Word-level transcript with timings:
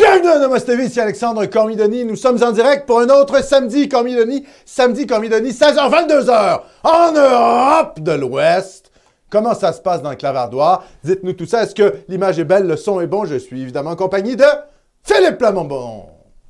Bienvenue 0.00 0.28
à 0.28 0.38
Namaste 0.38 0.64
TV, 0.64 0.84
ici 0.86 0.98
Alexandre 0.98 1.44
Cormidoni. 1.44 2.06
Nous 2.06 2.16
sommes 2.16 2.42
en 2.42 2.52
direct 2.52 2.86
pour 2.86 3.00
un 3.00 3.08
autre 3.10 3.44
samedi 3.44 3.86
Cormidoni. 3.86 4.46
Samedi 4.64 5.06
Cormidoni, 5.06 5.50
16h, 5.50 5.76
22h, 5.90 6.60
en 6.84 7.12
Europe 7.12 8.00
de 8.00 8.12
l'Ouest. 8.12 8.90
Comment 9.28 9.52
ça 9.52 9.74
se 9.74 9.82
passe 9.82 10.00
dans 10.00 10.08
le 10.08 10.16
clavardoir? 10.16 10.84
Dites-nous 11.04 11.34
tout 11.34 11.44
ça. 11.44 11.64
Est-ce 11.64 11.74
que 11.74 11.96
l'image 12.08 12.38
est 12.38 12.44
belle, 12.44 12.66
le 12.66 12.78
son 12.78 13.02
est 13.02 13.06
bon? 13.06 13.26
Je 13.26 13.36
suis 13.36 13.60
évidemment 13.60 13.90
en 13.90 13.96
compagnie 13.96 14.36
de 14.36 14.44
Philippe 15.02 15.36
Plamondon. 15.36 16.06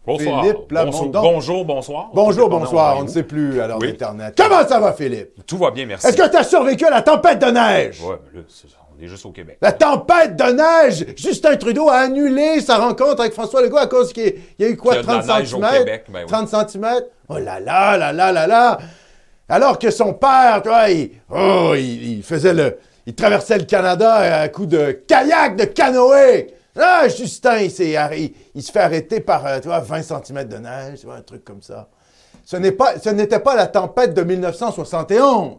Bonsoir. 0.07 0.43
Philippe 0.43 0.55
Bonjour, 0.55 0.67
Plamondon. 0.69 1.21
bonjour, 1.23 1.65
bonsoir. 1.65 2.11
Bonjour, 2.15 2.49
bonsoir. 2.49 2.99
On 3.01 3.03
ne 3.03 3.09
sait 3.09 3.25
plus 3.25 3.61
à 3.61 3.67
l'heure 3.67 3.79
Oui. 3.81 3.89
d'Internet. 3.89 4.35
Comment 4.37 4.65
ça 4.65 4.79
va, 4.79 4.93
Philippe? 4.93 5.45
Tout 5.45 5.59
va 5.59 5.73
bien, 5.73 5.87
merci. 5.87 6.07
Est-ce 6.07 6.17
que 6.17 6.29
tu 6.31 6.37
as 6.37 6.45
survécu 6.45 6.85
à 6.87 6.91
la 6.91 7.03
tempête 7.03 7.41
de 7.41 7.47
neige? 7.51 8.01
Ouais, 8.01 8.15
mais 8.33 8.39
là, 8.43 8.45
c'est- 8.49 8.69
on 8.90 8.90
est 9.05 9.09
juste 9.09 9.25
au 9.27 9.33
Québec. 9.33 9.59
La 9.61 9.73
tempête 9.73 10.37
de 10.37 10.45
neige! 10.45 11.07
Justin 11.17 11.57
Trudeau 11.57 11.89
a 11.89 11.97
annulé 11.99 12.61
sa 12.61 12.79
rencontre 12.79 13.21
avec 13.21 13.33
François 13.33 13.63
Legault 13.63 13.79
à 13.79 13.87
cause 13.87 14.13
qu'il 14.13 14.35
y 14.59 14.65
a 14.65 14.69
eu 14.69 14.77
quoi, 14.77 14.97
Qu'il 14.97 15.09
y 15.09 15.13
a 15.13 15.17
de 15.17 15.23
30 15.23 15.27
la 15.27 15.39
neige 15.39 15.55
au 15.55 15.59
cm? 15.59 15.79
Québec, 15.79 16.05
ben 16.09 16.21
oui. 16.21 16.27
30 16.27 16.71
cm? 16.71 16.87
Oh 17.29 17.39
là 17.39 17.61
là, 17.61 17.97
là 17.97 18.13
là, 18.13 18.33
là 18.33 18.47
là! 18.47 18.79
Alors 19.49 19.79
que 19.79 19.91
son 19.91 20.15
père, 20.15 20.61
tu 20.63 20.69
vois, 20.69 20.91
il, 20.91 21.11
oh, 21.31 21.73
il, 21.77 22.19
il 22.19 22.23
faisait 22.23 22.55
le... 22.55 22.79
Il 23.07 23.15
traversait 23.15 23.59
le 23.59 23.65
Canada 23.65 24.15
à 24.15 24.49
coup 24.49 24.67
de 24.67 25.03
kayak, 25.09 25.57
de 25.57 25.65
canoë! 25.65 26.55
Ah, 26.79 27.09
Justin, 27.09 27.59
il, 27.59 27.71
se 27.71 28.73
fait 28.73 28.81
arrêter 28.81 29.21
par, 29.21 29.45
euh, 29.47 29.59
tu 29.61 29.69
vois, 29.69 29.81
20 29.81 30.03
cm 30.03 30.45
de 30.45 30.57
neige, 30.57 31.01
tu 31.01 31.07
vois, 31.07 31.17
un 31.17 31.23
truc 31.23 31.45
comme 31.45 31.63
ça. 31.63 31.89
Ce 32.45 32.57
n'est 32.57 32.73
pas, 32.73 32.99
ce 32.99 33.11
n'était 33.11 33.41
pas 33.41 33.55
la 33.55 33.67
tempête 33.67 34.15
de 34.15 34.23
1971. 34.23 35.59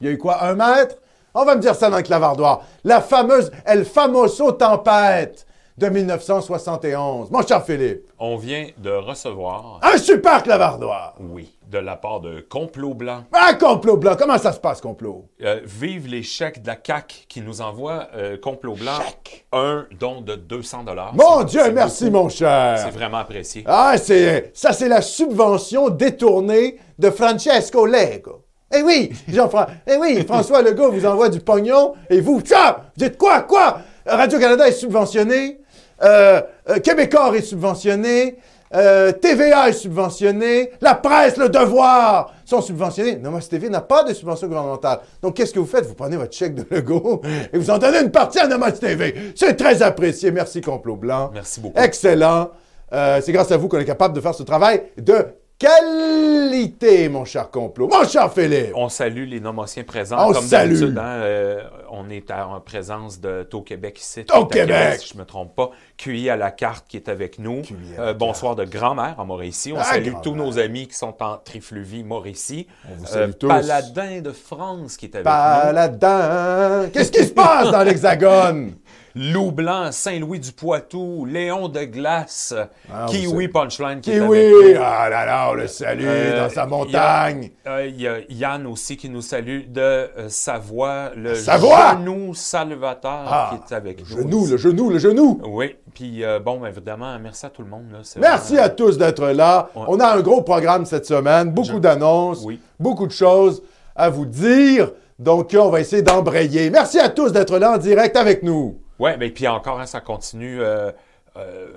Il 0.00 0.06
y 0.06 0.10
a 0.10 0.12
eu 0.12 0.18
quoi, 0.18 0.44
un 0.44 0.54
mètre? 0.54 0.96
On 1.34 1.44
va 1.44 1.54
me 1.56 1.60
dire 1.60 1.74
ça 1.74 1.88
dans 1.90 1.96
le 1.96 2.02
clavardoir. 2.02 2.62
La 2.84 3.00
fameuse 3.00 3.50
El 3.64 3.84
Famoso 3.84 4.52
tempête 4.52 5.46
de 5.78 5.88
1971. 5.88 7.30
Mon 7.30 7.42
cher 7.46 7.64
Philippe, 7.64 8.02
On 8.18 8.36
vient 8.36 8.66
de 8.78 8.90
recevoir, 8.90 9.80
un 9.82 9.96
super 9.96 10.42
clavardoir. 10.42 11.14
oui, 11.18 11.56
de 11.70 11.78
la 11.78 11.96
part 11.96 12.20
de 12.20 12.40
Complot 12.48 12.92
Blanc. 12.92 13.24
Un 13.32 13.54
complot 13.54 13.96
blanc. 13.96 14.14
Comment 14.18 14.36
ça 14.36 14.52
se 14.52 14.60
passe, 14.60 14.82
complot? 14.82 15.24
Euh, 15.42 15.60
vive 15.64 16.06
les 16.06 16.22
chèques 16.22 16.60
de 16.60 16.66
la 16.66 16.76
CAQ 16.76 17.24
qui 17.26 17.40
nous 17.40 17.62
envoie 17.62 18.08
euh, 18.14 18.36
Complot 18.36 18.74
Blanc 18.74 18.98
Chèque. 19.00 19.46
un 19.52 19.86
don 19.98 20.20
de 20.20 20.34
200 20.34 20.84
dollars. 20.84 21.14
Mon 21.14 21.42
Dieu, 21.44 21.72
merci, 21.72 22.10
mon 22.10 22.28
cher. 22.28 22.78
C'est 22.78 22.90
vraiment 22.90 23.18
apprécié. 23.18 23.64
Ah, 23.66 23.94
c'est, 23.96 24.50
ça, 24.54 24.74
c'est 24.74 24.88
la 24.88 25.00
subvention 25.00 25.88
détournée 25.88 26.78
de 26.98 27.08
Francesco 27.10 27.86
Lego. 27.86 28.41
Eh 28.74 28.82
oui, 28.82 29.10
Jean-François, 29.28 29.70
eh 29.86 29.96
oui, 29.96 30.24
François 30.26 30.62
Legault 30.62 30.90
vous 30.90 31.06
envoie 31.06 31.28
du 31.28 31.40
pognon 31.40 31.94
et 32.08 32.20
vous, 32.20 32.40
ça, 32.44 32.84
vous 32.96 33.04
dites 33.04 33.18
quoi, 33.18 33.42
quoi? 33.42 33.80
Radio-Canada 34.06 34.66
est 34.66 34.72
subventionné, 34.72 35.60
euh, 36.02 36.40
euh, 36.68 36.78
Québécois 36.78 37.36
est 37.36 37.42
subventionné, 37.42 38.38
euh, 38.74 39.12
TVA 39.12 39.68
est 39.68 39.74
subventionné, 39.74 40.70
la 40.80 40.94
presse, 40.94 41.36
le 41.36 41.48
devoir 41.48 42.32
sont 42.44 42.62
subventionnés. 42.62 43.16
Namaste 43.16 43.50
TV 43.50 43.68
n'a 43.68 43.82
pas 43.82 44.02
de 44.02 44.14
subvention 44.14 44.46
gouvernementale. 44.46 45.00
Donc, 45.20 45.34
qu'est-ce 45.36 45.52
que 45.52 45.58
vous 45.58 45.66
faites? 45.66 45.84
Vous 45.86 45.94
prenez 45.94 46.16
votre 46.16 46.34
chèque 46.34 46.54
de 46.54 46.64
Legault 46.70 47.20
et 47.52 47.58
vous 47.58 47.70
en 47.70 47.78
donnez 47.78 48.00
une 48.00 48.10
partie 48.10 48.38
à 48.38 48.46
Namaste 48.46 48.80
TV. 48.80 49.14
C'est 49.36 49.56
très 49.56 49.82
apprécié. 49.82 50.30
Merci, 50.30 50.62
Complot 50.62 50.96
Blanc. 50.96 51.30
Merci 51.34 51.60
beaucoup. 51.60 51.78
Excellent. 51.78 52.50
Euh, 52.92 53.20
c'est 53.22 53.32
grâce 53.32 53.50
à 53.50 53.56
vous 53.56 53.68
qu'on 53.68 53.78
est 53.78 53.84
capable 53.84 54.14
de 54.14 54.20
faire 54.20 54.34
ce 54.34 54.42
travail 54.42 54.82
de 54.98 55.26
qualité, 55.62 57.08
mon 57.08 57.24
cher 57.24 57.50
complot. 57.50 57.88
Mon 57.88 58.06
cher 58.06 58.32
Philippe. 58.32 58.72
On 58.74 58.88
salue 58.88 59.26
les 59.28 59.40
nomotiens 59.40 59.84
présents. 59.84 60.28
On 60.28 60.32
Comme 60.32 60.44
salue. 60.44 60.82
hein, 60.98 61.02
euh, 61.22 61.62
on 61.90 62.08
est 62.10 62.30
en 62.30 62.60
présence 62.60 63.20
de 63.20 63.42
Tau 63.44 63.62
Québec 63.62 64.00
ici. 64.00 64.24
Tau 64.24 64.46
Québec. 64.46 64.98
Si 65.00 65.12
je 65.14 65.18
me 65.18 65.24
trompe 65.24 65.54
pas. 65.54 65.70
QI 65.96 66.30
à 66.30 66.36
la 66.36 66.50
carte 66.50 66.86
qui 66.88 66.96
est 66.96 67.08
avec 67.08 67.38
nous. 67.38 67.62
Euh, 67.98 68.12
bonsoir 68.14 68.56
de 68.56 68.64
grand-mère 68.64 69.14
à 69.18 69.24
Mauricie. 69.24 69.72
On 69.72 69.78
Ah, 69.78 69.84
salue 69.84 70.12
tous 70.22 70.34
nos 70.34 70.58
amis 70.58 70.88
qui 70.88 70.94
sont 70.96 71.14
en 71.22 71.36
Trifluvie, 71.38 72.02
Mauricie. 72.04 72.66
Euh, 72.86 72.94
vous 72.98 73.06
salue 73.06 73.30
tous. 73.38 73.48
Paladin 73.48 74.20
de 74.20 74.32
France 74.32 74.96
qui 74.96 75.06
est 75.06 75.14
avec 75.14 75.26
nous. 75.26 75.30
Paladin. 75.32 76.88
Qu'est-ce 76.92 77.12
qui 77.12 77.24
se 77.24 77.32
passe 77.32 77.70
dans 77.70 77.82
l'Hexagone? 77.82 78.72
Loup 79.14 79.52
Blanc, 79.52 79.92
Saint-Louis 79.92 80.40
du 80.40 80.52
Poitou, 80.52 81.26
Léon 81.26 81.68
de 81.68 81.84
Glace, 81.84 82.54
Ah, 82.92 83.06
Kiwi. 83.08 83.48
Punchline 83.48 84.00
qui 84.00 84.10
est 84.12 84.18
avec 84.20 84.28
Kiwi. 84.30 84.74
nous. 84.74 84.80
Ah 84.82 85.08
là 85.10 85.26
là, 85.26 85.48
on 85.50 85.54
le 85.54 85.66
salue 85.66 86.04
Euh, 86.06 86.42
dans 86.44 86.48
sa 86.48 86.54
il 86.54 86.56
y 86.56 86.60
a- 86.60 86.66
montagne. 86.66 87.50
Euh, 87.66 87.86
Il 87.86 88.00
y 88.00 88.08
a 88.08 88.16
Yann 88.30 88.66
aussi 88.66 88.96
qui 88.96 89.08
nous 89.10 89.20
salue 89.22 89.66
de 89.68 89.80
euh, 89.80 90.28
Savoie, 90.28 91.10
le 91.16 91.34
Savoie! 91.34 91.92
genou 91.98 92.34
Salvateur 92.34 93.24
Ah, 93.26 93.50
qui 93.66 93.72
est 93.72 93.76
avec 93.76 94.00
Le 94.00 94.04
nous. 94.04 94.22
genou, 94.22 94.40
aussi. 94.42 94.50
le 94.52 94.56
genou, 94.56 94.90
le 94.90 94.98
genou. 94.98 95.40
Oui, 95.44 95.76
puis 95.94 96.24
euh, 96.24 96.38
bon, 96.38 96.64
évidemment, 96.64 97.18
merci 97.20 97.44
à 97.46 97.50
tout 97.50 97.62
le 97.62 97.68
monde. 97.68 97.84
Là, 97.92 97.98
Merci 98.16 98.52
vraiment- 98.54 98.66
à 98.66 98.68
tous 98.70 98.96
d'être 98.98 99.26
là. 99.28 99.68
Ouais. 99.74 99.82
On 99.88 100.00
a 100.00 100.06
un 100.16 100.20
gros 100.20 100.42
programme 100.42 100.86
cette 100.86 101.06
semaine, 101.06 101.50
beaucoup 101.50 101.74
Je- 101.74 101.78
d'annonces, 101.78 102.42
Oui. 102.44 102.60
beaucoup 102.80 103.06
de 103.06 103.12
choses 103.12 103.62
à 103.94 104.08
vous 104.08 104.24
dire. 104.26 104.90
Donc, 105.18 105.54
on 105.56 105.68
va 105.68 105.80
essayer 105.80 106.02
d'embrayer. 106.02 106.70
Merci 106.70 106.98
à 106.98 107.08
tous 107.08 107.30
d'être 107.32 107.58
là 107.58 107.72
en 107.74 107.78
direct 107.78 108.16
avec 108.16 108.42
nous. 108.42 108.78
Oui, 108.98 109.10
mais 109.18 109.30
puis 109.30 109.46
encore, 109.48 109.80
hein, 109.80 109.86
ça 109.86 110.00
continue. 110.00 110.60
euh, 110.60 110.90
euh, 111.38 111.68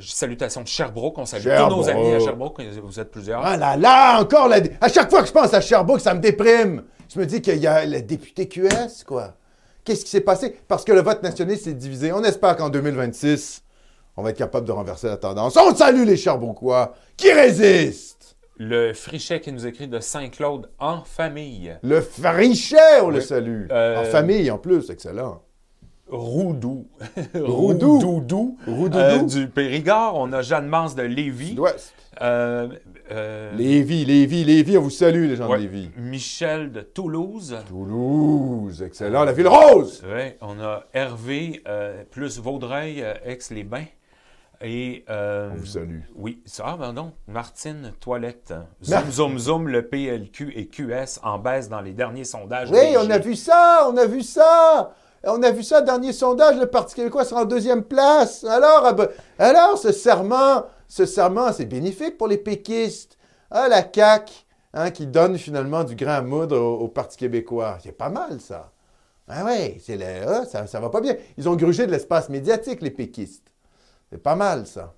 salutations 0.00 0.62
de 0.62 0.68
Sherbrooke, 0.68 1.18
on 1.18 1.26
salue 1.26 1.42
tous 1.44 1.68
nos 1.76 1.88
amis 1.88 2.12
à 2.14 2.20
Sherbrooke, 2.20 2.62
vous 2.82 2.98
êtes 2.98 3.10
plusieurs. 3.10 3.44
Ah 3.44 3.58
là 3.58 3.76
là, 3.76 4.20
encore 4.22 4.48
la... 4.48 4.56
À 4.80 4.88
chaque 4.88 5.10
fois 5.10 5.20
que 5.20 5.28
je 5.28 5.32
pense 5.32 5.52
à 5.52 5.60
Sherbrooke, 5.60 6.00
ça 6.00 6.14
me 6.14 6.20
déprime. 6.20 6.84
Je 7.12 7.18
me 7.20 7.26
dis 7.26 7.42
qu'il 7.42 7.58
y 7.58 7.66
a 7.66 7.84
le 7.84 8.00
député 8.00 8.48
QS, 8.48 9.04
quoi. 9.06 9.34
Qu'est-ce 9.84 10.04
qui 10.04 10.10
s'est 10.10 10.22
passé? 10.22 10.56
Parce 10.66 10.82
que 10.84 10.92
le 10.92 11.02
vote 11.02 11.22
nationaliste 11.22 11.64
s'est 11.64 11.74
divisé. 11.74 12.10
On 12.12 12.22
espère 12.24 12.56
qu'en 12.56 12.70
2026, 12.70 13.62
on 14.16 14.22
va 14.22 14.30
être 14.30 14.38
capable 14.38 14.66
de 14.66 14.72
renverser 14.72 15.08
la 15.08 15.18
tendance. 15.18 15.58
On 15.58 15.74
salue 15.74 16.04
les 16.06 16.16
Sherbrookeois 16.16 16.94
qui 17.18 17.30
résistent. 17.32 18.36
Le 18.56 18.94
Frichet 18.94 19.40
qui 19.40 19.52
nous 19.52 19.66
écrit 19.66 19.88
de 19.88 19.98
Saint-Claude 20.00 20.70
en 20.78 21.02
famille. 21.02 21.76
Le 21.82 22.00
Frichet, 22.00 23.00
on 23.02 23.10
le 23.10 23.20
salue. 23.20 23.66
Euh, 23.70 24.00
En 24.00 24.04
famille, 24.04 24.50
en 24.50 24.58
plus, 24.58 24.88
excellent. 24.88 25.42
Roudou. 26.12 26.86
Roudou. 27.34 27.98
Roudoudou. 27.98 28.58
Roudoudou. 28.66 28.98
Euh, 28.98 29.22
du 29.22 29.48
Périgord. 29.48 30.14
On 30.16 30.32
a 30.32 30.42
Jeanne 30.42 30.66
Mance 30.66 30.94
de 30.94 31.02
Lévis. 31.02 31.48
Sud-Ouest. 31.48 31.94
Euh, 32.20 32.68
euh, 33.10 33.56
Lévis, 33.56 34.04
Lévis, 34.04 34.44
Lévis, 34.44 34.76
on 34.76 34.82
vous 34.82 34.90
salue, 34.90 35.26
les 35.28 35.36
gens 35.36 35.48
ouais, 35.48 35.56
de 35.58 35.62
Lévis. 35.62 35.90
Michel 35.96 36.70
de 36.70 36.82
Toulouse. 36.82 37.56
Toulouse, 37.66 38.82
excellent. 38.82 39.24
La 39.24 39.32
ville 39.32 39.48
rose. 39.48 40.02
Ouais, 40.06 40.36
on 40.42 40.60
a 40.60 40.84
Hervé 40.92 41.62
euh, 41.66 42.02
plus 42.10 42.38
Vaudreuil, 42.38 43.02
euh, 43.02 43.14
ex-les-Bains. 43.24 43.86
Et. 44.60 45.04
euh, 45.10 45.50
On 45.52 45.56
vous 45.56 45.66
salue. 45.66 46.00
Oui, 46.14 46.40
ça, 46.44 46.76
ben 46.78 46.92
donc, 46.92 47.14
Martine 47.26 47.92
Toilette. 48.00 48.52
Zoom, 48.84 49.10
zoom, 49.10 49.38
zoom, 49.38 49.68
le 49.68 49.88
PLQ 49.88 50.52
et 50.54 50.66
QS 50.66 51.18
en 51.24 51.38
baisse 51.38 51.68
dans 51.70 51.80
les 51.80 51.92
derniers 51.92 52.24
sondages. 52.24 52.70
Oui, 52.70 52.94
on 52.98 53.08
a 53.10 53.18
vu 53.18 53.34
ça, 53.34 53.88
on 53.90 53.96
a 53.96 54.04
vu 54.06 54.22
ça. 54.22 54.92
On 55.24 55.42
a 55.42 55.50
vu 55.50 55.62
ça, 55.62 55.80
dernier 55.82 56.12
sondage, 56.12 56.56
le 56.58 56.66
Parti 56.66 56.94
québécois 56.94 57.24
sera 57.24 57.42
en 57.42 57.44
deuxième 57.44 57.84
place. 57.84 58.44
Alors, 58.44 58.82
ah 58.84 58.92
ben, 58.92 59.08
alors 59.38 59.78
ce 59.78 59.92
serment, 59.92 60.64
ce 60.88 61.06
serment, 61.06 61.52
c'est 61.52 61.66
bénéfique 61.66 62.18
pour 62.18 62.28
les 62.28 62.38
péquistes. 62.38 63.16
Ah, 63.50 63.68
la 63.68 63.82
CAQ, 63.82 64.32
hein, 64.74 64.90
qui 64.90 65.06
donne 65.06 65.38
finalement 65.38 65.84
du 65.84 65.94
grain 65.94 66.14
à 66.14 66.22
moudre 66.22 66.58
au, 66.58 66.80
au 66.80 66.88
Parti 66.88 67.16
québécois. 67.16 67.78
C'est 67.82 67.92
pas 67.92 68.08
mal, 68.08 68.40
ça. 68.40 68.72
Ah 69.28 69.44
oui, 69.46 69.80
c'est 69.80 69.96
le, 69.96 70.26
ah, 70.26 70.44
ça, 70.44 70.66
ça 70.66 70.80
va 70.80 70.90
pas 70.90 71.00
bien. 71.00 71.14
Ils 71.38 71.48
ont 71.48 71.54
grugé 71.54 71.86
de 71.86 71.92
l'espace 71.92 72.28
médiatique, 72.28 72.82
les 72.82 72.90
péquistes. 72.90 73.46
C'est 74.10 74.22
pas 74.22 74.34
mal, 74.34 74.66
ça. 74.66 74.94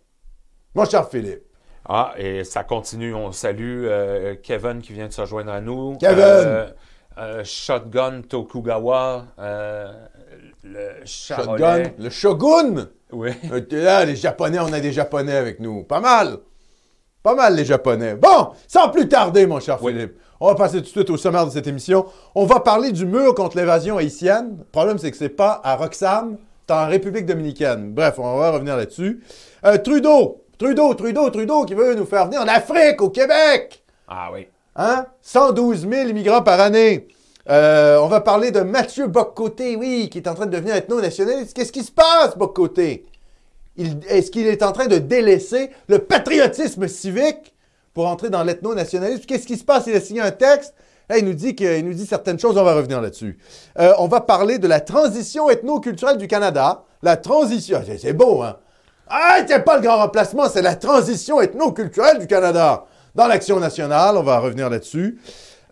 Mon 0.74 0.84
cher 0.86 1.08
Philippe. 1.08 1.44
Ah, 1.86 2.14
et 2.16 2.44
ça 2.44 2.64
continue. 2.64 3.14
On 3.14 3.30
salue 3.30 3.84
euh, 3.84 4.36
Kevin 4.42 4.80
qui 4.80 4.94
vient 4.94 5.06
de 5.06 5.12
se 5.12 5.24
joindre 5.26 5.52
à 5.52 5.60
nous. 5.60 5.96
Kevin! 5.98 6.18
Euh, 6.18 6.70
euh, 7.18 7.42
Shotgun 7.44 8.22
Tokugawa. 8.22 9.24
euh, 9.38 9.92
le 10.62 10.88
Shotgun, 11.04 11.82
le 11.98 12.10
Shogun? 12.10 12.88
Oui. 13.12 13.30
Euh, 13.52 13.60
Là, 13.70 14.04
les 14.04 14.16
Japonais, 14.16 14.58
on 14.60 14.72
a 14.72 14.80
des 14.80 14.92
Japonais 14.92 15.36
avec 15.36 15.60
nous. 15.60 15.82
Pas 15.84 16.00
mal. 16.00 16.38
Pas 17.22 17.34
mal, 17.34 17.54
les 17.54 17.64
Japonais. 17.64 18.14
Bon, 18.16 18.48
sans 18.66 18.88
plus 18.88 19.08
tarder, 19.08 19.46
mon 19.46 19.60
cher 19.60 19.78
Oui. 19.82 19.92
Philippe, 19.92 20.16
on 20.40 20.48
va 20.48 20.54
passer 20.54 20.78
tout 20.78 20.82
de 20.84 20.86
suite 20.88 21.10
au 21.10 21.16
sommaire 21.16 21.46
de 21.46 21.50
cette 21.50 21.66
émission. 21.66 22.06
On 22.34 22.44
va 22.44 22.60
parler 22.60 22.92
du 22.92 23.06
mur 23.06 23.34
contre 23.34 23.56
l'évasion 23.56 23.96
haïtienne. 23.98 24.56
Le 24.58 24.64
problème, 24.64 24.98
c'est 24.98 25.10
que 25.10 25.16
c'est 25.16 25.28
pas 25.30 25.60
à 25.64 25.76
Roxham, 25.76 26.36
c'est 26.66 26.74
en 26.74 26.86
République 26.86 27.24
dominicaine. 27.26 27.92
Bref, 27.94 28.14
on 28.18 28.38
va 28.38 28.50
revenir 28.50 28.76
là-dessus. 28.76 29.22
Euh, 29.64 29.78
Trudeau, 29.78 30.42
Trudeau, 30.58 30.92
Trudeau, 30.94 31.30
Trudeau, 31.30 31.64
qui 31.64 31.74
veut 31.74 31.94
nous 31.94 32.04
faire 32.06 32.26
venir 32.26 32.40
en 32.40 32.48
Afrique, 32.48 33.00
au 33.00 33.10
Québec. 33.10 33.82
Ah 34.08 34.30
oui. 34.32 34.48
Hein? 34.76 35.06
112 35.22 35.88
000 35.88 36.08
immigrants 36.08 36.42
par 36.42 36.60
année. 36.60 37.08
Euh, 37.48 37.98
on 37.98 38.08
va 38.08 38.20
parler 38.20 38.50
de 38.50 38.60
Mathieu 38.60 39.06
Boccoté, 39.06 39.76
oui, 39.76 40.08
qui 40.10 40.18
est 40.18 40.28
en 40.28 40.34
train 40.34 40.46
de 40.46 40.50
devenir 40.52 40.74
ethno-nationaliste. 40.74 41.54
Qu'est-ce 41.54 41.72
qui 41.72 41.84
se 41.84 41.92
passe, 41.92 42.36
Boccoté? 42.36 43.04
Est-ce 44.08 44.30
qu'il 44.30 44.46
est 44.46 44.62
en 44.62 44.72
train 44.72 44.86
de 44.86 44.98
délaisser 44.98 45.70
le 45.88 45.98
patriotisme 45.98 46.88
civique 46.88 47.54
pour 47.92 48.06
entrer 48.06 48.30
dans 48.30 48.42
l'ethno-nationalisme? 48.44 49.24
Qu'est-ce 49.26 49.46
qui 49.46 49.56
se 49.56 49.64
passe? 49.64 49.84
Il 49.86 49.94
a 49.96 50.00
signé 50.00 50.20
un 50.20 50.30
texte. 50.30 50.74
Là, 51.08 51.18
il, 51.18 51.24
nous 51.26 51.34
dit 51.34 51.54
que- 51.54 51.78
il 51.78 51.84
nous 51.84 51.92
dit 51.92 52.06
certaines 52.06 52.38
choses, 52.38 52.56
on 52.56 52.64
va 52.64 52.74
revenir 52.74 53.00
là-dessus. 53.02 53.36
Euh, 53.78 53.92
on 53.98 54.08
va 54.08 54.20
parler 54.22 54.58
de 54.58 54.66
la 54.66 54.80
transition 54.80 55.50
ethno-culturelle 55.50 56.16
du 56.16 56.28
Canada. 56.28 56.84
La 57.02 57.18
transition, 57.18 57.82
c'est 58.00 58.14
beau, 58.14 58.42
hein? 58.42 58.56
Ah, 59.06 59.40
c'est 59.46 59.62
pas 59.64 59.76
le 59.76 59.82
grand 59.82 59.98
remplacement, 59.98 60.48
c'est 60.48 60.62
la 60.62 60.76
transition 60.76 61.42
ethno-culturelle 61.42 62.18
du 62.20 62.26
Canada. 62.26 62.86
Dans 63.14 63.26
l'Action 63.28 63.60
nationale, 63.60 64.16
on 64.16 64.22
va 64.22 64.38
revenir 64.40 64.68
là-dessus. 64.70 65.18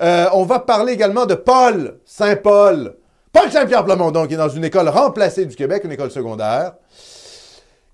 Euh, 0.00 0.27
on 0.33 0.44
va 0.44 0.59
parler 0.61 0.93
également 0.93 1.27
de 1.27 1.35
Paul 1.35 1.99
Saint-Paul. 2.05 2.94
Paul 3.33 3.50
Saint-Pierre 3.50 3.85
Plamondon, 3.85 4.27
qui 4.27 4.35
est 4.35 4.39
dans 4.39 4.49
une 4.49 4.65
école 4.65 4.89
remplacée 4.89 5.44
du 5.47 5.56
Québec, 5.56 5.83
une 5.85 5.93
école 5.93 6.11
secondaire. 6.11 6.75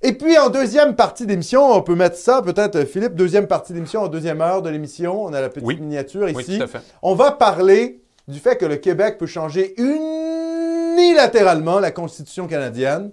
Et 0.03 0.13
puis, 0.13 0.39
en 0.39 0.49
deuxième 0.49 0.95
partie 0.95 1.27
d'émission, 1.27 1.73
on 1.73 1.83
peut 1.83 1.97
mettre 1.97 2.17
ça, 2.17 2.41
peut-être, 2.43 2.77
euh, 2.77 2.85
Philippe, 2.87 3.15
deuxième 3.15 3.47
partie 3.49 3.73
d'émission, 3.73 4.03
en 4.03 4.09
deuxième 4.09 4.41
heure 4.41 4.63
de 4.63 4.71
l'émission. 4.71 5.25
On 5.25 5.33
a 5.33 5.41
la 5.41 5.49
petite 5.49 5.67
Oui. 5.67 5.77
miniature 5.81 6.29
Oui, 6.33 6.41
ici. 6.43 6.59
tout 6.59 6.65
à 6.65 6.69
fait. 6.69 6.79
On 7.03 7.15
va 7.15 7.33
parler 7.33 8.01
du 8.29 8.39
fait 8.39 8.57
que 8.57 8.67
le 8.67 8.77
Québec 8.77 9.17
peut 9.19 9.27
changer 9.27 9.75
unilatéralement 9.81 11.81
la 11.81 11.91
Constitution 11.91 12.47
canadienne. 12.47 13.11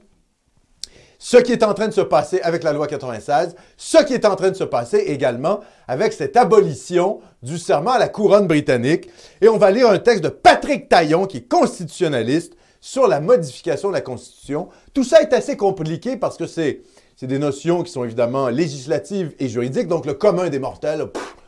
Ce 1.20 1.38
qui 1.38 1.52
est 1.52 1.64
en 1.64 1.74
train 1.74 1.88
de 1.88 1.94
se 1.94 2.02
passer 2.02 2.42
avec 2.42 2.64
la 2.64 2.74
loi 2.74 2.88
96, 2.88 3.56
ce 3.78 4.04
qui 4.04 4.14
est 4.14 4.26
en 4.26 4.36
train 4.36 4.52
de 4.52 4.56
se 4.56 4.64
passer 4.64 4.98
également 4.98 5.62
avec 5.88 6.14
cette 6.14 6.38
abolition 6.38 7.20
du 7.44 7.58
serment 7.58 7.92
à 7.92 8.00
la 8.00 8.10
couronne 8.10 8.48
britannique. 8.48 9.10
Et 9.42 9.48
on 9.48 9.58
va 9.58 9.72
lire 9.72 9.90
un 9.90 10.00
texte 10.00 10.24
de 10.24 10.30
Patrick 10.30 10.90
Taillon, 10.90 11.26
qui 11.26 11.38
est 11.38 11.48
constitutionnaliste, 11.48 12.54
sur 12.82 13.08
la 13.08 13.20
modification 13.20 13.90
de 13.90 13.94
la 13.94 14.02
Constitution. 14.02 14.70
Tout 14.94 15.04
ça 15.04 15.22
est 15.22 15.34
assez 15.34 15.58
compliqué 15.58 16.18
parce 16.18 16.38
que 16.38 16.46
c'est 16.46 16.82
des 17.22 17.40
notions 17.40 17.82
qui 17.82 17.92
sont 17.92 18.04
évidemment 18.04 18.50
législatives 18.50 19.34
et 19.40 19.48
juridiques, 19.48 19.88
donc 19.88 20.06
le 20.06 20.14
commun 20.14 20.50
des 20.50 20.60
mortels, 20.60 21.08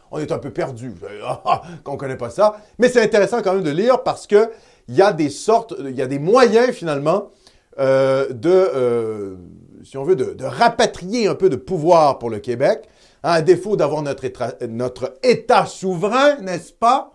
on 0.09 0.17
est 0.17 0.31
un 0.31 0.39
peu 0.39 0.49
perdu, 0.49 0.93
qu'on 1.83 1.93
ne 1.93 1.97
connaît 1.97 2.17
pas 2.17 2.31
ça. 2.31 2.59
Mais 2.79 2.89
c'est 2.89 3.01
intéressant 3.01 3.43
quand 3.43 3.53
même 3.53 3.63
de 3.63 3.69
lire 3.69 4.01
parce 4.01 4.25
que 4.25 4.49
il 4.87 4.95
y 4.95 5.01
a 5.01 5.13
des 5.13 5.29
sortes, 5.29 5.75
il 5.79 5.95
y 5.95 6.01
a 6.01 6.07
des 6.07 6.17
moyens 6.17 6.71
finalement 6.71 7.29
euh, 7.79 8.27
de, 8.29 8.49
euh, 8.49 9.35
si 9.83 9.97
on 9.97 10.03
veut, 10.03 10.15
de, 10.15 10.43
rapatrier 10.43 11.27
un 11.27 11.35
peu 11.35 11.49
de 11.49 11.55
pouvoir 11.55 12.19
pour 12.19 12.29
le 12.29 12.39
Québec, 12.39 12.87
hein, 13.23 13.31
à 13.31 13.41
défaut 13.41 13.75
d'avoir 13.75 14.01
notre, 14.01 15.17
État 15.23 15.65
souverain, 15.65 16.37
n'est-ce 16.41 16.73
pas? 16.73 17.11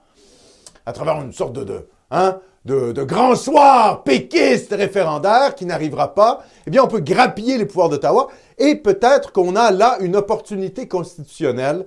à 0.85 0.93
travers 0.93 1.21
une 1.21 1.33
sorte 1.33 1.53
de, 1.53 1.63
de, 1.63 1.87
hein, 2.11 2.41
de, 2.65 2.93
de 2.93 3.05
grand 3.05 3.37
soir 3.37 4.03
péquiste 4.03 4.73
référendaire 4.73 5.55
qui 5.55 5.65
n'arrivera 5.65 6.15
pas, 6.15 6.43
eh 6.67 6.71
bien, 6.71 6.83
on 6.83 6.89
peut 6.89 7.01
grappiller 7.01 7.59
les 7.59 7.67
pouvoirs 7.67 7.89
d'Ottawa 7.89 8.29
et 8.59 8.77
peut-être 8.77 9.33
qu'on 9.33 9.57
a 9.57 9.71
là 9.71 9.97
une 10.01 10.17
opportunité 10.17 10.89
constitutionnelle 10.89 11.87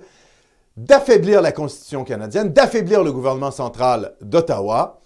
d'affaiblir 0.76 1.40
la 1.40 1.52
Constitution 1.52 2.04
canadienne, 2.04 2.52
d'affaiblir 2.52 3.02
le 3.02 3.12
gouvernement 3.12 3.50
central 3.50 4.14
d'Ottawa 4.20 5.00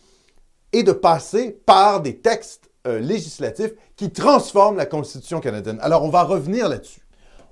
et 0.73 0.83
de 0.83 0.93
passer 0.93 1.61
par 1.65 2.01
des 2.01 2.17
textes 2.19 2.70
euh, 2.87 2.99
législatifs 2.99 3.73
qui 3.97 4.11
transforment 4.11 4.77
la 4.77 4.87
Constitution 4.87 5.41
canadienne. 5.41 5.79
Alors, 5.83 6.05
on 6.05 6.09
va 6.09 6.23
revenir 6.23 6.69
là-dessus. 6.69 7.03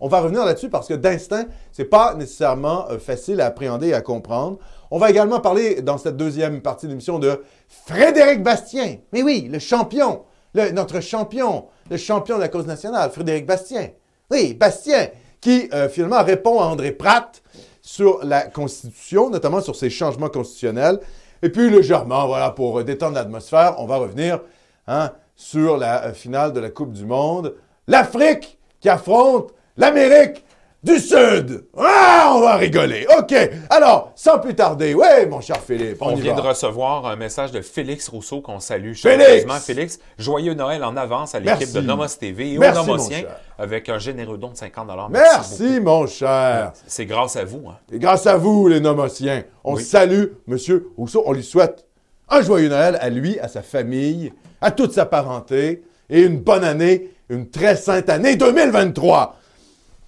On 0.00 0.08
va 0.08 0.20
revenir 0.20 0.44
là-dessus 0.44 0.70
parce 0.70 0.86
que 0.86 0.94
d'instinct, 0.94 1.46
c'est 1.72 1.84
pas 1.84 2.14
nécessairement 2.14 2.88
euh, 2.88 2.98
facile 2.98 3.40
à 3.40 3.46
appréhender 3.46 3.88
et 3.88 3.94
à 3.94 4.00
comprendre. 4.00 4.58
On 4.90 4.98
va 4.98 5.10
également 5.10 5.40
parler 5.40 5.82
dans 5.82 5.98
cette 5.98 6.16
deuxième 6.16 6.62
partie 6.62 6.86
de 6.86 6.92
l'émission 6.92 7.18
de 7.18 7.42
Frédéric 7.68 8.42
Bastien. 8.42 8.96
Mais 9.12 9.22
oui, 9.22 9.48
le 9.52 9.58
champion, 9.58 10.22
notre 10.54 11.00
champion, 11.00 11.66
le 11.90 11.96
champion 11.96 12.36
de 12.36 12.40
la 12.40 12.48
cause 12.48 12.66
nationale, 12.66 13.10
Frédéric 13.10 13.44
Bastien. 13.44 13.88
Oui, 14.30 14.54
Bastien, 14.54 15.08
qui 15.40 15.68
euh, 15.72 15.88
finalement 15.88 16.22
répond 16.22 16.60
à 16.60 16.64
André 16.64 16.92
Pratt 16.92 17.42
sur 17.82 18.24
la 18.24 18.42
Constitution, 18.42 19.30
notamment 19.30 19.60
sur 19.60 19.76
ses 19.76 19.90
changements 19.90 20.28
constitutionnels. 20.28 21.00
Et 21.42 21.50
puis 21.50 21.70
légèrement, 21.70 22.26
voilà, 22.26 22.50
pour 22.50 22.82
détendre 22.84 23.14
l'atmosphère, 23.14 23.74
on 23.78 23.86
va 23.86 23.96
revenir 23.96 24.40
hein, 24.88 25.12
sur 25.36 25.76
la 25.76 26.06
euh, 26.06 26.12
finale 26.12 26.52
de 26.52 26.58
la 26.58 26.70
Coupe 26.70 26.92
du 26.92 27.04
Monde. 27.04 27.54
L'Afrique 27.86 28.58
qui 28.80 28.88
affronte 28.88 29.52
l'Amérique 29.76 30.44
du 30.82 30.98
Sud. 30.98 31.64
Ah, 31.76 32.32
on 32.36 32.40
va 32.40 32.56
rigoler. 32.56 33.04
OK. 33.18 33.34
Alors, 33.68 34.12
sans 34.14 34.38
plus 34.38 34.54
tarder, 34.54 34.94
ouais, 34.94 35.26
mon 35.26 35.40
cher 35.40 35.56
Philippe, 35.60 35.98
on, 36.00 36.14
vient 36.14 36.34
va. 36.34 36.40
de 36.40 36.46
recevoir 36.46 37.06
un 37.06 37.16
message 37.16 37.50
de 37.50 37.60
Félix 37.60 38.08
Rousseau 38.08 38.40
qu'on 38.40 38.60
salue 38.60 38.94
Félix! 38.94 39.24
chaleureusement. 39.24 39.54
Félix, 39.54 39.98
joyeux 40.18 40.54
Noël 40.54 40.84
en 40.84 40.96
avance 40.96 41.34
à 41.34 41.40
l'équipe 41.40 41.58
Merci. 41.58 41.74
de 41.74 41.80
Nomos 41.80 42.06
TV 42.18 42.54
et 42.54 42.58
Merci, 42.58 42.78
aux 42.80 42.86
Nomosiens 42.86 43.24
avec 43.58 43.88
un 43.88 43.98
généreux 43.98 44.38
don 44.38 44.50
de 44.50 44.56
50 44.56 44.86
beaucoup. 44.86 45.10
Merci, 45.10 45.80
mon 45.80 46.06
cher. 46.06 46.72
C'est 46.86 47.06
grâce 47.06 47.34
à 47.34 47.44
vous. 47.44 47.68
Hein. 47.68 47.76
Et 47.92 47.98
grâce 47.98 48.28
à 48.28 48.36
vous, 48.36 48.68
les 48.68 48.78
Nomotiens, 48.80 49.42
on 49.64 49.74
Oui. 49.74 49.82
salue 49.82 50.26
Monsieur 50.46 50.88
Rousseau. 50.96 51.24
On 51.26 51.32
lui 51.32 51.42
souhaite 51.42 51.86
un 52.28 52.40
joyeux 52.42 52.68
Noël 52.68 52.98
à 53.00 53.10
lui, 53.10 53.38
à 53.40 53.48
sa 53.48 53.62
famille, 53.62 54.32
à 54.60 54.70
toute 54.70 54.92
sa 54.92 55.06
parenté 55.06 55.82
et 56.10 56.22
une 56.22 56.38
bonne 56.38 56.64
année, 56.64 57.10
une 57.28 57.48
très 57.50 57.76
sainte 57.76 58.08
année 58.08 58.36
2023. 58.36 59.36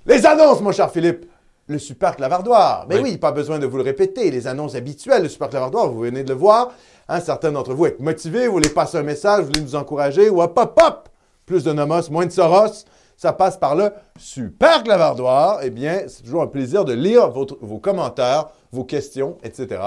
Les 0.07 0.25
annonces, 0.27 0.61
mon 0.61 0.73
cher 0.73 0.91
Philippe. 0.91 1.27
Le 1.69 1.79
super 1.79 2.17
clavardoir. 2.17 2.87
Mais 2.89 2.97
oui. 2.97 3.03
Oui. 3.13 3.17
pas 3.19 3.31
besoin 3.31 3.61
de 3.61 3.67
vous 3.67 3.77
le 3.77 3.85
répéter. 3.85 4.29
Les 4.33 4.49
annonces 4.49 4.75
habituelles, 4.75 5.23
le 5.23 5.29
super 5.29 5.49
clavardoir, 5.49 5.89
vous 5.89 6.01
venez 6.01 6.25
de 6.25 6.29
le 6.31 6.35
voir. 6.35 6.73
Hein, 7.09 7.21
certains 7.21 7.53
d'entre 7.53 7.75
vous 7.75 7.87
êtes 7.87 8.01
motivés, 8.01 8.47
vous 8.49 8.55
voulez 8.55 8.71
passer 8.71 8.97
un 8.99 9.05
message, 9.05 9.41
vous 9.43 9.47
voulez 9.47 9.61
nous 9.61 9.77
encourager. 9.77 10.29
Ou 10.31 10.43
hop, 10.43 10.59
hop, 10.59 10.81
hop! 10.85 11.09
Plus 11.47 11.63
de 11.63 11.73
nomos, 11.73 12.11
moins 12.11 12.27
de 12.27 12.33
soros. 12.33 12.85
Ça 13.17 13.33
passe 13.33 13.57
par 13.57 13.77
le 13.77 13.91
super 14.19 14.83
clavardoir. 14.83 15.61
Eh 15.63 15.71
bien, 15.71 16.03
c'est 16.09 16.23
toujours 16.25 16.43
un 16.43 16.47
plaisir 16.49 16.85
de 16.85 16.93
lire 16.93 17.31
votre- 17.31 17.59
vos 17.61 17.79
commentaires, 17.79 18.49
vos 18.73 18.83
questions, 18.85 19.37
etc. 19.45 19.81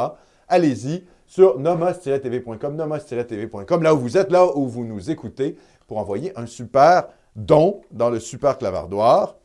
Allez-y 0.47 1.03
sur 1.33 1.57
nomos-tv.com, 1.57 2.75
nomos-tv.com, 2.75 3.81
là 3.81 3.95
où 3.95 3.97
vous 3.97 4.19
êtes, 4.19 4.31
là 4.31 4.55
où 4.55 4.67
vous 4.67 4.85
nous 4.85 5.09
écoutez, 5.09 5.57
pour 5.87 5.97
envoyer 5.97 6.31
un 6.37 6.45
super 6.45 7.07
don 7.35 7.81
dans 7.89 8.11
le 8.11 8.19
super 8.19 8.59
clavardoir. 8.59 9.37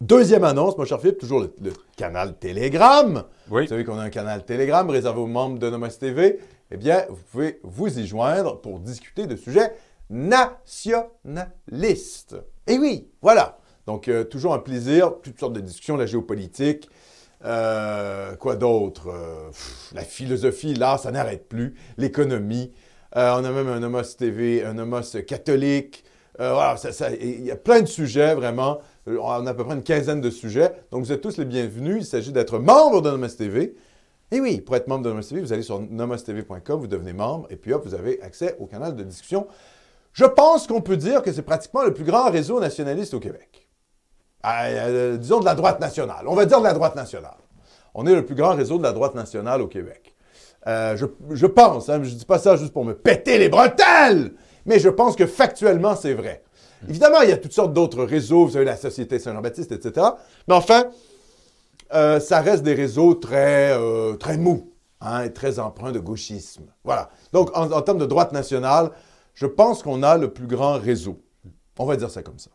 Deuxième 0.00 0.42
annonce, 0.42 0.76
mon 0.76 0.84
cher 0.84 1.00
Philippe, 1.00 1.18
toujours 1.18 1.38
le, 1.38 1.54
le 1.62 1.72
canal 1.96 2.36
Telegram. 2.36 3.22
Oui. 3.48 3.62
Vous 3.62 3.68
savez 3.68 3.84
qu'on 3.84 4.00
a 4.00 4.02
un 4.02 4.10
canal 4.10 4.44
Telegram 4.44 4.90
réservé 4.90 5.20
aux 5.20 5.28
membres 5.28 5.60
de 5.60 5.70
Nomos 5.70 5.86
TV. 5.90 6.40
Eh 6.72 6.76
bien, 6.76 7.04
vous 7.08 7.22
pouvez 7.30 7.60
vous 7.62 8.00
y 8.00 8.06
joindre 8.08 8.60
pour 8.60 8.80
discuter 8.80 9.28
de 9.28 9.36
sujets 9.36 9.72
nationalistes. 10.08 12.34
Et 12.66 12.76
oui, 12.76 13.08
voilà. 13.22 13.58
Donc, 13.86 14.08
euh, 14.08 14.24
toujours 14.24 14.54
un 14.54 14.58
plaisir, 14.58 15.14
toutes 15.22 15.38
sortes 15.38 15.52
de 15.52 15.60
discussions, 15.60 15.96
la 15.96 16.06
géopolitique, 16.06 16.90
euh, 17.44 18.36
quoi 18.36 18.56
d'autre? 18.56 19.08
Euh, 19.08 19.50
la 19.92 20.02
philosophie, 20.02 20.74
là, 20.74 20.98
ça 20.98 21.10
n'arrête 21.10 21.48
plus. 21.48 21.74
L'économie. 21.96 22.72
Euh, 23.16 23.34
on 23.36 23.44
a 23.44 23.50
même 23.50 23.68
un 23.68 23.80
Nomos 23.80 24.02
TV, 24.18 24.64
un 24.64 24.74
Nomos 24.74 25.16
catholique. 25.26 26.04
Il 26.38 27.44
y 27.44 27.50
a 27.50 27.56
plein 27.56 27.82
de 27.82 27.86
sujets, 27.86 28.34
vraiment. 28.34 28.80
On 29.06 29.46
a 29.46 29.50
à 29.50 29.54
peu 29.54 29.64
près 29.64 29.74
une 29.74 29.82
quinzaine 29.82 30.20
de 30.20 30.30
sujets. 30.30 30.72
Donc, 30.90 31.04
vous 31.04 31.12
êtes 31.12 31.20
tous 31.20 31.36
les 31.36 31.44
bienvenus. 31.44 31.96
Il 31.98 32.06
s'agit 32.06 32.32
d'être 32.32 32.58
membre 32.58 33.02
de 33.02 33.10
Nomos 33.10 33.28
TV. 33.28 33.74
Et 34.32 34.40
oui, 34.40 34.60
pour 34.60 34.76
être 34.76 34.86
membre 34.86 35.04
de 35.04 35.10
Nomos 35.10 35.22
TV, 35.22 35.40
vous 35.40 35.52
allez 35.52 35.62
sur 35.62 35.80
nomostv.com, 35.80 36.80
vous 36.80 36.86
devenez 36.86 37.12
membre, 37.12 37.48
et 37.50 37.56
puis 37.56 37.72
hop, 37.72 37.84
vous 37.84 37.94
avez 37.94 38.22
accès 38.22 38.56
au 38.60 38.66
canal 38.66 38.94
de 38.94 39.02
discussion. 39.02 39.48
Je 40.12 40.24
pense 40.24 40.66
qu'on 40.66 40.80
peut 40.80 40.96
dire 40.96 41.22
que 41.22 41.32
c'est 41.32 41.42
pratiquement 41.42 41.82
le 41.82 41.92
plus 41.92 42.04
grand 42.04 42.30
réseau 42.30 42.60
nationaliste 42.60 43.14
au 43.14 43.20
Québec. 43.20 43.69
Ah, 44.42 44.66
euh, 44.66 45.16
disons 45.16 45.40
de 45.40 45.44
la 45.44 45.54
droite 45.54 45.80
nationale. 45.80 46.24
On 46.26 46.34
va 46.34 46.46
dire 46.46 46.58
de 46.60 46.64
la 46.64 46.72
droite 46.72 46.96
nationale. 46.96 47.36
On 47.94 48.06
est 48.06 48.14
le 48.14 48.24
plus 48.24 48.34
grand 48.34 48.54
réseau 48.54 48.78
de 48.78 48.82
la 48.82 48.92
droite 48.92 49.14
nationale 49.14 49.60
au 49.60 49.66
Québec. 49.66 50.14
Euh, 50.66 50.96
je, 50.96 51.46
pense, 51.46 51.88
hein, 51.88 52.00
je 52.02 52.10
ne 52.10 52.14
dis 52.14 52.24
pas 52.24 52.38
ça 52.38 52.56
juste 52.56 52.72
pour 52.72 52.84
me 52.84 52.94
péter 52.94 53.38
les 53.38 53.48
bretelles, 53.48 54.32
mais 54.66 54.78
je 54.78 54.88
pense 54.88 55.16
que 55.16 55.26
factuellement, 55.26 55.96
c'est 55.96 56.14
vrai. 56.14 56.42
Évidemment, 56.88 57.22
il 57.22 57.30
y 57.30 57.32
a 57.32 57.36
toutes 57.36 57.52
sortes 57.52 57.72
d'autres 57.72 58.04
réseaux, 58.04 58.46
vous 58.46 58.52
savez, 58.52 58.64
la 58.64 58.76
Société 58.76 59.18
Saint-Jean-Baptiste, 59.18 59.72
etc. 59.72 60.06
Mais 60.48 60.54
enfin, 60.54 60.84
euh, 61.94 62.20
ça 62.20 62.40
reste 62.40 62.62
des 62.62 62.74
réseaux 62.74 63.14
très, 63.14 63.76
mous 64.38 64.70
hein, 65.00 65.24
et 65.24 65.32
très 65.32 65.58
empreints 65.58 65.92
de 65.92 65.98
gauchisme. 65.98 66.64
Voilà. 66.84 67.10
Donc, 67.32 67.50
en 67.54 67.82
termes 67.82 67.98
de 67.98 68.06
droite 68.06 68.32
nationale, 68.32 68.90
je 69.34 69.46
pense 69.46 69.82
qu'on 69.82 70.02
a 70.02 70.16
le 70.16 70.32
plus 70.32 70.46
grand 70.46 70.78
réseau. 70.78 71.20
On 71.78 71.86
va 71.86 71.96
dire 71.96 72.10
ça 72.10 72.22
comme 72.22 72.38
ça. 72.38 72.50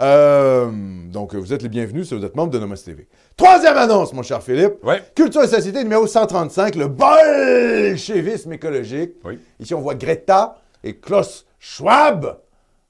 Euh, 0.00 0.70
donc, 1.10 1.34
vous 1.34 1.52
êtes 1.52 1.62
les 1.62 1.68
bienvenus 1.68 2.08
si 2.08 2.14
vous 2.14 2.24
êtes 2.24 2.36
membre 2.36 2.52
de 2.52 2.58
Nomos 2.58 2.76
TV. 2.76 3.08
Troisième 3.36 3.76
annonce, 3.76 4.12
mon 4.12 4.22
cher 4.22 4.42
Philippe. 4.42 4.84
Ouais. 4.84 5.02
Culture 5.14 5.42
et 5.42 5.48
Société 5.48 5.82
numéro 5.82 6.06
135, 6.06 6.74
le 6.74 6.88
bolchevisme 6.88 8.52
écologique. 8.52 9.14
Oui. 9.24 9.38
Ici, 9.58 9.74
on 9.74 9.80
voit 9.80 9.94
Greta 9.94 10.56
et 10.84 10.96
Klaus 10.96 11.46
Schwab. 11.58 12.38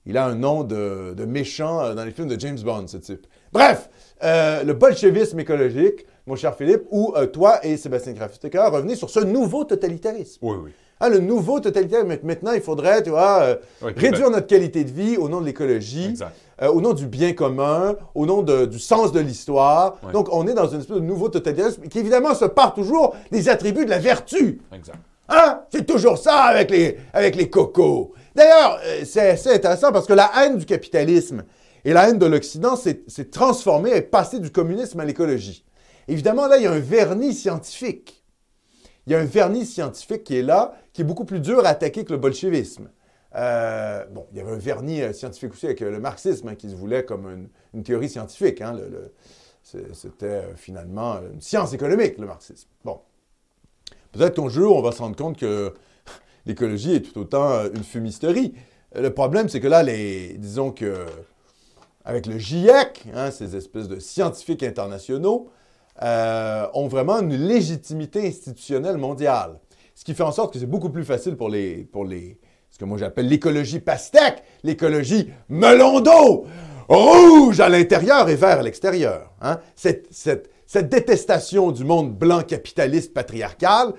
Il 0.04 0.16
a 0.16 0.26
un 0.26 0.34
nom 0.34 0.62
de, 0.62 1.14
de 1.14 1.24
méchant 1.24 1.80
euh, 1.80 1.94
dans 1.94 2.04
les 2.04 2.12
films 2.12 2.28
de 2.28 2.38
James 2.38 2.58
Bond, 2.60 2.86
ce 2.86 2.96
type. 2.96 3.26
Bref, 3.52 3.88
euh, 4.22 4.62
le 4.62 4.72
bolchevisme 4.72 5.38
écologique, 5.40 6.06
mon 6.26 6.36
cher 6.36 6.54
Philippe, 6.56 6.82
où 6.90 7.12
euh, 7.16 7.26
toi 7.26 7.64
et 7.64 7.76
Sébastien 7.76 8.14
Kraftecker 8.14 8.68
revenez 8.70 8.94
sur 8.94 9.10
ce 9.10 9.20
nouveau 9.20 9.64
totalitarisme. 9.64 10.38
Oui, 10.42 10.56
oui. 10.64 10.70
Hein, 11.00 11.10
le 11.10 11.18
nouveau 11.18 11.60
totalitarisme, 11.60 12.16
maintenant, 12.22 12.52
il 12.52 12.62
faudrait, 12.62 13.02
tu 13.02 13.10
vois, 13.10 13.40
euh, 13.42 13.56
Oui, 13.82 13.92
réduire 13.96 14.30
notre 14.30 14.46
qualité 14.46 14.82
de 14.82 14.90
vie 14.90 15.16
au 15.18 15.28
nom 15.28 15.40
de 15.42 15.46
l'écologie, 15.46 16.14
euh, 16.62 16.68
au 16.68 16.80
nom 16.80 16.94
du 16.94 17.06
bien 17.06 17.34
commun, 17.34 17.96
au 18.14 18.24
nom 18.24 18.42
de- 18.42 18.64
du 18.64 18.78
sens 18.78 19.12
de 19.12 19.20
l'histoire. 19.20 19.98
Donc, 20.12 20.28
on 20.32 20.46
est 20.48 20.54
dans 20.54 20.68
une 20.68 20.80
espèce 20.80 20.96
de 20.96 21.02
nouveau 21.02 21.28
totalitarisme 21.28 21.82
qui, 21.82 21.98
évidemment, 21.98 22.34
se 22.34 22.46
part 22.46 22.72
toujours 22.72 23.14
des 23.30 23.48
attributs 23.50 23.84
de 23.84 23.90
la 23.90 23.98
vertu. 23.98 24.60
Exact. 24.72 24.96
Hein? 25.28 25.60
C'est 25.70 25.84
toujours 25.86 26.16
ça 26.16 26.44
avec 26.44 26.70
les, 26.70 26.96
avec 27.12 27.36
les 27.36 27.50
cocos. 27.50 28.12
D'ailleurs, 28.34 28.78
euh, 28.84 29.02
c'est 29.04 29.30
assez 29.30 29.50
intéressant 29.52 29.92
parce 29.92 30.06
que 30.06 30.12
la 30.14 30.30
haine 30.38 30.56
du 30.58 30.64
capitalisme 30.64 31.42
Et 31.84 31.92
la 31.92 32.08
haine 32.08 32.18
de 32.18 32.26
l'Occident 32.26 32.74
s'est 32.74 33.04
transformée, 33.30 33.90
est 33.90 34.02
passée 34.02 34.40
du 34.40 34.50
communisme 34.50 34.98
à 34.98 35.04
l'écologie. 35.04 35.64
Évidemment, 36.08 36.48
là, 36.48 36.56
il 36.56 36.64
y 36.64 36.66
a 36.66 36.72
un 36.72 36.80
vernis 36.80 37.32
scientifique. 37.32 38.24
Il 39.06 39.12
y 39.12 39.14
a 39.14 39.20
un 39.20 39.24
vernis 39.24 39.66
scientifique 39.66 40.24
qui 40.24 40.36
est 40.36 40.42
là, 40.42 40.74
qui 40.92 41.02
est 41.02 41.04
beaucoup 41.04 41.24
plus 41.24 41.40
dur 41.40 41.64
à 41.64 41.68
attaquer 41.68 42.04
que 42.04 42.12
le 42.12 42.18
bolchevisme. 42.18 42.88
Euh, 43.36 44.04
bon, 44.06 44.26
il 44.32 44.38
y 44.38 44.40
avait 44.40 44.52
un 44.52 44.58
vernis 44.58 45.02
euh, 45.02 45.12
scientifique 45.12 45.52
aussi 45.52 45.66
avec 45.66 45.82
euh, 45.82 45.90
le 45.90 46.00
marxisme, 46.00 46.48
hein, 46.48 46.54
qui 46.54 46.70
se 46.70 46.74
voulait 46.74 47.04
comme 47.04 47.48
une, 47.74 47.82
théorie 47.82 48.08
scientifique. 48.08 48.60
Hein, 48.62 48.78
C'était 49.92 50.42
finalement 50.56 51.20
une 51.32 51.40
science 51.40 51.72
économique, 51.72 52.18
le 52.18 52.26
marxisme. 52.26 52.68
Bon. 52.84 53.00
Peut-être 54.12 54.36
qu'un 54.36 54.48
jour, 54.48 54.76
on 54.76 54.82
va 54.82 54.92
se 54.92 55.02
rendre 55.02 55.16
compte 55.16 55.36
que 55.38 55.74
l'écologie 56.46 56.94
est 56.94 57.02
tout 57.02 57.20
autant 57.20 57.64
une 57.66 57.84
fumisterie. 57.84 58.54
Le 58.94 59.10
problème, 59.10 59.48
c'est 59.48 59.60
que 59.60 59.68
là, 59.68 59.82
les, 59.82 60.34
disons 60.38 60.70
que 60.70 61.04
avec 62.04 62.26
le 62.26 62.38
GIEC, 62.38 63.06
hein, 63.14 63.30
ces 63.30 63.56
espèces 63.56 63.88
de 63.88 63.98
scientifiques 63.98 64.62
internationaux, 64.62 65.50
ont 66.02 66.88
vraiment 66.88 67.20
une 67.20 67.34
légitimité 67.34 68.26
institutionnelle 68.26 68.98
mondiale. 68.98 69.58
Ce 69.94 70.04
qui 70.04 70.14
fait 70.14 70.22
en 70.22 70.32
sorte 70.32 70.52
que 70.52 70.58
c'est 70.58 70.66
beaucoup 70.66 70.90
plus 70.90 71.04
facile 71.04 71.36
pour 71.36 71.48
les, 71.48 71.84
pour 71.84 72.04
les, 72.04 72.38
ce 72.70 72.78
que 72.78 72.84
moi 72.84 72.98
j'appelle 72.98 73.28
l'écologie 73.28 73.80
pastèque, 73.80 74.42
l'écologie 74.62 75.30
melon 75.48 76.00
d'eau, 76.00 76.44
rouge 76.88 77.60
à 77.60 77.70
l'intérieur 77.70 78.28
et 78.28 78.36
vert 78.36 78.58
à 78.58 78.62
l'extérieur. 78.62 79.32
Hein. 79.40 79.58
Cette, 79.74 80.50
détestation 80.90 81.72
du 81.72 81.84
monde 81.84 82.14
blanc 82.14 82.42
capitaliste 82.42 83.14
patriarcal 83.14 83.94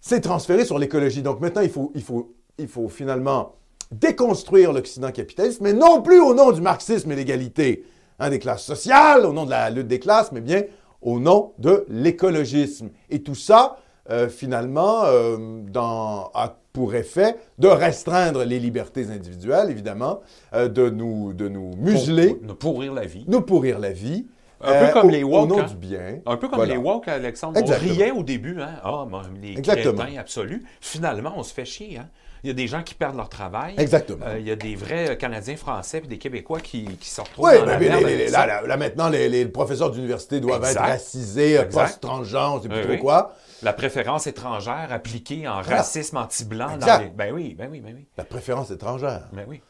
s'est 0.00 0.20
transférée 0.20 0.64
sur 0.64 0.78
l'écologie. 0.78 1.22
Donc 1.22 1.40
maintenant, 1.40 1.62
il 1.62 1.70
faut, 1.70 1.90
il 1.96 2.02
faut, 2.02 2.36
il 2.56 2.68
faut 2.68 2.88
finalement 2.88 3.56
déconstruire 3.90 4.72
l'Occident 4.72 5.10
capitaliste, 5.10 5.60
mais 5.60 5.72
non 5.72 6.02
plus 6.02 6.20
au 6.20 6.34
nom 6.34 6.52
du 6.52 6.60
marxisme 6.60 7.10
et 7.10 7.16
l'égalité 7.16 7.84
hein, 8.18 8.30
des 8.30 8.38
classes 8.38 8.64
sociales, 8.64 9.24
au 9.26 9.32
nom 9.32 9.44
de 9.44 9.50
la 9.50 9.70
lutte 9.70 9.88
des 9.88 9.98
classes, 9.98 10.32
mais 10.32 10.40
bien 10.40 10.62
au 11.02 11.20
nom 11.20 11.52
de 11.58 11.86
l'écologisme. 11.88 12.90
Et 13.10 13.22
tout 13.22 13.34
ça, 13.34 13.78
euh, 14.10 14.28
finalement, 14.28 15.04
euh, 15.04 15.36
dans, 15.68 16.30
pour 16.72 16.94
effet 16.94 17.36
de 17.58 17.68
restreindre 17.68 18.44
les 18.44 18.58
libertés 18.58 19.10
individuelles, 19.10 19.70
évidemment, 19.70 20.20
euh, 20.52 20.68
de, 20.68 20.90
nous, 20.90 21.32
de 21.32 21.48
nous 21.48 21.74
museler. 21.76 22.34
Pour, 22.34 22.46
nous 22.46 22.54
pourrir 22.54 22.94
la 22.94 23.06
vie. 23.06 23.24
Nous 23.28 23.40
pourrir 23.40 23.78
la 23.78 23.92
vie. 23.92 24.26
Un 24.60 24.86
peu 24.86 24.92
comme 24.92 25.10
les 25.10 25.22
woke. 25.22 25.44
Au 25.44 25.46
nom 25.46 25.60
hein. 25.60 25.66
du 25.66 25.76
bien. 25.76 26.20
Un 26.24 26.36
peu 26.36 26.48
comme 26.48 26.64
les 26.64 26.76
woke, 26.76 27.08
Alexandre. 27.08 27.60
On 27.62 27.66
riait 27.66 28.10
au 28.10 28.22
début, 28.22 28.60
hein? 28.60 28.76
Ah, 28.82 29.06
les 29.40 29.52
Exactement. 29.52 30.04
absolus. 30.18 30.64
Finalement, 30.80 31.34
on 31.36 31.42
se 31.42 31.52
fait 31.52 31.66
chier, 31.66 31.98
hein? 31.98 32.08
Il 32.46 32.50
y 32.50 32.52
a 32.52 32.54
des 32.54 32.68
gens 32.68 32.84
qui 32.84 32.94
perdent 32.94 33.16
leur 33.16 33.28
travail. 33.28 33.74
Exactement. 33.76 34.24
il 34.38 34.46
y 34.46 34.52
a 34.52 34.54
des 34.54 34.76
vrais 34.76 35.18
Canadiens 35.18 35.56
français 35.56 36.00
et 36.04 36.06
des 36.06 36.18
Québécois 36.18 36.60
qui, 36.60 36.84
qui 36.84 37.08
se 37.08 37.20
retrouvent 37.20 37.52
dans 37.52 37.64
la 37.64 37.76
merde. 37.76 38.04
là, 38.30 38.76
maintenant, 38.76 39.08
les, 39.08 39.46
professeurs 39.46 39.90
d'université 39.90 40.38
doivent 40.38 40.62
être 40.62 40.78
racisés, 40.78 41.58
post-transgenres, 41.72 42.60
c'est 42.62 42.68
plus 42.68 42.82
trop 42.82 42.98
quoi. 42.98 43.34
La 43.62 43.72
préférence 43.72 44.28
étrangère 44.28 44.88
appliquée 44.90 45.48
en 45.48 45.60
racisme 45.60 46.18
anti-blanc. 46.18 46.76
Dans 46.76 47.00
les... 47.00 47.08
Ben 47.08 47.32
oui, 47.34 47.56
ben 47.58 47.68
oui, 47.68 47.80
ben 47.80 47.94
oui. 47.96 48.06
La 48.16 48.24
préférence 48.24 48.70
étrangère. 48.70 49.28
Ben 49.32 49.44
oui. 49.48 49.60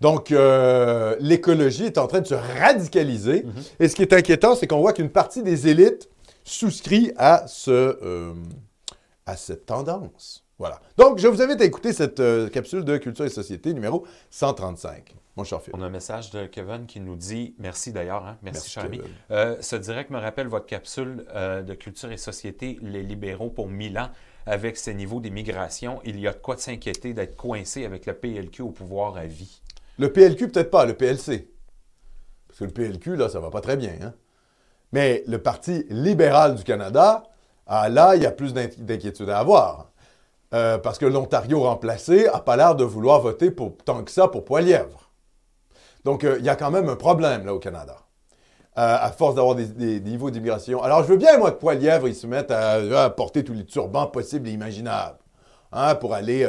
Donc, 0.00 0.30
euh, 0.30 1.16
l'écologie 1.18 1.86
est 1.86 1.98
en 1.98 2.06
train 2.06 2.20
de 2.20 2.26
se 2.26 2.34
radicaliser. 2.34 3.42
Mhm. 3.42 3.62
Et 3.80 3.88
ce 3.88 3.96
qui 3.96 4.02
est 4.02 4.12
inquiétant, 4.12 4.54
c'est 4.54 4.68
qu'on 4.68 4.80
voit 4.80 4.92
qu'une 4.92 5.10
partie 5.10 5.42
des 5.42 5.66
élites 5.66 6.08
souscrit 6.44 7.12
à, 7.16 7.46
ce, 7.48 7.70
euh, 7.70 8.32
à 9.26 9.36
cette 9.36 9.66
tendance. 9.66 10.44
Voilà. 10.60 10.78
Donc, 10.98 11.16
je 11.16 11.26
vous 11.26 11.40
invite 11.40 11.62
à 11.62 11.64
écouter 11.64 11.94
cette 11.94 12.20
euh, 12.20 12.50
capsule 12.50 12.84
de 12.84 12.98
Culture 12.98 13.24
et 13.24 13.30
Société 13.30 13.72
numéro 13.72 14.06
135. 14.28 15.16
Mon 15.34 15.42
cher 15.42 15.58
On 15.72 15.80
a 15.80 15.86
un 15.86 15.90
message 15.90 16.30
de 16.32 16.44
Kevin 16.44 16.84
qui 16.84 17.00
nous 17.00 17.16
dit, 17.16 17.54
merci 17.58 17.92
d'ailleurs, 17.92 18.26
hein, 18.26 18.36
merci, 18.42 18.68
cher 18.68 18.84
ami. 18.84 19.00
Euh, 19.30 19.56
ce 19.62 19.74
direct 19.74 20.10
me 20.10 20.18
rappelle 20.18 20.48
votre 20.48 20.66
capsule 20.66 21.24
euh, 21.34 21.62
de 21.62 21.72
Culture 21.72 22.12
et 22.12 22.18
Société, 22.18 22.78
les 22.82 23.02
libéraux 23.02 23.48
pour 23.48 23.68
Milan, 23.68 24.10
avec 24.44 24.76
ces 24.76 24.92
niveaux 24.92 25.18
d'immigration. 25.20 26.02
Il 26.04 26.20
y 26.20 26.28
a 26.28 26.34
de 26.34 26.38
quoi 26.38 26.58
s'inquiéter 26.58 27.14
d'être 27.14 27.36
coincé 27.36 27.86
avec 27.86 28.04
le 28.04 28.12
PLQ 28.12 28.60
au 28.60 28.70
pouvoir 28.70 29.16
à 29.16 29.24
vie. 29.24 29.62
Le 29.98 30.12
PLQ, 30.12 30.48
peut-être 30.48 30.70
pas, 30.70 30.84
le 30.84 30.92
PLC. 30.92 31.48
Parce 32.48 32.58
que 32.58 32.64
le 32.64 32.72
PLQ, 32.72 33.16
là, 33.16 33.30
ça 33.30 33.40
va 33.40 33.48
pas 33.48 33.62
très 33.62 33.78
bien. 33.78 33.94
Hein? 34.02 34.12
Mais 34.92 35.24
le 35.26 35.38
Parti 35.38 35.86
libéral 35.88 36.54
du 36.54 36.64
Canada, 36.64 37.22
ah, 37.66 37.88
là, 37.88 38.14
il 38.14 38.22
y 38.22 38.26
a 38.26 38.30
plus 38.30 38.52
d'inquiétude 38.52 39.30
à 39.30 39.38
avoir. 39.38 39.90
Euh, 40.52 40.78
parce 40.78 40.98
que 40.98 41.06
l'Ontario 41.06 41.60
remplacé 41.60 42.24
n'a 42.24 42.40
pas 42.40 42.56
l'air 42.56 42.74
de 42.74 42.82
vouloir 42.82 43.20
voter 43.20 43.54
tant 43.84 44.02
que 44.02 44.10
ça 44.10 44.26
pour 44.26 44.44
Poilièvre. 44.44 45.10
Donc, 46.04 46.24
euh, 46.24 46.36
il 46.40 46.44
y 46.44 46.48
a 46.48 46.56
quand 46.56 46.72
même 46.72 46.88
un 46.88 46.96
problème 46.96 47.46
là 47.46 47.54
au 47.54 47.60
Canada, 47.60 47.96
euh, 48.76 48.96
à 49.00 49.12
force 49.12 49.36
d'avoir 49.36 49.54
des, 49.54 50.00
niveaux 50.00 50.30
d'immigration. 50.30 50.82
Alors, 50.82 51.04
je 51.04 51.08
veux 51.08 51.18
bien, 51.18 51.38
moi, 51.38 51.52
que 51.52 51.60
Poilièvre, 51.60 52.08
il 52.08 52.16
se 52.16 52.26
mette 52.26 52.50
à, 52.50 53.10
porter 53.10 53.44
tous 53.44 53.52
les 53.52 53.64
turbans 53.64 54.08
possibles 54.08 54.48
et 54.48 54.52
imaginables, 54.52 55.18
hein, 55.70 55.94
pour 55.94 56.14
aller 56.14 56.48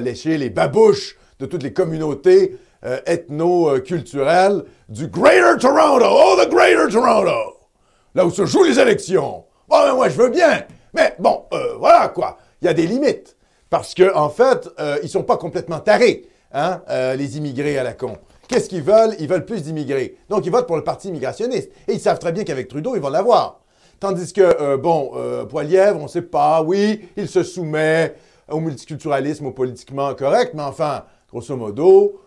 lécher 0.00 0.38
les 0.38 0.48
babouches 0.48 1.18
de 1.38 1.44
toutes 1.44 1.64
les 1.64 1.74
communautés 1.74 2.58
ethno-culturelles 3.04 4.64
du 4.88 5.08
Greater 5.08 5.58
Toronto. 5.58 6.06
Oh, 6.08 6.36
the 6.42 6.48
Greater 6.48 6.88
Toronto! 6.88 7.58
Là 8.14 8.24
où 8.24 8.30
se 8.30 8.46
jouent 8.46 8.64
les 8.64 8.80
élections. 8.80 9.44
Bon, 9.68 9.82
ben, 9.82 9.94
moi, 9.94 10.08
je 10.08 10.16
veux 10.16 10.30
bien. 10.30 10.62
Mais 10.94 11.14
bon, 11.18 11.44
voilà, 11.78 12.08
quoi 12.08 12.38
il 12.62 12.66
y 12.66 12.68
a 12.68 12.74
des 12.74 12.86
limites. 12.86 13.36
Parce 13.70 13.94
qu'en 13.94 14.14
en 14.14 14.28
fait, 14.28 14.68
euh, 14.78 14.96
ils 15.02 15.06
ne 15.06 15.10
sont 15.10 15.22
pas 15.22 15.36
complètement 15.36 15.80
tarés, 15.80 16.28
hein, 16.52 16.82
euh, 16.88 17.14
les 17.16 17.36
immigrés 17.36 17.78
à 17.78 17.82
la 17.82 17.94
con. 17.94 18.16
Qu'est-ce 18.48 18.68
qu'ils 18.68 18.82
veulent? 18.82 19.14
Ils 19.18 19.28
veulent 19.28 19.44
plus 19.44 19.62
d'immigrés. 19.64 20.16
Donc, 20.28 20.46
ils 20.46 20.52
votent 20.52 20.68
pour 20.68 20.76
le 20.76 20.84
parti 20.84 21.08
immigrationniste. 21.08 21.70
Et 21.88 21.94
ils 21.94 22.00
savent 22.00 22.20
très 22.20 22.30
bien 22.30 22.44
qu'avec 22.44 22.68
Trudeau, 22.68 22.94
ils 22.94 23.02
vont 23.02 23.08
l'avoir. 23.08 23.60
Tandis 23.98 24.32
que, 24.32 24.40
euh, 24.40 24.76
bon, 24.76 25.12
Poilièvre, 25.48 25.98
on 25.98 26.04
ne 26.04 26.08
sait 26.08 26.22
pas, 26.22 26.62
oui, 26.62 27.08
il 27.16 27.28
se 27.28 27.42
soumet 27.42 28.14
au 28.48 28.60
multiculturalisme, 28.60 29.46
au 29.46 29.50
politiquement 29.50 30.14
correct, 30.14 30.52
mais 30.54 30.62
enfin, 30.62 31.04
grosso 31.28 31.56
modo, 31.56 32.20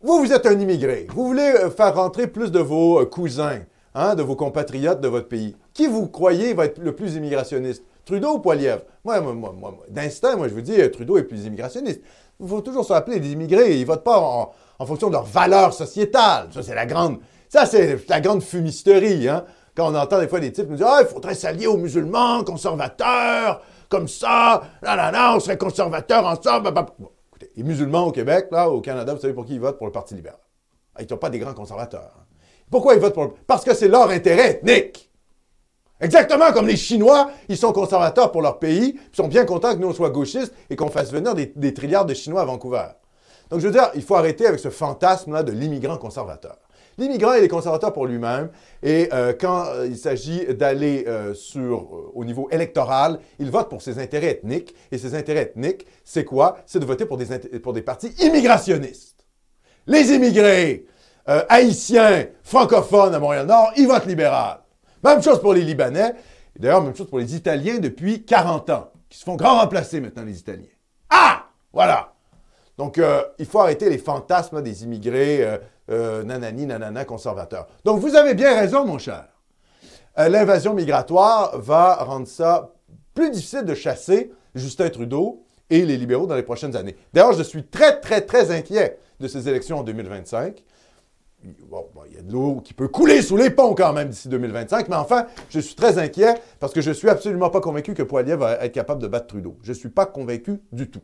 vous, 0.00 0.18
vous 0.18 0.32
êtes 0.32 0.46
un 0.46 0.58
immigré. 0.58 1.06
Vous 1.12 1.26
voulez 1.26 1.52
faire 1.76 1.94
rentrer 1.94 2.28
plus 2.28 2.52
de 2.52 2.60
vos 2.60 3.04
cousins, 3.06 3.62
hein, 3.94 4.14
de 4.14 4.22
vos 4.22 4.36
compatriotes 4.36 5.00
de 5.00 5.08
votre 5.08 5.28
pays. 5.28 5.56
Qui 5.74 5.88
vous 5.88 6.06
croyez 6.06 6.54
va 6.54 6.66
être 6.66 6.78
le 6.78 6.94
plus 6.94 7.14
immigrationniste? 7.16 7.82
Trudeau 8.12 8.34
ou 8.34 8.38
Poilievre? 8.40 8.82
Moi, 9.06 9.22
moi, 9.22 9.32
moi, 9.32 9.54
moi 9.58 9.74
d'instinct, 9.88 10.36
moi, 10.36 10.46
je 10.46 10.52
vous 10.52 10.60
dis, 10.60 10.76
Trudeau 10.90 11.16
est 11.16 11.22
plus 11.22 11.46
immigrationniste. 11.46 12.02
Il 12.40 12.46
faut 12.46 12.60
toujours 12.60 12.84
se 12.84 12.92
rappeler, 12.92 13.18
les 13.18 13.32
immigrés, 13.32 13.78
ils 13.78 13.86
votent 13.86 14.04
pas 14.04 14.18
en, 14.18 14.84
fonction 14.84 15.06
de 15.06 15.14
leurs 15.14 15.24
valeurs 15.24 15.72
sociétales. 15.72 16.48
Ça, 16.52 16.62
c'est 16.62 16.74
la 16.74 16.84
grande, 16.84 17.20
ça, 17.48 17.64
c'est 17.64 18.06
la 18.10 18.20
grande 18.20 18.42
fumisterie, 18.42 19.28
hein? 19.28 19.46
Quand 19.74 19.90
on 19.90 19.94
entend 19.94 20.18
des 20.18 20.28
fois 20.28 20.40
des 20.40 20.52
types 20.52 20.68
nous 20.68 20.76
dire, 20.76 20.88
ah, 20.90 20.98
il 21.00 21.06
faudrait 21.06 21.34
s'allier 21.34 21.66
aux 21.66 21.78
musulmans, 21.78 22.44
conservateurs, 22.44 23.62
comme 23.88 24.08
ça, 24.08 24.62
là, 24.82 24.94
là, 24.94 25.10
là, 25.10 25.34
on 25.34 25.40
serait 25.40 25.56
conservateurs 25.56 26.26
ensemble. 26.26 26.70
Bon, 26.70 26.84
écoutez, 27.28 27.50
les 27.56 27.62
musulmans 27.62 28.08
au 28.08 28.12
Québec, 28.12 28.48
là, 28.50 28.68
au 28.68 28.82
Canada, 28.82 29.14
vous 29.14 29.20
savez 29.22 29.32
pour 29.32 29.46
qui 29.46 29.54
ils 29.54 29.60
votent? 29.60 29.78
Pour 29.78 29.86
le 29.86 29.92
Parti 29.92 30.14
libéral. 30.14 30.38
Ah, 30.94 31.00
ils 31.00 31.04
ne 31.04 31.08
sont 31.08 31.16
pas 31.16 31.30
des 31.30 31.38
grands 31.38 31.54
conservateurs. 31.54 32.12
Hein. 32.14 32.24
Pourquoi 32.70 32.92
ils 32.92 33.00
votent 33.00 33.14
pour 33.14 33.24
le... 33.24 33.30
Parce 33.46 33.64
que 33.64 33.72
c'est 33.72 33.88
leur 33.88 34.10
intérêt 34.10 34.50
ethnique. 34.50 35.11
Exactement 36.02 36.50
comme 36.52 36.66
les 36.66 36.76
Chinois, 36.76 37.30
ils 37.48 37.56
sont 37.56 37.72
conservateurs 37.72 38.32
pour 38.32 38.42
leur 38.42 38.58
pays, 38.58 38.98
ils 39.12 39.16
sont 39.16 39.28
bien 39.28 39.44
contents 39.44 39.72
que 39.72 39.78
nous, 39.78 39.94
on 39.96 40.08
gauchistes 40.08 40.52
et 40.68 40.74
qu'on 40.74 40.88
fasse 40.88 41.12
venir 41.12 41.32
des, 41.36 41.74
trilliards 41.74 42.06
de 42.06 42.12
Chinois 42.12 42.40
à 42.40 42.44
Vancouver. 42.44 42.86
Donc, 43.50 43.60
je 43.60 43.66
veux 43.66 43.72
dire, 43.72 43.88
il 43.94 44.02
faut 44.02 44.16
arrêter 44.16 44.44
avec 44.46 44.58
ce 44.58 44.68
fantasme-là 44.68 45.44
de 45.44 45.52
l'immigrant 45.52 45.96
conservateur. 45.98 46.56
L'immigrant, 46.98 47.34
il 47.34 47.44
est 47.44 47.48
conservateur 47.48 47.92
pour 47.92 48.06
lui-même, 48.06 48.50
et 48.82 49.08
euh, 49.12 49.32
quand 49.38 49.66
euh, 49.66 49.86
il 49.86 49.96
s'agit 49.96 50.44
d'aller 50.54 51.04
euh, 51.06 51.34
au 52.14 52.24
niveau 52.24 52.48
électoral, 52.50 53.20
il 53.38 53.50
vote 53.50 53.68
pour 53.68 53.80
ses 53.80 54.00
intérêts 54.00 54.32
ethniques, 54.32 54.74
et 54.90 54.98
ses 54.98 55.14
intérêts 55.14 55.42
ethniques, 55.42 55.86
c'est 56.04 56.24
quoi? 56.24 56.56
C'est 56.66 56.80
de 56.80 56.84
voter 56.84 57.06
pour 57.06 57.16
des, 57.16 57.38
pour 57.60 57.72
des 57.72 57.82
partis 57.82 58.12
immigrationnistes. 58.18 59.24
Les 59.86 60.12
immigrés 60.12 60.84
haïtiens, 61.24 62.26
francophones 62.42 63.14
à 63.14 63.20
Montréal-Nord, 63.20 63.72
ils 63.76 63.86
votent 63.86 64.06
libéral. 64.06 64.62
Même 65.02 65.22
chose 65.22 65.40
pour 65.40 65.54
les 65.54 65.62
Libanais. 65.62 66.14
D'ailleurs, 66.58 66.82
même 66.82 66.94
chose 66.94 67.08
pour 67.08 67.18
les 67.18 67.34
Italiens 67.34 67.78
depuis 67.78 68.24
40 68.24 68.70
ans, 68.70 68.92
qui 69.08 69.18
se 69.18 69.24
font 69.24 69.36
grand 69.36 69.58
remplacer 69.58 70.00
maintenant, 70.00 70.24
les 70.24 70.38
Italiens. 70.38 70.66
Ah! 71.10 71.46
Voilà. 71.72 72.12
Donc, 72.78 72.98
euh, 72.98 73.22
il 73.38 73.46
faut 73.46 73.60
arrêter 73.60 73.88
les 73.88 73.98
fantasmes 73.98 74.62
des 74.62 74.84
immigrés 74.84 75.44
euh, 75.44 75.58
euh, 75.90 76.22
nanani, 76.22 76.66
nanana, 76.66 77.04
conservateurs. 77.04 77.66
Donc, 77.84 78.00
vous 78.00 78.14
avez 78.16 78.34
bien 78.34 78.54
raison, 78.54 78.84
mon 78.84 78.98
cher. 78.98 79.28
L'invasion 80.14 80.74
migratoire 80.74 81.58
va 81.58 81.94
rendre 82.04 82.26
ça 82.26 82.74
plus 83.14 83.30
difficile 83.30 83.64
de 83.64 83.74
chasser 83.74 84.30
Justin 84.54 84.90
Trudeau 84.90 85.46
et 85.70 85.86
les 85.86 85.96
libéraux 85.96 86.26
dans 86.26 86.34
les 86.34 86.42
prochaines 86.42 86.76
années. 86.76 86.96
D'ailleurs, 87.14 87.32
je 87.32 87.42
suis 87.42 87.64
très, 87.64 87.98
très, 87.98 88.20
très 88.20 88.50
inquiet 88.50 88.98
de 89.20 89.28
ces 89.28 89.48
élections 89.48 89.78
en 89.78 89.82
2025 89.82 90.62
il 91.44 92.14
y 92.14 92.18
a 92.18 92.22
de 92.22 92.32
l'eau 92.32 92.60
qui 92.62 92.74
peut 92.74 92.88
couler 92.88 93.22
sous 93.22 93.36
les 93.36 93.50
ponts 93.50 93.74
quand 93.74 93.92
même 93.92 94.08
d'ici 94.08 94.28
2025, 94.28 94.88
mais 94.88 94.96
enfin, 94.96 95.26
je 95.50 95.60
suis 95.60 95.74
très 95.74 95.98
inquiet 95.98 96.34
parce 96.60 96.72
que 96.72 96.80
je 96.80 96.90
ne 96.90 96.94
suis 96.94 97.08
absolument 97.08 97.50
pas 97.50 97.60
convaincu 97.60 97.94
que 97.94 98.02
Poilier 98.02 98.36
va 98.36 98.52
être 98.64 98.72
capable 98.72 99.02
de 99.02 99.08
battre 99.08 99.28
Trudeau. 99.28 99.56
Je 99.62 99.70
ne 99.70 99.76
suis 99.76 99.88
pas 99.88 100.06
convaincu 100.06 100.60
du 100.72 100.90
tout. 100.90 101.02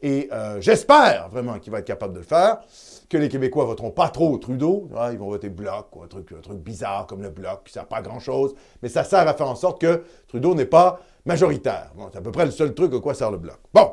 Et 0.00 0.28
euh, 0.32 0.60
j'espère 0.60 1.28
vraiment 1.28 1.58
qu'il 1.58 1.72
va 1.72 1.80
être 1.80 1.86
capable 1.86 2.14
de 2.14 2.18
le 2.18 2.24
faire, 2.24 2.60
que 3.08 3.16
les 3.16 3.28
Québécois 3.28 3.64
voteront 3.64 3.90
pas 3.90 4.08
trop 4.08 4.36
Trudeau. 4.38 4.88
Ils 5.10 5.18
vont 5.18 5.28
voter 5.28 5.48
Bloc, 5.48 5.94
ou 5.96 6.02
un 6.02 6.06
truc, 6.06 6.32
un 6.32 6.40
truc 6.40 6.58
bizarre 6.58 7.06
comme 7.06 7.22
le 7.22 7.30
Bloc, 7.30 7.64
qui 7.64 7.70
ne 7.70 7.74
sert 7.74 7.86
pas 7.86 7.96
à 7.96 8.02
grand-chose. 8.02 8.54
Mais 8.82 8.88
ça 8.88 9.02
sert 9.02 9.26
à 9.26 9.34
faire 9.34 9.48
en 9.48 9.56
sorte 9.56 9.80
que 9.80 10.04
Trudeau 10.28 10.54
n'est 10.54 10.66
pas 10.66 11.00
majoritaire. 11.24 11.92
C'est 12.12 12.18
à 12.18 12.22
peu 12.22 12.30
près 12.30 12.44
le 12.44 12.52
seul 12.52 12.74
truc 12.74 12.94
à 12.94 13.00
quoi 13.00 13.14
sert 13.14 13.30
le 13.30 13.38
Bloc. 13.38 13.58
Bon. 13.74 13.92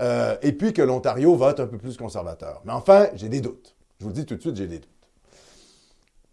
Euh, 0.00 0.36
et 0.42 0.52
puis 0.52 0.72
que 0.72 0.82
l'Ontario 0.82 1.36
vote 1.36 1.60
un 1.60 1.66
peu 1.68 1.78
plus 1.78 1.96
conservateur. 1.96 2.62
Mais 2.64 2.72
enfin, 2.72 3.06
j'ai 3.14 3.28
des 3.28 3.40
doutes. 3.40 3.76
Je 4.00 4.04
vous 4.04 4.10
le 4.10 4.14
dis 4.14 4.26
tout 4.26 4.34
de 4.34 4.40
suite, 4.40 4.56
j'ai 4.56 4.66
des 4.66 4.78
doutes. 4.80 4.88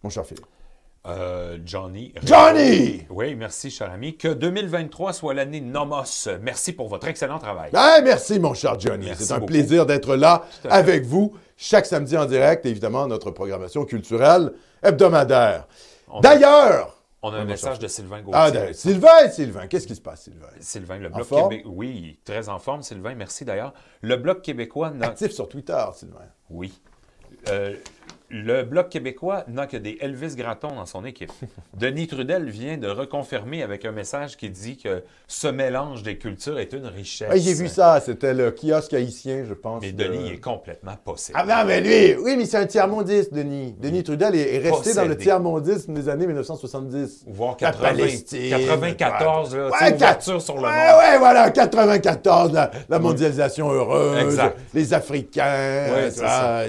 Mon 0.03 0.09
cher 0.09 0.25
Philippe. 0.25 0.45
Euh, 1.07 1.57
Johnny. 1.65 2.13
Johnny! 2.23 3.07
Oui, 3.09 3.33
merci, 3.35 3.71
cher 3.71 3.91
ami. 3.91 4.17
Que 4.17 4.27
2023 4.27 5.13
soit 5.13 5.33
l'année 5.33 5.59
Nomos. 5.59 6.27
Merci 6.41 6.73
pour 6.73 6.89
votre 6.89 7.07
excellent 7.07 7.39
travail. 7.39 7.71
Ben, 7.71 8.01
merci, 8.03 8.39
mon 8.39 8.53
cher 8.53 8.79
Johnny. 8.79 9.07
C'est 9.17 9.33
un 9.33 9.39
plaisir 9.39 9.85
d'être 9.87 10.15
là 10.15 10.45
avec 10.69 11.05
vous 11.05 11.33
chaque 11.57 11.85
samedi 11.85 12.17
en 12.17 12.25
direct, 12.25 12.65
évidemment, 12.65 13.07
notre 13.07 13.31
programmation 13.31 13.85
culturelle 13.85 14.53
hebdomadaire. 14.83 15.67
D'ailleurs, 16.21 17.01
on 17.23 17.31
a 17.33 17.37
un 17.37 17.45
message 17.45 17.77
de 17.77 17.87
Sylvain 17.87 18.21
Gauthier. 18.21 18.59
Ah, 18.69 18.73
Sylvain, 18.73 19.29
Sylvain, 19.29 19.67
qu'est-ce 19.67 19.85
qui 19.85 19.95
se 19.95 20.01
passe, 20.01 20.23
Sylvain? 20.23 20.47
Sylvain, 20.59 20.97
le 20.97 21.09
Bloc 21.09 21.29
québécois. 21.29 21.71
Oui, 21.73 22.19
très 22.25 22.49
en 22.49 22.57
forme, 22.57 22.81
Sylvain, 22.81 23.13
merci 23.13 23.45
d'ailleurs. 23.45 23.73
Le 24.01 24.17
Bloc 24.17 24.41
québécois... 24.41 24.91
Actif 25.01 25.31
sur 25.31 25.47
Twitter, 25.47 25.83
Sylvain. 25.93 26.25
Oui. 26.49 26.73
Euh, 27.49 27.75
le 28.31 28.63
Bloc 28.63 28.89
québécois 28.89 29.43
n'a 29.47 29.67
que 29.67 29.77
des 29.77 29.97
Elvis 29.99 30.35
Gratton 30.35 30.69
dans 30.69 30.85
son 30.85 31.05
équipe. 31.05 31.31
Denis 31.77 32.07
Trudel 32.07 32.49
vient 32.49 32.77
de 32.77 32.87
reconfirmer 32.87 33.61
avec 33.61 33.85
un 33.85 33.91
message 33.91 34.37
qui 34.37 34.49
dit 34.49 34.77
que 34.77 35.03
ce 35.27 35.47
mélange 35.47 36.03
des 36.03 36.17
cultures 36.17 36.57
est 36.57 36.73
une 36.73 36.87
richesse. 36.87 37.33
J'ai 37.35 37.53
vu 37.53 37.67
ça, 37.67 37.99
c'était 37.99 38.33
le 38.33 38.51
kiosque 38.51 38.93
haïtien, 38.93 39.43
je 39.47 39.53
pense. 39.53 39.81
Mais 39.81 39.91
Denis 39.91 40.31
est 40.31 40.39
complètement 40.39 40.95
possible. 41.03 41.37
Ah 41.39 41.45
non, 41.45 41.67
mais 41.67 41.81
lui, 41.81 42.17
oui, 42.21 42.35
mais 42.37 42.45
c'est 42.45 42.57
un 42.57 42.65
tiers-mondiste, 42.65 43.33
Denis. 43.33 43.75
Denis 43.77 44.03
Trudel 44.03 44.35
est, 44.35 44.59
resté 44.59 44.93
dans 44.93 45.05
le 45.05 45.17
tiers-mondisme 45.17 45.93
des 45.93 46.07
années 46.07 46.27
1970. 46.27 47.25
Voire 47.27 47.57
80, 47.57 48.93
94, 48.97 49.55
là, 49.55 49.69
ouais, 49.69 50.39
sur 50.39 50.55
le 50.55 50.61
monde. 50.61 50.71
Ouais, 50.71 51.17
voilà, 51.17 51.51
94, 51.51 52.53
la, 52.89 52.99
mondialisation 52.99 53.69
heureuse, 53.71 54.39
les 54.73 54.93
Africains. 54.93 55.89
Ouais, 55.93 56.11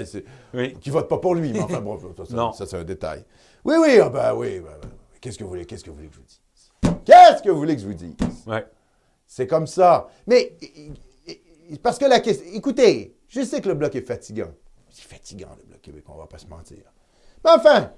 c'est 0.05 0.23
ça 0.53 0.67
qui 0.79 0.89
vote 0.89 1.07
pas 1.07 1.17
pour 1.17 1.35
lui. 1.35 1.51
Mais 1.51 1.61
enfin, 1.61 1.81
bon, 1.81 1.99
ça, 2.53 2.65
c'est 2.65 2.77
un 2.77 2.83
détail. 2.83 3.25
Oui, 3.65 3.75
oui, 3.79 3.99
ah 4.01 4.09
ben 4.09 4.33
oui. 4.35 4.59
Ben, 4.59 4.71
ben, 4.81 4.89
qu'est-ce 5.21 5.37
que 5.37 5.43
vous 5.43 5.49
voulez, 5.49 5.65
qu'est-ce 5.65 5.83
que 5.83 5.89
vous 5.89 5.95
voulez 5.95 6.09
que 6.09 6.15
je 6.15 6.19
vous 6.19 6.25
dise? 6.25 6.41
Qu'est-ce 7.05 7.41
que 7.43 7.49
vous 7.49 7.57
voulez 7.57 7.75
que 7.75 7.81
je 7.81 7.87
vous 7.87 7.93
dise? 7.93 8.15
Ouais. 8.45 8.65
C'est 9.25 9.47
comme 9.47 9.67
ça. 9.67 10.07
Mais, 10.27 10.55
parce 11.81 11.97
que 11.97 12.05
la 12.05 12.19
question. 12.19 12.45
Écoutez, 12.53 13.17
je 13.27 13.41
sais 13.41 13.61
que 13.61 13.69
le 13.69 13.75
bloc 13.75 13.95
est 13.95 14.05
fatigant. 14.05 14.51
C'est 14.89 15.05
fatigant, 15.05 15.49
le 15.57 15.65
bloc 15.65 15.81
québécois, 15.81 16.15
on 16.15 16.19
va 16.19 16.27
pas 16.27 16.37
se 16.37 16.45
mentir. 16.47 16.83
Mais 17.43 17.51
enfin, 17.51 17.91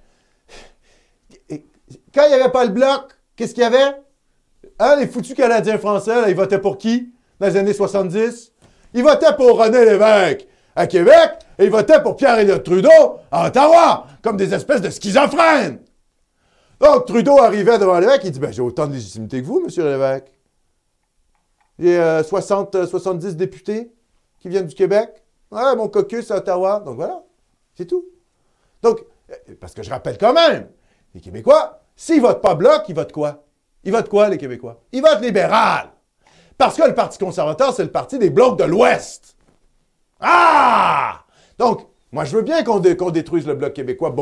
quand 2.13 2.23
il 2.23 2.29
n'y 2.29 2.41
avait 2.41 2.51
pas 2.51 2.63
le 2.63 2.71
bloc, 2.71 3.11
qu'est-ce 3.35 3.53
qu'il 3.53 3.63
y 3.63 3.65
avait? 3.65 4.01
Hein, 4.79 4.95
les 4.97 5.07
foutus 5.07 5.35
Canadiens 5.35 5.77
français, 5.77 6.29
ils 6.29 6.35
votaient 6.35 6.61
pour 6.61 6.77
qui 6.77 7.13
dans 7.39 7.47
les 7.47 7.57
années 7.57 7.73
70? 7.73 8.53
Ils 8.93 9.03
votaient 9.03 9.35
pour 9.35 9.59
René 9.59 9.83
Lévesque 9.83 10.47
à 10.75 10.87
Québec 10.87 11.31
et 11.57 11.65
ils 11.65 11.71
votaient 11.71 12.01
pour 12.01 12.15
Pierre-Éliott 12.15 12.63
Trudeau 12.63 13.19
à 13.31 13.47
Ottawa, 13.47 14.07
comme 14.21 14.37
des 14.37 14.53
espèces 14.53 14.81
de 14.81 14.89
schizophrènes. 14.89 15.79
Donc, 16.79 17.05
Trudeau 17.05 17.39
arrivait 17.39 17.77
devant 17.77 17.99
l'évêque, 17.99 18.21
il 18.25 18.31
dit 18.31 18.39
ben, 18.39 18.51
J'ai 18.51 18.61
autant 18.61 18.87
de 18.87 18.93
légitimité 18.93 19.41
que 19.41 19.47
vous, 19.47 19.61
monsieur 19.61 19.85
l'évêque. 19.85 20.31
J'ai 21.79 22.23
60, 22.23 22.85
70 22.85 23.35
députés 23.35 23.91
qui 24.39 24.49
viennent 24.49 24.67
du 24.67 24.75
Québec. 24.75 25.23
Ouais, 25.51 25.75
mon 25.75 25.87
caucus 25.87 26.31
à 26.31 26.37
Ottawa. 26.37 26.81
Donc 26.85 26.95
voilà, 26.95 27.23
c'est 27.73 27.85
tout. 27.85 28.05
Donc, 28.81 29.03
euh, 29.31 29.55
parce 29.59 29.73
que 29.73 29.83
je 29.83 29.89
rappelle 29.89 30.17
quand 30.17 30.33
même, 30.33 30.69
les 31.13 31.21
Québécois, 31.21 31.81
s'ils 31.95 32.21
votent 32.21 32.41
pas 32.41 32.55
bloc, 32.55 32.83
ils 32.87 32.95
votent 32.95 33.11
quoi? 33.11 33.45
Ils 33.83 33.91
votent 33.91 34.09
quoi, 34.09 34.29
les 34.29 34.37
Québécois? 34.37 34.81
Ils 34.91 35.01
votent 35.01 35.21
libéral. 35.21 35.89
Parce 36.57 36.77
que 36.77 36.83
le 36.83 36.93
Parti 36.93 37.17
conservateur, 37.17 37.73
c'est 37.73 37.83
le 37.83 37.91
parti 37.91 38.17
des 38.17 38.29
blocs 38.29 38.57
de 38.57 38.63
l'Ouest. 38.63 39.35
Ah! 40.19 41.24
Donc, 41.57 41.87
moi, 42.11 42.23
je 42.23 42.35
veux 42.35 42.43
bien 42.43 42.63
qu'on 42.63 42.79
détruise 42.79 43.45
le 43.45 43.55
bloc 43.55 43.73
québécois. 43.73 44.15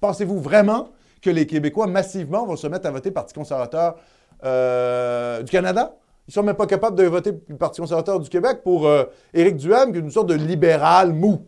Pensez-vous 0.00 0.40
vraiment 0.40 0.88
que 1.20 1.30
les 1.30 1.46
Québécois 1.46 1.86
massivement 1.86 2.46
vont 2.46 2.56
se 2.56 2.66
mettre 2.66 2.86
à 2.86 2.90
voter 2.90 3.10
Parti 3.10 3.34
conservateur 3.34 3.96
du 4.42 5.50
Canada? 5.50 5.96
Ils 6.26 6.30
ne 6.30 6.32
sont 6.32 6.42
même 6.42 6.56
pas 6.56 6.66
capables 6.66 6.96
de 6.96 7.04
voter 7.04 7.32
Parti 7.32 7.80
conservateur 7.80 8.18
du 8.18 8.28
Québec 8.28 8.60
pour 8.64 8.88
Éric 9.34 9.56
Duhem, 9.56 9.92
qui 9.92 9.98
est 9.98 10.00
une 10.00 10.10
sorte 10.10 10.28
de 10.28 10.34
libéral 10.34 11.12
mou. 11.12 11.46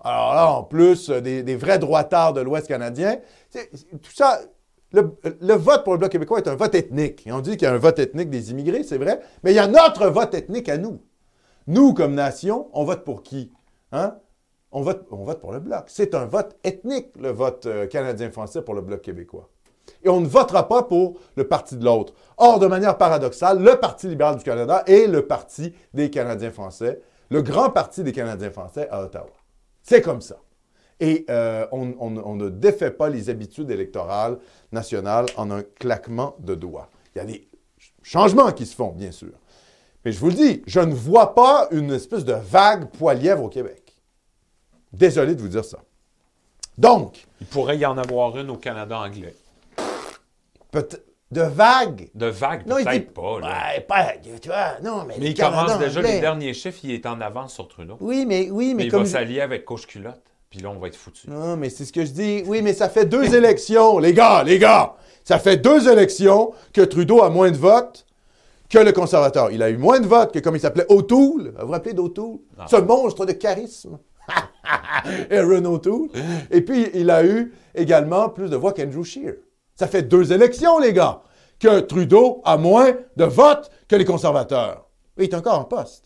Alors 0.00 0.34
là, 0.34 0.50
en 0.50 0.62
plus, 0.62 1.10
des, 1.10 1.56
vrais 1.56 1.78
droitards 1.78 2.32
de 2.32 2.40
l'Ouest 2.40 2.68
canadien. 2.68 3.18
Tout 3.52 4.12
ça, 4.14 4.40
le, 4.92 5.16
le, 5.40 5.54
vote 5.54 5.84
pour 5.84 5.92
le 5.92 5.98
Bloc 5.98 6.10
québécois 6.10 6.38
est 6.38 6.48
un 6.48 6.56
vote 6.56 6.74
ethnique. 6.74 7.26
Et 7.26 7.32
on 7.32 7.40
dit 7.40 7.52
qu'il 7.52 7.62
y 7.62 7.66
a 7.66 7.72
un 7.72 7.78
vote 7.78 7.98
ethnique 7.98 8.30
des 8.30 8.50
immigrés, 8.50 8.82
c'est 8.82 8.98
vrai, 8.98 9.20
mais 9.42 9.52
il 9.52 9.56
y 9.56 9.58
a 9.58 9.66
notre 9.66 10.08
vote 10.08 10.34
ethnique 10.34 10.68
à 10.68 10.78
nous. 10.78 11.00
Nous, 11.66 11.94
comme 11.94 12.14
nation, 12.14 12.68
on 12.72 12.84
vote 12.84 13.04
pour 13.04 13.22
qui? 13.22 13.52
Hein? 13.92 14.16
On 14.72 14.82
vote, 14.82 15.06
pour 15.08 15.52
le 15.52 15.60
Bloc. 15.60 15.84
C'est 15.86 16.14
un 16.14 16.26
vote 16.26 16.56
ethnique, 16.62 17.08
le 17.18 17.30
vote 17.30 17.66
euh, 17.66 17.86
canadien-français 17.86 18.62
pour 18.62 18.74
le 18.74 18.82
Bloc 18.82 19.00
québécois. 19.00 19.48
Et 20.02 20.08
on 20.08 20.20
ne 20.20 20.26
votera 20.26 20.68
pas 20.68 20.82
pour 20.82 21.18
le 21.36 21.48
parti 21.48 21.76
de 21.76 21.84
l'autre. 21.84 22.12
Or, 22.36 22.58
de 22.58 22.66
manière 22.66 22.98
paradoxale, 22.98 23.62
le 23.62 23.76
Parti 23.76 24.08
libéral 24.08 24.36
du 24.36 24.44
Canada 24.44 24.82
est 24.86 25.06
le 25.06 25.26
parti 25.26 25.72
des 25.94 26.10
Canadiens 26.10 26.50
français, 26.50 27.00
le 27.30 27.42
grand 27.42 27.70
parti 27.70 28.02
des 28.02 28.12
Canadiens 28.12 28.50
français 28.50 28.88
à 28.90 29.02
Ottawa. 29.02 29.30
C'est 29.82 30.02
comme 30.02 30.20
ça. 30.20 30.36
Et 31.00 31.26
euh, 31.28 31.66
on, 31.72 32.10
ne 32.36 32.48
défait 32.48 32.90
pas 32.90 33.08
les 33.08 33.28
habitudes 33.28 33.70
électorales 33.70 34.38
nationales 34.72 35.26
en 35.36 35.50
un 35.50 35.62
claquement 35.62 36.36
de 36.40 36.54
doigts. 36.54 36.88
Il 37.14 37.18
y 37.18 37.20
a 37.20 37.24
des 37.24 37.48
changements 38.02 38.52
qui 38.52 38.66
se 38.66 38.74
font, 38.74 38.92
bien 38.92 39.12
sûr. 39.12 39.32
Mais 40.06 40.12
je 40.12 40.20
vous 40.20 40.28
le 40.28 40.34
dis, 40.34 40.62
je 40.68 40.78
ne 40.78 40.94
vois 40.94 41.34
pas 41.34 41.66
une 41.72 41.90
espèce 41.90 42.24
de 42.24 42.32
vague 42.32 42.90
poilièvre 42.90 43.42
au 43.42 43.48
Québec. 43.48 43.82
Désolé 44.92 45.34
de 45.34 45.42
vous 45.42 45.48
dire 45.48 45.64
ça. 45.64 45.78
Donc. 46.78 47.26
Il 47.40 47.46
pourrait 47.48 47.76
y 47.76 47.84
en 47.84 47.98
avoir 47.98 48.38
une 48.38 48.50
au 48.50 48.56
Canada 48.56 49.00
anglais. 49.00 49.34
De 51.32 51.40
vague? 51.40 52.08
De 52.14 52.26
vague, 52.26 52.64
peut-être 52.64 53.14
pas. 53.14 53.40
Là. 53.40 53.46
Ouais, 53.48 53.80
pas. 53.80 54.12
Tu 54.40 54.46
vois, 54.46 54.78
non, 54.80 55.04
mais. 55.08 55.16
Mais 55.18 55.30
il 55.30 55.34
commence 55.34 55.76
déjà 55.76 56.00
les 56.00 56.20
derniers 56.20 56.54
chiffres, 56.54 56.78
il 56.84 56.92
est 56.92 57.04
en 57.04 57.20
avance 57.20 57.54
sur 57.54 57.66
Trudeau. 57.66 57.96
Oui, 58.00 58.26
mais. 58.28 58.48
Oui, 58.48 58.74
mais, 58.74 58.84
il 58.84 58.92
va 58.92 59.04
s'allier 59.04 59.40
avec 59.40 59.64
Couche 59.64 59.88
Culotte, 59.88 60.22
puis 60.50 60.60
là, 60.60 60.70
on 60.70 60.78
va 60.78 60.86
être 60.86 60.94
foutu. 60.94 61.28
Non, 61.28 61.56
mais 61.56 61.68
c'est 61.68 61.84
ce 61.84 61.92
que 61.92 62.04
je 62.04 62.12
dis. 62.12 62.44
Oui, 62.46 62.62
mais 62.62 62.74
ça 62.74 62.88
fait 62.88 63.06
deux 63.06 63.34
élections, 63.34 63.98
les 63.98 64.14
gars, 64.14 64.44
les 64.44 64.60
gars. 64.60 64.94
Ça 65.24 65.40
fait 65.40 65.56
deux 65.56 65.90
élections 65.90 66.52
que 66.72 66.82
Trudeau 66.82 67.22
a 67.22 67.28
moins 67.28 67.50
de 67.50 67.56
votes 67.56 68.05
que 68.68 68.78
le 68.78 68.92
conservateur. 68.92 69.50
Il 69.50 69.62
a 69.62 69.70
eu 69.70 69.76
moins 69.76 70.00
de 70.00 70.06
votes 70.06 70.32
que, 70.32 70.38
comme 70.38 70.56
il 70.56 70.60
s'appelait, 70.60 70.86
O'Toole. 70.88 71.54
Vous 71.58 71.66
vous 71.66 71.72
rappelez 71.72 71.94
d'O'Toole? 71.94 72.38
Ce 72.66 72.76
monstre 72.76 73.26
de 73.26 73.32
charisme. 73.32 73.98
Aaron 75.30 75.64
O'Toole. 75.64 76.08
Et 76.50 76.62
puis, 76.62 76.90
il 76.94 77.10
a 77.10 77.24
eu 77.24 77.52
également 77.74 78.28
plus 78.28 78.50
de 78.50 78.56
voix 78.56 78.72
qu'Andrew 78.72 79.04
Scheer. 79.04 79.34
Ça 79.74 79.86
fait 79.86 80.02
deux 80.02 80.32
élections, 80.32 80.78
les 80.78 80.92
gars, 80.92 81.20
que 81.60 81.80
Trudeau 81.80 82.40
a 82.44 82.56
moins 82.56 82.92
de 83.16 83.24
votes 83.24 83.70
que 83.88 83.96
les 83.96 84.04
conservateurs. 84.04 84.86
il 85.18 85.24
est 85.24 85.34
encore 85.34 85.60
en 85.60 85.64
poste. 85.64 86.04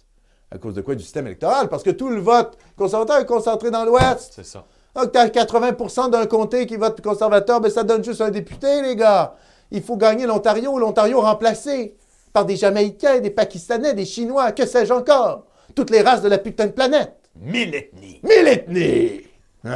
À 0.51 0.59
cause 0.59 0.75
de 0.75 0.81
quoi? 0.81 0.97
Du 0.97 1.03
système 1.03 1.27
électoral. 1.27 1.69
Parce 1.69 1.83
que 1.83 1.91
tout 1.91 2.09
le 2.09 2.21
vote 2.21 2.59
conservateur 2.77 3.19
est 3.19 3.27
concentré 3.27 3.71
dans 3.71 3.85
l'Ouest. 3.85 4.33
C'est 4.35 4.45
ça. 4.45 4.65
Donc, 4.95 5.13
tu 5.13 5.19
as 5.19 5.29
80% 5.29 6.11
d'un 6.11 6.27
comté 6.27 6.67
qui 6.67 6.77
vote 6.77 7.01
conservateur, 7.01 7.61
mais 7.61 7.69
ben, 7.69 7.75
ça 7.75 7.85
donne 7.85 8.03
juste 8.03 8.21
un 8.21 8.31
député, 8.31 8.83
les 8.83 8.97
gars. 8.97 9.35
Il 9.71 9.83
faut 9.83 9.97
gagner 9.97 10.27
l'Ontario, 10.27 10.77
l'Ontario 10.79 11.21
remplacé 11.21 11.97
par 12.33 12.45
des 12.45 12.57
Jamaïcains, 12.57 13.21
des 13.21 13.31
Pakistanais, 13.31 13.95
des 13.95 14.05
Chinois, 14.05 14.53
que 14.53 14.67
sais-je 14.67 14.93
encore. 14.93 15.47
Toutes 15.75 15.91
les 15.91 16.03
races 16.03 16.23
de 16.23 16.29
la 16.29 16.39
putain 16.39 16.67
de 16.67 16.73
planète. 16.73 17.15
Mille 17.37 17.75
ethnies. 17.75 18.21
Mille 18.23 18.49
ethnies. 18.49 19.23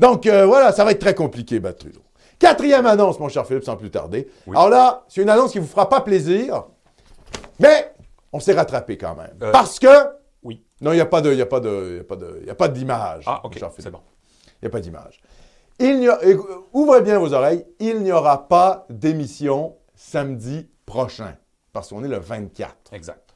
Donc 0.00 0.26
euh, 0.26 0.46
voilà, 0.46 0.72
ça 0.72 0.84
va 0.84 0.90
être 0.92 1.00
très 1.00 1.14
compliqué, 1.14 1.60
battre 1.60 1.80
Trudeau. 1.80 2.00
Quatrième 2.38 2.86
annonce, 2.86 3.18
mon 3.20 3.28
cher 3.28 3.46
Philippe, 3.46 3.64
sans 3.64 3.76
plus 3.76 3.90
tarder. 3.90 4.28
Alors 4.48 4.68
là, 4.68 5.04
c'est 5.08 5.22
une 5.22 5.30
annonce 5.30 5.52
qui 5.52 5.58
ne 5.58 5.62
vous 5.62 5.70
fera 5.70 5.88
pas 5.88 6.00
plaisir, 6.00 6.64
mais 7.60 7.92
on 8.32 8.40
s'est 8.40 8.54
rattrapé 8.54 8.98
quand 8.98 9.14
même. 9.14 9.36
Euh, 9.42 9.52
Parce 9.52 9.78
que. 9.78 9.86
Oui. 10.42 10.62
Non, 10.80 10.92
il 10.92 10.96
n'y 10.96 11.00
a 11.00 11.06
pas 11.06 11.20
de, 11.20 11.32
il 11.32 11.40
a 11.40 11.44
a 11.44 11.46
pas 11.46 11.60
de, 11.60 12.04
il 12.42 12.50
a 12.50 12.54
pas 12.54 12.68
d'image. 12.68 13.24
Ah, 13.26 13.40
ok, 13.44 13.58
c'est 13.78 13.90
bon. 13.90 14.00
Il 14.60 14.64
n'y 14.64 14.68
a 14.68 14.70
pas 14.70 14.80
d'image. 14.80 15.20
Il 15.78 16.00
n'y 16.00 16.08
a, 16.08 16.18
ouvrez 16.72 17.02
bien 17.02 17.18
vos 17.18 17.32
oreilles, 17.32 17.64
il 17.78 18.02
n'y 18.02 18.12
aura 18.12 18.48
pas 18.48 18.86
d'émission 18.90 19.76
samedi 20.14 20.68
prochain, 20.86 21.34
parce 21.72 21.88
qu'on 21.88 22.04
est 22.04 22.08
le 22.08 22.18
24. 22.18 22.92
Exact. 22.92 23.34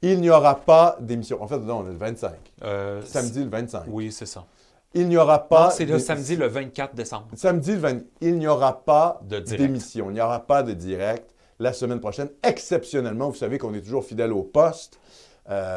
Il 0.00 0.20
n'y 0.22 0.30
aura 0.30 0.54
pas 0.54 0.96
d'émission. 1.00 1.42
En 1.42 1.46
fait, 1.46 1.58
non, 1.58 1.80
on 1.80 1.86
est 1.86 1.92
le 1.92 1.98
25. 1.98 2.32
Euh, 2.62 3.02
samedi 3.04 3.44
le 3.44 3.50
25. 3.50 3.82
Oui, 3.88 4.10
c'est 4.10 4.24
ça. 4.24 4.46
Il 4.94 5.08
n'y 5.08 5.18
aura 5.18 5.46
pas. 5.46 5.70
C'est 5.70 5.84
le 5.84 5.98
samedi 5.98 6.36
le 6.36 6.46
24 6.46 6.94
décembre. 6.94 7.26
Samedi 7.34 7.72
le 7.72 7.78
24. 7.78 8.06
Il 8.22 8.38
n'y 8.38 8.48
aura 8.48 8.82
pas 8.82 9.20
d'émission. 9.28 10.10
Il 10.10 10.14
n'y 10.14 10.22
aura 10.22 10.40
pas 10.40 10.62
de 10.62 10.72
direct. 10.72 11.30
la 11.58 11.74
semaine 11.74 12.00
prochaine. 12.00 12.30
Exceptionnellement, 12.42 13.28
vous 13.28 13.36
savez 13.36 13.58
qu'on 13.58 13.74
est 13.74 13.82
toujours 13.82 14.04
fidèle 14.04 14.32
au 14.32 14.42
poste. 14.42 14.98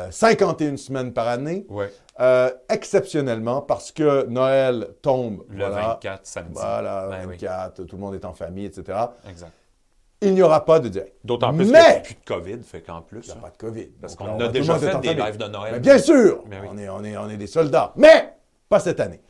51 0.09 0.77
semaines 0.77 1.11
par 1.11 1.27
année. 1.27 1.65
Ouais. 1.67 1.91
Euh, 2.21 2.49
exceptionnellement, 2.69 3.61
parce 3.61 3.91
que 3.91 4.25
Noël 4.27 4.87
tombe 5.01 5.43
Le 5.49 5.65
voilà, 5.65 5.87
24 5.95 6.25
samedi. 6.25 6.53
Voilà, 6.53 7.07
Ben 7.09 7.27
oui. 7.27 7.35
24, 7.41 7.83
tout 7.83 7.95
le 7.97 8.01
monde 8.01 8.15
est 8.15 8.23
en 8.23 8.33
famille, 8.33 8.65
etc. 8.65 8.97
Exact. 9.27 9.51
Il 10.23 10.33
n'y 10.33 10.41
aura 10.41 10.63
pas 10.63 10.79
de 10.79 10.89
direct. 10.89 11.17
D'autant 11.23 11.53
plus 11.53 11.65
qu'il 11.65 11.73
n'y 11.73 11.79
a 11.79 11.99
plus 11.99 12.15
de 12.15 12.25
COVID, 12.25 12.63
fait 12.63 12.81
qu'en 12.81 13.01
plus. 13.01 13.25
il 13.25 13.25
n'y 13.25 13.31
a 13.31 13.35
hein. 13.35 13.39
pas 13.41 13.49
de 13.49 13.57
COVID. 13.57 13.87
Parce 13.99 14.15
qu'on 14.15 14.39
a 14.39 14.47
déjà 14.47 14.79
fait 14.79 14.99
des 14.99 15.13
lives 15.13 15.37
de 15.37 15.47
Noël. 15.47 15.73
Mais 15.73 15.79
bien 15.79 15.97
sûr, 15.97 16.43
oui. 16.45 16.55
on, 16.69 16.77
est, 16.77 16.89
on, 16.89 17.03
est, 17.03 17.17
on 17.17 17.29
est 17.29 17.37
des 17.37 17.47
soldats. 17.47 17.93
Mais, 17.95 18.35
pas 18.69 18.79
cette 18.79 18.99
année. 18.99 19.21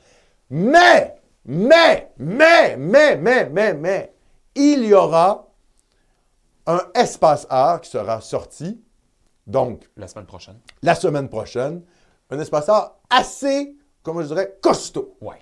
Mais, 0.50 1.16
mais, 1.46 2.12
mais, 2.18 2.78
mais, 2.78 3.18
mais, 3.18 3.50
mais, 3.50 3.74
mais, 3.74 4.14
il 4.56 4.86
y 4.86 4.94
aura 4.94 5.48
un 6.68 6.82
espace 6.94 7.48
art 7.50 7.82
qui 7.82 7.90
sera 7.90 8.22
sorti, 8.22 8.82
donc 9.48 9.90
La 9.98 10.08
semaine 10.08 10.26
prochaine. 10.26 10.60
la 10.82 10.96
semaine 10.96 11.28
prochaine, 11.28 11.82
un 12.30 12.40
espace 12.40 12.70
art 12.70 13.00
assez, 13.10 13.76
comment 14.02 14.22
je 14.22 14.28
dirais, 14.28 14.58
costaud. 14.62 15.18
Ouais. 15.22 15.40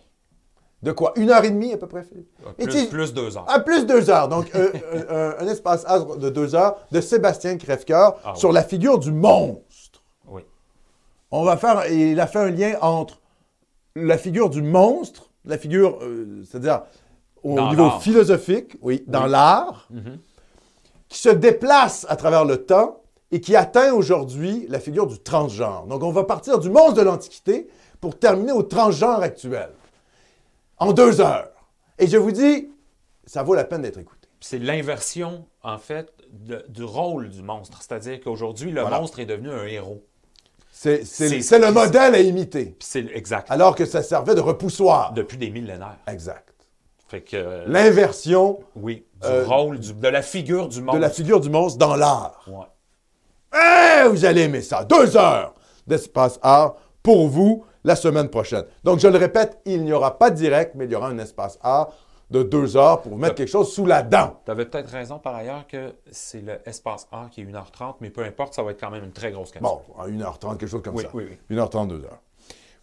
De 0.83 0.91
quoi? 0.91 1.13
Une 1.15 1.29
heure 1.29 1.43
et 1.43 1.51
demie 1.51 1.73
à 1.73 1.77
peu 1.77 1.87
près, 1.87 2.03
Philippe? 2.03 2.27
Et 2.57 2.65
Plus, 2.65 2.87
plus 2.87 3.13
deux 3.13 3.37
heures. 3.37 3.45
À 3.47 3.59
plus 3.59 3.85
deux 3.85 4.09
heures. 4.09 4.27
Donc, 4.27 4.49
euh, 4.55 4.71
euh, 4.93 5.35
un, 5.39 5.45
un 5.45 5.47
espace 5.47 5.85
de 6.17 6.29
deux 6.29 6.55
heures 6.55 6.77
de 6.91 6.99
Sébastien 7.01 7.57
Crèvecoeur 7.57 8.17
Ah 8.25 8.33
sur 8.35 8.49
oui. 8.49 8.55
la 8.55 8.63
figure 8.63 8.97
du 8.97 9.11
monstre. 9.11 10.01
Oui. 10.27 10.41
On 11.29 11.43
va 11.43 11.55
faire, 11.57 11.85
il 11.91 12.19
a 12.19 12.25
fait 12.25 12.39
un 12.39 12.49
lien 12.49 12.73
entre 12.81 13.19
la 13.95 14.17
figure 14.17 14.49
du 14.49 14.61
monstre, 14.63 15.29
la 15.45 15.57
figure, 15.59 15.99
euh, 16.01 16.43
c'est-à-dire 16.49 16.81
au 17.43 17.55
Dans 17.55 17.69
niveau 17.69 17.89
philosophique, 17.99 18.77
oui, 18.81 19.03
dans 19.07 19.25
l'art, 19.27 19.87
Mhm. 19.91 20.17
qui 21.09 21.19
se 21.19 21.29
déplace 21.29 22.05
à 22.09 22.15
travers 22.15 22.45
le 22.45 22.57
temps 22.65 23.01
et 23.31 23.39
qui 23.39 23.55
atteint 23.55 23.93
aujourd'hui 23.93 24.65
la 24.69 24.79
figure 24.79 25.05
du 25.07 25.19
transgenre. 25.19 25.85
Donc, 25.87 26.01
on 26.03 26.11
va 26.11 26.23
partir 26.23 26.57
du 26.59 26.69
monstre 26.69 26.95
de 26.95 27.01
l'Antiquité 27.01 27.67
pour 27.99 28.17
terminer 28.17 28.51
au 28.51 28.63
transgenre 28.63 29.21
actuel. 29.21 29.69
En 30.81 30.91
deux 30.93 31.21
heures. 31.21 31.49
Et 31.99 32.07
je 32.07 32.17
vous 32.17 32.31
dis, 32.31 32.69
ça 33.25 33.43
vaut 33.43 33.53
la 33.55 33.63
peine 33.63 33.83
d'être 33.83 33.99
écouté. 33.99 34.27
C'est 34.39 34.57
l'inversion, 34.57 35.45
en 35.63 35.77
fait, 35.77 36.11
de- 36.31 36.65
du 36.67 36.83
rôle 36.83 37.29
du 37.29 37.43
monstre. 37.43 37.77
C'est-à-dire 37.81 38.19
qu'aujourd'hui, 38.19 38.71
le 38.71 38.81
Voilà. 38.81 38.99
monstre 38.99 39.19
est 39.19 39.25
devenu 39.27 39.49
un 39.51 39.65
héros. 39.65 40.03
C'est 40.71 41.03
le 41.03 41.71
modèle 41.71 42.15
à 42.15 42.19
imiter, 42.19 42.75
c'est 42.79 43.05
exact. 43.13 43.51
alors 43.51 43.75
que 43.75 43.85
ça 43.85 44.01
servait 44.01 44.33
de 44.33 44.41
repoussoir. 44.41 45.13
Depuis 45.13 45.37
des 45.37 45.51
millénaires. 45.51 45.97
Exact. 46.07 46.47
Fait 47.07 47.21
que, 47.21 47.35
euh, 47.37 47.65
L'inversion 47.67 48.59
oui, 48.75 49.05
du 49.21 49.27
euh, 49.27 49.45
rôle, 49.45 49.79
du- 49.79 49.93
de 49.93 50.07
la 50.07 50.21
figure 50.23 50.69
du 50.69 50.77
de 50.79 50.83
monstre. 50.83 50.99
la 50.99 51.09
figure 51.11 51.39
du 51.39 51.49
monstre 51.51 51.77
dans 51.77 51.95
l'art. 51.95 52.43
Ouais. 52.47 52.65
Eh, 53.53 54.07
vous 54.07 54.25
allez 54.25 54.41
aimer 54.43 54.61
ça. 54.61 54.83
Deux 54.85 55.15
heures 55.17 55.53
d'espace 55.85 56.39
art 56.41 56.77
pour 57.03 57.27
vous 57.27 57.65
la 57.83 57.95
semaine 57.95 58.29
prochaine. 58.29 58.63
Donc, 58.83 58.99
je 58.99 59.07
le 59.07 59.17
répète, 59.17 59.59
il 59.65 59.83
n'y 59.83 59.93
aura 59.93 60.17
pas 60.17 60.29
de 60.29 60.35
direct, 60.35 60.73
mais 60.75 60.85
il 60.85 60.91
y 60.91 60.95
aura 60.95 61.07
un 61.09 61.17
espace 61.17 61.57
art 61.61 61.89
de 62.29 62.43
deux 62.43 62.77
heures 62.77 63.01
pour 63.01 63.11
vous 63.11 63.17
mettre 63.17 63.35
quelque 63.35 63.49
chose 63.49 63.73
sous 63.73 63.85
la 63.85 64.03
dent. 64.03 64.39
Tu 64.45 64.51
avais 64.51 64.65
peut-être 64.65 64.89
raison 64.89 65.19
par 65.19 65.35
ailleurs 65.35 65.67
que 65.67 65.93
c'est 66.11 66.39
le 66.41 66.59
espace 66.65 67.07
A 67.11 67.27
qui 67.29 67.41
est 67.41 67.43
1h30, 67.45 67.95
mais 67.99 68.09
peu 68.09 68.23
importe, 68.23 68.53
ça 68.53 68.63
va 68.63 68.71
être 68.71 68.79
quand 68.79 68.89
même 68.91 69.03
une 69.03 69.11
très 69.11 69.31
grosse 69.31 69.51
capsule. 69.51 69.69
Bon, 69.69 69.81
en 70.01 70.07
1h30, 70.07 70.57
quelque 70.57 70.67
chose 70.69 70.81
comme 70.81 70.95
Oui, 70.95 71.03
ça. 71.03 71.09
oui, 71.13 71.25
oui. 71.49 71.55
1h30, 71.57 71.87
2 71.89 71.95
heures. 72.05 72.19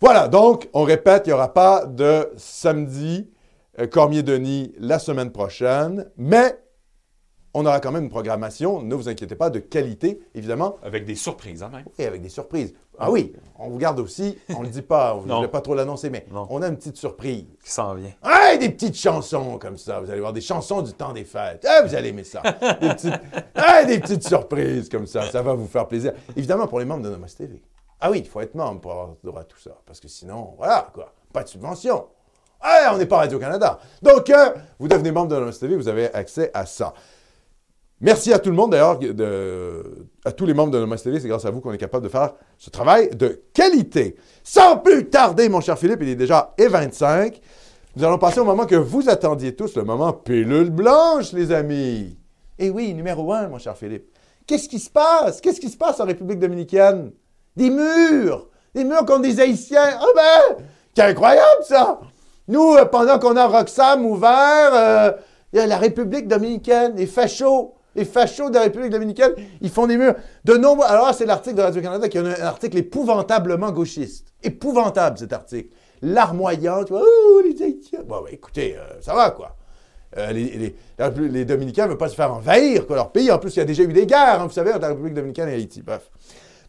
Voilà, 0.01 0.29
donc, 0.29 0.69
on 0.75 0.83
répète, 0.85 1.23
il 1.27 1.31
n'y 1.31 1.35
aura 1.35 1.53
pas 1.55 1.87
de 1.87 2.31
samedi 2.37 3.31
euh, 3.81 3.87
Cormier-Denis 3.87 4.75
la 4.79 4.99
semaine 4.99 5.33
prochaine, 5.33 6.11
mais 6.19 6.59
on 7.55 7.65
aura 7.65 7.81
quand 7.81 7.91
même 7.91 8.05
une 8.05 8.11
programmation, 8.11 8.83
ne 8.83 8.95
vous 8.95 9.09
inquiétez 9.09 9.35
pas, 9.35 9.49
de 9.51 9.59
qualité, 9.59 10.21
évidemment, 10.35 10.77
Avec 10.83 11.05
des 11.07 11.15
surprises, 11.15 11.63
hein, 11.63 11.71
même. 11.73 11.85
et 11.99 12.07
avec 12.07 12.21
des 12.21 12.29
surprises. 12.29 12.75
Ah 12.99 13.11
oui, 13.11 13.33
on 13.59 13.69
vous 13.69 13.79
garde 13.79 13.99
aussi, 14.01 14.37
on 14.51 14.61
ne 14.61 14.65
le 14.65 14.71
dit 14.71 14.83
pas, 14.83 15.15
on 15.15 15.23
ne 15.23 15.33
voulait 15.33 15.49
pas 15.49 15.61
trop 15.61 15.75
l'annoncer, 15.75 16.11
mais 16.11 16.27
Non. 16.33 16.47
on 16.51 16.63
a 16.63 16.69
une 16.69 16.77
petite 16.77 16.97
surprise. 16.97 17.45
Qui 17.65 17.71
s'en 17.71 17.95
vient. 17.95 18.11
Hey, 18.25 18.59
des 18.59 18.71
petites 18.71 18.97
chansons 18.97 19.59
comme 19.59 19.77
ça. 19.77 20.01
Vous 20.01 20.11
allez 20.11 20.21
voir 20.21 20.33
des 20.33 20.41
chansons 20.41 20.83
du 20.83 20.93
temps 20.93 21.13
des 21.13 21.25
fêtes. 21.25 21.67
Eh, 21.69 21.87
vous 21.87 21.95
allez 21.95 22.09
aimer 22.11 22.25
ça. 22.25 22.41
Des 22.81 22.89
petites, 22.89 23.15
hey, 23.57 23.87
des 23.87 23.99
petites 24.01 24.27
surprises 24.27 24.89
comme 24.89 25.07
ça. 25.07 25.31
Ça 25.31 25.43
va 25.43 25.55
vous 25.55 25.67
faire 25.67 25.87
plaisir. 25.87 26.13
Évidemment, 26.37 26.67
pour 26.67 26.79
les 26.79 26.85
membres 26.85 27.03
de 27.05 27.11
Nomos 27.11 27.27
TV. 27.37 27.63
Ah 28.01 28.11
oui, 28.11 28.21
il 28.21 28.29
faut 28.29 28.41
être 28.41 28.55
membre 28.55 28.81
pour 28.81 28.93
avoir 28.93 29.09
droit 29.25 29.41
à 29.41 29.45
tout 29.45 29.59
ça. 29.59 29.73
Parce 29.87 30.01
que 30.01 30.09
sinon, 30.09 30.55
voilà, 30.57 30.89
quoi. 30.95 31.13
Pas 31.33 31.43
de 31.43 31.49
subvention. 31.49 32.07
Hey, 32.63 32.89
on 32.93 32.99
n'est 32.99 33.07
pas 33.07 33.19
Radio-Canada. 33.19 33.79
Donc, 34.03 34.31
euh, 34.31 34.51
vous 34.79 34.89
devenez 34.89 35.13
membre 35.13 35.29
de 35.29 35.37
Nomos 35.41 35.53
TV, 35.53 35.77
vous 35.77 35.89
avez 35.89 36.13
accès 36.15 36.51
à 36.55 36.65
ça. 36.67 36.93
Merci 38.01 38.33
à 38.33 38.39
tout 38.39 38.51
le 38.51 38.57
monde, 38.57 38.73
d'ailleurs, 38.73 39.01
à 40.25 40.31
tous 40.31 40.47
les 40.47 40.55
membres 40.55 40.71
de 40.71 40.79
Nomos 40.79 40.97
TV. 40.97 41.19
C'est 41.19 41.27
grâce 41.27 41.45
à 41.45 41.51
vous 41.51 41.61
qu'on 41.61 41.73
est 41.73 41.79
capable 41.79 42.05
de 42.05 42.09
faire 42.09 42.35
ce 42.57 42.71
travail 42.71 43.11
de 43.11 43.43
qualité. 43.53 44.15
Sans 44.45 44.77
plus 44.77 45.09
tarder, 45.09 45.49
mon 45.49 45.61
cher 45.61 45.77
Philippe, 45.77 45.99
il 46.03 46.11
est 46.11 46.15
déjà 46.15 46.55
E25. 46.59 47.41
Nous 47.97 48.05
allons 48.05 48.19
passer 48.19 48.39
au 48.39 48.45
moment 48.45 48.67
que 48.67 48.77
vous 48.77 49.09
attendiez 49.09 49.57
tous, 49.57 49.75
le 49.77 49.83
moment 49.83 50.13
pilule 50.13 50.71
blanche, 50.71 51.33
les 51.33 51.51
amis. 51.51 52.17
Eh 52.57 52.71
oui, 52.71 52.95
numéro 52.95 53.33
un, 53.33 53.49
mon 53.49 53.59
cher 53.59 53.77
Philippe. 53.77 54.07
Qu'est-ce 54.47 54.69
qui 54.69 54.79
se 54.79 54.91
passe? 54.91 55.41
Qu'est-ce 55.41 55.61
qui 55.61 55.69
se 55.69 55.77
passe 55.77 55.99
en 55.99 56.05
République 56.05 56.39
dominicaine? 56.39 57.11
Des 57.57 57.71
murs! 57.71 58.49
Des 58.75 58.85
murs 58.85 59.05
contre 59.05 59.23
des 59.23 59.41
Haïtiens! 59.41 59.99
Ah 60.01 60.07
ben! 60.15 60.65
C'est 60.95 61.03
incroyable, 61.03 61.65
ça! 61.65 61.99
Nous, 62.47 62.75
euh, 62.75 62.85
pendant 62.85 63.19
qu'on 63.19 63.37
a 63.37 63.47
Roxham 63.47 64.07
ouvert, 64.07 64.71
euh, 64.73 65.13
la 65.53 65.79
République 65.79 66.29
dominicaine, 66.29 66.95
les 66.97 67.07
fachos, 67.07 67.75
les 67.99 68.05
fachos 68.05 68.49
de 68.49 68.55
la 68.55 68.63
République 68.63 68.91
dominicaine, 68.91 69.33
ils 69.61 69.71
font 69.71 69.87
des 69.87 69.97
murs. 69.97 70.15
De 70.45 70.55
nombreux. 70.55 70.87
Alors, 70.87 71.13
c'est 71.15 71.27
l'article 71.27 71.57
de 71.57 71.63
Radio-Canada 71.63 72.09
qui 72.09 72.19
a 72.19 72.23
un, 72.23 72.31
article 72.43 72.79
épouvantablement 72.79 73.73
gauchiste. 73.73 74.29
Épouvantable, 74.43 75.19
cet 75.19 75.33
article. 75.33 75.75
Larmoyant, 76.01 76.85
tu 76.85 76.93
vois, 76.93 77.03
oh, 77.05 77.43
les 77.45 77.61
Haïtiens. 77.61 78.03
Bon, 78.07 78.25
écoutez, 78.31 78.77
euh, 78.77 79.01
ça 79.01 79.15
va, 79.15 79.33
quoi. 79.33 79.57
Euh, 80.17 80.33
les, 80.33 81.45
Dominicains 81.45 81.85
ne 81.85 81.89
veulent 81.89 81.99
pas 81.99 82.09
se 82.09 82.15
faire 82.15 82.33
envahir, 82.33 82.87
quoi, 82.87 82.97
leur 82.97 83.11
pays. 83.11 83.31
En 83.31 83.39
plus, 83.39 83.55
il 83.57 83.59
y 83.59 83.63
a 83.63 83.65
déjà 83.65 83.83
eu 83.83 83.93
des 83.93 84.07
guerres, 84.07 84.41
hein, 84.41 84.47
vous 84.47 84.53
savez, 84.53 84.71
entre 84.71 84.83
la 84.83 84.89
République 84.89 85.15
dominicaine 85.15 85.49
et 85.49 85.55
Haïti. 85.55 85.83
Bref. 85.83 86.11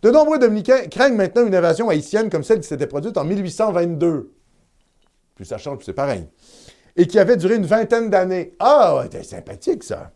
De 0.02 0.10
nombreux 0.10 0.40
Dominicains 0.40 0.88
craignent 0.88 1.16
maintenant 1.16 1.46
une 1.46 1.56
invasion 1.56 1.90
haïtienne 1.90 2.30
comme 2.30 2.44
celle 2.44 2.62
qui 2.62 2.68
s'était 2.68 2.88
produite 2.88 3.18
en 3.18 3.26
1822. 3.26 4.32
Plus 5.36 5.46
ça 5.46 5.58
change, 5.58 5.78
plus 5.78 5.86
c'est 5.86 5.94
pareil. 5.94 6.26
Et 6.96 7.06
qui 7.06 7.20
avait 7.20 7.38
duré 7.38 7.56
une 7.56 7.66
vingtaine 7.66 8.10
d'années. 8.10 8.56
Ah, 8.60 9.04
c'est 9.12 9.24
sympathique, 9.24 9.84
ça. 9.84 10.12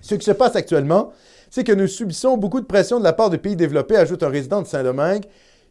Ce 0.00 0.14
qui 0.14 0.24
se 0.24 0.30
passe 0.30 0.56
actuellement, 0.56 1.12
c'est 1.50 1.64
que 1.64 1.72
nous 1.72 1.86
subissons 1.86 2.36
beaucoup 2.36 2.60
de 2.60 2.66
pression 2.66 2.98
de 2.98 3.04
la 3.04 3.12
part 3.12 3.30
des 3.30 3.38
pays 3.38 3.56
développés, 3.56 3.96
ajoute 3.96 4.22
un 4.22 4.28
résident 4.28 4.62
de 4.62 4.66
Saint-Domingue. 4.66 5.24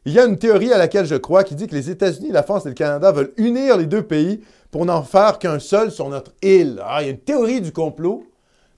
Il 0.05 0.13
y 0.13 0.19
a 0.19 0.25
une 0.25 0.37
théorie 0.37 0.71
à 0.71 0.77
laquelle 0.77 1.05
je 1.05 1.15
crois 1.15 1.43
qui 1.43 1.55
dit 1.55 1.67
que 1.67 1.75
les 1.75 1.89
États-Unis, 1.89 2.31
la 2.31 2.43
France 2.43 2.65
et 2.65 2.69
le 2.69 2.75
Canada 2.75 3.11
veulent 3.11 3.33
unir 3.37 3.77
les 3.77 3.85
deux 3.85 4.03
pays 4.03 4.41
pour 4.71 4.85
n'en 4.85 5.03
faire 5.03 5.39
qu'un 5.39 5.59
seul 5.59 5.91
sur 5.91 6.09
notre 6.09 6.33
île. 6.41 6.81
Ah, 6.85 7.01
il 7.01 7.05
y 7.05 7.07
a 7.09 7.11
une 7.11 7.19
théorie 7.19 7.61
du 7.61 7.71
complot, 7.71 8.23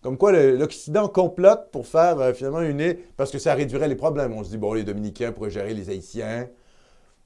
comme 0.02 0.18
quoi 0.18 0.32
l'Occident 0.32 1.08
complote 1.08 1.70
pour 1.72 1.86
faire 1.86 2.20
euh, 2.20 2.34
finalement 2.34 2.62
une 2.62 2.80
île, 2.80 2.98
parce 3.18 3.32
que 3.32 3.38
ça 3.38 3.54
réduirait 3.54 3.88
les 3.88 3.96
problèmes. 3.96 4.34
On 4.34 4.44
se 4.44 4.50
dit, 4.50 4.58
bon, 4.58 4.74
les 4.74 4.84
Dominicains 4.84 5.32
pourraient 5.32 5.52
gérer 5.52 5.74
les 5.74 5.90
Haïtiens. 5.90 6.48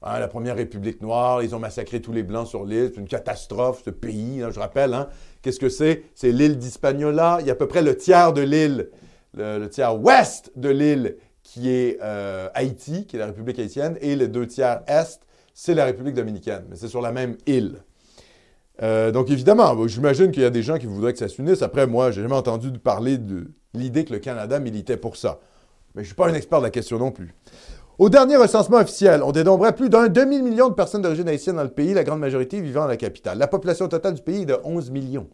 Hein, 0.08 0.20
la 0.20 0.28
première 0.28 0.54
République 0.54 1.00
noire, 1.02 1.42
ils 1.42 1.52
ont 1.56 1.58
massacré 1.58 2.00
tous 2.00 2.12
les 2.12 2.22
Blancs 2.22 2.46
sur 2.46 2.64
l'île. 2.64 2.92
C'est 2.94 3.00
une 3.00 3.08
catastrophe, 3.08 3.82
ce 3.84 3.90
pays. 3.90 4.40
hein, 4.40 4.50
je 4.52 4.60
rappelle, 4.60 4.94
hein. 4.94 5.08
qu'est-ce 5.42 5.58
que 5.58 5.68
c'est? 5.68 6.04
C'est 6.14 6.30
l'île 6.30 6.58
d'Hispaniola. 6.58 7.38
Il 7.40 7.46
y 7.46 7.50
a 7.50 7.54
à 7.54 7.56
peu 7.56 7.66
près 7.66 7.82
le 7.82 7.96
tiers 7.96 8.32
de 8.32 8.42
l'île, 8.42 8.90
le, 9.34 9.66
tiers 9.66 10.00
ouest 10.00 10.52
de 10.54 10.68
l'île 10.68 11.16
qui 11.42 11.70
est 11.70 11.98
euh, 12.02 12.48
Haïti, 12.54 13.06
qui 13.06 13.16
est 13.16 13.18
la 13.18 13.26
République 13.26 13.58
haïtienne, 13.58 13.98
et 14.00 14.14
les 14.14 14.28
deux 14.28 14.46
tiers 14.46 14.82
est, 14.86 15.20
c'est 15.54 15.74
la 15.74 15.84
République 15.84 16.14
dominicaine. 16.14 16.64
Mais 16.70 16.76
c'est 16.76 16.88
sur 16.88 17.00
la 17.00 17.10
même 17.10 17.36
île. 17.46 17.82
Euh, 18.82 19.10
donc 19.10 19.28
évidemment, 19.30 19.88
j'imagine 19.88 20.30
qu'il 20.30 20.42
y 20.42 20.46
a 20.46 20.50
des 20.50 20.62
gens 20.62 20.78
qui 20.78 20.86
voudraient 20.86 21.14
que 21.14 21.18
ça 21.18 21.28
s'unisse. 21.28 21.62
Après, 21.62 21.88
moi, 21.88 22.12
j'ai 22.12 22.22
jamais 22.22 22.34
entendu 22.36 22.70
parler 22.78 23.18
de 23.18 23.50
l'idée 23.74 24.04
que 24.04 24.12
le 24.12 24.20
Canada 24.20 24.60
militait 24.60 24.96
pour 24.96 25.16
ça. 25.16 25.40
Mais 25.96 26.02
je 26.02 26.08
ne 26.08 26.12
suis 26.12 26.14
pas 26.14 26.28
un 26.28 26.34
expert 26.34 26.60
de 26.60 26.64
la 26.64 26.70
question 26.70 26.98
non 26.98 27.10
plus. 27.10 27.34
Au 27.98 28.10
dernier 28.10 28.36
recensement 28.36 28.76
officiel, 28.78 29.22
on 29.22 29.32
dénombrait 29.32 29.74
plus 29.74 29.88
d'un 29.88 30.08
demi-million 30.08 30.68
de 30.68 30.74
personnes 30.74 31.00
d'origine 31.02 31.28
haïtienne 31.28 31.56
dans 31.56 31.62
le 31.62 31.70
pays, 31.70 31.94
la 31.94 32.04
grande 32.04 32.20
majorité 32.20 32.60
vivant 32.60 32.82
à 32.84 32.88
la 32.88 32.96
capitale. 32.98 33.38
La 33.38 33.46
population 33.46 33.88
totale 33.88 34.14
du 34.14 34.22
pays 34.22 34.42
est 34.42 34.46
de 34.46 34.58
11 34.64 34.90
millions. 34.90 35.28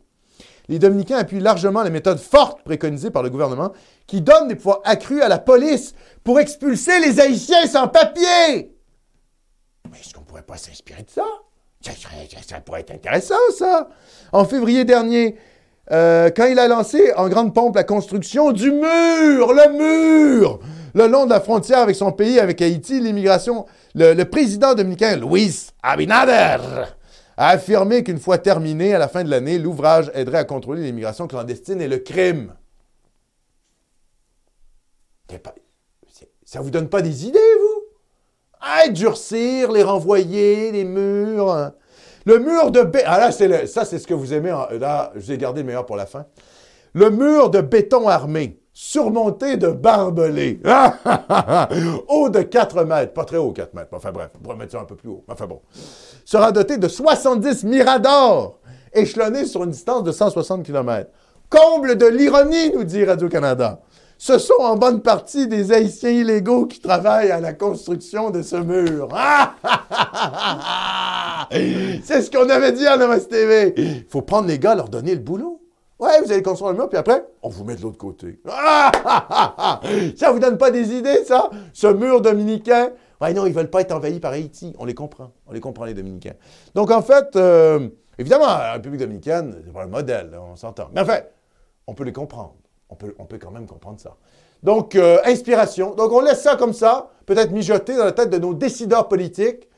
Les 0.69 0.79
Dominicains 0.79 1.17
appuient 1.19 1.41
largement 1.41 1.83
les 1.83 1.91
méthodes 1.91 2.21
fortes 2.21 2.63
préconisées 2.63 3.11
par 3.11 3.25
le 3.25 3.31
gouvernement 3.31 3.73
qui 4.07 4.21
donnent 4.21 4.47
des 4.47 4.55
pouvoirs 4.55 4.81
accrus 4.85 5.21
à 5.21 5.29
la 5.29 5.39
police 5.39 5.95
pour 6.23 6.39
expulser 6.39 7.01
les 7.01 7.19
Haïtiens 7.19 7.67
sans 7.67 7.89
papier. 7.89 8.73
Mais 9.91 9.99
est-ce 9.99 10.15
qu'on 10.15 10.21
ne 10.21 10.27
pourrait 10.27 10.43
pas 10.43 10.57
s'inspirer 10.57 11.03
de 11.03 11.11
ça? 11.11 11.25
Ça, 11.85 11.91
serait- 11.91 12.29
ça- 12.33 12.55
ça 12.55 12.61
pourrait 12.61 12.83
être 12.83 12.93
intéressant, 12.95 13.35
ça. 13.59 13.89
En 14.31 14.45
février 14.45 14.85
dernier, 14.85 15.35
euh, 15.91 16.31
quand 16.35 16.47
il 16.47 16.61
a 16.61 16.69
lancé 16.69 17.13
en 17.17 17.29
grande 17.29 17.53
pompe 17.53 17.75
la 17.75 17.83
construction 17.83 18.53
du 18.53 18.71
mur, 18.71 19.53
le 19.53 19.73
mur, 20.39 20.61
le 20.95 21.07
long 21.07 21.25
de 21.25 21.31
la 21.31 21.41
frontière 21.41 21.79
avec 21.79 21.97
son 21.97 22.13
pays, 22.13 22.39
avec 22.39 22.61
Haïti, 22.61 23.01
l'immigration, 23.01 23.67
le, 23.95 24.23
président 24.25 24.75
dominicain 24.75 25.17
Luis 25.17 25.69
Abinader 25.83 26.59
a 27.37 27.49
affirmé 27.49 28.05
qu'une 28.05 28.19
fois 28.19 28.39
terminé, 28.39 28.95
à 28.95 28.99
la 28.99 29.09
fin 29.09 29.25
de 29.25 29.31
l'année, 29.31 29.59
l'ouvrage 29.59 30.11
aiderait 30.15 30.39
à 30.39 30.45
contrôler 30.45 30.83
l'immigration 30.83 31.27
clandestine 31.27 31.81
et 31.81 31.89
le 31.89 31.99
crime. 31.99 32.53
Ça 36.45 36.61
vous 36.61 36.71
donne 36.71 36.89
pas 36.89 37.01
des 37.01 37.27
idées, 37.27 37.39
vous? 37.39 37.83
Ah, 38.61 38.89
durcir, 38.89 39.73
les 39.73 39.83
renvoyer, 39.83 40.71
les 40.71 40.85
murs. 40.85 41.51
Hein. 41.51 41.75
Le 42.27 42.39
mur 42.39 42.71
de 42.71 42.83
béton. 42.83 43.07
Ah 43.09 43.19
là, 43.19 43.33
ça, 43.33 43.85
c'est 43.85 43.99
ce 43.99 44.07
que 44.07 44.15
vous 44.15 44.33
aimez. 44.33 44.55
Là, 44.79 45.13
je 45.15 45.21
vous 45.21 45.33
ai 45.33 45.39
gardé 45.39 45.63
le 45.63 45.67
meilleur 45.67 45.87
pour 45.87 45.97
la 45.97 46.07
fin. 46.07 46.27
Le 46.93 47.11
mur 47.11 47.51
de 47.51 47.61
béton 47.61 48.07
armé, 48.07 48.62
surmonté 48.73 49.57
de 49.57 49.69
barbelés. 49.69 50.61
haut 52.09 52.29
de 52.31 52.43
4 52.43 52.85
mètres. 52.85 53.13
Pas 53.13 53.25
très 53.25 53.37
haut, 53.37 53.53
4 53.53 53.75
mètres. 53.75 53.91
Enfin 53.93 54.13
bref, 54.13 54.31
on 54.37 54.39
pourrait 54.39 54.57
mettre 54.57 54.73
ça 54.73 54.81
un 54.81 54.85
peu 54.85 54.97
plus 54.97 55.09
haut. 55.09 55.25
Enfin 55.29 55.47
bon. 55.47 55.61
Sera 56.25 56.53
doté 56.53 56.79
de 56.79 56.89
70 56.89 57.65
miradors, 57.65 58.59
échelonnés 58.93 59.45
sur 59.45 59.65
une 59.65 59.71
distance 59.71 60.05
de 60.05 60.13
160 60.13 60.63
km. 60.65 61.11
Comble 61.51 61.97
de 61.97 62.07
l'ironie, 62.07 62.73
nous 62.75 62.85
dit 62.85 63.05
Radio-Canada. 63.05 63.81
Ce 64.17 64.39
sont 64.39 64.61
en 64.61 64.77
bonne 64.77 65.03
partie 65.03 65.49
des 65.49 65.73
Haïtiens 65.73 66.11
illégaux 66.11 66.67
qui 66.67 66.79
travaillent 66.79 67.33
à 67.33 67.41
la 67.41 67.53
construction 67.53 68.31
de 68.31 68.41
ce 68.43 68.55
mur. 68.55 69.09
C'est 72.05 72.23
ce 72.23 72.31
qu'on 72.31 72.49
avait 72.49 72.71
dit 72.71 72.87
à 72.87 72.97
Namaste 72.97 73.31
TV. 73.31 73.75
Il 73.77 74.07
faut 74.09 74.23
prendre 74.23 74.47
les 74.47 74.61
gars, 74.61 74.77
leur 74.77 74.89
donner 74.89 75.15
le 75.15 75.21
boulot. 75.21 75.62
Ouais, 76.03 76.21
vous 76.21 76.33
allez 76.33 76.43
construire 76.43 76.73
le 76.73 76.79
mur, 76.79 76.89
puis 76.89 76.99
après, 76.99 77.25
on 77.43 77.49
vous 77.49 77.63
met 77.63 77.77
de 77.77 77.83
l'autre 77.83 77.97
côté. 77.97 78.41
ça 78.45 80.33
vous 80.33 80.41
donne 80.41 80.59
pas 80.59 80.73
des 80.73 80.93
idées, 80.93 81.25
ça? 81.25 81.49
Ce 81.73 81.87
mur 81.87 82.21
dominicain? 82.21 82.91
Ouais, 83.21 83.33
non, 83.33 83.47
ils 83.47 83.53
veulent 83.53 83.71
pas 83.71 83.83
être 83.83 83.93
envahis 83.93 84.19
par 84.19 84.33
Haïti. 84.33 84.75
On 84.81 84.85
les 84.85 84.97
comprend. 84.97 85.31
On 85.47 85.53
les 85.53 85.61
comprend, 85.61 85.85
les 85.85 85.95
Dominicains. 85.95 86.35
Donc, 86.75 86.91
en 86.91 87.03
fait, 87.03 87.37
euh, 87.37 87.89
évidemment, 88.19 88.47
la 88.47 88.73
République 88.73 88.99
dominicaine, 88.99 89.63
c'est 89.65 89.73
pas 89.73 89.85
un 89.85 89.87
modèle, 89.87 90.37
on 90.37 90.57
s'entend. 90.57 90.89
Mais 90.93 91.03
enfin, 91.03 91.21
on 91.87 91.95
peut 91.95 92.03
les 92.03 92.13
comprendre. 92.13 92.57
On 92.89 92.97
peut, 92.97 93.15
on 93.21 93.25
peut 93.25 93.39
quand 93.39 93.53
même 93.53 93.69
comprendre 93.69 94.01
ça. 94.01 94.17
Donc, 94.65 94.97
euh, 94.97 95.19
inspiration. 95.25 95.95
Donc, 95.95 96.11
on 96.11 96.21
laisse 96.21 96.43
ça 96.43 96.57
comme 96.57 96.73
ça, 96.73 97.11
peut-être 97.27 97.53
mijoter 97.53 97.97
dans 97.97 98.07
la 98.07 98.13
tête 98.13 98.31
de 98.31 98.39
nos 98.39 98.55
décideurs 98.55 99.07
politiques. 99.07 99.69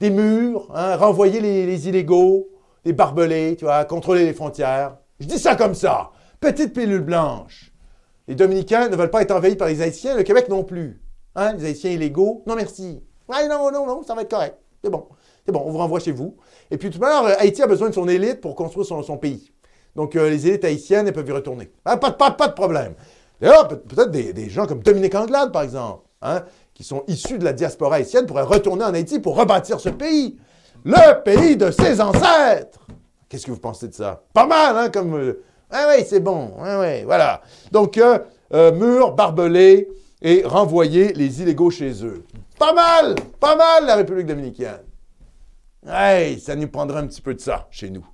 Des 0.00 0.10
murs, 0.10 0.68
hein, 0.74 0.96
renvoyer 0.96 1.40
les, 1.40 1.88
illégaux, 1.88 2.48
des 2.84 2.92
barbelés, 2.92 3.54
tu 3.56 3.64
vois, 3.64 3.84
contrôler 3.84 4.24
les 4.24 4.34
frontières. 4.34 4.96
Je 5.20 5.26
dis 5.26 5.38
ça 5.38 5.56
comme 5.56 5.74
ça. 5.74 6.10
Petite 6.40 6.72
pilule 6.72 7.00
blanche. 7.00 7.72
Les 8.28 8.34
Dominicains 8.34 8.88
ne 8.88 8.96
veulent 8.96 9.10
pas 9.10 9.22
être 9.22 9.32
envahis 9.32 9.56
par 9.56 9.68
les 9.68 9.82
Haïtiens, 9.82 10.16
le 10.16 10.22
Québec 10.22 10.48
non 10.48 10.62
plus. 10.62 11.00
Hein, 11.34 11.54
les 11.54 11.64
Haïtiens 11.66 11.90
illégaux, 11.90 12.42
non 12.46 12.54
merci. 12.54 13.02
Ouais, 13.28 13.48
non, 13.48 13.70
non, 13.70 13.86
non, 13.86 14.02
ça 14.02 14.14
va 14.14 14.22
être 14.22 14.30
correct. 14.30 14.56
C'est 14.82 14.90
bon. 14.90 15.06
C'est 15.44 15.52
bon, 15.52 15.62
on 15.64 15.70
vous 15.70 15.78
renvoie 15.78 15.98
chez 15.98 16.12
vous. 16.12 16.36
Et 16.70 16.76
puis 16.76 16.90
tout 16.90 17.02
à 17.02 17.08
l'heure, 17.08 17.40
Haïti 17.40 17.62
a 17.62 17.66
besoin 17.66 17.88
de 17.88 17.94
son 17.94 18.06
élite 18.06 18.40
pour 18.40 18.54
construire 18.54 18.86
son 18.86 19.16
pays. 19.16 19.50
Donc, 19.96 20.14
euh, 20.14 20.28
les 20.28 20.46
élites 20.46 20.64
haïtiennes, 20.64 21.06
elles 21.06 21.12
peuvent 21.12 21.28
y 21.28 21.32
retourner. 21.32 21.70
Ah, 21.84 21.96
pas, 21.96 22.10
de 22.10 22.52
problème. 22.52 22.94
D'ailleurs, 23.40 23.66
peut-être 23.66 24.10
des, 24.10 24.48
gens 24.50 24.66
comme 24.66 24.82
Dominique 24.82 25.14
Anglade, 25.14 25.50
par 25.50 25.62
exemple, 25.62 26.04
hein, 26.22 26.44
qui 26.74 26.84
sont 26.84 27.02
issus 27.08 27.38
de 27.38 27.44
la 27.44 27.52
diaspora 27.52 27.96
haïtienne, 27.96 28.26
pourraient 28.26 28.42
retourner 28.42 28.84
en 28.84 28.94
Haïti 28.94 29.20
pour 29.20 29.36
rebâtir 29.36 29.80
ce 29.80 29.88
pays. 29.88 30.38
Le 30.84 31.22
pays 31.22 31.56
de 31.56 31.70
ses 31.70 32.00
ancêtres. 32.00 32.78
Qu'est-ce 33.28 33.46
que 33.46 33.50
vous 33.50 33.58
pensez 33.58 33.88
de 33.88 33.94
ça? 33.94 34.22
Pas 34.32 34.46
mal, 34.46 34.76
hein, 34.76 34.88
comme... 34.90 35.14
Euh, 35.14 35.42
ah 35.70 35.86
oui, 35.90 36.04
c'est 36.06 36.20
bon. 36.20 36.52
Ah 36.60 36.80
oui, 36.80 37.04
voilà. 37.04 37.42
Donc, 37.72 37.98
euh, 37.98 38.72
mur, 38.72 39.12
barbelé 39.12 39.88
et 40.22 40.42
renvoyer 40.44 41.12
les 41.12 41.42
illégaux 41.42 41.70
chez 41.70 42.04
eux. 42.04 42.24
Pas 42.58 42.72
mal, 42.72 43.14
pas 43.38 43.54
mal, 43.54 43.86
la 43.86 43.96
République 43.96 44.26
dominicaine. 44.26 44.82
Hey, 45.86 46.40
ça 46.40 46.56
nous 46.56 46.68
prendra 46.68 47.00
un 47.00 47.06
petit 47.06 47.20
peu 47.20 47.34
de 47.34 47.40
ça 47.40 47.68
chez 47.70 47.90
nous 47.90 48.06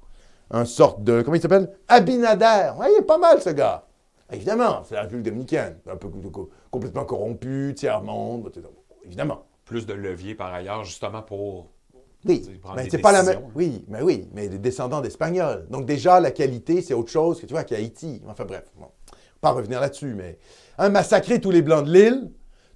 un 0.51 0.65
sorte 0.65 1.03
de. 1.03 1.23
Comment 1.23 1.37
il 1.37 1.43
s'appelle? 1.43 1.71
Abinader. 1.89 2.71
Oui, 2.79 2.87
il 2.91 3.01
est 3.01 3.07
pas 3.07 3.19
mal, 3.19 3.41
ce 3.41 3.51
gars. 3.51 3.85
Évidemment, 4.33 4.83
c'est 4.85 4.95
la 4.95 5.03
République 5.03 5.25
dominicaine. 5.25 5.79
Un 5.91 5.97
peu 5.97 6.09
complètement 6.71 7.05
corrompu, 7.05 7.75
tiers-monde, 7.77 8.51
évidemment. 9.05 9.45
Plus 9.65 9.87
de 9.87 9.95
levier 9.95 10.35
par 10.35 10.53
ailleurs, 10.53 10.85
justement, 10.85 11.23
pour. 11.23 11.71
Oui, 12.27 12.61
mais 12.75 12.89
c'est 12.91 12.99
pas 12.99 13.13
la 13.13 13.23
même. 13.23 13.41
Oui, 13.55 13.85
mais 13.89 14.03
oui, 14.03 14.29
mais 14.33 14.49
des 14.49 14.59
descendants 14.59 15.01
d'Espagnols. 15.01 15.67
Donc, 15.71 15.85
déjà, 15.85 16.21
la 16.21 16.31
qualité, 16.31 16.81
c'est 16.81 16.95
autre 16.95 17.11
chose 17.11 17.41
que 17.41 17.47
tu 17.47 17.53
vois 17.53 17.65
qu'Haïti. 17.65 18.23
Enfin, 18.27 18.45
bref, 18.45 18.65
bon. 18.79 18.87
Pas 19.41 19.51
revenir 19.51 19.81
là-dessus, 19.81 20.15
mais. 20.15 20.39
Un 20.79 20.89
massacrer 20.89 21.41
tous 21.41 21.51
les 21.51 21.63
Blancs 21.63 21.85
de 21.85 21.93
l'île, 21.93 22.31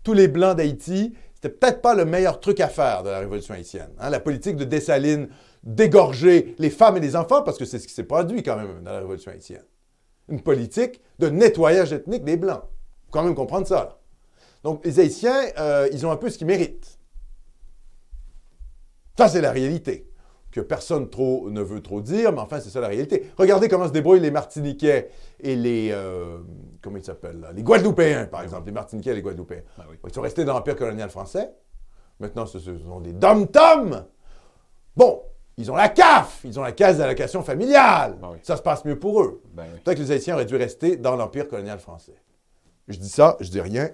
tous 0.04 0.12
les 0.12 0.28
Blancs 0.28 0.56
d'Haïti, 0.56 1.14
c'était 1.34 1.48
peut-être 1.48 1.80
pas 1.80 1.94
le 1.94 2.04
meilleur 2.04 2.40
truc 2.40 2.61
à 2.61 2.68
faire 2.68 3.02
de 3.02 3.11
la 3.11 3.20
Révolution 3.20 3.54
haïtienne. 3.54 3.90
Hein. 3.98 4.11
La 4.11 4.20
politique 4.20 4.56
de 4.56 4.64
Dessalines, 4.64 5.28
d'égorger 5.62 6.54
les 6.58 6.70
femmes 6.70 6.96
et 6.96 7.00
les 7.00 7.16
enfants, 7.16 7.42
parce 7.42 7.58
que 7.58 7.64
c'est 7.64 7.78
ce 7.78 7.87
qui 7.87 7.94
s'est 7.94 8.04
produit 8.04 8.42
quand 8.42 8.56
même 8.56 8.82
dans 8.82 8.92
la 8.92 8.98
Révolution 8.98 9.30
haïtienne. 9.30 9.64
Une 10.28 10.42
politique 10.42 11.00
de 11.18 11.28
nettoyage 11.28 11.92
ethnique 11.92 12.24
des 12.24 12.37
Blancs. 12.37 12.62
Il 12.64 13.06
faut 13.06 13.12
quand 13.12 13.24
même 13.24 13.34
comprendre 13.34 13.66
ça. 13.66 14.00
Donc 14.64 14.84
les 14.84 15.00
Haïtiens, 15.00 15.40
euh, 15.58 15.88
ils 15.92 16.04
ont 16.06 16.11
un 16.11 16.16
peu 16.16 16.28
ce 16.28 16.38
qu'ils 16.38 16.46
méritent. 16.46 16.97
Ça, 19.18 19.26
c'est 19.26 19.40
la 19.40 19.50
réalité. 19.50 20.09
Que 20.52 20.61
personne 20.61 21.11
trop 21.11 21.50
ne 21.50 21.61
veut 21.61 21.83
trop 21.83 22.00
dire, 22.00 22.33
mais 22.33 22.38
enfin, 22.38 22.61
c'est 22.61 22.70
ça 22.70 22.81
la 22.81 22.87
réalité. 22.87 23.28
Regardez 23.37 23.68
comment 23.68 23.88
se 23.88 23.92
débrouillent 23.92 24.20
les 24.20 24.31
Martiniquais 24.31 25.11
et 25.40 25.57
les. 25.57 25.90
Euh, 25.90 26.38
comment 26.81 26.98
ils 26.98 27.04
s'appellent 27.04 27.44
Les 27.52 27.64
Guadeloupéens, 27.64 28.26
par 28.26 28.42
exemple. 28.42 28.66
Les 28.66 28.72
Martiniquais 28.72 29.11
et 29.11 29.14
les 29.16 29.22
Guadeloupéens. 29.22 29.62
Ben 29.76 29.85
ils 30.07 30.14
sont 30.14 30.20
restés 30.20 30.44
dans 30.44 30.54
l'Empire 30.54 30.76
colonial 30.76 31.11
français. 31.11 31.50
Maintenant, 32.20 32.46
ce 32.46 32.61
sont 32.61 33.00
des 33.00 33.12
dom-toms. 33.12 34.07
Bon, 34.96 35.22
ils 35.57 35.68
ont 35.72 35.76
la 35.76 35.88
CAF, 35.88 36.42
ils 36.44 36.57
ont 36.61 36.62
la 36.62 36.70
caisse 36.72 36.98
d'allocation 36.98 37.42
familiale. 37.42 38.18
Ben 38.22 38.37
ça 38.44 38.57
se 38.57 38.62
passe 38.62 38.85
mieux 38.85 39.00
pour 39.00 39.20
eux. 39.20 39.42
Ben 39.52 39.66
Peut-être 39.85 39.98
que 39.98 40.02
les 40.04 40.12
Haïtiens 40.12 40.35
auraient 40.35 40.44
dû 40.44 40.54
rester 40.54 40.96
dans 40.96 41.16
l'Empire 41.16 41.48
colonial 41.48 41.81
français. 41.81 42.14
Je 42.87 42.96
dis 42.96 43.09
ça, 43.09 43.37
je 43.40 43.50
dis 43.50 43.61
rien. 43.61 43.90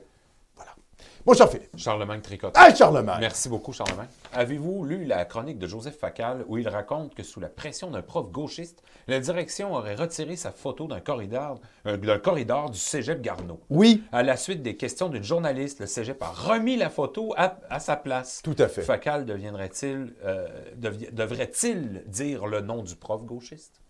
Bon, 1.27 1.33
cher 1.33 1.49
Philippe. 1.49 1.71
Charlemagne 1.79 2.21
Tricotte. 2.21 2.53
Ah, 2.55 2.75
Charlemagne. 2.75 3.17
Merci 3.19 3.49
beaucoup, 3.49 3.73
Charlemagne. 3.73 4.09
Avez-vous 4.35 4.85
lu 4.85 5.07
la 5.07 5.25
chronique 5.25 5.59
de 5.59 5.67
Joseph 5.67 5.97
Facal 5.97 6.45
où 6.49 6.59
il 6.59 6.69
raconte 6.69 7.15
que 7.15 7.23
sous 7.23 7.41
la 7.41 7.49
pression 7.49 7.91
d'un 7.91 8.03
prof 8.03 8.31
gauchiste, 8.31 8.83
la 9.09 9.19
direction 9.21 9.73
aurait 9.73 9.95
retiré 9.95 10.37
sa 10.37 10.51
photo 10.51 10.87
d'un 10.87 11.01
corridor, 11.01 11.63
euh, 11.87 12.19
corridor 12.19 12.69
du 12.69 12.79
cégep 12.79 13.23
Garneau? 13.23 13.59
Oui. 13.71 14.03
À 14.13 14.23
la 14.23 14.37
suite 14.37 14.61
des 14.61 14.77
questions 14.77 15.09
d'une 15.09 15.23
journaliste, 15.23 15.81
le 15.81 15.87
cégep 15.87 16.23
a 16.23 16.29
remis 16.29 16.77
la 16.77 16.91
photo 16.91 17.33
à, 17.39 17.81
sa 17.81 17.97
place. 17.97 18.43
Tout 18.45 18.57
à 18.59 18.69
fait. 18.69 18.83
Facal 18.83 19.25
deviendrait-il, 19.25 20.15
euh, 20.27 20.47
devrait-il 20.77 22.03
dire 22.07 22.47
le 22.47 22.61
nom 22.61 22.83
du 22.83 22.97
prof 22.97 23.25
gauchiste? 23.25 23.81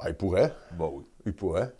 Ah, 0.00 0.08
il 0.08 0.16
pourrait. 0.16 0.52
Bah 0.72 0.88
oui. 0.90 1.04
Il 1.24 1.34
pourrait. 1.34 1.72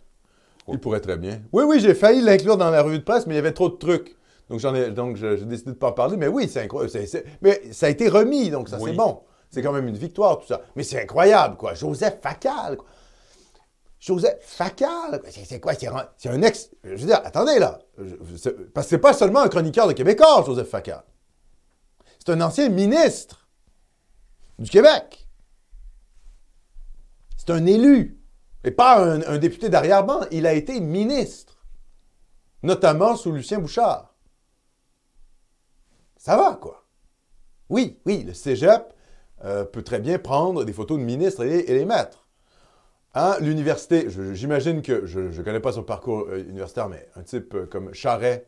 Il 0.71 0.79
pourrait 0.79 1.01
très 1.01 1.17
bien. 1.17 1.41
Oui, 1.51 1.65
oui, 1.67 1.81
j'ai 1.81 1.93
failli 1.93 2.21
l'inclure 2.21 2.55
dans 2.55 2.69
la 2.69 2.81
revue 2.81 2.99
de 2.99 3.03
presse, 3.03 3.27
mais 3.27 3.33
il 3.33 3.37
y 3.37 3.39
avait 3.39 3.51
trop 3.51 3.67
de 3.67 3.75
trucs. 3.75 4.15
Donc, 4.51 4.59
j'en 4.59 4.75
ai, 4.75 4.91
donc 4.91 5.15
j'ai 5.15 5.37
décidé 5.45 5.71
de 5.71 5.75
ne 5.75 5.79
pas 5.79 5.87
en 5.87 5.93
parler. 5.93 6.17
Mais 6.17 6.27
oui, 6.27 6.49
c'est 6.49 6.61
incroyable. 6.61 6.93
mais 7.41 7.61
ça 7.71 7.85
a 7.85 7.89
été 7.89 8.09
remis, 8.09 8.49
donc 8.49 8.67
ça, 8.67 8.77
c'est 8.79 8.91
bon. 8.93 9.21
C'est 9.49 9.61
quand 9.61 9.71
même 9.71 9.87
une 9.87 9.97
victoire, 9.97 10.39
tout 10.39 10.47
ça. 10.47 10.61
Mais 10.75 10.83
c'est 10.83 11.01
incroyable, 11.01 11.55
quoi. 11.55 11.73
Joseph 11.73 12.19
Facal, 12.21 12.75
quoi. 12.77 12.87
Joseph 13.99 14.39
Facal, 14.41 15.21
c'est 15.29 15.59
quoi? 15.59 15.73
C'est 16.17 16.29
un 16.29 16.41
ex. 16.41 16.69
Je 16.83 16.89
veux 16.89 17.07
dire, 17.07 17.21
attendez, 17.23 17.59
là. 17.59 17.79
Parce 18.73 18.87
que 18.87 18.89
c'est 18.89 18.97
pas 18.97 19.13
seulement 19.13 19.39
un 19.41 19.47
chroniqueur 19.47 19.87
de 19.87 19.93
Québécois, 19.93 20.43
Joseph 20.45 20.69
Facal. 20.69 21.03
C'est 22.19 22.31
un 22.33 22.41
ancien 22.41 22.67
ministre 22.69 23.47
du 24.59 24.69
Québec. 24.69 25.27
C'est 27.37 27.51
un 27.51 27.65
élu. 27.65 28.19
Et 28.63 28.71
pas 28.71 28.99
un, 29.01 29.21
un 29.21 29.37
député 29.37 29.69
d'arrière-ban. 29.69 30.21
Il 30.31 30.45
a 30.45 30.53
été 30.53 30.79
ministre. 30.81 31.57
Notamment 32.63 33.15
sous 33.15 33.31
Lucien 33.31 33.59
Bouchard. 33.59 34.10
Ça 36.21 36.37
va, 36.37 36.53
quoi. 36.53 36.85
Oui, 37.69 37.99
oui, 38.05 38.23
le 38.23 38.35
cégep 38.35 38.93
euh, 39.43 39.65
peut 39.65 39.81
très 39.81 39.99
bien 39.99 40.19
prendre 40.19 40.63
des 40.63 40.71
photos 40.71 40.99
de 40.99 41.03
ministres 41.03 41.43
et, 41.43 41.63
les 41.63 41.83
mettre. 41.83 42.27
Hein, 43.15 43.37
L'université, 43.41 44.07
j'imagine 44.33 44.83
que, 44.83 45.07
je 45.07 45.19
ne 45.19 45.41
connais 45.41 45.59
pas 45.59 45.71
son 45.71 45.81
parcours 45.81 46.27
euh, 46.29 46.43
universitaire, 46.47 46.89
mais 46.89 47.09
un 47.15 47.23
type 47.23 47.55
euh, 47.55 47.65
comme 47.65 47.91
Charret, 47.95 48.45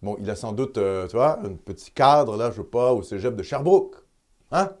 bon, 0.00 0.16
il 0.18 0.30
a 0.30 0.34
sans 0.34 0.52
doute, 0.52 0.78
tu 1.10 1.14
vois, 1.14 1.38
un 1.44 1.56
petit 1.56 1.90
cadre, 1.90 2.38
là, 2.38 2.50
je 2.50 2.56
veux 2.56 2.66
pas, 2.66 2.94
au 2.94 3.02
cégep 3.02 3.36
de 3.36 3.42
Sherbrooke. 3.42 3.96
Hein? 4.50 4.72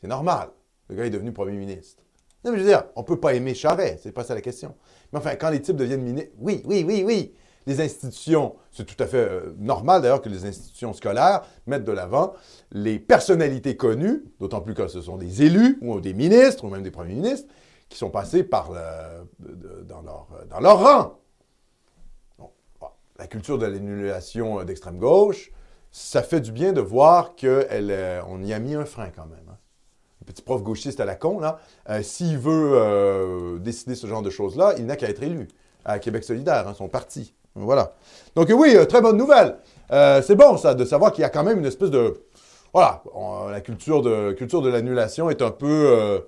C'est 0.00 0.06
normal. 0.06 0.50
Le 0.88 0.94
gars 0.94 1.04
est 1.04 1.10
devenu 1.10 1.32
premier 1.32 1.56
ministre. 1.56 2.00
Non, 2.44 2.52
je 2.54 2.60
veux 2.60 2.66
dire, 2.68 2.84
on 2.94 3.00
ne 3.00 3.06
peut 3.06 3.18
pas 3.18 3.34
aimer 3.34 3.54
Charret, 3.54 3.98
c'est 4.00 4.12
pas 4.12 4.22
ça 4.22 4.36
la 4.36 4.40
question. 4.40 4.76
Mais 5.12 5.18
enfin, 5.18 5.34
quand 5.34 5.50
les 5.50 5.62
types 5.62 5.74
deviennent 5.74 6.02
ministres, 6.02 6.30
oui, 6.38 6.62
oui, 6.64 6.84
oui, 6.86 7.02
oui 7.04 7.34
les 7.66 7.80
institutions, 7.80 8.56
c'est 8.70 8.84
tout 8.84 9.00
à 9.02 9.06
fait 9.06 9.28
euh, 9.28 9.54
normal 9.58 10.02
d'ailleurs 10.02 10.22
que 10.22 10.28
les 10.28 10.44
institutions 10.44 10.92
scolaires 10.92 11.42
mettent 11.66 11.84
de 11.84 11.92
l'avant 11.92 12.34
les 12.72 12.98
personnalités 12.98 13.76
connues, 13.76 14.24
d'autant 14.40 14.60
plus 14.60 14.74
que 14.74 14.88
ce 14.88 15.00
sont 15.00 15.16
des 15.16 15.42
élus 15.42 15.78
ou 15.82 16.00
des 16.00 16.14
ministres 16.14 16.64
ou 16.64 16.68
même 16.68 16.82
des 16.82 16.90
premiers 16.90 17.14
ministres 17.14 17.48
qui 17.88 17.98
sont 17.98 18.10
passés 18.10 18.42
par 18.42 18.70
dans, 18.70 20.00
leur, 20.02 20.28
dans 20.48 20.60
leur 20.60 20.80
rang. 20.80 21.18
la 23.18 23.26
culture 23.26 23.58
de 23.58 23.66
l'annulation 23.66 24.64
d'extrême 24.64 24.98
gauche, 24.98 25.50
ça 25.90 26.22
fait 26.22 26.40
du 26.40 26.52
bien 26.52 26.72
de 26.72 26.80
voir 26.80 27.36
qu'on 27.36 27.46
euh, 27.70 28.38
y 28.42 28.52
a 28.54 28.58
mis 28.58 28.74
un 28.74 28.86
frein 28.86 29.10
quand 29.14 29.26
même. 29.26 29.44
Hein. 29.50 29.58
Le 30.20 30.24
petit 30.24 30.40
prof 30.40 30.62
gauchiste 30.62 31.00
à 31.00 31.04
la 31.04 31.16
con, 31.16 31.38
là, 31.38 31.60
euh, 31.90 32.02
s'il 32.02 32.38
veut 32.38 33.58
décider 33.60 33.94
ce 33.94 34.06
genre 34.06 34.22
de 34.22 34.30
choses-là, 34.30 34.74
il 34.78 34.86
n'a 34.86 34.96
qu'à 34.96 35.10
être 35.10 35.22
élu 35.22 35.48
à 35.84 35.98
Québec 35.98 36.24
solidaire, 36.24 36.66
hein, 36.66 36.74
son 36.74 36.88
parti. 36.88 37.34
Voilà. 37.54 37.92
Donc 38.34 38.48
oui, 38.54 38.76
très 38.88 39.00
bonne 39.00 39.16
nouvelle. 39.16 39.56
c'est 39.90 40.34
bon, 40.34 40.56
ça, 40.56 40.74
de 40.74 40.84
savoir 40.84 41.12
qu'il 41.12 41.22
y 41.22 41.24
a 41.24 41.28
quand 41.28 41.44
même 41.44 41.58
une 41.58 41.66
espèce 41.66 41.90
de... 41.90 42.22
Voilà, 42.72 43.02
la 43.50 43.60
culture 43.60 44.00
de, 44.00 44.32
culture 44.32 44.62
de 44.62 44.70
l'annulation 44.70 45.28
est 45.28 45.42
un 45.42 45.50
peu... 45.50 46.24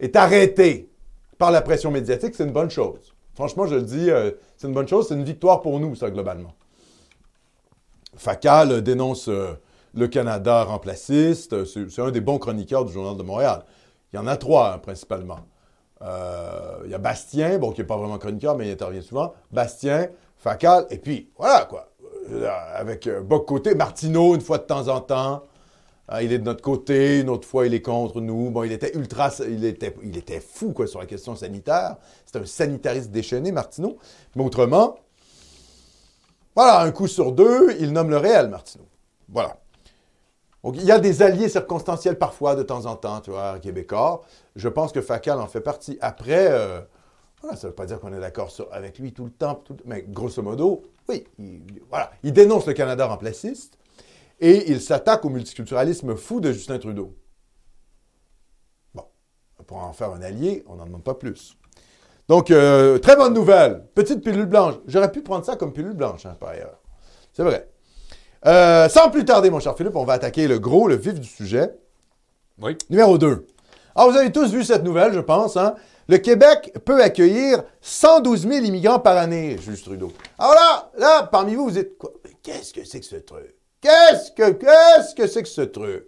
est 0.00 0.16
arrêtée 0.16 0.90
par 1.38 1.50
la 1.50 1.62
pression 1.62 1.90
médiatique, 1.90 2.34
c'est 2.34 2.44
une 2.44 2.52
bonne 2.52 2.70
chose. 2.70 3.14
Franchement, 3.34 3.66
je 3.66 3.76
le 3.76 3.82
dis, 3.82 4.08
c'est 4.56 4.66
une 4.66 4.74
bonne 4.74 4.88
chose, 4.88 5.06
c'est 5.08 5.14
une 5.14 5.24
victoire 5.24 5.60
pour 5.60 5.78
nous, 5.78 5.94
ça, 5.94 6.10
globalement. 6.10 6.54
Facal 8.16 8.82
dénonce 8.82 9.30
le 9.96 10.08
Canada 10.08 10.64
remplaciste. 10.64 11.64
C'est 11.64 12.02
un 12.02 12.10
des 12.10 12.20
bons 12.20 12.38
chroniqueurs 12.38 12.84
du 12.84 12.92
Journal 12.92 13.16
de 13.16 13.22
Montréal. 13.22 13.64
Il 14.12 14.16
y 14.16 14.18
en 14.18 14.26
a 14.26 14.36
trois, 14.36 14.74
hein, 14.74 14.78
principalement. 14.78 15.40
Euh, 16.02 16.82
il 16.84 16.90
y 16.90 16.94
a 16.94 16.98
Bastien, 16.98 17.58
bon, 17.58 17.72
qui 17.72 17.80
n'est 17.80 17.86
pas 17.86 17.96
vraiment 17.96 18.18
chroniqueur, 18.18 18.56
mais 18.56 18.68
il 18.68 18.72
intervient 18.72 19.02
souvent. 19.02 19.32
Bastien, 19.50 20.08
Facal, 20.46 20.86
et 20.90 20.98
puis, 20.98 21.28
voilà, 21.36 21.64
quoi. 21.64 21.88
Euh, 22.30 22.48
avec 22.76 23.08
euh, 23.08 23.20
côté, 23.40 23.74
Martineau, 23.74 24.36
une 24.36 24.40
fois 24.40 24.58
de 24.58 24.62
temps 24.62 24.86
en 24.86 25.00
temps. 25.00 25.42
il 26.20 26.32
est 26.32 26.38
de 26.38 26.44
notre 26.44 26.62
côté, 26.62 27.18
une 27.18 27.28
autre 27.30 27.48
fois, 27.48 27.66
il 27.66 27.74
est 27.74 27.82
contre 27.82 28.20
nous. 28.20 28.50
Bon, 28.50 28.62
il 28.62 28.70
était 28.70 28.96
ultra... 28.96 29.32
Il 29.40 29.64
était, 29.64 29.92
il 30.04 30.16
était 30.16 30.38
fou, 30.38 30.72
quoi, 30.72 30.86
sur 30.86 31.00
la 31.00 31.06
question 31.06 31.34
sanitaire. 31.34 31.96
C'est 32.26 32.38
un 32.38 32.46
sanitariste 32.46 33.10
déchaîné, 33.10 33.50
Martineau. 33.50 33.98
Mais 34.36 34.44
autrement, 34.44 34.96
voilà, 36.54 36.80
un 36.82 36.92
coup 36.92 37.08
sur 37.08 37.32
deux, 37.32 37.74
il 37.80 37.92
nomme 37.92 38.10
le 38.10 38.18
réel, 38.18 38.48
Martineau. 38.48 38.86
Voilà. 39.28 39.56
Donc, 40.62 40.76
il 40.76 40.84
y 40.84 40.92
a 40.92 41.00
des 41.00 41.22
alliés 41.22 41.48
circonstanciels 41.48 42.18
parfois, 42.18 42.54
de 42.54 42.62
temps 42.62 42.86
en 42.86 42.94
temps, 42.94 43.20
tu 43.20 43.32
vois, 43.32 43.58
québécois. 43.58 44.22
Je 44.54 44.68
pense 44.68 44.92
que 44.92 45.00
Facal 45.00 45.40
en 45.40 45.48
fait 45.48 45.60
partie. 45.60 45.98
Après, 46.00 46.46
euh, 46.52 46.80
ça 47.54 47.66
ne 47.66 47.70
veut 47.70 47.74
pas 47.74 47.86
dire 47.86 48.00
qu'on 48.00 48.12
est 48.12 48.20
d'accord 48.20 48.50
avec 48.72 48.98
lui 48.98 49.12
tout 49.12 49.24
le 49.24 49.30
temps, 49.30 49.62
mais 49.84 50.02
grosso 50.02 50.42
modo, 50.42 50.82
oui, 51.08 51.24
il, 51.38 51.60
voilà. 51.88 52.10
Il 52.22 52.32
dénonce 52.32 52.66
le 52.66 52.72
Canada 52.72 53.06
remplaciste 53.06 53.78
et 54.40 54.70
il 54.70 54.80
s'attaque 54.80 55.24
au 55.24 55.28
multiculturalisme 55.28 56.16
fou 56.16 56.40
de 56.40 56.52
Justin 56.52 56.78
Trudeau. 56.78 57.14
Bon, 58.94 59.04
pour 59.66 59.78
en 59.78 59.92
faire 59.92 60.10
un 60.10 60.22
allié, 60.22 60.64
on 60.66 60.76
n'en 60.76 60.86
demande 60.86 61.04
pas 61.04 61.14
plus. 61.14 61.56
Donc, 62.28 62.50
euh, 62.50 62.98
très 62.98 63.16
bonne 63.16 63.34
nouvelle. 63.34 63.84
Petite 63.94 64.22
pilule 64.22 64.46
blanche. 64.46 64.74
J'aurais 64.86 65.12
pu 65.12 65.22
prendre 65.22 65.44
ça 65.44 65.56
comme 65.56 65.72
pilule 65.72 65.94
blanche, 65.94 66.26
hein, 66.26 66.36
par 66.38 66.50
ailleurs. 66.50 66.80
C'est 67.32 67.44
vrai. 67.44 67.68
Euh, 68.46 68.88
sans 68.88 69.10
plus 69.10 69.24
tarder, 69.24 69.50
mon 69.50 69.60
cher 69.60 69.76
Philippe, 69.76 69.96
on 69.96 70.04
va 70.04 70.14
attaquer 70.14 70.48
le 70.48 70.58
gros, 70.58 70.88
le 70.88 70.96
vif 70.96 71.14
du 71.14 71.28
sujet. 71.28 71.76
Oui. 72.60 72.76
Numéro 72.90 73.16
2. 73.16 73.46
Alors, 73.94 74.10
vous 74.10 74.16
avez 74.16 74.32
tous 74.32 74.52
vu 74.52 74.64
cette 74.64 74.82
nouvelle, 74.82 75.12
je 75.12 75.20
pense. 75.20 75.56
Hein? 75.56 75.74
Le 76.08 76.18
Québec 76.18 76.72
peut 76.84 77.02
accueillir 77.02 77.64
112 77.80 78.42
000 78.42 78.64
immigrants 78.64 79.00
par 79.00 79.16
année, 79.16 79.56
Jules 79.58 79.80
Trudeau. 79.80 80.12
Alors 80.38 80.54
là, 80.54 80.90
là, 80.98 81.28
parmi 81.30 81.56
vous, 81.56 81.64
vous 81.64 81.78
êtes 81.78 81.98
quoi? 81.98 82.12
Qu'est-ce 82.44 82.72
que 82.72 82.84
c'est 82.84 83.00
que 83.00 83.06
ce 83.06 83.16
truc? 83.16 83.56
Qu'est-ce 83.80 84.30
que, 85.14 85.26
c'est 85.26 85.42
que 85.42 85.48
ce 85.48 85.62
truc? 85.62 86.06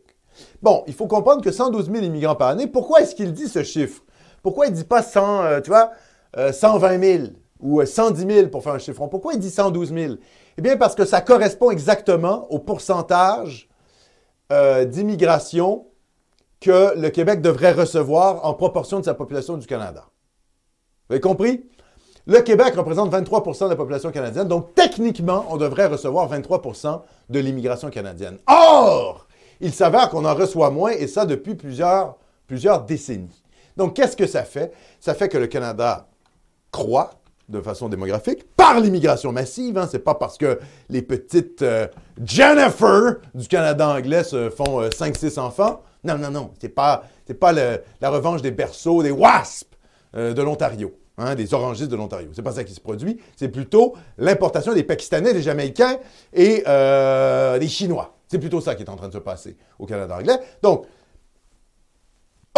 Bon, 0.62 0.84
il 0.87 0.94
faut 0.94 1.08
comprendre 1.08 1.42
que 1.42 1.50
112 1.50 1.90
000 1.90 2.04
immigrants 2.04 2.37
par 2.37 2.48
année, 2.48 2.68
pourquoi 2.68 3.00
est-ce 3.00 3.16
qu'il 3.16 3.32
dit 3.32 3.48
ce 3.48 3.64
chiffre? 3.64 4.02
Pourquoi 4.40 4.66
il 4.66 4.70
ne 4.70 4.76
dit 4.76 4.84
pas 4.84 5.02
100, 5.02 5.42
euh, 5.42 5.61
tu 5.61 5.70
vois, 5.70 5.90
120 6.37 6.92
euh, 6.92 7.18
000 7.18 7.24
ou 7.58 7.84
110 7.84 8.34
000 8.34 8.48
pour 8.50 8.62
faire 8.62 8.74
un 8.74 8.78
chiffron? 8.78 9.08
Pourquoi 9.08 9.32
il 9.32 9.40
dit 9.40 9.50
112 9.50 9.92
000? 9.92 10.14
Eh 10.58 10.62
bien, 10.62 10.76
parce 10.76 10.94
que 10.94 11.04
ça 11.04 11.20
correspond 11.20 11.72
exactement 11.72 12.46
au 12.50 12.61
pourcentage 12.61 13.68
euh, 14.52 14.84
d'immigration 14.84 15.87
que 16.61 16.99
le 16.99 17.11
Québec 17.11 17.40
devrait 17.40 17.73
recevoir 17.73 18.44
en 18.44 18.55
proportion 18.55 19.01
de 19.01 19.05
sa 19.05 19.14
population 19.14 19.57
du 19.57 19.66
Canada. 19.66 20.05
Vous 21.09 21.14
avez 21.14 21.21
compris? 21.21 21.64
Le 22.27 22.40
Québec 22.40 22.75
représente 22.77 23.11
23% 23.11 23.64
de 23.64 23.71
la 23.71 23.77
population 23.77 24.11
canadienne, 24.11 24.49
donc 24.49 24.75
techniquement, 24.75 25.47
on 25.49 25.57
devrait 25.57 25.87
recevoir 25.87 26.31
23% 26.31 27.01
de 27.31 27.38
l'immigration 27.38 27.88
canadienne. 27.88 28.38
Or, 28.47 29.27
il 29.61 29.73
s'avère 29.73 30.11
qu'on 30.11 30.27
en 30.27 30.35
reçoit 30.35 30.71
moins, 30.71 30.90
et 30.90 31.07
ça 31.07 31.25
depuis 31.25 31.55
plusieurs, 31.55 32.16
plusieurs 32.47 32.85
décennies. 32.85 33.42
Donc, 33.79 33.94
qu'est-ce 33.94 34.16
que 34.16 34.27
ça 34.27 34.42
fait? 34.42 34.73
Ça 35.01 35.14
fait 35.14 35.29
que 35.29 35.38
le 35.38 35.47
Canada 35.47 36.09
croît, 36.71 37.12
de 37.49 37.61
façon 37.61 37.88
démographique 37.88 38.44
par 38.57 38.79
l'immigration 38.79 39.33
massive. 39.33 39.79
Hein. 39.79 39.88
C'est 39.90 40.01
pas 40.01 40.14
parce 40.14 40.37
que 40.37 40.59
les 40.90 41.03
petites 41.03 41.62
euh, 41.62 41.87
Jennifer 42.23 43.16
du 43.35 43.49
Canada 43.49 43.88
anglais 43.88 44.23
se 44.23 44.51
font 44.51 44.83
5-6 44.83 45.38
euh, 45.38 45.42
enfants. 45.42 45.83
Non, 46.04 46.18
non, 46.18 46.30
non. 46.30 46.50
C'est 46.61 46.68
pas, 46.68 47.04
pas 47.40 47.52
la 47.52 48.11
revanche 48.11 48.42
des 48.42 48.50
berceaux, 48.50 49.02
des 49.02 49.11
wasps 49.11 49.64
euh, 50.16 50.32
de 50.32 50.42
l'Ontario, 50.42 50.92
hein, 51.16 51.34
des 51.34 51.52
orangistes 51.54 51.90
de 51.90 51.96
l'Ontario. 51.96 52.30
C'est 52.34 52.42
pas 52.42 52.52
ça 52.52 52.64
qui 52.64 52.74
se 52.74 52.80
produit. 52.80 53.20
C'est 53.37 53.48
plutôt 53.48 53.94
l'importation 54.16 54.74
des 54.74 54.84
Pakistanais, 54.84 55.32
des 55.32 55.42
Jamaïcains 55.42 55.98
et 56.32 56.62
des 57.58 57.68
Chinois. 57.68 58.14
C'est 58.28 58.38
plutôt 58.38 58.61
ça 58.61 58.74
qui 58.74 58.82
est 58.82 58.90
en 58.90 58.96
train 58.96 59.08
de 59.08 59.14
se 59.14 59.18
passer 59.18 59.56
au 59.78 59.87
Canada 59.87 60.16
anglais. 60.16 60.38
Donc, 60.62 60.87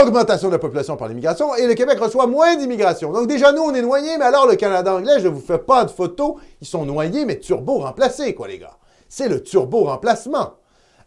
augmentation 0.01 0.49
de 0.49 0.53
la 0.55 0.59
population 0.59 0.97
par 0.97 1.09
l'immigration 1.09 1.55
et 1.55 1.67
le 1.67 1.75
Québec 1.75 1.99
reçoit 2.01 2.27
moins 2.27 2.57
d'immigration. 2.57 3.13
Donc 3.13 3.29
déjà, 3.29 3.53
nous, 3.53 3.63
on 3.63 3.75
est 3.75 3.83
noyés, 3.83 4.17
mais 4.19 4.25
alors 4.25 4.47
le 4.47 4.57
Canada 4.57 4.95
anglais, 4.95 5.21
je 5.21 5.29
ne 5.29 5.33
vous 5.33 5.41
fais 5.41 5.59
pas 5.59 5.85
de 5.85 5.91
photos, 5.91 6.37
ils 6.61 6.67
sont 6.67 6.85
noyés, 6.85 7.25
mais 7.25 7.39
turbo 7.39 7.79
remplacés, 7.79 8.35
quoi, 8.35 8.49
les 8.49 8.59
gars. 8.59 8.77
C'est 9.09 9.29
le 9.29 9.43
turbo 9.43 9.85
remplacement. 9.85 10.55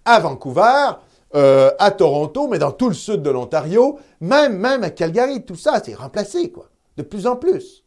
À 0.06 0.20
Vancouver, 0.20 0.92
euh, 1.36 1.72
à 1.80 1.92
Toronto, 1.92 2.48
mais 2.48 2.60
dans 2.60 2.72
tout 2.72 2.90
le 2.90 2.94
sud 2.94 3.22
de 3.22 3.30
l'Ontario, 3.30 4.00
même, 4.22 4.58
même 4.58 4.84
à 4.84 4.90
Calgary, 4.90 5.44
tout 5.44 5.56
ça, 5.56 5.82
c'est 5.84 5.96
remplacé, 5.96 6.52
quoi. 6.52 6.70
De 6.98 7.04
plus 7.04 7.26
en 7.26 7.36
plus. 7.36 7.84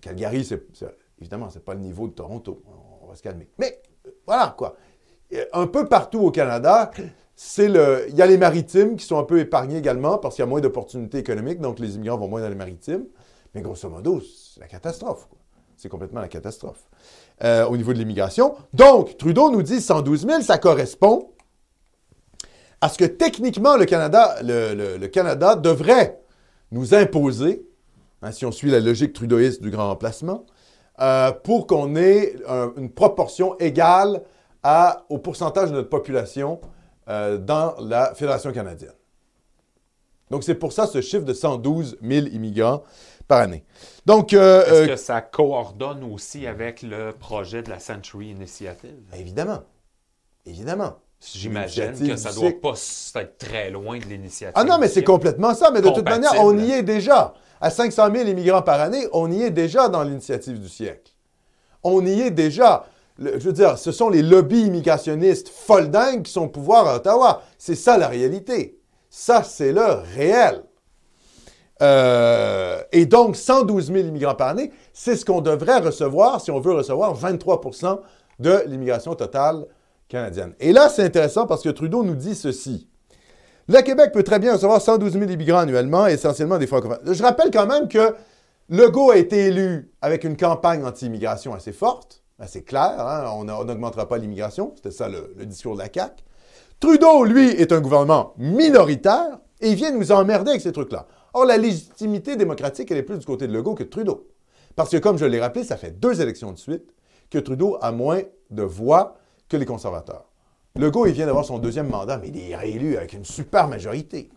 Calgary, 0.00 0.44
c'est, 0.44 0.62
évidemment, 1.20 1.50
c'est 1.50 1.64
pas 1.64 1.74
le 1.74 1.80
niveau 1.80 2.08
de 2.08 2.12
Toronto. 2.12 2.62
On 3.02 3.06
va 3.06 3.14
se 3.14 3.22
calmer. 3.22 3.48
Mais 3.58 3.82
euh, 4.06 4.10
voilà, 4.26 4.54
quoi. 4.56 4.76
Un 5.52 5.66
peu 5.66 5.86
partout 5.86 6.20
au 6.20 6.30
Canada, 6.30 6.90
c'est 7.34 7.68
le. 7.68 8.06
Il 8.10 8.16
y 8.16 8.22
a 8.22 8.26
les 8.26 8.36
maritimes 8.36 8.96
qui 8.96 9.06
sont 9.06 9.18
un 9.18 9.24
peu 9.24 9.38
épargnés 9.38 9.78
également 9.78 10.18
parce 10.18 10.34
qu'il 10.34 10.42
y 10.42 10.46
a 10.46 10.48
moins 10.48 10.60
d'opportunités 10.60 11.18
économiques, 11.18 11.60
donc 11.60 11.78
les 11.78 11.96
immigrants 11.96 12.18
vont 12.18 12.28
moins 12.28 12.42
dans 12.42 12.50
les 12.50 12.54
maritimes. 12.54 13.06
Mais 13.54 13.62
grosso 13.62 13.88
modo, 13.88 14.20
c'est 14.20 14.60
la 14.60 14.66
catastrophe. 14.66 15.28
C'est 15.76 15.88
complètement 15.88 16.20
la 16.20 16.28
catastrophe 16.28 16.88
euh, 17.42 17.66
au 17.66 17.76
niveau 17.76 17.92
de 17.92 17.98
l'immigration. 17.98 18.54
Donc, 18.72 19.16
Trudeau 19.18 19.50
nous 19.50 19.62
dit 19.62 19.80
112 19.80 20.26
000, 20.26 20.42
ça 20.42 20.58
correspond 20.58 21.30
à 22.82 22.88
ce 22.88 22.98
que 22.98 23.04
techniquement 23.04 23.76
le 23.76 23.86
Canada, 23.86 24.34
le, 24.42 25.06
Canada 25.06 25.54
devrait 25.54 26.20
nous 26.72 26.94
imposer, 26.94 27.64
hein, 28.22 28.32
si 28.32 28.44
on 28.44 28.50
suit 28.50 28.70
la 28.70 28.80
logique 28.80 29.12
trudeauiste 29.12 29.62
du 29.62 29.70
grand 29.70 29.88
remplacement, 29.88 30.44
euh, 31.00 31.30
pour 31.30 31.68
qu'on 31.68 31.94
ait 31.94 32.34
une 32.76 32.90
proportion 32.90 33.56
égale 33.58 34.24
à, 34.64 35.04
au 35.08 35.18
pourcentage 35.18 35.70
de 35.70 35.76
notre 35.76 35.88
population 35.88 36.60
euh, 37.08 37.38
dans 37.38 37.76
la 37.78 38.14
Fédération 38.14 38.52
canadienne. 38.52 38.92
Donc, 40.30 40.42
c'est 40.42 40.56
pour 40.56 40.72
ça 40.72 40.86
ce 40.86 41.00
chiffre 41.00 41.24
de 41.24 41.34
112 41.34 41.98
000 42.02 42.26
immigrants 42.28 42.82
par 43.28 43.40
année. 43.40 43.64
Donc, 44.06 44.32
euh, 44.32 44.64
Est-ce 44.64 44.88
que 44.88 44.96
ça 44.96 45.20
coordonne 45.20 46.02
aussi 46.02 46.48
avec 46.48 46.82
le 46.82 47.12
projet 47.12 47.62
de 47.62 47.70
la 47.70 47.78
Century 47.78 48.30
Initiative? 48.30 49.04
Évidemment. 49.16 49.60
Évidemment. 50.46 50.96
J'imagine 51.24 51.92
que 51.92 52.16
ça 52.16 52.30
ne 52.30 52.34
doit 52.34 52.60
pas 52.60 52.74
être 53.20 53.38
très 53.38 53.70
loin 53.70 53.98
de 53.98 54.04
l'initiative. 54.04 54.54
Ah 54.56 54.64
non, 54.64 54.78
mais 54.78 54.88
c'est 54.88 55.04
complètement 55.04 55.54
ça. 55.54 55.70
Mais 55.70 55.80
de 55.80 55.88
toute 55.88 56.08
manière, 56.08 56.32
on 56.40 56.58
y 56.58 56.72
est 56.72 56.82
déjà. 56.82 57.34
À 57.60 57.70
500 57.70 58.08
000 58.12 58.28
immigrants 58.28 58.62
par 58.62 58.80
année, 58.80 59.06
on 59.12 59.30
y 59.30 59.42
est 59.42 59.50
déjà 59.50 59.88
dans 59.88 60.02
l'initiative 60.02 60.60
du 60.60 60.68
siècle. 60.68 61.12
On 61.84 62.04
y 62.04 62.22
est 62.22 62.32
déjà 62.32 62.86
je 63.18 63.38
veux 63.38 63.52
dire, 63.52 63.78
ce 63.78 63.92
sont 63.92 64.08
les 64.08 64.22
lobbies 64.22 64.62
immigrationnistes 64.62 65.48
foldingues 65.48 66.22
qui 66.22 66.32
sont 66.32 66.44
au 66.44 66.48
pouvoir 66.48 66.86
à 66.88 66.96
Ottawa. 66.96 67.42
C'est 67.58 67.74
ça 67.74 67.98
la 67.98 68.08
réalité. 68.08 68.78
Ça, 69.10 69.42
c'est 69.42 69.72
le 69.72 69.84
réel. 70.14 70.62
Euh, 71.82 72.80
et 72.92 73.06
donc, 73.06 73.36
112 73.36 73.92
000 73.92 73.98
immigrants 74.08 74.34
par 74.34 74.48
année, 74.48 74.72
c'est 74.92 75.16
ce 75.16 75.24
qu'on 75.24 75.40
devrait 75.40 75.80
recevoir 75.80 76.40
si 76.40 76.50
on 76.50 76.60
veut 76.60 76.72
recevoir 76.72 77.14
23% 77.14 78.00
de 78.38 78.62
l'immigration 78.66 79.14
totale 79.14 79.66
Et 80.60 80.72
là, 80.72 80.88
c'est 80.88 81.02
intéressant 81.02 81.46
parce 81.46 81.62
que 81.62 81.68
Trudeau 81.68 82.02
nous 82.02 82.14
dit 82.14 82.34
ceci. 82.34 82.88
Le 83.68 83.80
Québec 83.80 84.10
peut 84.12 84.22
très 84.22 84.38
bien 84.38 84.54
recevoir 84.54 84.80
112 84.80 85.12
000 85.12 85.24
immigrants 85.30 85.60
annuellement, 85.60 86.06
essentiellement 86.06 86.58
des 86.58 86.66
francophones. 86.66 87.14
Je 87.14 87.22
rappelle 87.22 87.50
quand 87.50 87.66
même 87.66 87.88
que 87.88 88.14
Legault 88.68 89.10
a 89.10 89.16
été 89.16 89.46
élu 89.46 89.90
avec 90.02 90.24
une 90.24 90.36
campagne 90.36 90.84
anti-immigration 90.84 91.54
assez 91.54 91.72
forte. 91.72 92.22
Ben, 92.38 92.46
c'est 92.46 92.62
clair, 92.62 92.96
hein, 92.98 93.30
on 93.34 93.44
n'augmentera 93.44 94.08
pas 94.08 94.18
l'immigration. 94.18 94.72
C'était 94.76 94.90
ça 94.90 95.08
le, 95.08 95.44
discours 95.46 95.74
de 95.74 95.80
la 95.80 95.88
CAQ. 95.92 96.22
Trudeau, 96.80 97.24
lui, 97.24 97.48
est 97.50 97.72
un 97.72 97.80
gouvernement 97.80 98.34
minoritaire 98.36 99.38
et 99.60 99.70
il 99.70 99.76
vient 99.76 99.92
nous 99.92 100.10
emmerder 100.10 100.50
avec 100.50 100.62
ces 100.62 100.72
trucs-là. 100.72 101.06
Or, 101.34 101.44
la 101.44 101.56
légitimité 101.56 102.36
démocratique, 102.36 102.90
elle 102.90 102.98
est 102.98 103.04
plus 103.04 103.18
du 103.18 103.24
côté 103.24 103.46
de 103.46 103.52
Legault 103.52 103.74
que 103.74 103.84
de 103.84 103.88
Trudeau. 103.88 104.28
Parce 104.74 104.90
que, 104.90 104.96
comme 104.96 105.18
je 105.18 105.24
l'ai 105.24 105.40
rappelé, 105.40 105.64
ça 105.64 105.76
fait 105.76 105.92
deux 105.92 106.20
élections 106.20 106.50
de 106.50 106.58
suite 106.58 106.92
que 107.30 107.38
Trudeau 107.38 107.78
a 107.80 107.92
moins 107.92 108.22
de 108.50 108.62
voix 108.62 109.16
que 109.48 109.56
les 109.56 109.66
conservateurs. 109.66 110.26
Legault, 110.76 111.06
il 111.06 111.12
vient 111.12 111.26
d'avoir 111.26 111.44
son 111.44 111.58
deuxième 111.58 111.88
mandat, 111.88 112.18
mais 112.18 112.28
il 112.28 112.38
est 112.38 112.56
réélu 112.56 112.96
avec 112.96 113.12
une 113.12 113.24
super 113.24 113.68
majorité. 113.68 114.30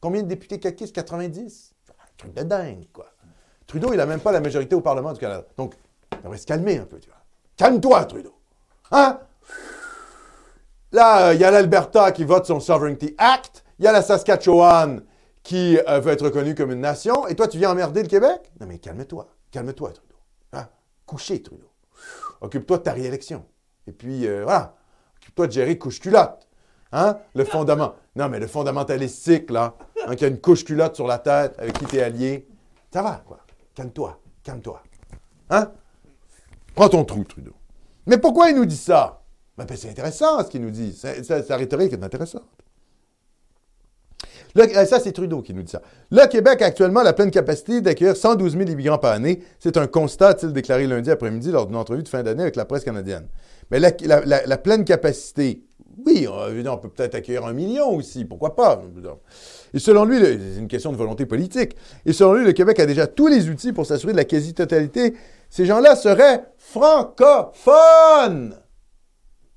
Combien 0.00 0.22
de 0.22 0.28
députés 0.28 0.58
caquistes? 0.58 0.94
90? 0.94 1.74
Un 1.90 1.92
truc 2.16 2.34
de 2.34 2.42
dingue, 2.42 2.86
quoi. 2.92 3.06
Trudeau, 3.66 3.92
il 3.92 3.96
n'a 3.96 4.06
même 4.06 4.20
pas 4.20 4.32
la 4.32 4.40
majorité 4.40 4.74
au 4.74 4.80
Parlement 4.80 5.12
du 5.12 5.20
Canada. 5.20 5.44
Donc, 5.56 5.74
devrait 6.22 6.38
se 6.38 6.46
calmer 6.46 6.78
un 6.78 6.86
peu, 6.86 6.98
tu 6.98 7.08
vois. 7.08 7.18
Calme-toi, 7.56 8.04
Trudeau. 8.04 8.34
Hein? 8.90 9.18
Là, 10.92 11.34
il 11.34 11.40
y 11.40 11.44
a 11.44 11.50
l'Alberta 11.50 12.12
qui 12.12 12.24
vote 12.24 12.46
son 12.46 12.60
Sovereignty 12.60 13.14
Act. 13.18 13.64
Il 13.78 13.84
y 13.84 13.88
a 13.88 13.92
la 13.92 14.02
Saskatchewan 14.02 15.02
qui 15.42 15.78
euh, 15.88 16.00
veut 16.00 16.12
être 16.12 16.24
reconnue 16.24 16.54
comme 16.54 16.72
une 16.72 16.80
nation. 16.80 17.26
Et 17.26 17.34
toi, 17.34 17.48
tu 17.48 17.58
viens 17.58 17.70
emmerder 17.70 18.02
le 18.02 18.08
Québec? 18.08 18.52
Non, 18.60 18.66
mais 18.66 18.78
calme-toi. 18.78 19.28
Calme-toi, 19.50 19.92
Trudeau. 19.92 20.16
Hein? 20.52 20.68
Couché, 21.04 21.42
Trudeau. 21.42 21.70
Occupe-toi 22.40 22.78
de 22.78 22.82
ta 22.82 22.92
réélection. 22.92 23.44
Et 23.86 23.92
puis, 23.92 24.26
euh, 24.26 24.42
voilà. 24.44 24.74
Occupe-toi 25.20 25.46
de 25.46 25.52
gérer 25.52 25.78
couche-culotte. 25.78 26.46
Hein? 26.92 27.18
Le 27.34 27.44
fondament. 27.46 27.94
Non, 28.14 28.28
mais 28.28 28.38
le 28.38 28.46
fondamentalistique, 28.46 29.50
là, 29.50 29.74
hein, 30.06 30.16
qui 30.16 30.24
a 30.24 30.28
une 30.28 30.40
couche-culotte 30.40 30.94
sur 30.94 31.06
la 31.06 31.18
tête 31.18 31.54
avec 31.58 31.78
qui 31.78 31.84
t'es 31.86 32.02
allié. 32.02 32.48
Ça 32.92 33.02
va, 33.02 33.22
quoi. 33.26 33.38
Calme-toi. 33.74 34.18
Calme-toi. 34.42 34.82
Hein? 35.50 35.70
Prends 36.74 36.88
ton 36.88 37.04
trou, 37.04 37.24
Trudeau. 37.24 37.54
Mais 38.06 38.18
pourquoi 38.18 38.50
il 38.50 38.56
nous 38.56 38.66
dit 38.66 38.76
ça? 38.76 39.22
Ben, 39.56 39.66
c'est 39.74 39.90
intéressant 39.90 40.42
ce 40.44 40.50
qu'il 40.50 40.60
nous 40.60 40.70
dit. 40.70 40.92
Sa 40.92 41.56
rhétorique 41.56 41.92
est 41.92 42.02
intéressante. 42.02 42.44
Euh, 44.58 44.86
ça, 44.86 45.00
c'est 45.00 45.12
Trudeau 45.12 45.42
qui 45.42 45.52
nous 45.52 45.62
dit 45.62 45.72
ça. 45.72 45.82
Le 46.10 46.26
Québec 46.26 46.62
a 46.62 46.66
actuellement 46.66 47.02
la 47.02 47.12
pleine 47.12 47.30
capacité 47.30 47.80
d'accueillir 47.80 48.16
112 48.16 48.56
000 48.56 48.70
immigrants 48.70 48.98
par 48.98 49.12
année. 49.12 49.42
C'est 49.58 49.76
un 49.76 49.86
constat, 49.86 50.28
a-t-il 50.28 50.52
déclaré 50.52 50.86
lundi 50.86 51.10
après-midi 51.10 51.50
lors 51.50 51.66
d'une 51.66 51.76
entrevue 51.76 52.02
de 52.02 52.08
fin 52.08 52.22
d'année 52.22 52.42
avec 52.42 52.56
la 52.56 52.64
presse 52.64 52.84
canadienne. 52.84 53.26
Mais 53.70 53.80
la, 53.80 54.58
pleine 54.58 54.84
capacité, 54.84 55.62
oui, 56.04 56.26
on, 56.28 56.76
peut 56.78 56.88
peut-être 56.88 57.14
accueillir 57.14 57.44
un 57.46 57.52
million 57.52 57.94
aussi, 57.94 58.24
pourquoi 58.24 58.54
pas? 58.54 58.80
Et 59.74 59.78
selon 59.78 60.04
lui, 60.04 60.20
c'est 60.20 60.58
une 60.58 60.68
question 60.68 60.92
de 60.92 60.96
volonté 60.96 61.26
politique. 61.26 61.76
Et 62.04 62.12
selon 62.12 62.34
lui, 62.34 62.44
le 62.44 62.52
Québec 62.52 62.78
a 62.80 62.86
déjà 62.86 63.06
tous 63.06 63.26
les 63.26 63.48
outils 63.48 63.72
pour 63.72 63.86
s'assurer 63.86 64.12
de 64.12 64.18
la 64.18 64.24
quasi-totalité. 64.24 65.14
Ces 65.50 65.66
gens-là 65.66 65.96
seraient 65.96 66.44
francophones. 66.58 68.56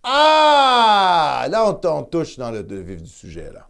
Ah! 0.04 1.48
Là, 1.50 1.78
on, 1.84 2.04
touche 2.04 2.38
dans 2.38 2.52
le, 2.52 2.66
le 2.68 2.82
vif 2.82 3.02
du 3.02 3.10
sujet, 3.10 3.52
là. 3.54 3.68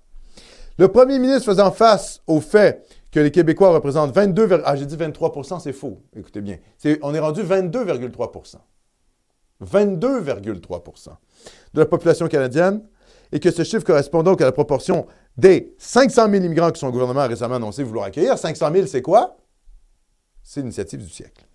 Le 0.80 0.88
premier 0.88 1.20
ministre 1.20 1.44
faisant 1.44 1.72
face 1.72 2.22
au 2.26 2.40
fait 2.40 2.86
que 3.12 3.20
les 3.20 3.32
Québécois 3.32 3.72
représentent 3.72 4.16
22, 4.16 4.62
ah 4.64 4.78
j'ai 4.78 4.86
dit 4.86 4.96
23% 4.96 5.60
c'est 5.60 5.74
faux, 5.74 6.02
écoutez 6.16 6.40
bien, 6.40 6.58
on 7.02 7.14
est 7.14 7.20
rendu 7.20 7.42
22,3 7.42 8.32
22,3% 9.64 11.10
de 11.74 11.80
la 11.80 11.86
population 11.86 12.28
canadienne 12.28 12.82
et 13.32 13.39
que 13.39 13.51
ce 13.51 13.64
chiffre 13.64 13.84
correspond 13.84 14.24
donc 14.24 14.41
à 14.41 14.45
la 14.45 14.51
proportion 14.51 15.05
des 15.38 15.76
500 15.78 16.30
000 16.32 16.43
immigrants 16.45 16.72
que 16.72 16.80
son 16.80 16.89
gouvernement 16.89 17.22
a 17.22 17.28
récemment 17.28 17.55
annoncé 17.55 17.84
vouloir 17.84 18.05
accueillir. 18.05 18.38
500 18.38 18.72
000, 18.74 18.88
c'est 18.88 19.01
quoi? 19.01 19.38
C'est 20.43 20.62
l'initiative 20.62 21.03
du 21.03 21.10
siècle 21.10 21.49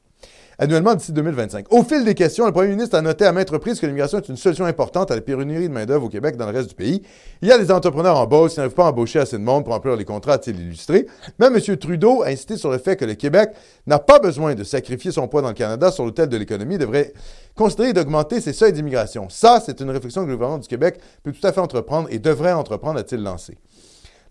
annuellement 0.58 0.94
d'ici 0.94 1.12
2025. 1.12 1.72
Au 1.72 1.82
fil 1.82 2.04
des 2.04 2.14
questions, 2.14 2.46
le 2.46 2.52
premier 2.52 2.68
ministre 2.68 2.96
a 2.96 3.02
noté 3.02 3.24
à 3.24 3.32
maintes 3.32 3.50
reprises 3.50 3.80
que 3.80 3.86
l'immigration 3.86 4.18
est 4.18 4.28
une 4.28 4.36
solution 4.36 4.64
importante 4.64 5.10
à 5.10 5.14
la 5.14 5.20
pénurie 5.20 5.68
de 5.68 5.72
main-d'œuvre 5.72 6.06
au 6.06 6.08
Québec 6.08 6.36
dans 6.36 6.46
le 6.46 6.56
reste 6.56 6.68
du 6.68 6.74
pays. 6.74 7.02
Il 7.42 7.48
y 7.48 7.52
a 7.52 7.58
des 7.58 7.70
entrepreneurs 7.70 8.18
en 8.18 8.26
bosse 8.26 8.54
qui 8.54 8.60
n'arrivent 8.60 8.74
pas 8.74 8.86
à 8.86 8.90
embaucher 8.90 9.20
assez 9.20 9.38
de 9.38 9.42
monde 9.42 9.64
pour 9.64 9.74
remplir 9.74 9.96
les 9.96 10.04
contrats, 10.04 10.34
a-t-il 10.34 10.60
illustré. 10.60 11.06
Même 11.38 11.54
M. 11.54 11.76
Trudeau 11.76 12.22
a 12.22 12.28
insisté 12.28 12.56
sur 12.56 12.70
le 12.70 12.78
fait 12.78 12.96
que 12.96 13.04
le 13.04 13.14
Québec 13.14 13.50
n'a 13.86 13.98
pas 13.98 14.18
besoin 14.18 14.54
de 14.54 14.64
sacrifier 14.64 15.12
son 15.12 15.28
poids 15.28 15.42
dans 15.42 15.48
le 15.48 15.54
Canada 15.54 15.90
sur 15.90 16.04
l'autel 16.04 16.28
de 16.28 16.36
l'économie, 16.36 16.78
devrait 16.78 17.12
considérer 17.54 17.92
d'augmenter 17.92 18.40
ses 18.40 18.52
seuils 18.52 18.72
d'immigration. 18.72 19.28
Ça, 19.28 19.62
c'est 19.64 19.80
une 19.80 19.90
réflexion 19.90 20.22
que 20.24 20.28
le 20.28 20.34
gouvernement 20.34 20.60
du 20.60 20.68
Québec 20.68 20.98
peut 21.22 21.32
tout 21.32 21.46
à 21.46 21.52
fait 21.52 21.60
entreprendre 21.60 22.08
et 22.10 22.18
devrait 22.18 22.52
entreprendre, 22.52 22.98
a-t-il 22.98 23.22
lancé. 23.22 23.56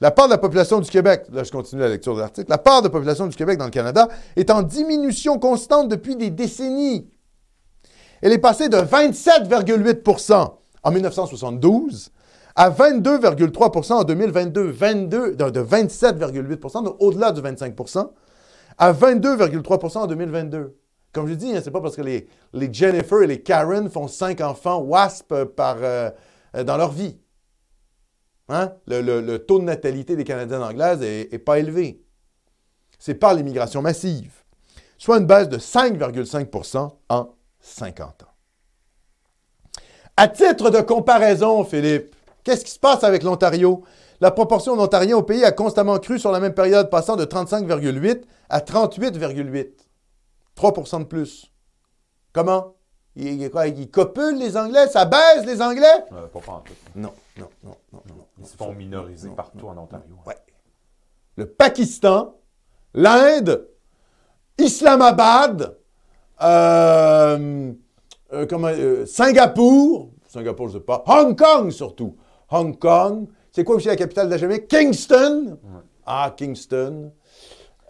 La 0.03 0.11
part 0.11 0.25
de 0.25 0.31
la 0.31 0.37
population 0.37 0.81
du 0.81 0.89
Québec, 0.89 1.27
là 1.31 1.45
je 1.45 1.51
continue 1.53 1.79
la 1.79 1.87
lecture 1.87 2.13
de 2.13 2.19
l'article, 2.19 2.49
la 2.49 2.57
part 2.57 2.81
de 2.81 2.87
la 2.87 2.91
population 2.91 3.25
du 3.25 3.37
Québec 3.37 3.57
dans 3.57 3.63
le 3.63 3.71
Canada 3.71 4.09
est 4.35 4.51
en 4.51 4.61
diminution 4.61 5.39
constante 5.39 5.87
depuis 5.87 6.17
des 6.17 6.29
décennies. 6.29 7.09
Elle 8.21 8.33
est 8.33 8.37
passée 8.37 8.67
de 8.67 8.75
27,8% 8.75 10.55
en 10.83 10.91
1972 10.91 12.11
à 12.53 12.69
22,3% 12.69 13.93
en 13.93 14.03
2022, 14.03 14.71
22, 14.71 15.35
de, 15.37 15.61
27,8 15.61 16.83
donc 16.83 16.97
au-delà 16.99 17.31
du 17.31 17.39
25% 17.39 18.09
à 18.77 18.91
22,3% 18.91 19.97
en 19.99 20.07
2022. 20.07 20.75
Comme 21.13 21.29
je 21.29 21.33
dis, 21.33 21.55
hein, 21.55 21.61
c'est 21.63 21.71
pas 21.71 21.79
parce 21.79 21.95
que 21.95 22.01
les, 22.01 22.27
Jennifer 22.73 23.21
et 23.21 23.27
les 23.27 23.41
Karen 23.41 23.89
font 23.89 24.09
cinq 24.09 24.41
enfants 24.41 24.81
WASP 24.81 25.45
par, 25.55 25.77
euh, 25.79 26.09
dans 26.65 26.75
leur 26.75 26.91
vie. 26.91 27.17
Hein? 28.49 28.73
Le, 28.87 29.37
taux 29.37 29.59
de 29.59 29.63
natalité 29.63 30.15
des 30.15 30.23
Canadiennes 30.23 30.63
anglaises 30.63 30.99
n'est 30.99 31.39
pas 31.39 31.59
élevé. 31.59 32.01
C'est 32.99 33.15
par 33.15 33.33
l'immigration 33.33 33.81
massive, 33.81 34.31
soit 34.97 35.17
une 35.17 35.25
baisse 35.25 35.49
de 35.49 35.57
5,5% 35.57 36.91
en 37.09 37.29
50 37.59 38.23
ans. 38.23 38.27
À 40.15 40.27
titre 40.27 40.69
de 40.69 40.79
comparaison, 40.81 41.63
Philippe, 41.63 42.15
qu'est-ce 42.43 42.63
qui 42.63 42.71
se 42.71 42.79
passe 42.79 43.03
avec 43.03 43.23
l'Ontario? 43.23 43.83
La 44.21 44.31
proportion 44.31 44.75
d'Ontariens 44.75 45.17
au 45.17 45.23
pays 45.23 45.43
a 45.43 45.51
constamment 45.51 45.97
cru 45.97 46.19
sur 46.19 46.31
la 46.31 46.39
même 46.39 46.53
période, 46.53 46.89
passant 46.89 47.15
de 47.15 47.25
35,8 47.25 48.21
à 48.49 48.59
38,8. 48.59 49.71
3% 50.55 50.99
de 50.99 51.03
plus. 51.05 51.51
Comment? 52.31 52.75
Ils, 53.15 53.49
quoi, 53.49 53.69
copulent 53.91 54.37
les 54.37 54.55
Anglais? 54.55 54.87
Ça 54.87 55.05
baisse 55.05 55.45
les 55.45 55.61
Anglais? 55.61 56.05
Euh, 56.11 56.27
pas 56.27 56.51
en 56.51 56.59
tout. 56.59 56.73
Non, 56.95 57.11
non, 57.37 57.47
non, 57.63 57.75
non, 57.91 58.01
non. 58.07 58.27
Ils 58.39 58.45
se 58.45 58.57
font 58.57 58.73
minoriser 58.73 59.29
partout 59.29 59.67
en 59.67 59.77
Ontario. 59.77 60.15
Ouais. 60.25 60.37
Le 61.35 61.47
Pakistan, 61.47 62.35
l'Inde, 62.93 63.67
Islamabad, 64.57 65.77
euh, 66.41 67.73
euh, 68.33 68.45
comment, 68.47 68.69
Singapour, 69.05 70.11
Singapour, 70.27 70.67
je 70.69 70.75
ne 70.75 70.79
sais 70.79 70.85
pas, 70.85 71.03
Hong 71.07 71.35
Kong 71.37 71.71
surtout. 71.71 72.15
Hong 72.49 72.77
Kong, 72.77 73.27
c'est 73.51 73.63
quoi 73.63 73.75
aussi 73.75 73.87
la 73.87 73.95
capitale 73.95 74.27
de 74.27 74.31
la 74.31 74.37
Jamaïque? 74.37 74.67
Kingston. 74.67 75.57
Ah, 76.05 76.33
Kingston. 76.35 77.11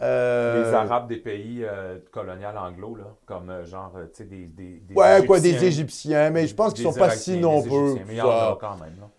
Euh, 0.02 0.66
les 0.66 0.74
Arabes 0.74 1.08
des 1.08 1.18
pays 1.18 1.64
euh, 1.64 2.00
coloniaux 2.12 2.48
anglo, 2.58 2.96
là, 2.96 3.16
comme 3.26 3.50
euh, 3.50 3.66
genre, 3.66 3.94
tu 4.08 4.18
sais, 4.18 4.24
des, 4.26 4.46
des, 4.48 4.80
des, 4.80 4.94
Ouais, 4.94 5.12
Égyptiens, 5.12 5.28
quoi, 5.28 5.40
des 5.40 5.66
Égyptiens, 5.66 6.30
mais 6.30 6.48
je 6.48 6.56
pense 6.56 6.74
qu'ils 6.74 6.86
ne 6.86 6.92
sont 6.92 7.00
pas 7.00 7.12
si 7.12 7.38
nombreux. 7.38 7.96
Mais 8.08 8.16
il 8.16 8.18
y 8.18 8.22
en 8.22 8.30
a 8.30 8.58
quand 8.60 8.78
même, 8.78 8.96
là. 9.00 9.10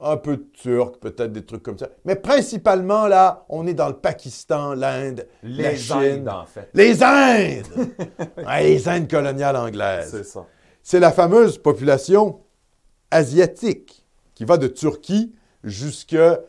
Un 0.00 0.16
peu 0.16 0.36
de 0.36 0.46
Turcs, 0.52 0.98
peut-être 1.00 1.32
des 1.32 1.44
trucs 1.44 1.62
comme 1.62 1.78
ça. 1.78 1.88
Mais 2.04 2.14
principalement, 2.14 3.06
là, 3.06 3.44
on 3.48 3.66
est 3.66 3.74
dans 3.74 3.88
le 3.88 3.96
Pakistan, 3.96 4.74
l'Inde, 4.74 5.26
la 5.42 5.74
Chine. 5.74 5.96
Indes, 5.96 6.28
en 6.28 6.44
fait. 6.44 6.70
Les 6.74 7.02
Indes! 7.02 7.66
les 8.60 8.88
Indes 8.88 9.10
coloniales 9.10 9.56
anglaises. 9.56 10.10
C'est 10.10 10.24
ça. 10.24 10.46
C'est 10.82 11.00
la 11.00 11.10
fameuse 11.10 11.58
population 11.58 12.40
asiatique 13.10 14.06
qui 14.34 14.44
va 14.44 14.56
de 14.56 14.68
Turquie 14.68 15.34
jusqu'à 15.64 16.40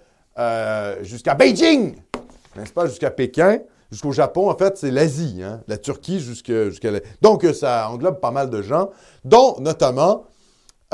jusqu'à 1.02 1.36
Beijing, 1.36 1.96
n'est-ce 2.56 2.72
pas, 2.72 2.86
jusqu'à 2.86 3.12
Pékin 3.12 3.60
jusqu'au 3.92 4.12
Japon, 4.12 4.50
en 4.50 4.56
fait, 4.56 4.78
c'est 4.78 4.92
l'Asie, 4.92 5.42
hein, 5.44 5.62
la 5.68 5.78
Turquie 5.78 6.20
jusqu'à... 6.20 6.90
Donc, 7.22 7.46
ça 7.54 7.90
englobe 7.90 8.20
pas 8.20 8.32
mal 8.32 8.50
de 8.50 8.62
gens, 8.62 8.92
dont 9.24 9.56
notamment 9.60 10.12
euh, 10.14 10.26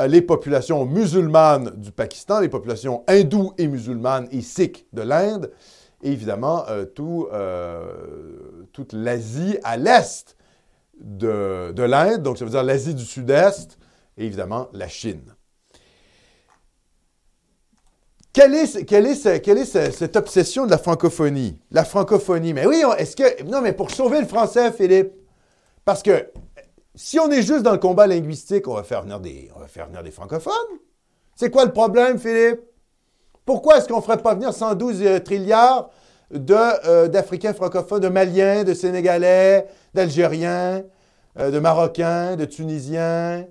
les 0.04 0.20
populations 0.20 0.84
musulmanes 0.84 1.70
du 1.76 1.90
Pakistan, 1.90 2.40
les 2.40 2.48
populations 2.48 3.04
hindoues 3.08 3.52
et 3.56 3.66
musulmanes 3.66 4.28
et 4.30 4.42
sikhs 4.42 4.86
de 4.92 5.02
l'Inde, 5.02 5.50
et 6.02 6.12
évidemment 6.12 6.64
euh, 6.68 6.84
tout, 6.84 7.28
euh, 7.32 8.66
toute 8.72 8.92
l'Asie 8.92 9.56
à 9.64 9.76
l'est 9.76 10.36
de, 11.00 11.72
de 11.72 11.82
l'Inde, 11.82 12.22
donc 12.22 12.36
ça 12.36 12.44
veut 12.44 12.50
dire 12.50 12.62
l'Asie 12.62 12.94
du 12.94 13.04
Sud-Est, 13.04 13.78
et 14.18 14.26
évidemment 14.26 14.68
la 14.72 14.88
Chine. 14.88 15.34
Quelle 18.34 18.54
est, 18.54 18.84
quelle 18.84 19.06
est, 19.06 19.40
quelle 19.40 19.56
est 19.56 19.90
cette 19.92 20.14
obsession 20.14 20.66
de 20.66 20.70
la 20.70 20.76
francophonie? 20.76 21.58
La 21.70 21.86
francophonie. 21.86 22.52
Mais 22.52 22.66
oui, 22.66 22.82
est-ce 22.98 23.16
que. 23.16 23.42
Non, 23.44 23.62
mais 23.62 23.72
pour 23.72 23.90
sauver 23.90 24.20
le 24.20 24.26
français, 24.26 24.70
Philippe. 24.72 25.12
Parce 25.86 26.02
que 26.02 26.26
si 26.96 27.20
on 27.20 27.30
est 27.30 27.42
juste 27.42 27.62
dans 27.62 27.72
le 27.72 27.78
combat 27.78 28.06
linguistique, 28.06 28.66
on 28.66 28.74
va 28.74 28.82
faire 28.82 29.02
venir 29.02 29.20
des, 29.20 29.50
francophones. 30.10 30.52
C'est 31.34 31.50
quoi 31.50 31.64
le 31.64 31.72
problème, 31.72 32.18
Philippe? 32.18 32.60
Pourquoi 33.44 33.78
est-ce 33.78 33.86
qu'on 33.86 33.98
ne 33.98 34.02
ferait 34.02 34.22
pas 34.22 34.34
venir 34.34 34.52
112 34.52 35.02
euh, 35.02 35.20
trilliards 35.20 35.90
euh, 36.34 37.06
d'Africains 37.06 37.52
francophones, 37.52 38.00
de 38.00 38.08
Maliens, 38.08 38.64
de 38.64 38.74
Sénégalais, 38.74 39.68
d'Algériens, 39.94 40.82
euh, 41.38 41.50
de 41.50 41.58
Marocains, 41.60 42.34
de 42.34 42.44
Tunisiens? 42.44 43.46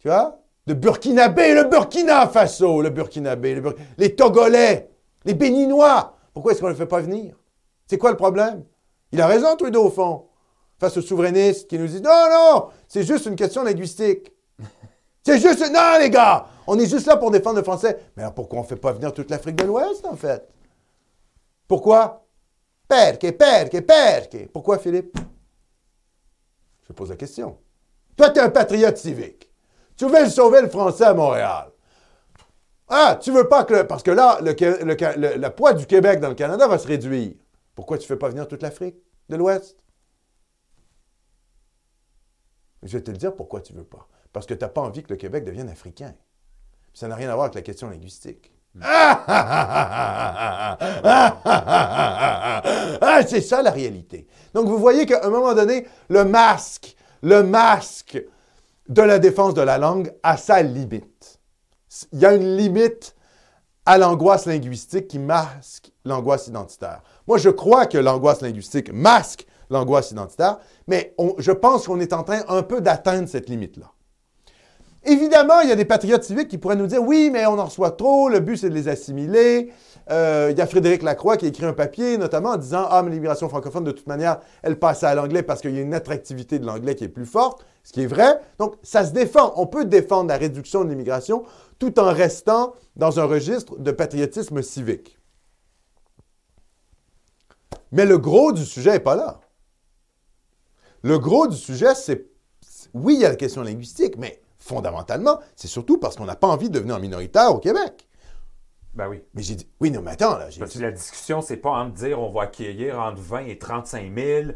Tu 0.00 0.08
vois? 0.08 0.40
de 0.66 0.74
Burkinabé, 0.74 1.54
le 1.54 1.64
Burkina 1.64 2.28
Faso, 2.28 2.80
le 2.80 2.90
Burkinabé, 2.90 3.60
les 3.98 4.14
Togolais, 4.14 4.90
les 5.24 5.34
Béninois. 5.34 6.16
Pourquoi 6.32 6.52
est-ce 6.52 6.60
qu'on 6.60 6.68
ne 6.68 6.72
le 6.72 6.78
fait 6.78 6.86
pas 6.86 7.00
venir? 7.00 7.34
C'est 7.88 7.98
quoi 7.98 8.10
le 8.10 8.16
problème? 8.16 8.64
Il 9.10 9.20
a 9.20 9.26
raison, 9.26 9.56
Trudeau, 9.56 9.86
au 9.86 9.90
fond, 9.90 10.26
face 10.80 10.96
aux 10.96 11.02
souverainistes 11.02 11.68
qui 11.68 11.78
nous 11.78 11.86
disent 11.86 12.02
Non, 12.02 12.26
non, 12.30 12.68
c'est 12.88 13.04
juste 13.04 13.26
une 13.26 13.36
question 13.36 13.62
linguistique. 13.62 14.32
C'est 15.22 15.38
juste. 15.38 15.60
Non, 15.70 15.98
les 16.00 16.08
gars, 16.08 16.46
on 16.66 16.78
est 16.78 16.86
juste 16.86 17.06
là 17.06 17.18
pour 17.18 17.30
défendre 17.30 17.58
le 17.58 17.62
français. 17.62 17.98
Mais 18.16 18.22
alors 18.22 18.34
pourquoi 18.34 18.60
on 18.60 18.62
ne 18.62 18.66
fait 18.66 18.76
pas 18.76 18.92
venir 18.92 19.12
toute 19.12 19.30
l'Afrique 19.30 19.56
de 19.56 19.64
l'Ouest, 19.64 20.06
en 20.06 20.16
fait? 20.16 20.48
Pourquoi? 21.68 22.26
Perque, 22.88 23.30
perque, 23.32 23.80
perque. 23.82 24.48
Pourquoi, 24.48 24.78
Philippe? 24.78 25.16
Je 26.88 26.92
pose 26.94 27.10
la 27.10 27.16
question. 27.16 27.58
Toi, 28.16 28.30
tu 28.30 28.40
es 28.40 28.42
un 28.42 28.50
patriote 28.50 28.96
civique. 28.96 29.52
Tu 29.96 30.06
veux 30.06 30.28
sauver 30.28 30.62
le 30.62 30.68
français 30.68 31.04
à 31.04 31.14
Montréal. 31.14 31.70
Ah, 32.88 33.18
tu 33.20 33.30
veux 33.30 33.46
pas 33.46 33.64
que... 33.64 33.82
parce 33.82 34.02
que 34.02 34.10
là, 34.10 34.40
le, 34.42 35.48
poids 35.50 35.74
du 35.74 35.86
Québec 35.86 36.18
dans 36.18 36.30
le 36.30 36.34
Canada 36.34 36.66
va 36.66 36.78
se 36.78 36.88
réduire. 36.88 37.34
Pourquoi 37.76 37.98
tu 37.98 38.04
ne 38.04 38.08
fais 38.08 38.16
pas 38.16 38.30
venir 38.30 38.48
toute 38.48 38.62
l'Afrique 38.62 38.96
de 39.28 39.36
l'Ouest? 39.36 39.76
Je 42.82 42.96
vais 42.96 43.02
te 43.04 43.10
le 43.10 43.16
dire 43.16 43.34
pourquoi 43.34 43.60
tu 43.60 43.72
ne 43.72 43.78
veux 43.78 43.84
pas. 43.84 44.08
Parce 44.32 44.46
que 44.46 44.54
tu 44.54 44.60
n'as 44.64 44.68
pas 44.68 44.80
envie 44.80 45.02
que 45.02 45.10
le 45.10 45.16
Québec 45.16 45.44
devienne 45.44 45.68
africain. 45.68 46.14
Ça 46.94 47.08
n'a 47.08 47.14
rien 47.14 47.28
à 47.30 47.34
voir 47.34 47.44
avec 47.44 47.54
la 47.54 47.62
question 47.62 47.90
linguistique. 47.90 48.52
Ah, 48.82 50.78
c'est 53.26 53.40
ça 53.40 53.62
la 53.62 53.70
réalité. 53.70 54.26
Donc 54.54 54.66
vous 54.68 54.78
voyez 54.78 55.06
qu'à 55.06 55.24
un 55.24 55.30
moment 55.30 55.54
donné, 55.54 55.86
le 56.08 56.24
masque, 56.24 56.94
le 57.22 57.42
masque 57.42 58.22
de 58.88 59.02
la 59.02 59.18
défense 59.18 59.54
de 59.54 59.62
la 59.62 59.78
langue 59.78 60.12
a 60.22 60.36
sa 60.36 60.62
limite. 60.62 61.40
Il 62.12 62.20
y 62.20 62.26
a 62.26 62.34
une 62.34 62.56
limite 62.56 63.16
à 63.86 63.98
l'angoisse 63.98 64.46
linguistique 64.46 65.08
qui 65.08 65.18
masque 65.18 65.90
l'angoisse 66.04 66.46
identitaire. 66.46 67.02
Moi, 67.26 67.38
je 67.38 67.50
crois 67.50 67.86
que 67.86 67.98
l'angoisse 67.98 68.40
linguistique 68.40 68.92
masque 68.92 69.46
l'angoisse 69.70 70.10
identitaire, 70.10 70.58
mais 70.86 71.14
je 71.38 71.52
pense 71.52 71.86
qu'on 71.86 72.00
est 72.00 72.12
en 72.12 72.22
train 72.22 72.42
un 72.48 72.62
peu 72.62 72.80
d'atteindre 72.80 73.28
cette 73.28 73.48
limite-là. 73.48 73.92
Évidemment, 75.04 75.60
il 75.60 75.68
y 75.70 75.72
a 75.72 75.76
des 75.76 75.86
patriotes 75.86 76.24
civiques 76.24 76.48
qui 76.48 76.58
pourraient 76.58 76.76
nous 76.76 76.86
dire 76.86 77.02
oui, 77.02 77.30
mais 77.32 77.46
on 77.46 77.58
en 77.58 77.64
reçoit 77.64 77.92
trop, 77.92 78.28
le 78.28 78.40
but 78.40 78.58
c'est 78.58 78.68
de 78.68 78.74
les 78.74 78.88
assimiler. 78.88 79.72
Euh, 80.10 80.48
il 80.50 80.58
y 80.58 80.60
a 80.60 80.66
Frédéric 80.66 81.02
Lacroix 81.02 81.36
qui 81.36 81.46
a 81.46 81.48
écrit 81.48 81.64
un 81.64 81.72
papier, 81.72 82.18
notamment 82.18 82.50
en 82.50 82.56
disant 82.56 82.86
Ah, 82.90 83.02
mais 83.02 83.10
l'immigration 83.10 83.48
francophone, 83.48 83.84
de 83.84 83.92
toute 83.92 84.08
manière, 84.08 84.40
elle 84.62 84.78
passe 84.78 85.02
à 85.02 85.14
l'anglais 85.14 85.42
parce 85.42 85.60
qu'il 85.60 85.74
y 85.74 85.78
a 85.78 85.82
une 85.82 85.94
attractivité 85.94 86.58
de 86.58 86.66
l'anglais 86.66 86.96
qui 86.96 87.04
est 87.04 87.08
plus 87.08 87.24
forte, 87.24 87.64
ce 87.82 87.92
qui 87.92 88.02
est 88.02 88.06
vrai. 88.06 88.40
Donc, 88.58 88.74
ça 88.82 89.06
se 89.06 89.12
défend. 89.12 89.54
On 89.56 89.66
peut 89.66 89.84
défendre 89.86 90.28
la 90.28 90.36
réduction 90.36 90.84
de 90.84 90.90
l'immigration 90.90 91.44
tout 91.78 91.98
en 91.98 92.12
restant 92.12 92.74
dans 92.96 93.20
un 93.20 93.24
registre 93.24 93.78
de 93.78 93.90
patriotisme 93.90 94.60
civique. 94.62 95.18
Mais 97.92 98.04
le 98.04 98.18
gros 98.18 98.52
du 98.52 98.64
sujet 98.64 98.92
n'est 98.92 99.00
pas 99.00 99.16
là. 99.16 99.40
Le 101.02 101.18
gros 101.18 101.46
du 101.46 101.56
sujet, 101.56 101.94
c'est 101.94 102.30
oui, 102.94 103.14
il 103.14 103.20
y 103.20 103.24
a 103.24 103.28
la 103.28 103.36
question 103.36 103.62
linguistique, 103.62 104.16
mais 104.18 104.40
fondamentalement, 104.58 105.40
c'est 105.56 105.68
surtout 105.68 105.98
parce 105.98 106.16
qu'on 106.16 106.24
n'a 106.24 106.36
pas 106.36 106.48
envie 106.48 106.68
de 106.68 106.74
devenir 106.74 106.98
minoritaire 106.98 107.54
au 107.54 107.58
Québec. 107.58 108.08
Ben 108.94 109.08
oui. 109.08 109.22
Mais 109.34 109.42
j'ai 109.42 109.54
dit, 109.54 109.68
oui, 109.80 109.90
non, 109.90 110.02
mais 110.02 110.12
attends, 110.12 110.36
là. 110.36 110.48
Parce 110.58 110.74
que 110.74 110.80
la 110.80 110.90
discussion, 110.90 111.40
c'est 111.40 111.56
pas 111.56 111.70
entre 111.70 111.94
dire 111.94 112.20
on 112.20 112.30
va 112.30 112.42
accueillir 112.42 112.98
entre 112.98 113.20
20 113.20 113.46
et 113.46 113.58
35 113.58 114.12
000. 114.14 114.50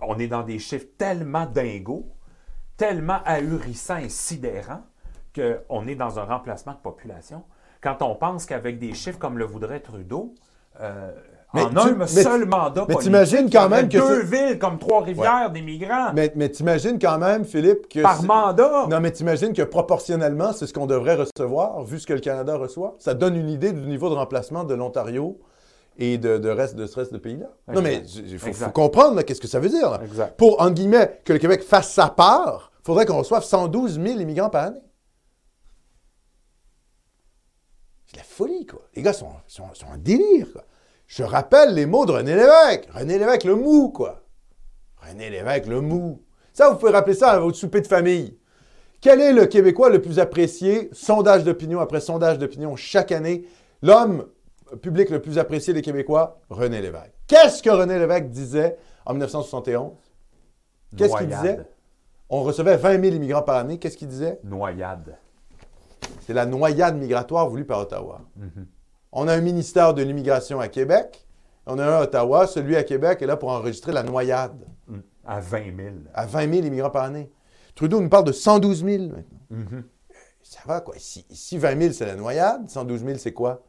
On 0.00 0.18
est 0.18 0.26
dans 0.26 0.42
des 0.42 0.58
chiffres 0.58 0.86
tellement 0.98 1.46
dingos, 1.46 2.06
tellement 2.76 3.20
ahurissants 3.24 3.98
et 3.98 4.08
sidérants, 4.08 4.82
qu'on 5.34 5.86
est 5.86 5.94
dans 5.94 6.18
un 6.18 6.24
remplacement 6.24 6.72
de 6.72 6.78
population. 6.78 7.44
Quand 7.80 8.02
on 8.02 8.16
pense 8.16 8.46
qu'avec 8.46 8.78
des 8.78 8.92
chiffres 8.94 9.18
comme 9.18 9.38
le 9.38 9.44
voudrait 9.44 9.80
Trudeau, 9.80 10.34
euh, 10.80 11.12
mais 11.56 11.80
en 11.80 12.00
un 12.00 12.06
seul 12.06 12.46
mandat 12.46 12.84
mais 12.88 12.94
t'imagines 12.96 13.50
quand 13.50 13.68
même 13.68 13.88
que 13.88 13.98
deux 13.98 14.22
villes 14.22 14.58
comme 14.58 14.78
Trois-Rivières 14.78 15.50
des 15.50 15.62
migrants. 15.62 16.12
Mais, 16.14 16.32
mais 16.36 16.48
t'imagines 16.48 16.98
quand 16.98 17.18
même, 17.18 17.44
Philippe, 17.44 17.88
que... 17.88 18.00
Par 18.00 18.22
mandat! 18.22 18.86
Non, 18.88 19.00
mais 19.00 19.10
t'imagines 19.10 19.52
que 19.52 19.62
proportionnellement, 19.62 20.52
c'est 20.52 20.66
ce 20.66 20.72
qu'on 20.72 20.86
devrait 20.86 21.16
recevoir, 21.16 21.82
vu 21.82 21.98
ce 21.98 22.06
que 22.06 22.12
le 22.12 22.20
Canada 22.20 22.56
reçoit? 22.56 22.96
Ça 22.98 23.14
donne 23.14 23.36
une 23.36 23.48
idée 23.48 23.72
du 23.72 23.86
niveau 23.86 24.08
de 24.08 24.14
remplacement 24.14 24.64
de 24.64 24.74
l'Ontario 24.74 25.38
et 25.98 26.18
de, 26.18 26.48
reste 26.48 26.76
de 26.76 26.86
ce 26.86 26.96
reste 26.96 27.12
de 27.12 27.18
pays-là. 27.18 27.50
Non, 27.72 27.82
mais 27.82 28.02
il 28.16 28.38
faut, 28.38 28.70
comprendre 28.70 29.20
qu'est-ce 29.22 29.40
que 29.40 29.48
ça 29.48 29.60
veut 29.60 29.68
dire. 29.68 29.98
Pour, 30.36 30.60
en 30.60 30.70
guillemets, 30.70 31.20
que 31.24 31.32
le 31.32 31.38
Québec 31.38 31.62
fasse 31.62 31.92
sa 31.92 32.08
part, 32.08 32.72
il 32.80 32.86
faudrait 32.86 33.06
qu'on 33.06 33.18
reçoive 33.18 33.44
112 33.44 34.00
000 34.00 34.20
immigrants 34.20 34.50
par 34.50 34.64
année. 34.64 34.80
C'est 38.06 38.18
la 38.18 38.22
folie, 38.22 38.66
quoi. 38.66 38.82
Les 38.94 39.02
gars 39.02 39.12
sont, 39.12 39.32
sont, 39.46 39.72
sont 39.74 39.86
en 39.86 39.96
délire, 39.96 40.52
quoi. 40.52 40.64
Je 41.06 41.22
rappelle 41.22 41.74
les 41.74 41.86
mots 41.86 42.04
de 42.06 42.12
René 42.12 42.34
Lévesque. 42.34 42.88
René 42.92 43.18
Lévesque, 43.18 43.44
le 43.44 43.54
mou, 43.54 43.90
quoi. 43.90 44.22
René 45.08 45.30
Lévesque, 45.30 45.66
le 45.66 45.80
mou. 45.80 46.22
Ça, 46.52 46.70
vous 46.70 46.76
pouvez 46.76 46.92
rappeler 46.92 47.14
ça 47.14 47.30
à 47.30 47.38
votre 47.38 47.56
souper 47.56 47.80
de 47.80 47.86
famille. 47.86 48.38
Quel 49.00 49.20
est 49.20 49.32
le 49.32 49.46
Québécois 49.46 49.90
le 49.90 50.02
plus 50.02 50.18
apprécié, 50.18 50.88
sondage 50.92 51.44
d'opinion 51.44 51.80
après 51.80 52.00
sondage 52.00 52.38
d'opinion 52.38 52.76
chaque 52.76 53.12
année? 53.12 53.46
L'homme 53.82 54.26
public 54.82 55.10
le 55.10 55.22
plus 55.22 55.38
apprécié 55.38 55.72
des 55.72 55.82
Québécois, 55.82 56.40
René 56.50 56.80
Lévesque. 56.80 57.12
Qu'est-ce 57.28 57.62
que 57.62 57.70
René 57.70 57.98
Lévesque 57.98 58.30
disait 58.30 58.76
en 59.04 59.12
1971? 59.12 59.92
Qu'est-ce 60.96 61.16
qu'il 61.16 61.28
disait? 61.28 61.60
On 62.28 62.42
recevait 62.42 62.76
20 62.76 63.00
000 63.00 63.14
immigrants 63.16 63.42
par 63.42 63.56
année. 63.56 63.78
Qu'est-ce 63.78 63.96
qu'il 63.96 64.08
disait? 64.08 64.40
Noyade. 64.42 65.16
C'est 66.26 66.32
la 66.32 66.46
noyade 66.46 66.96
migratoire 66.96 67.48
voulue 67.48 67.64
par 67.64 67.80
Ottawa. 67.80 68.22
Mm-hmm. 68.38 68.64
On 69.18 69.28
a 69.28 69.34
un 69.34 69.40
ministère 69.40 69.94
de 69.94 70.02
l'immigration 70.02 70.60
à 70.60 70.68
Québec. 70.68 71.26
On 71.64 71.78
a 71.78 71.86
un 71.86 72.00
à 72.00 72.02
Ottawa. 72.02 72.46
Celui 72.46 72.76
à 72.76 72.84
Québec 72.84 73.22
est 73.22 73.26
là 73.26 73.38
pour 73.38 73.48
enregistrer 73.48 73.90
la 73.90 74.02
noyade. 74.02 74.68
Mm. 74.88 74.98
À 75.24 75.40
20 75.40 75.58
000. 75.74 75.88
À 76.12 76.26
20 76.26 76.52
000 76.52 76.66
immigrants 76.66 76.90
par 76.90 77.04
année. 77.04 77.32
Trudeau 77.74 78.02
nous 78.02 78.10
parle 78.10 78.24
de 78.24 78.32
112 78.32 78.84
000 78.84 79.04
maintenant. 79.04 79.22
Mm-hmm. 79.50 79.82
Ça 80.42 80.58
va, 80.66 80.82
quoi? 80.82 80.96
Si, 80.98 81.24
20 81.56 81.80
000, 81.80 81.92
c'est 81.94 82.04
la 82.04 82.14
noyade, 82.14 82.68
112 82.68 83.04
000, 83.04 83.16
c'est 83.16 83.32
quoi? 83.32 83.62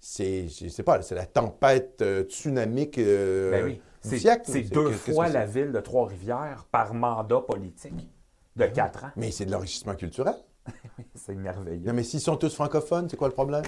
C'est, 0.00 0.48
je 0.48 0.68
sais 0.68 0.82
pas, 0.82 1.02
c'est 1.02 1.14
la 1.14 1.26
tempête 1.26 2.00
euh, 2.00 2.22
tsunamique 2.22 2.96
euh, 2.96 3.50
ben 3.50 3.64
oui. 3.66 3.82
du 4.08 4.18
siècle. 4.18 4.44
C'est 4.46 4.62
deux 4.62 4.92
fois 4.92 5.28
la 5.28 5.44
ville 5.44 5.70
de 5.70 5.80
Trois-Rivières 5.80 6.64
par 6.72 6.94
mandat 6.94 7.42
politique 7.42 8.08
de 8.56 8.64
quatre 8.64 9.04
ans. 9.04 9.10
Mais 9.16 9.32
c'est 9.32 9.44
de 9.44 9.52
l'enrichissement 9.52 9.96
culturel. 9.96 10.36
c'est 11.14 11.34
merveilleux. 11.34 11.86
Non, 11.86 11.92
mais 11.92 12.02
s'ils 12.02 12.20
sont 12.20 12.36
tous 12.36 12.54
francophones, 12.54 13.08
c'est 13.10 13.16
quoi 13.16 13.28
le 13.28 13.34
problème? 13.34 13.62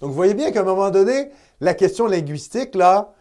Donc, 0.00 0.10
vous 0.10 0.16
voyez 0.16 0.34
bien 0.34 0.50
qu'à 0.50 0.60
un 0.60 0.64
moment 0.64 0.90
donné, 0.90 1.30
la 1.60 1.74
question 1.74 2.06
linguistique, 2.06 2.74
là, 2.74 3.14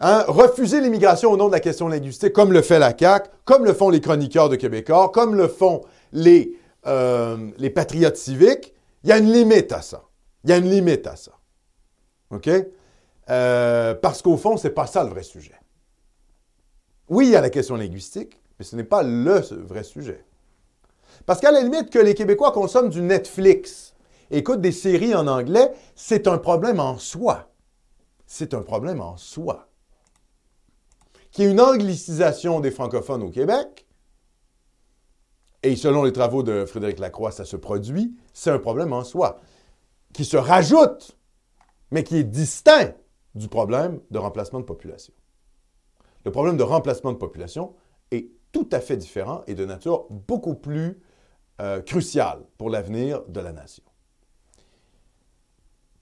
hein, 0.00 0.24
refuser 0.28 0.80
l'immigration 0.80 1.30
au 1.30 1.36
nom 1.36 1.48
de 1.48 1.52
la 1.52 1.60
question 1.60 1.88
linguistique, 1.88 2.32
comme 2.32 2.52
le 2.52 2.62
fait 2.62 2.78
la 2.78 2.96
CAQ, 2.96 3.30
comme 3.44 3.64
le 3.64 3.72
font 3.72 3.90
les 3.90 4.00
chroniqueurs 4.00 4.48
de 4.48 4.56
Québécois, 4.56 5.10
comme 5.12 5.34
le 5.34 5.48
font 5.48 5.82
les, 6.12 6.58
euh, 6.86 7.50
les 7.58 7.70
patriotes 7.70 8.16
civiques, 8.16 8.74
il 9.02 9.10
y 9.10 9.12
a 9.12 9.18
une 9.18 9.30
limite 9.30 9.72
à 9.72 9.82
ça. 9.82 10.04
Il 10.44 10.50
y 10.50 10.52
a 10.52 10.56
une 10.56 10.70
limite 10.70 11.06
à 11.06 11.16
ça. 11.16 11.32
OK? 12.30 12.50
Euh, 13.30 13.94
parce 13.94 14.22
qu'au 14.22 14.36
fond, 14.36 14.56
ce 14.56 14.68
n'est 14.68 14.74
pas 14.74 14.86
ça 14.86 15.02
le 15.04 15.10
vrai 15.10 15.22
sujet. 15.22 15.54
Oui, 17.08 17.26
il 17.26 17.32
y 17.32 17.36
a 17.36 17.40
la 17.40 17.50
question 17.50 17.76
linguistique, 17.76 18.40
mais 18.58 18.64
ce 18.64 18.76
n'est 18.76 18.84
pas 18.84 19.02
le 19.02 19.40
vrai 19.66 19.82
sujet. 19.82 20.24
Parce 21.26 21.40
qu'à 21.40 21.50
la 21.50 21.60
limite, 21.60 21.90
que 21.90 21.98
les 21.98 22.14
Québécois 22.14 22.52
consomment 22.52 22.90
du 22.90 23.02
Netflix, 23.02 23.94
écoutent 24.30 24.60
des 24.60 24.72
séries 24.72 25.14
en 25.14 25.26
anglais, 25.26 25.72
c'est 25.94 26.26
un 26.26 26.38
problème 26.38 26.80
en 26.80 26.98
soi. 26.98 27.50
C'est 28.26 28.54
un 28.54 28.62
problème 28.62 29.00
en 29.00 29.16
soi. 29.16 29.68
Qu'il 31.30 31.44
y 31.44 31.48
ait 31.48 31.50
une 31.50 31.60
anglicisation 31.60 32.60
des 32.60 32.70
francophones 32.70 33.22
au 33.22 33.30
Québec, 33.30 33.86
et 35.62 35.76
selon 35.76 36.04
les 36.04 36.12
travaux 36.12 36.42
de 36.42 36.66
Frédéric 36.66 36.98
Lacroix, 36.98 37.32
ça 37.32 37.44
se 37.44 37.56
produit, 37.56 38.14
c'est 38.34 38.50
un 38.50 38.58
problème 38.58 38.92
en 38.92 39.02
soi, 39.02 39.40
qui 40.12 40.24
se 40.24 40.36
rajoute, 40.36 41.16
mais 41.90 42.04
qui 42.04 42.18
est 42.18 42.24
distinct 42.24 42.94
du 43.34 43.48
problème 43.48 44.00
de 44.10 44.18
remplacement 44.18 44.60
de 44.60 44.64
population. 44.64 45.14
Le 46.24 46.30
problème 46.30 46.56
de 46.56 46.62
remplacement 46.62 47.12
de 47.12 47.18
population 47.18 47.74
est 48.10 48.30
tout 48.54 48.68
à 48.72 48.80
fait 48.80 48.96
différent 48.96 49.42
et 49.46 49.54
de 49.54 49.66
nature 49.66 50.06
beaucoup 50.08 50.54
plus 50.54 50.98
euh, 51.60 51.82
crucial 51.82 52.38
pour 52.56 52.70
l'avenir 52.70 53.22
de 53.28 53.40
la 53.40 53.52
nation. 53.52 53.82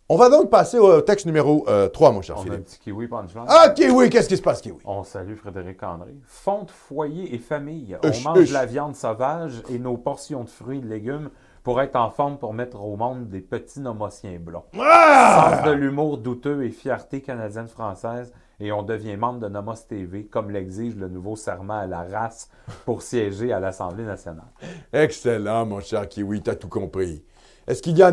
On 0.09 0.17
va 0.17 0.29
donc 0.29 0.51
passer 0.51 0.79
au 0.79 1.01
texte 1.01 1.25
numéro 1.25 1.65
3, 1.93 2.11
euh, 2.11 2.13
mon 2.13 2.21
cher 2.21 2.39
Philippe. 2.39 2.53
On 2.53 2.57
a 2.57 2.59
un 2.59 2.63
petit 2.63 2.79
kiwi 2.79 3.09
Ah, 3.49 3.71
kiwi, 3.71 4.11
qu'est-ce 4.11 4.29
qui 4.29 4.37
se 4.37 4.43
passe, 4.43 4.61
kiwi? 4.61 4.77
On 4.85 5.03
salue 5.05 5.35
Frédéric 5.35 5.83
André. 5.83 6.15
Fonte, 6.27 6.71
foyer 6.71 7.35
et 7.35 7.39
famille. 7.39 7.97
On 8.05 8.29
mange 8.29 8.49
de 8.49 8.53
la 8.53 8.67
viande 8.67 8.95
sauvage 8.95 9.63
et 9.71 9.79
nos 9.79 9.97
portions 9.97 10.45
de 10.45 10.51
fruits 10.51 10.79
et 10.79 10.83
de 10.83 10.89
légumes 10.89 11.31
pour 11.63 11.81
être 11.81 11.97
en 11.97 12.11
forme 12.11 12.37
pour 12.37 12.53
mettre 12.53 12.85
au 12.85 12.97
monde 12.97 13.29
des 13.29 13.41
petits 13.41 13.81
nomotiens 13.81 14.39
blonds. 14.39 14.65
Ah! 14.79 15.55
Sens 15.57 15.67
de 15.67 15.71
l'humour 15.71 16.19
douteux 16.19 16.65
et 16.65 16.71
fierté 16.71 17.23
canadienne-française 17.23 18.35
et 18.61 18.73
on 18.73 18.83
devient 18.83 19.17
membre 19.17 19.41
de 19.41 19.49
Nomos 19.49 19.75
TV, 19.89 20.25
comme 20.25 20.51
l'exige 20.51 20.95
le 20.97 21.09
nouveau 21.09 21.37
serment 21.37 21.79
à 21.79 21.87
la 21.87 22.03
race 22.03 22.49
pour 22.85 23.03
siéger 23.03 23.53
à 23.53 23.61
l'Assemblée 23.61 24.05
nationale. 24.05 24.47
Excellent, 24.93 25.67
mon 25.67 25.81
cher 25.81 26.09
Kiwi, 26.09 26.43
tu 26.43 26.51
as 26.51 26.57
tout 26.57 26.69
compris. 26.69 27.25
Est-ce 27.67 27.83
qu'il 27.83 27.97
y, 27.97 28.03
a 28.03 28.11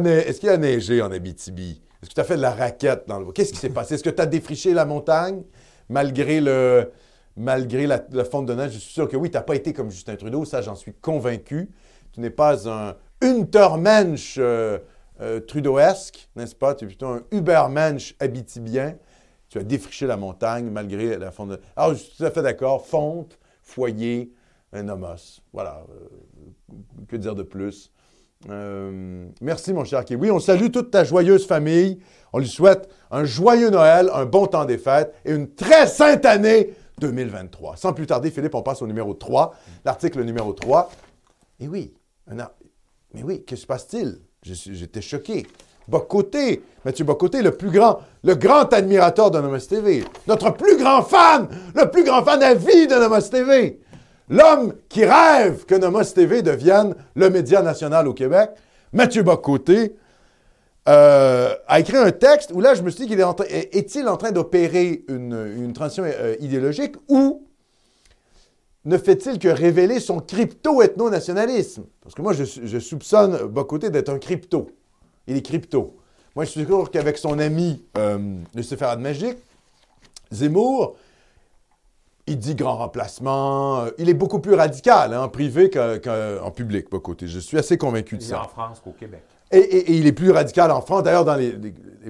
neigé 0.58 1.02
en 1.02 1.12
Abitibi? 1.12 1.82
Est-ce 2.02 2.10
que 2.10 2.16
tu 2.16 2.22
as 2.22 2.24
fait 2.24 2.38
de 2.38 2.42
la 2.42 2.52
raquette 2.52 3.06
dans 3.08 3.20
le... 3.20 3.32
Qu'est-ce 3.32 3.52
qui 3.52 3.60
s'est 3.60 3.70
passé? 3.70 3.96
Est-ce 3.96 4.04
que 4.04 4.10
tu 4.10 4.22
as 4.22 4.26
défriché 4.26 4.74
la 4.74 4.86
montagne? 4.86 5.44
Malgré 5.90 6.40
la, 6.40 6.86
fonte 8.30 8.46
de 8.46 8.54
neige? 8.54 8.74
Je 8.74 8.78
suis 8.78 8.94
sûr 8.94 9.08
que 9.08 9.18
oui, 9.18 9.32
tu 9.32 9.38
n'as 9.38 9.44
pas 9.44 9.56
été 9.56 9.74
comme 9.74 9.90
Justin 9.90 10.16
Trudeau, 10.16 10.46
ça 10.46 10.62
j'en 10.62 10.76
suis 10.76 10.94
convaincu. 10.94 11.70
Tu 12.12 12.22
n'es 12.22 12.30
pas 12.30 12.70
un 12.70 12.96
Untermensch 13.22 14.36
euh, 14.38 14.80
euh, 15.20 15.40
Trudeauesque, 15.40 16.30
n'est-ce 16.36 16.56
pas? 16.56 16.76
Tu 16.76 16.86
es 16.86 16.88
plutôt 16.88 17.08
un 17.08 17.24
Ubermensch 17.32 18.16
abitibien 18.20 18.96
tu 19.50 19.58
as 19.58 19.64
défriché 19.64 20.06
la 20.06 20.18
montagne 20.18 20.70
malgré 20.70 21.18
la 21.18 21.32
fonte. 21.32 21.50
De... 21.50 21.60
Alors, 21.76 21.94
je 21.94 22.00
suis 22.00 22.18
tout 22.18 22.26
à 22.26 22.32
fait 22.32 22.42
d'accord. 22.42 22.86
Fonte, 22.86 23.38
foyer, 23.62 24.32
un 24.72 24.84
nomos. 24.84 25.42
Voilà. 25.54 25.84
que 27.08 27.16
dire 27.16 27.36
de 27.36 27.44
plus? 27.44 27.92
merci, 29.42 29.74
mon 29.74 29.84
cher 29.84 30.06
Oui, 30.12 30.32
On 30.32 30.40
salue 30.40 30.70
toute 30.72 30.92
ta 30.92 31.04
joyeuse 31.04 31.46
famille. 31.46 32.00
On 32.32 32.40
lui 32.40 32.48
souhaite 32.48 32.90
un 33.12 33.26
joyeux 33.26 33.70
Noël, 33.70 34.10
un 34.14 34.26
bon 34.26 34.46
temps 34.48 34.66
des 34.66 34.78
fêtes 34.78 35.14
et 35.26 35.34
une 35.34 35.54
très 35.54 35.88
sainte 35.88 36.26
année 36.26 36.74
2023. 37.00 37.76
Sans 37.78 37.94
plus 37.94 38.06
tarder, 38.06 38.32
Philippe, 38.32 38.56
on 38.56 38.62
passe 38.62 38.82
au 38.82 38.88
numéro 38.88 39.14
3, 39.14 39.54
l'article 39.84 40.24
numéro 40.24 40.54
3. 40.54 40.90
Et 41.60 41.68
oui, 41.68 41.94
mais 43.14 43.24
oui, 43.24 43.44
que 43.44 43.56
se 43.56 43.66
passe-t-il? 43.66 44.20
J'étais 44.44 45.02
choqué. 45.02 45.48
Bocoté, 45.90 46.62
Mathieu 46.86 47.04
Bocoté, 47.06 47.42
le 47.42 47.52
plus 47.52 47.72
grand, 47.72 48.00
le 48.24 48.36
grand 48.36 48.72
admirateur 48.74 49.32
de 49.32 49.40
Nomos 49.40 49.60
TV, 49.60 50.04
notre 50.28 50.52
plus 50.52 50.78
grand 50.78 51.02
fan, 51.02 51.48
le 51.76 51.90
plus 51.90 52.04
grand 52.04 52.24
fan 52.24 52.42
à 52.44 52.54
vie 52.54 52.88
de 52.88 52.96
Nomos 52.96 53.30
TV, 53.30 53.80
l'homme 54.30 54.74
qui 54.88 55.04
rêve 55.06 55.66
que 55.66 55.76
Nomos 55.76 56.04
TV 56.14 56.42
devienne 56.42 56.96
le 57.16 57.30
média 57.30 57.62
national 57.62 58.08
au 58.08 58.14
Québec, 58.14 58.52
Mathieu 58.94 59.24
Bocoté, 59.24 59.96
euh, 60.88 61.54
a 61.68 61.80
écrit 61.80 61.98
un 61.98 62.12
texte 62.12 62.52
où 62.54 62.62
là, 62.62 62.74
je 62.74 62.82
me 62.82 62.90
suis 62.90 63.04
dit 63.04 63.10
qu'il 63.10 63.20
est 63.20 63.76
est-il 63.76 64.08
en 64.08 64.18
train 64.18 64.32
d'opérer 64.32 65.04
une, 65.08 65.72
transition 65.74 66.04
euh, 66.06 66.36
idéologique 66.40 66.96
ou 67.08 67.46
ne 68.86 68.98
fait-il 68.98 69.38
que 69.38 69.50
révéler 69.50 70.00
son 70.00 70.20
crypto-ethno-nationalisme? 70.20 71.84
Parce 72.02 72.16
que 72.16 72.22
moi, 72.22 72.34
je, 72.34 72.80
soupçonne 72.80 73.38
Bocoté 73.48 73.90
d'être 73.90 74.10
un 74.10 74.18
crypto. 74.18 74.72
Il 75.30 75.38
est 75.38 75.42
crypto. 75.44 75.96
Moi, 76.36 76.46
je 76.46 76.50
suis 76.50 76.66
sûr 76.66 76.90
qu'avec 76.90 77.18
son 77.18 77.38
ami 77.38 77.84
euh, 77.98 78.18
Lucifer 78.56 78.96
Magique, 78.98 79.38
Zemmour, 80.32 80.96
il 82.26 82.38
dit 82.38 82.56
grand 82.56 82.78
remplacement. 82.78 83.82
Euh, 83.82 83.90
il 84.00 84.10
est 84.10 84.16
beaucoup 84.16 84.40
plus 84.40 84.56
radical 84.56 85.14
hein, 85.14 85.22
en 85.22 85.30
privé 85.30 85.70
qu'en 85.70 86.52
public, 86.52 86.90
Bocoté. 86.90 87.28
Je 87.28 87.40
suis 87.40 87.58
assez 87.58 87.78
convaincu 87.78 88.18
de 88.18 88.24
ça. 88.24 88.42
en 88.42 88.48
France 88.48 88.82
qu'au 88.84 88.92
Québec. 88.92 89.22
Et, 89.52 89.98
il 89.98 90.08
est 90.08 90.14
plus 90.14 90.32
radical 90.32 90.72
en 90.72 90.82
France. 90.82 91.04
D'ailleurs, 91.04 91.26
dans 91.26 91.36
les, 91.36 91.54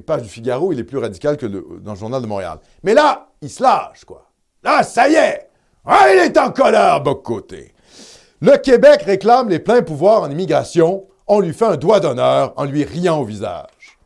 pages 0.06 0.22
du 0.24 0.30
Figaro, 0.30 0.72
il 0.72 0.80
est 0.80 0.84
plus 0.84 0.98
radical 0.98 1.36
que 1.36 1.46
dans 1.46 1.94
le 1.94 1.98
Journal 1.98 2.22
de 2.22 2.28
Montréal. 2.28 2.60
Mais 2.84 2.94
là, 2.94 3.30
il 3.42 3.50
se 3.50 3.62
lâche, 3.62 4.06
quoi. 4.06 4.30
Là, 4.64 4.84
ça 4.84 5.10
y 5.10 5.16
est! 5.16 5.50
Ah, 5.86 6.08
il 6.14 6.20
est 6.20 6.38
en 6.38 6.52
colère, 6.52 7.02
Bocoté. 7.02 7.74
Le 8.42 8.58
Québec 8.58 9.02
réclame 9.04 9.50
les 9.50 9.60
pleins 9.60 9.82
pouvoirs 9.82 10.24
en 10.24 10.30
immigration. 10.30 11.09
On 11.32 11.40
lui 11.40 11.54
fait 11.54 11.66
un 11.66 11.78
doigt 11.78 12.00
d'honneur 12.00 12.54
en 12.58 12.66
lui 12.66 12.84
riant 12.84 13.20
au 13.20 13.24
visage. 13.24 14.00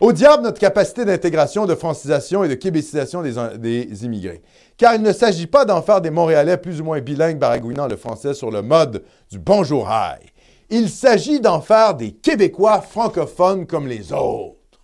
Au 0.00 0.12
diable 0.12 0.42
notre 0.42 0.58
capacité 0.58 1.04
d'intégration, 1.04 1.66
de 1.66 1.74
francisation 1.74 2.42
et 2.42 2.48
de 2.48 2.54
québécisation 2.54 3.22
des, 3.22 3.34
des 3.58 4.04
immigrés. 4.04 4.42
Car 4.78 4.94
il 4.94 5.02
ne 5.02 5.12
s'agit 5.12 5.46
pas 5.46 5.66
d'en 5.66 5.82
faire 5.82 6.00
des 6.00 6.10
Montréalais 6.10 6.56
plus 6.56 6.80
ou 6.80 6.84
moins 6.84 7.00
bilingues 7.00 7.38
baragouinant 7.38 7.86
le 7.86 7.96
français 7.96 8.32
sur 8.32 8.50
le 8.50 8.62
mode 8.62 9.04
du 9.30 9.38
bonjour 9.38 9.88
hi. 9.90 10.26
Il 10.70 10.88
s'agit 10.88 11.38
d'en 11.38 11.60
faire 11.60 11.94
des 11.94 12.12
Québécois 12.12 12.80
francophones 12.80 13.66
comme 13.66 13.86
les 13.86 14.12
autres. 14.12 14.80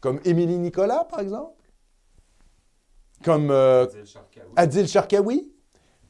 Comme 0.00 0.20
Émilie 0.24 0.58
Nicolas, 0.58 1.06
par 1.08 1.20
exemple. 1.20 1.52
Comme 3.22 3.50
euh, 3.50 3.86
Adil 4.56 4.88
Sharkawi. 4.88 5.52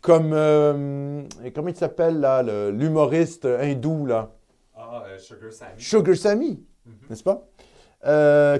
Comme, 0.00 0.32
euh, 0.32 1.22
comment 1.54 1.68
il 1.68 1.76
s'appelle, 1.76 2.20
là, 2.20 2.42
l'humoriste 2.70 3.44
hindou, 3.44 4.06
là? 4.06 4.30
Ah, 4.94 5.04
euh, 5.08 5.18
Sugar 5.18 5.50
Sammy. 5.50 5.72
Sugar 5.78 6.16
Sammy, 6.16 6.62
mhm. 6.84 6.92
n'est-ce 7.08 7.22
pas? 7.22 7.48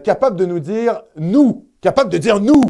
capable 0.03 0.37
de 0.37 0.47
nous 0.47 0.61
dire 0.61 1.03
nous, 1.17 1.69
capable 1.83 2.11
de 2.11 2.17
dire 2.17 2.41
nous, 2.41 2.63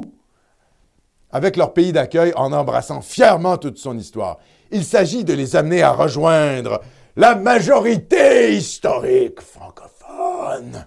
avec 1.30 1.56
leur 1.56 1.72
pays 1.72 1.92
d'accueil 1.92 2.32
en 2.34 2.52
embrassant 2.52 3.02
fièrement 3.02 3.58
toute 3.58 3.78
son 3.78 3.96
histoire. 3.96 4.38
Il 4.72 4.84
s'agit 4.84 5.22
de 5.22 5.32
les 5.32 5.54
amener 5.54 5.82
à 5.82 5.92
rejoindre 5.92 6.80
la 7.14 7.36
majorité 7.36 8.52
historique 8.52 9.40
francophone. 9.40 10.86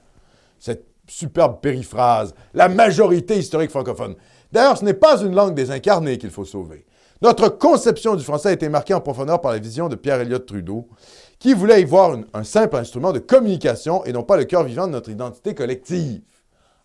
Cette 0.59 0.86
superbe 1.07 1.61
périphrase, 1.61 2.34
la 2.53 2.67
majorité 2.67 3.38
historique 3.38 3.69
francophone. 3.69 4.15
D'ailleurs, 4.51 4.78
ce 4.78 4.84
n'est 4.84 4.93
pas 4.93 5.21
une 5.21 5.34
langue 5.34 5.53
désincarnée 5.55 6.17
qu'il 6.17 6.32
faut 6.32 6.45
sauver. 6.45 6.86
Notre 7.21 7.47
conception 7.47 8.15
du 8.15 8.23
français 8.23 8.49
a 8.49 8.53
été 8.53 8.67
marquée 8.67 8.93
en 8.93 9.01
profondeur 9.01 9.39
par 9.39 9.51
la 9.51 9.59
vision 9.59 9.88
de 9.88 9.95
Pierre 9.95 10.19
Elliott 10.19 10.45
Trudeau, 10.45 10.89
qui 11.45 11.53
voulait 11.53 11.81
y 11.81 11.85
voir 11.85 12.17
un 12.33 12.43
simple 12.43 12.75
instrument 12.75 13.13
de 13.13 13.19
communication 13.19 14.03
et 14.03 14.11
non 14.11 14.23
pas 14.23 14.35
le 14.35 14.45
cœur 14.45 14.63
vivant 14.63 14.87
de 14.87 14.93
notre 14.93 15.11
identité 15.11 15.53
collective. 15.53 16.23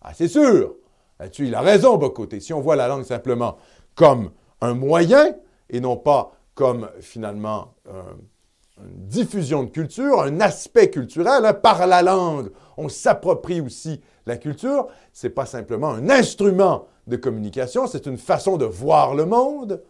Ah, 0.03 0.13
c'est 0.13 0.27
sûr. 0.27 0.75
Là-dessus, 1.19 1.47
il 1.47 1.55
a 1.55 1.61
raison, 1.61 1.97
Bocoté. 1.97 2.39
Si 2.39 2.53
on 2.53 2.61
voit 2.61 2.75
la 2.75 2.87
langue 2.87 3.03
simplement 3.03 3.57
comme 3.95 4.29
un 4.61 4.75
moyen 4.75 5.35
et 5.67 5.79
non 5.79 5.97
pas 5.97 6.33
comme 6.53 6.91
finalement 6.99 7.73
une 7.87 9.07
diffusion 9.07 9.63
de 9.63 9.71
culture, 9.71 10.21
un 10.21 10.39
aspect 10.41 10.91
culturel. 10.91 11.43
Hein, 11.43 11.55
par 11.55 11.87
la 11.87 12.03
langue, 12.03 12.51
on 12.77 12.87
s'approprie 12.87 13.61
aussi 13.61 13.99
la 14.27 14.37
culture. 14.37 14.89
Ce 15.11 15.25
n'est 15.25 15.33
pas 15.33 15.47
simplement 15.47 15.89
un 15.89 16.07
instrument 16.07 16.85
de 17.07 17.15
communication, 17.15 17.87
c'est 17.87 18.05
une 18.05 18.19
façon 18.19 18.57
de 18.57 18.65
voir 18.65 19.15
le 19.15 19.25
monde. 19.25 19.81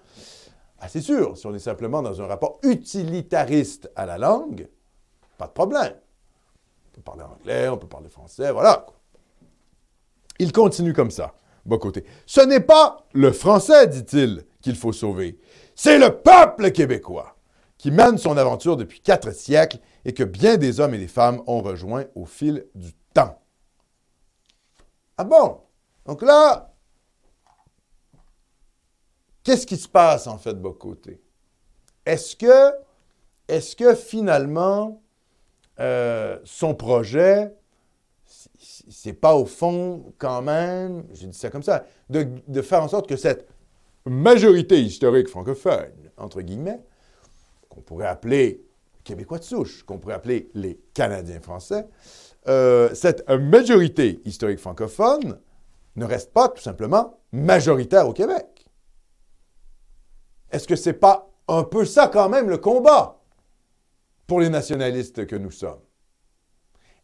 Ah, 0.84 0.90
c'est 0.90 1.02
sûr, 1.02 1.38
si 1.38 1.46
on 1.46 1.54
est 1.54 1.60
simplement 1.60 2.02
dans 2.02 2.20
un 2.22 2.26
rapport 2.26 2.60
utilitariste 2.64 3.92
à 3.96 4.08
la 4.08 4.18
langue, 4.18 4.68
pas 5.38 5.46
de 5.46 5.52
problème. 5.52 5.94
On 6.88 6.96
peut 6.96 7.02
parler 7.02 7.22
anglais, 7.22 7.70
on 7.70 7.78
peut 7.78 7.88
parler 7.88 8.10
français, 8.10 8.52
voilà. 8.52 8.88
Il 10.40 10.52
continue 10.52 10.94
comme 10.94 11.12
ça, 11.12 11.36
côté. 11.80 12.04
Ce 12.26 12.42
n'est 12.42 12.62
pas 12.62 13.06
le 13.14 13.32
français, 13.32 13.86
dit-il, 13.86 14.44
qu'il 14.60 14.76
faut 14.76 14.92
sauver. 14.92 15.40
C'est 15.76 16.00
le 16.00 16.18
peuple 16.18 16.72
québécois 16.72 17.36
qui 17.78 17.92
mène 17.92 18.18
son 18.18 18.36
aventure 18.36 18.76
depuis 18.76 19.02
quatre 19.02 19.32
siècles 19.36 19.78
et 20.04 20.14
que 20.14 20.24
bien 20.24 20.58
des 20.58 20.80
hommes 20.80 20.96
et 20.96 21.00
des 21.00 21.08
femmes 21.08 21.44
ont 21.46 21.62
rejoint 21.62 22.06
au 22.16 22.26
fil 22.26 22.66
du 22.74 22.94
temps. 23.14 23.40
Ah 25.16 25.26
bon? 25.26 25.60
Donc 26.08 26.24
là, 26.24 26.70
qu'est-ce 29.44 29.66
qui 29.66 29.78
se 29.78 29.88
passe 29.88 30.28
en 30.28 30.38
fait 30.38 30.54
de 30.54 30.62
vos 30.62 30.74
côtés? 30.74 31.22
Est-ce 32.06 32.36
que, 32.36 32.74
est 33.48 33.76
que 33.76 33.96
finalement, 33.96 35.02
euh, 35.80 36.39
son 36.44 36.74
projet, 36.74 37.54
c'est 38.89 39.14
pas 39.14 39.36
au 39.36 39.46
fond 39.46 40.14
quand 40.18 40.42
même, 40.42 41.04
je 41.14 41.28
dis 41.28 41.38
ça 41.38 41.50
comme 41.50 41.64
ça, 41.64 41.86
de, 42.10 42.28
de 42.48 42.62
faire 42.62 42.84
en 42.84 42.88
sorte 42.88 43.08
que 43.08 43.16
cette 43.16 43.48
majorité 44.06 44.82
historique 44.82 45.28
francophone, 45.28 45.92
entre 46.18 46.42
guillemets, 46.42 46.82
qu'on 47.70 47.82
pourrait 47.82 48.08
appeler 48.08 48.66
Québécois 49.04 49.39
de 49.39 49.44
souche, 49.44 49.84
qu'on 49.84 49.98
pourrait 49.98 50.16
appeler 50.16 50.50
les 50.54 50.80
Canadiens 50.94 51.42
français, 51.42 51.88
euh, 52.48 52.94
cette 52.94 53.28
majorité 53.30 54.20
historique 54.26 54.60
francophone 54.60 55.38
ne 55.96 56.06
reste 56.06 56.32
pas 56.32 56.50
tout 56.50 56.62
simplement 56.62 57.20
majoritaire 57.32 58.08
au 58.08 58.14
Québec. 58.14 58.61
Est-ce 60.52 60.68
que 60.68 60.76
ce 60.76 60.89
n'est 60.89 60.95
pas 60.95 61.30
un 61.47 61.64
peu 61.64 61.86
ça 61.86 62.08
quand 62.08 62.30
même 62.30 62.49
le 62.49 62.58
combat 62.58 63.20
pour 64.28 64.39
les 64.39 64.49
nationalistes 64.49 65.26
que 65.26 65.36
nous 65.36 65.52
sommes? 65.52 65.80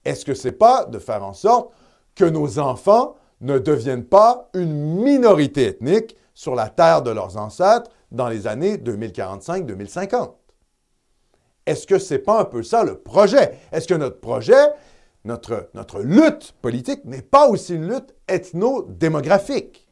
Est-ce 0.06 0.26
que 0.26 0.34
ce 0.34 0.48
n'est 0.50 0.54
pas 0.54 0.86
de 0.86 1.00
faire 1.00 1.24
en 1.24 1.34
sorte 1.34 1.74
que 2.16 2.26
nos 2.26 2.60
enfants 2.60 3.16
ne 3.42 3.60
deviennent 3.60 4.06
pas 4.06 4.50
une 4.54 5.02
minorité 5.02 5.68
ethnique 5.68 6.16
sur 6.34 6.56
la 6.56 6.70
terre 6.70 7.02
de 7.02 7.12
leurs 7.12 7.38
ancêtres 7.38 7.92
dans 8.12 8.28
les 8.28 8.48
années 8.48 8.78
2045-2050? 8.78 10.34
Est-ce 11.66 11.86
que 11.86 12.00
ce 12.00 12.14
n'est 12.14 12.20
pas 12.20 12.40
un 12.40 12.46
peu 12.46 12.64
ça 12.64 12.84
le 12.84 13.00
projet? 13.00 13.60
Est-ce 13.72 13.88
que 13.88 13.94
notre 13.94 14.20
projet, 14.22 14.72
notre, 15.26 15.70
notre 15.74 16.00
lutte 16.00 16.54
politique 16.62 17.04
n'est 17.06 17.22
pas 17.22 17.50
aussi 17.50 17.76
une 17.76 17.90
lutte 17.90 18.16
ethno-démographique? 18.28 19.87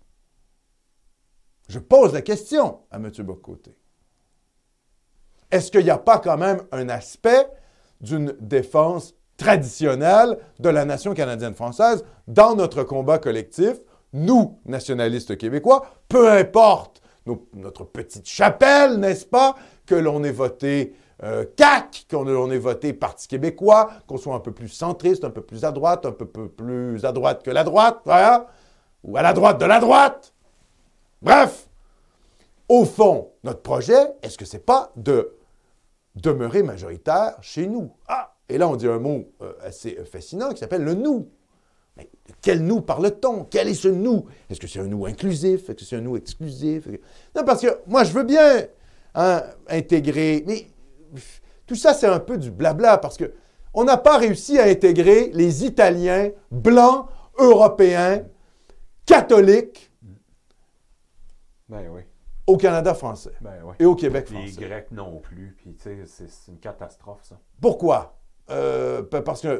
Je 1.68 1.80
pose 1.80 2.14
la 2.14 2.22
question 2.22 2.80
à 2.92 2.98
M. 2.98 3.12
Bocoté. 3.20 3.76
Est-ce 5.52 5.72
qu'il 5.72 5.84
n'y 5.84 5.90
a 5.90 5.98
pas 5.98 6.20
quand 6.20 6.38
même 6.38 6.64
un 6.72 6.90
aspect 6.90 7.48
d'une 8.02 8.36
défense 8.40 9.16
traditionnelle 9.38 10.38
de 10.60 10.70
la 10.70 10.86
nation 10.86 11.14
canadienne-française 11.14 12.04
dans 12.28 12.56
notre 12.56 12.84
combat 12.84 13.20
collectif, 13.20 13.82
nous, 14.14 14.60
nationalistes 14.66 15.38
québécois, 15.38 15.86
peu 16.08 16.32
importe 16.32 17.02
notre 17.54 17.84
petite 17.84 18.28
chapelle, 18.28 18.98
n'est-ce 18.98 19.26
pas, 19.26 19.56
que 19.86 19.96
l'on 19.96 20.24
ait 20.24 20.32
voté 20.32 20.96
euh, 21.24 21.46
CAC, 21.56 22.06
qu'on 22.10 22.52
ait 22.52 22.58
voté 22.58 22.94
Parti 22.94 23.28
québécois, 23.28 23.90
qu'on 24.08 24.18
soit 24.18 24.36
un 24.36 24.40
peu 24.40 24.52
plus 24.52 24.68
centriste, 24.68 25.24
un 25.24 25.32
peu 25.32 25.42
plus 25.42 25.64
à 25.64 25.72
droite, 25.72 26.06
un 26.06 26.12
peu 26.12 26.26
plus 26.26 27.04
à 27.04 27.12
droite 27.12 27.44
que 27.44 27.52
la 27.52 27.64
droite, 27.64 28.02
ou 29.04 29.18
à 29.18 29.22
la 29.22 29.34
droite 29.34 29.60
de 29.60 29.66
la 29.66 29.80
droite. 29.80 30.35
Bref, 31.22 31.68
au 32.68 32.86
fond, 32.86 33.32
notre 33.44 33.62
projet, 33.62 34.14
est-ce 34.22 34.38
que 34.38 34.46
c'est 34.46 34.66
pas 34.66 34.92
de 34.96 35.36
demeurer 36.16 36.64
majoritaire 36.64 37.38
chez 37.42 37.68
nous? 37.68 37.92
Ah! 38.08 38.36
Et 38.48 38.58
là, 38.58 38.68
on 38.68 38.76
dit 38.76 38.88
un 38.88 39.00
mot 39.00 39.26
euh, 39.42 39.54
assez 39.62 39.96
fascinant 40.06 40.52
qui 40.52 40.60
s'appelle 40.60 40.84
le 40.84 40.94
nous. 40.94 41.30
Mais 41.98 42.10
de 42.28 42.34
quel 42.42 42.64
nous 42.64 42.82
parle-t-on? 42.82 43.46
Quel 43.46 43.68
est 43.68 43.74
ce 43.74 43.88
nous? 43.88 44.26
Est-ce 44.50 44.60
que 44.60 44.68
c'est 44.68 44.80
un 44.80 44.88
nous 44.88 45.06
inclusif? 45.06 45.70
Est-ce 45.70 45.78
que 45.78 45.86
c'est 45.86 45.96
un 45.96 46.02
nous 46.02 46.18
exclusif? 46.18 46.88
Non, 47.36 47.44
parce 47.44 47.62
que 47.62 47.80
moi, 47.88 48.04
je 48.04 48.12
veux 48.12 48.24
bien 48.24 48.66
hein, 49.16 49.44
intégrer. 49.68 50.44
Mais 50.46 50.68
tout 51.66 51.76
ça, 51.76 51.94
c'est 51.94 52.08
un 52.08 52.20
peu 52.20 52.38
du 52.38 52.52
blabla 52.52 52.98
parce 52.98 53.18
que 53.18 53.34
on 53.74 53.84
n'a 53.84 53.98
pas 53.98 54.18
réussi 54.18 54.60
à 54.60 54.66
intégrer 54.66 55.32
les 55.34 55.66
Italiens 55.66 56.30
blancs, 56.52 57.08
européens, 57.38 58.24
catholiques 59.06 59.92
ben 61.70 61.88
oui. 61.92 62.02
au 62.48 62.58
Canada 62.58 62.94
français 62.94 63.32
Ben 63.42 63.54
oui. 63.64 63.74
et 63.80 63.86
au 63.86 63.96
Québec 63.96 64.30
Les 64.30 64.38
français. 64.48 64.62
Grecs 64.62 64.92
non 64.92 65.20
plus. 65.20 65.56
Puis, 65.58 65.74
tu 65.76 65.84
sais, 65.84 66.28
c'est 66.28 66.52
une 66.52 66.60
catastrophe, 66.60 67.22
ça. 67.24 67.38
Pourquoi? 67.62 68.18
Euh, 68.52 69.02
pa- 69.02 69.24
parce 69.24 69.42
qu'il 69.42 69.60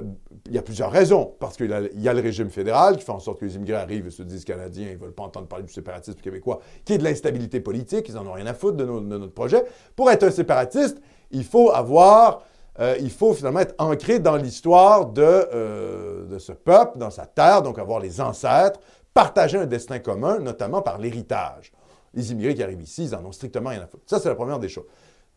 y 0.52 0.58
a 0.60 0.62
plusieurs 0.62 0.92
raisons. 0.92 1.34
Parce 1.40 1.58
qu'il 1.58 1.72
y, 1.72 1.74
a- 1.74 1.82
il 1.82 2.02
y 2.02 2.08
a 2.08 2.14
le 2.14 2.22
régime 2.22 2.52
fédéral 2.52 2.98
qui 2.98 3.04
fait 3.04 3.12
en 3.12 3.20
sorte 3.20 3.40
que 3.40 3.46
les 3.46 3.56
immigrés 3.56 3.78
arrivent 3.78 4.06
et 4.06 4.12
se 4.12 4.22
disent 4.22 4.46
canadiens, 4.46 4.88
ils 4.90 4.94
ne 4.94 5.00
veulent 5.04 5.16
pas 5.16 5.24
entendre 5.24 5.48
parler 5.48 5.66
du 5.66 5.74
séparatisme 5.74 6.20
québécois, 6.20 6.60
qui 6.84 6.94
est 6.94 7.00
de 7.00 7.04
l'instabilité 7.04 7.60
politique, 7.60 8.08
ils 8.10 8.14
n'en 8.16 8.28
ont 8.28 8.34
rien 8.34 8.46
à 8.46 8.54
foutre 8.54 8.78
de, 8.78 8.86
nos- 8.86 9.02
de 9.02 9.18
notre 9.18 9.34
projet. 9.34 9.66
Pour 9.96 10.12
être 10.12 10.22
un 10.24 10.30
séparatiste, 10.32 11.00
il 11.32 11.44
faut 11.44 11.72
avoir, 11.72 12.44
euh, 12.80 12.96
il 13.00 13.10
faut 13.10 13.34
finalement 13.34 13.62
être 13.62 13.74
ancré 13.80 14.20
dans 14.20 14.36
l'histoire 14.36 15.08
de, 15.08 15.24
euh, 15.24 16.26
de 16.28 16.38
ce 16.38 16.52
peuple, 16.52 17.00
dans 17.00 17.10
sa 17.10 17.26
terre, 17.26 17.64
donc 17.64 17.80
avoir 17.80 18.00
les 18.00 18.22
ancêtres, 18.22 18.80
partager 19.16 19.58
un 19.58 19.66
destin 19.66 19.98
commun, 19.98 20.38
notamment 20.38 20.84
par 20.84 21.00
l'héritage. 21.00 21.72
Les 22.16 22.32
immigrés 22.32 22.56
qui 22.56 22.64
arrivent 22.64 22.82
ici, 22.82 23.06
ils 23.06 23.12
n'en 23.12 23.26
ont 23.26 23.32
strictement 23.32 23.70
rien 23.70 23.82
à 23.82 23.88
foutre. 23.88 24.04
Ça, 24.08 24.20
c'est 24.20 24.30
la 24.30 24.36
première 24.36 24.60
des 24.60 24.70
choses. 24.70 24.86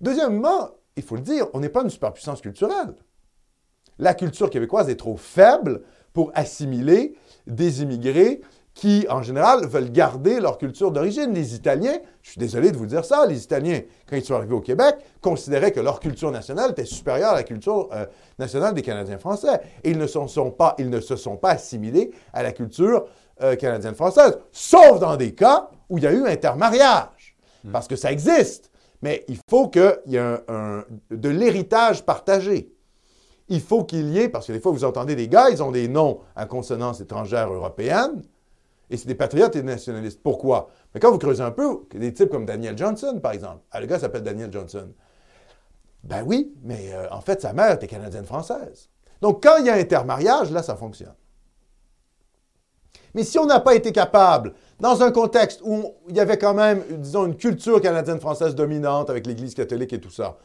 Deuxièmement, 0.00 0.70
il 0.96 1.02
faut 1.02 1.16
le 1.16 1.22
dire, 1.22 1.46
on 1.52 1.60
n'est 1.60 1.68
pas 1.68 1.82
une 1.82 1.90
superpuissance 1.90 2.40
culturelle 2.40 2.94
la 3.98 4.14
culture 4.14 4.50
québécoise 4.50 4.88
est 4.88 4.96
trop 4.96 5.16
faible 5.16 5.82
pour 6.12 6.30
assimiler 6.34 7.14
des 7.46 7.82
immigrés 7.82 8.40
qui, 8.74 9.06
en 9.10 9.22
général, 9.22 9.66
veulent 9.66 9.90
garder 9.90 10.38
leur 10.38 10.56
culture 10.56 10.92
d'origine. 10.92 11.34
Les 11.34 11.56
Italiens, 11.56 11.98
je 12.22 12.30
suis 12.30 12.38
désolé 12.38 12.70
de 12.70 12.76
vous 12.76 12.86
dire 12.86 13.04
ça, 13.04 13.26
les 13.26 13.42
Italiens, 13.42 13.80
quand 14.08 14.16
ils 14.16 14.24
sont 14.24 14.34
arrivés 14.34 14.54
au 14.54 14.60
Québec, 14.60 14.94
considéraient 15.20 15.72
que 15.72 15.80
leur 15.80 15.98
culture 15.98 16.30
nationale 16.30 16.70
était 16.70 16.84
supérieure 16.84 17.30
à 17.30 17.34
la 17.34 17.42
culture 17.42 17.88
euh, 17.92 18.06
nationale 18.38 18.74
des 18.74 18.82
Canadiens 18.82 19.18
français. 19.18 19.60
Et 19.82 19.90
ils 19.90 19.98
ne, 19.98 20.06
sont, 20.06 20.28
pas, 20.52 20.76
ils 20.78 20.90
ne 20.90 21.00
se 21.00 21.16
sont 21.16 21.36
pas 21.36 21.50
assimilés 21.50 22.12
à 22.32 22.44
la 22.44 22.52
culture 22.52 23.06
euh, 23.42 23.56
canadienne 23.56 23.94
française, 23.94 24.38
sauf 24.52 25.00
dans 25.00 25.16
des 25.16 25.34
cas 25.34 25.70
où 25.88 25.98
il 25.98 26.04
y 26.04 26.06
a 26.06 26.12
eu 26.12 26.26
intermariage, 26.26 27.36
parce 27.72 27.88
que 27.88 27.96
ça 27.96 28.10
existe. 28.12 28.70
Mais 29.02 29.24
il 29.28 29.38
faut 29.48 29.68
qu'il 29.68 29.96
y 30.06 30.16
ait 30.16 30.18
un- 30.18 30.40
un- 30.48 30.84
de 31.10 31.28
l'héritage 31.28 32.04
partagé 32.04 32.72
il 33.50 33.62
faut 33.62 33.82
qu'il 33.82 34.10
y 34.10 34.18
ait, 34.18 34.28
parce 34.28 34.46
que 34.46 34.52
des 34.52 34.60
fois 34.60 34.72
vous 34.72 34.84
entendez 34.84 35.16
des 35.16 35.26
gars, 35.26 35.48
ils 35.48 35.62
ont 35.62 35.70
des 35.70 35.88
noms 35.88 36.20
à 36.36 36.44
consonance 36.44 37.00
étrangère 37.00 37.50
européenne, 37.50 38.22
et 38.90 38.98
c'est 38.98 39.08
des 39.08 39.14
patriotes 39.14 39.56
et 39.56 39.60
des 39.62 39.66
nationalistes. 39.66 40.20
Pourquoi? 40.22 40.68
Mais 40.92 41.00
quand 41.00 41.10
vous 41.10 41.16
creusez 41.18 41.42
un 41.42 41.50
peu, 41.50 41.80
des 41.94 42.12
types 42.12 42.28
comme 42.28 42.44
Daniel 42.44 42.76
Johnson, 42.76 43.18
par 43.22 43.32
exemple, 43.32 43.60
ah, 43.70 43.80
le 43.80 43.86
gars 43.86 43.98
s'appelle 43.98 44.22
Daniel 44.22 44.52
Johnson. 44.52 44.92
Ben 46.04 46.22
oui, 46.26 46.52
mais 46.62 46.92
euh, 46.92 47.08
en 47.10 47.22
fait, 47.22 47.40
sa 47.40 47.54
mère 47.54 47.72
était 47.72 47.86
canadienne-française. 47.86 48.90
Donc, 49.22 49.42
quand 49.42 49.56
il 49.60 49.64
y 49.66 49.70
a 49.70 49.74
intermariage, 49.74 50.50
là, 50.52 50.62
ça 50.62 50.76
fonctionne. 50.76 51.14
Mais 53.14 53.24
si 53.24 53.38
on 53.38 53.46
n'a 53.46 53.60
pas 53.60 53.74
été 53.74 53.92
capable, 53.92 54.52
dans 54.80 55.02
un 55.02 55.10
contexte 55.10 55.60
où 55.64 55.92
il 56.08 56.16
y 56.16 56.20
avait 56.20 56.38
quand 56.38 56.54
même, 56.54 56.82
disons, 56.98 57.26
une 57.26 57.36
culture 57.36 57.80
canadienne-française 57.80 58.54
dominante 58.54 59.10
avec 59.10 59.26
l'Église 59.26 59.54
catholique 59.54 59.92
et 59.92 60.00
tout 60.00 60.10
ça, 60.10 60.36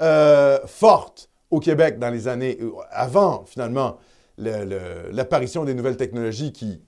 euh, 0.00 0.58
forte 0.66 1.28
au 1.50 1.60
Québec 1.60 1.98
dans 1.98 2.10
les 2.10 2.26
années 2.28 2.58
euh, 2.60 2.70
avant, 2.90 3.44
finalement, 3.46 3.98
le- 4.38 4.64
le- 4.64 5.10
l'apparition 5.12 5.64
des 5.64 5.74
nouvelles 5.74 5.96
technologies 5.96 6.52
qui 6.52 6.80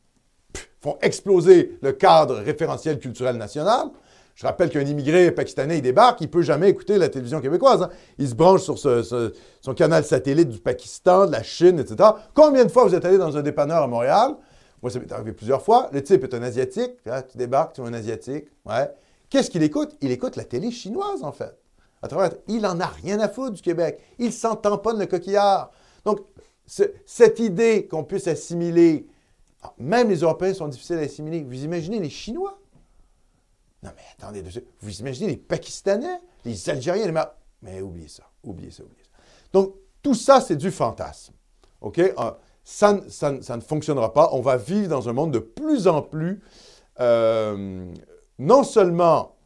font 0.81 0.97
exploser 1.03 1.79
le 1.83 1.93
cadre 1.93 2.37
référentiel 2.37 2.99
culturel 2.99 3.37
national. 3.37 3.89
Je 4.35 4.47
rappelle 4.47 4.69
qu'un 4.71 4.83
immigré 4.83 5.31
pakistanais, 5.31 5.79
il 5.79 5.83
débarque, 5.83 6.21
il 6.21 6.25
ne 6.27 6.31
peut 6.31 6.43
jamais 6.43 6.69
écouter 6.69 6.99
la 6.99 7.09
télévision 7.09 7.41
québécoise. 7.41 7.83
hein. 7.83 7.91
Il 8.19 8.29
se 8.29 8.35
branche 8.35 8.63
sur 8.63 8.79
son 8.79 9.75
canal 9.75 10.05
satellite 10.05 10.49
du 10.51 10.59
Pakistan, 10.59 11.27
de 11.27 11.33
la 11.33 11.43
Chine, 11.43 11.79
etc. 11.79 12.11
Combien 12.35 12.65
de 12.65 12.71
fois 12.71 12.85
vous 12.85 12.95
êtes 12.95 13.05
allé 13.05 13.17
dans 13.19 13.37
un 13.37 13.43
dépanneur 13.43 13.83
à 13.83 13.87
Montréal? 13.87 14.35
Moi, 14.83 14.91
ça 14.91 14.99
m'est 14.99 15.11
arrivé 15.13 15.33
plusieurs 15.33 15.63
fois. 15.63 15.89
Le 15.93 16.03
type 16.03 16.23
est 16.25 16.35
un 16.35 16.43
Asiatique. 16.43 16.93
hein, 17.07 17.23
tu 17.23 17.39
débarques, 17.39 17.75
tu 17.75 17.81
es 17.81 17.85
un 17.85 17.93
Asiatique. 17.95 18.47
Ouais. 18.65 18.91
Qu'est-ce 19.31 19.51
qu'il 19.51 19.63
écoute? 19.63 19.97
Il 20.01 20.11
écoute 20.11 20.37
la 20.37 20.45
télé 20.45 20.71
chinoise, 20.71 21.23
en 21.23 21.33
fait. 21.33 21.57
À 22.03 22.09
travers, 22.09 22.33
il 22.47 22.65
en 22.67 22.79
a 22.81 22.87
rien 22.87 23.19
à 23.21 23.29
foutre 23.29 23.53
du 23.53 23.63
Québec. 23.63 23.99
Il 24.19 24.33
s'en 24.33 24.55
tamponne 24.55 24.99
le 24.99 25.07
coquillard. 25.07 25.71
Donc, 26.05 26.21
ce- 26.67 26.93
cette 27.05 27.41
idée 27.41 27.87
qu'on 27.89 28.05
puisse 28.05 28.27
assimiler, 28.29 29.07
ah, 29.63 29.73
même 29.79 30.09
les 30.11 30.19
Européens 30.21 30.55
sont 30.55 30.69
difficiles 30.69 30.97
à 30.99 31.01
assimiler. 31.01 31.43
Vous 31.43 31.65
imaginez 31.65 31.99
les 31.99 32.11
Chinois? 32.11 32.59
Non, 33.83 33.91
mais 33.97 34.03
attendez, 34.19 34.45
vous 34.81 35.01
imaginez 35.01 35.31
les 35.31 35.37
Pakistanais, 35.37 36.21
les 36.45 36.71
Algériens, 36.71 37.07
les 37.07 37.21
Mais 37.63 37.81
oubliez 37.81 38.09
ça, 38.09 38.25
oubliez 38.43 38.71
ça, 38.71 38.83
oubliez 38.85 39.03
ça. 39.03 39.11
Donc, 39.53 39.75
tout 40.03 40.15
ça, 40.15 40.41
c'est 40.41 40.57
du 40.57 40.71
fantasme. 40.71 41.33
OK? 41.81 41.99
Euh, 41.99 42.13
ça, 42.67 42.93
ne- 43.31 43.61
fonctionnera 43.61 44.13
pas. 44.13 44.31
On 44.33 44.41
va 44.41 44.57
vivre 44.57 44.89
dans 44.89 45.09
un 45.09 45.13
monde 45.13 45.33
de 45.33 45.39
plus 45.39 45.87
en 45.87 46.03
plus, 46.03 46.43
euh, 46.99 47.87
non 48.41 48.65
seulement, 48.65 49.37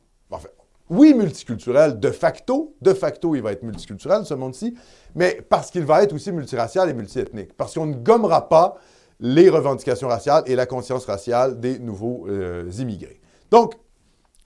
oui, 0.89 1.13
multiculturel, 1.13 2.01
de 2.01 2.11
facto, 2.11 2.75
de 2.81 2.95
facto, 2.95 3.35
il 3.35 3.43
va 3.43 3.53
être 3.53 3.63
multiculturel, 3.63 4.25
ce 4.25 4.33
monde-ci, 4.33 4.75
mais 5.15 5.45
parce 5.49 5.71
qu'il 5.71 5.85
va 5.85 6.03
être 6.03 6.15
aussi 6.15 6.33
multiracial 6.33 6.89
et 6.89 6.95
multiethnique. 6.95 7.53
Parce 7.59 7.75
qu'on 7.75 7.87
ne 7.87 7.95
gommera 7.95 8.49
pas 8.49 8.77
les 9.21 9.51
revendications 9.51 10.09
raciales 10.09 10.43
et 10.47 10.57
la 10.57 10.65
conscience 10.65 11.05
raciale 11.05 11.61
des 11.61 11.79
nouveaux 11.79 12.27
euh, 12.27 12.71
immigrés. 12.79 13.21
Donc, 13.51 13.75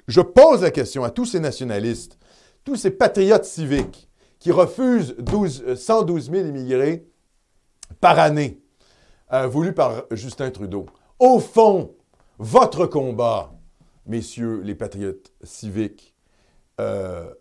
je 0.08 0.20
pose 0.20 0.62
la 0.62 0.72
question 0.72 1.04
à 1.04 1.10
tous 1.10 1.26
ces 1.26 1.40
nationalistes, 1.40 2.18
tous 2.64 2.74
ces 2.74 2.90
patriotes 2.90 3.44
civiques 3.44 4.08
qui 4.40 4.50
refusent 4.50 5.14
12, 5.18 5.64
euh, 5.68 5.76
112 5.76 6.30
000 6.32 6.48
immigrés 6.48 7.06
par 8.00 8.18
année, 8.18 8.60
euh, 9.32 9.46
voulus 9.46 9.72
par 9.72 10.04
Justin 10.10 10.50
Trudeau. 10.50 10.86
Au 11.18 11.38
fond, 11.38 11.94
votre 12.38 12.86
combat, 12.86 13.52
messieurs 14.06 14.60
les 14.62 14.74
patriotes 14.74 15.32
civiques, 15.42 16.14
euh, 16.80 17.32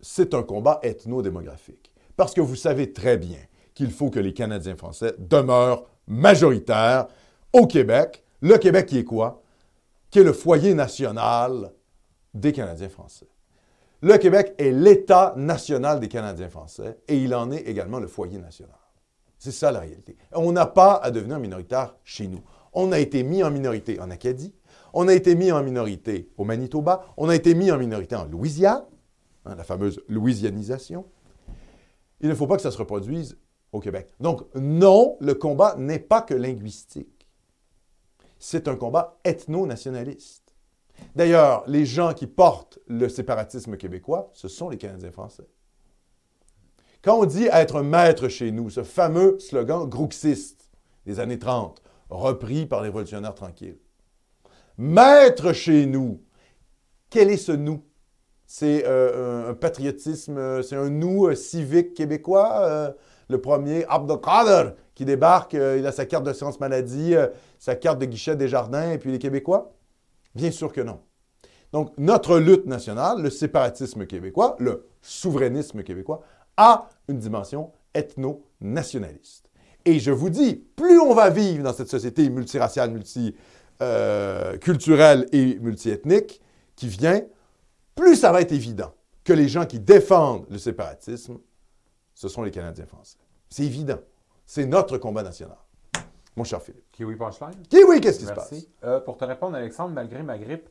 c'est 0.00 0.34
un 0.34 0.42
combat 0.42 0.80
ethno-démographique. 0.82 1.92
Parce 2.16 2.34
que 2.34 2.40
vous 2.40 2.56
savez 2.56 2.92
très 2.92 3.16
bien 3.16 3.38
qu'il 3.74 3.90
faut 3.90 4.10
que 4.10 4.18
les 4.18 4.34
Canadiens 4.34 4.76
français 4.76 5.14
demeurent 5.18 5.84
majoritaires 6.06 7.06
au 7.52 7.66
Québec. 7.66 8.24
Le 8.40 8.56
Québec 8.58 8.86
qui 8.86 8.98
est 8.98 9.04
quoi? 9.04 9.42
Qui 10.10 10.20
est 10.20 10.24
le 10.24 10.32
foyer 10.32 10.74
national 10.74 11.72
des 12.34 12.52
Canadiens 12.52 12.88
français. 12.88 13.28
Le 14.00 14.16
Québec 14.16 14.54
est 14.58 14.70
l'État 14.70 15.34
national 15.36 16.00
des 16.00 16.08
Canadiens 16.08 16.48
français 16.48 16.98
et 17.08 17.18
il 17.18 17.34
en 17.34 17.50
est 17.50 17.62
également 17.62 17.98
le 17.98 18.06
foyer 18.06 18.38
national. 18.38 18.74
C'est 19.38 19.52
ça 19.52 19.70
la 19.70 19.80
réalité. 19.80 20.16
On 20.32 20.52
n'a 20.52 20.66
pas 20.66 20.94
à 20.94 21.10
devenir 21.10 21.38
minoritaire 21.38 21.96
chez 22.04 22.26
nous. 22.26 22.40
On 22.72 22.92
a 22.92 22.98
été 22.98 23.22
mis 23.22 23.42
en 23.42 23.50
minorité 23.50 24.00
en 24.00 24.10
Acadie, 24.10 24.54
on 24.92 25.08
a 25.08 25.14
été 25.14 25.34
mis 25.34 25.52
en 25.52 25.62
minorité 25.62 26.30
au 26.36 26.44
Manitoba, 26.44 27.06
on 27.16 27.28
a 27.28 27.34
été 27.34 27.54
mis 27.54 27.70
en 27.70 27.78
minorité 27.78 28.16
en 28.16 28.24
Louisiane, 28.24 28.84
hein, 29.44 29.54
la 29.54 29.64
fameuse 29.64 30.02
louisianisation. 30.08 31.06
Il 32.20 32.28
ne 32.28 32.34
faut 32.34 32.46
pas 32.46 32.56
que 32.56 32.62
ça 32.62 32.70
se 32.70 32.78
reproduise 32.78 33.38
au 33.72 33.80
Québec. 33.80 34.12
Donc 34.20 34.42
non, 34.54 35.16
le 35.20 35.34
combat 35.34 35.76
n'est 35.76 35.98
pas 35.98 36.22
que 36.22 36.34
linguistique. 36.34 37.28
C'est 38.38 38.68
un 38.68 38.76
combat 38.76 39.18
ethno-nationaliste. 39.24 40.54
D'ailleurs, 41.14 41.64
les 41.66 41.86
gens 41.86 42.12
qui 42.12 42.26
portent 42.26 42.78
le 42.86 43.08
séparatisme 43.08 43.76
québécois, 43.76 44.30
ce 44.32 44.48
sont 44.48 44.68
les 44.68 44.78
Canadiens 44.78 45.12
français. 45.12 45.48
Quand 47.02 47.20
on 47.20 47.24
dit 47.24 47.48
être 47.52 47.82
maître 47.82 48.28
chez 48.28 48.50
nous, 48.50 48.70
ce 48.70 48.82
fameux 48.82 49.38
slogan 49.38 49.88
grouxiste 49.88 50.70
des 51.06 51.20
années 51.20 51.38
30, 51.38 51.80
repris 52.10 52.66
par 52.66 52.82
les 52.82 52.88
révolutionnaires 52.88 53.34
tranquilles. 53.34 53.78
Maître 54.76 55.52
chez 55.52 55.86
nous, 55.86 56.22
quel 57.10 57.30
est 57.30 57.36
ce 57.36 57.52
nous? 57.52 57.84
C'est 58.46 58.84
euh, 58.86 59.50
un 59.50 59.54
patriotisme, 59.54 60.38
euh, 60.38 60.62
c'est 60.62 60.76
un 60.76 60.88
nous 60.88 61.26
euh, 61.26 61.34
civique 61.34 61.94
québécois. 61.94 62.94
le 63.28 63.40
premier, 63.40 63.84
Abdelkader, 63.88 64.70
qui 64.98 65.04
débarque, 65.04 65.52
il 65.52 65.86
a 65.86 65.92
sa 65.92 66.06
carte 66.06 66.24
d'assurance 66.24 66.58
maladie, 66.58 67.14
euh, 67.14 67.28
sa 67.60 67.76
carte 67.76 68.00
de 68.00 68.04
guichet 68.04 68.34
des 68.34 68.48
jardins, 68.48 68.90
et 68.90 68.98
puis 68.98 69.12
les 69.12 69.20
Québécois? 69.20 69.72
Bien 70.34 70.50
sûr 70.50 70.72
que 70.72 70.80
non. 70.80 70.98
Donc, 71.72 71.92
notre 71.98 72.38
lutte 72.40 72.66
nationale, 72.66 73.22
le 73.22 73.30
séparatisme 73.30 74.06
québécois, 74.06 74.56
le 74.58 74.88
souverainisme 75.00 75.84
québécois, 75.84 76.22
a 76.58 76.90
une 77.08 77.18
dimension 77.18 77.72
ethno-nationaliste. 77.94 79.48
Et 79.86 79.98
je 79.98 80.10
vous 80.10 80.28
dis, 80.28 80.56
plus 80.76 81.00
on 81.00 81.14
va 81.14 81.30
vivre 81.30 81.64
dans 81.64 81.72
cette 81.72 81.88
société 81.88 82.28
multiraciale, 82.28 82.90
multiculturelle 82.90 85.26
et 85.32 85.58
multiethnique 85.60 86.42
qui 86.76 86.88
vient, 86.88 87.22
plus 87.94 88.16
ça 88.16 88.32
va 88.32 88.42
être 88.42 88.52
évident 88.52 88.92
que 89.24 89.32
les 89.32 89.48
gens 89.48 89.64
qui 89.64 89.80
défendent 89.80 90.44
le 90.50 90.58
séparatisme, 90.58 91.38
ce 92.14 92.28
sont 92.28 92.42
les 92.42 92.50
Canadiens 92.50 92.84
français. 92.86 93.16
C'est 93.48 93.64
évident. 93.64 94.00
C'est 94.44 94.66
notre 94.66 94.98
combat 94.98 95.22
national. 95.22 95.56
Mon 96.36 96.44
cher 96.44 96.60
Philippe. 96.62 96.84
Kiwi 96.92 97.16
Punchline? 97.16 97.62
Kiwi, 97.68 98.00
qu'est-ce 98.00 98.20
qui 98.20 98.26
se 98.26 98.32
passe? 98.32 98.52
Merci. 98.52 98.68
Euh, 98.84 99.00
pour 99.00 99.16
te 99.16 99.24
répondre, 99.24 99.56
Alexandre, 99.56 99.94
malgré 99.94 100.22
ma 100.22 100.38
grippe, 100.38 100.68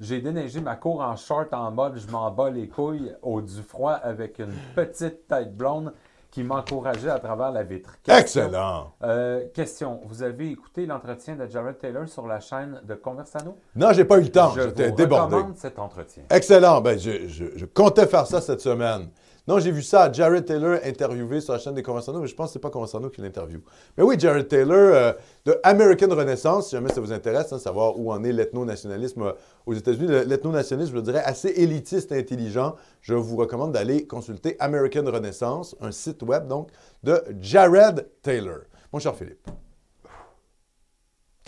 J'ai 0.00 0.20
déneigé 0.20 0.60
ma 0.60 0.76
cour 0.76 1.00
en 1.00 1.16
short 1.16 1.52
en 1.52 1.72
mode 1.72 1.96
je 1.98 2.08
m'en 2.12 2.30
bats 2.30 2.50
les 2.50 2.68
couilles 2.68 3.12
au 3.20 3.40
du 3.40 3.62
froid 3.62 3.92
avec 3.94 4.38
une 4.38 4.52
petite 4.76 5.26
tête 5.26 5.56
blonde 5.56 5.92
qui 6.30 6.44
m'encourageait 6.44 7.08
à 7.10 7.18
travers 7.18 7.50
la 7.50 7.64
vitre. 7.64 7.96
Excellent! 8.06 8.92
Euh, 9.02 9.46
question. 9.54 10.00
Vous 10.04 10.22
avez 10.22 10.50
écouté 10.50 10.86
l'entretien 10.86 11.34
de 11.34 11.46
Jared 11.46 11.78
Taylor 11.78 12.06
sur 12.06 12.28
la 12.28 12.38
chaîne 12.38 12.80
de 12.86 12.94
Conversano? 12.94 13.56
Non, 13.74 13.92
j'ai 13.92 14.04
pas 14.04 14.18
eu 14.18 14.22
le 14.22 14.30
temps. 14.30 14.52
Je 14.54 14.60
J'étais 14.68 14.90
vous 14.90 14.94
débordé. 14.94 15.34
recommande 15.34 15.56
cet 15.56 15.78
entretien. 15.80 16.22
Excellent. 16.30 16.80
Ben, 16.80 16.96
je, 16.98 17.26
je- 17.26 17.56
je 17.56 17.64
comptais 17.66 18.06
faire 18.06 18.26
ça 18.26 18.40
cette 18.40 18.60
semaine. 18.60 19.08
Non, 19.48 19.58
j'ai 19.58 19.70
vu 19.70 19.82
ça, 19.82 20.12
Jared 20.12 20.44
Taylor 20.44 20.78
interviewé 20.84 21.40
sur 21.40 21.54
la 21.54 21.58
chaîne 21.58 21.72
des 21.72 21.82
Conversano, 21.82 22.20
mais 22.20 22.26
je 22.26 22.34
pense 22.34 22.48
que 22.48 22.52
c'est 22.52 22.58
pas 22.58 22.68
Conversano 22.68 23.08
qui 23.08 23.22
l'interviewe. 23.22 23.62
Mais 23.96 24.04
oui, 24.04 24.16
Jared 24.18 24.46
Taylor 24.46 24.76
euh, 24.76 25.12
de 25.46 25.58
American 25.62 26.14
Renaissance, 26.14 26.66
si 26.68 26.72
jamais 26.76 26.90
ça 26.90 27.00
vous 27.00 27.12
intéresse, 27.14 27.50
hein, 27.50 27.58
savoir 27.58 27.98
où 27.98 28.12
en 28.12 28.22
est 28.24 28.32
l'ethno-nationalisme 28.32 29.22
euh, 29.22 29.32
aux 29.64 29.72
États-Unis. 29.72 30.06
Le- 30.06 30.24
L'ethno-nationalisme, 30.24 30.94
je 30.94 31.00
dirais, 31.00 31.22
assez 31.24 31.48
élitiste 31.48 32.12
intelligent. 32.12 32.76
Je 33.00 33.14
vous 33.14 33.36
recommande 33.36 33.72
d'aller 33.72 34.06
consulter 34.06 34.54
American 34.60 35.04
Renaissance, 35.06 35.74
un 35.80 35.92
site 35.92 36.22
web 36.24 36.46
donc 36.46 36.68
de 37.02 37.18
Jared 37.40 38.06
Taylor. 38.20 38.58
Mon 38.92 38.98
cher 38.98 39.14
Philippe. 39.16 39.48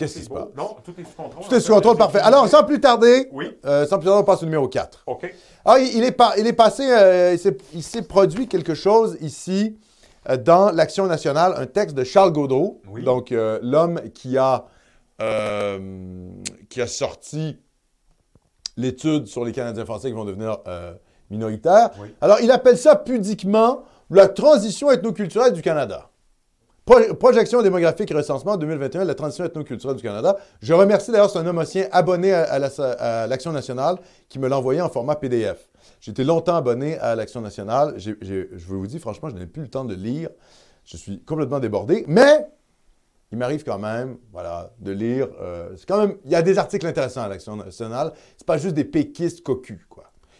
Qu'est-ce 0.01 0.17
qui 0.19 0.25
se 0.25 0.29
passe? 0.29 0.47
Non, 0.57 0.75
tout 0.83 0.93
est 0.99 1.03
sous 1.03 1.11
contrôle. 1.15 1.43
Tout 1.47 1.55
est 1.55 1.59
sous 1.59 1.73
contrôle, 1.73 1.97
parfait. 1.97 2.19
Alors, 2.19 2.47
sans 2.47 2.63
plus 2.63 2.79
tarder, 2.81 3.29
Oui. 3.31 3.57
euh, 3.65 3.85
sans 3.85 3.97
plus 3.97 4.05
tarder, 4.05 4.21
on 4.21 4.25
passe 4.25 4.41
au 4.41 4.45
numéro 4.45 4.67
4. 4.67 5.03
OK. 5.07 5.33
Ah, 5.65 5.79
il, 5.79 5.97
il 5.97 6.03
est, 6.03 6.11
pas- 6.11 6.33
il 6.37 6.45
est 6.47 6.53
passé, 6.53 6.83
euh, 6.89 7.37
il 7.73 7.83
s'est- 7.83 8.01
produit 8.01 8.47
quelque 8.47 8.73
chose 8.73 9.17
ici 9.21 9.77
euh, 10.29 10.37
dans 10.37 10.71
l'Action 10.71 11.07
nationale, 11.07 11.53
un 11.57 11.65
texte 11.65 11.95
de 11.95 12.03
Charles 12.03 12.31
Gaudreau, 12.31 12.81
Oui. 12.89 13.03
donc 13.03 13.29
l'homme 13.31 14.01
qui 14.13 14.37
a, 14.37 14.65
qui 16.69 16.81
a 16.81 16.87
sorti 16.87 17.57
l'étude 18.77 19.27
sur 19.27 19.45
les 19.45 19.51
Canadiens 19.51 19.85
français 19.85 20.07
qui 20.09 20.13
vont 20.15 20.25
devenir 20.25 20.57
minoritaires. 21.29 21.89
Oui. 21.99 22.13
Alors, 22.21 22.39
il 22.41 22.51
appelle 22.51 22.77
ça 22.77 22.95
pudiquement 22.95 23.83
la 24.09 24.27
transition 24.27 24.91
ethnoculturelle 24.91 25.53
du 25.53 25.61
Canada. 25.61 26.09
Pro- 26.91 27.15
projection 27.15 27.61
démographique 27.61 28.11
et 28.11 28.13
recensement 28.13 28.57
2021 28.57 29.03
de 29.03 29.07
la 29.07 29.15
transition 29.15 29.45
ethnoculturelle 29.45 29.95
du 29.95 30.03
Canada. 30.03 30.35
Je 30.61 30.73
remercie 30.73 31.09
d'ailleurs 31.09 31.29
ce 31.29 31.39
nomocien 31.39 31.87
abonné 31.93 32.33
à, 32.33 32.43
à 32.43 32.59
la- 32.59 32.67
à 32.99 33.27
l'Action 33.27 33.53
nationale 33.53 33.95
qui 34.27 34.39
me 34.39 34.49
l'a 34.49 34.57
envoyé 34.57 34.81
en 34.81 34.89
format 34.89 35.15
PDF. 35.15 35.69
J'étais 36.01 36.25
longtemps 36.25 36.55
abonné 36.57 36.97
à 36.97 37.15
l'Action 37.15 37.39
nationale. 37.39 37.93
Je 37.97 38.13
vous 38.67 38.87
dis, 38.87 38.99
franchement, 38.99 39.29
je 39.29 39.35
n'ai 39.35 39.45
plus 39.45 39.61
le 39.61 39.69
temps 39.69 39.85
de 39.85 39.95
lire. 39.95 40.27
Je 40.83 40.97
suis 40.97 41.23
complètement 41.23 41.59
débordé. 41.61 42.03
Mais 42.09 42.45
il 43.31 43.37
m'arrive 43.37 43.63
quand 43.63 43.79
même, 43.79 44.17
voilà, 44.33 44.71
de 44.79 44.91
lire. 44.91 45.29
euh, 45.41 45.69
il 46.25 46.31
y 46.31 46.35
a 46.35 46.41
des 46.41 46.57
articles 46.57 46.85
intéressants 46.85 47.21
à 47.21 47.29
l'Action 47.29 47.55
nationale. 47.55 48.11
C'est 48.35 48.45
pas 48.45 48.57
juste 48.57 48.75
des 48.75 48.83
péquistes 48.83 49.43
cocus, 49.43 49.79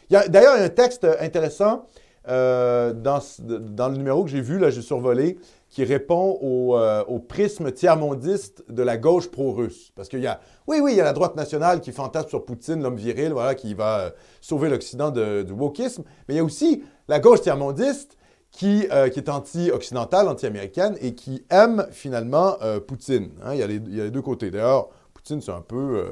D'ailleurs, 0.09 0.55
il 0.57 0.59
y 0.59 0.63
a 0.63 0.65
un 0.65 0.69
texte 0.69 1.07
intéressant 1.21 1.85
euh, 2.27 2.91
dans, 2.91 3.19
dans 3.39 3.87
le 3.87 3.95
numéro 3.95 4.25
que 4.25 4.29
j'ai 4.29 4.41
vu, 4.41 4.59
là, 4.59 4.69
j'ai 4.69 4.81
survolé, 4.81 5.39
qui 5.71 5.83
répond 5.85 6.37
au, 6.41 6.77
euh, 6.77 7.03
au 7.07 7.17
prisme 7.17 7.71
tiers-mondiste 7.71 8.63
de 8.69 8.83
la 8.83 8.97
gauche 8.97 9.31
pro-russe. 9.31 9.91
Parce 9.95 10.09
qu'il 10.09 10.19
y 10.19 10.27
a, 10.27 10.39
oui, 10.67 10.79
oui, 10.83 10.91
il 10.91 10.97
y 10.97 11.01
a 11.01 11.05
la 11.05 11.13
droite 11.13 11.35
nationale 11.35 11.81
qui 11.81 11.91
fantasme 11.93 12.29
sur 12.29 12.45
Poutine, 12.45 12.83
l'homme 12.83 12.97
viril, 12.97 13.31
voilà, 13.31 13.55
qui 13.55 13.73
va 13.73 13.99
euh, 13.99 14.09
sauver 14.41 14.69
l'Occident 14.69 15.11
de- 15.11 15.41
du 15.43 15.53
wokisme. 15.53 16.03
Mais 16.27 16.35
il 16.35 16.37
y 16.37 16.41
a 16.41 16.43
aussi 16.43 16.83
la 17.07 17.19
gauche 17.19 17.41
tiers-mondiste 17.41 18.17
qui, 18.51 18.85
euh, 18.91 19.07
qui 19.07 19.19
est 19.19 19.29
anti-occidentale, 19.29 20.27
anti-américaine 20.27 20.97
et 21.01 21.15
qui 21.15 21.45
aime 21.49 21.87
finalement 21.91 22.57
Poutine. 22.85 23.31
hein. 23.43 23.53
Il, 23.53 23.59
y 23.59 23.63
a 23.63 23.67
les, 23.67 23.75
il 23.75 23.95
y 23.95 24.01
a 24.01 24.03
les 24.03 24.11
deux 24.11 24.21
côtés. 24.21 24.51
D'ailleurs, 24.51 24.89
Poutine, 25.13 25.39
c'est 25.41 25.53
un 25.53 25.61
peu, 25.61 26.11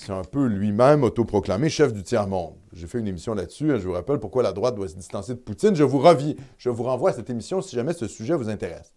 c'est 0.00 0.12
un 0.12 0.24
peu 0.24 0.46
lui-même 0.46 1.04
autoproclamé 1.04 1.68
chef 1.68 1.92
du 1.92 2.02
tiers-monde. 2.02 2.54
J'ai 2.72 2.86
fait 2.86 2.98
une 2.98 3.06
émission 3.08 3.34
là-dessus. 3.34 3.70
hein. 3.72 3.78
Je 3.78 3.86
vous 3.86 3.92
rappelle 3.92 4.18
pourquoi 4.18 4.42
la 4.42 4.52
droite 4.52 4.74
doit 4.74 4.88
se 4.88 4.94
distancer 4.94 5.34
de 5.34 5.38
Poutine. 5.38 5.76
Je 5.76 5.84
vous, 5.84 5.98
revis, 5.98 6.36
je 6.58 6.70
vous 6.70 6.84
renvoie 6.84 7.10
à 7.10 7.12
cette 7.12 7.28
émission 7.28 7.60
si 7.60 7.76
jamais 7.76 7.92
ce 7.92 8.06
sujet 8.08 8.34
vous 8.34 8.48
intéresse. 8.48 8.92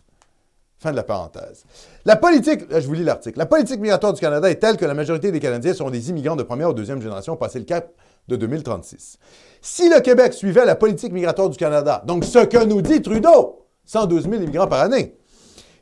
Fin 0.80 0.92
de 0.92 0.96
la 0.96 1.04
parenthèse. 1.04 1.66
La 2.06 2.16
politique, 2.16 2.70
là, 2.70 2.80
je 2.80 2.88
vous 2.88 2.94
lis 2.94 3.04
l'article. 3.04 3.38
La 3.38 3.46
politique 3.46 3.80
migratoire 3.80 4.14
du 4.14 4.20
Canada 4.22 4.50
est 4.50 4.56
telle 4.56 4.78
que 4.78 4.86
la 4.86 4.94
majorité 4.94 5.32
des 5.32 5.40
Canadiens 5.40 5.74
sont 5.74 5.90
des 5.90 6.10
immigrants 6.10 6.36
de 6.36 6.44
première 6.44 6.70
ou 6.70 6.74
deuxième 6.74 7.02
génération 7.02 7.36
passé 7.36 7.60
le 7.60 7.66
cap 7.66 7.92
de 8.28 8.36
2036. 8.36 9.18
Si 9.62 9.90
le 9.90 10.00
Québec 10.02 10.34
suivait 10.34 10.66
la 10.66 10.76
politique 10.76 11.12
migratoire 11.12 11.50
du 11.50 11.58
Canada, 11.58 12.04
donc 12.06 12.24
ce 12.26 12.40
que 12.40 12.64
nous 12.66 12.82
dit 12.82 13.02
Trudeau, 13.02 13.66
112 13.86 14.24
000 14.30 14.36
immigrants 14.44 14.68
par 14.68 14.82
année, 14.82 15.16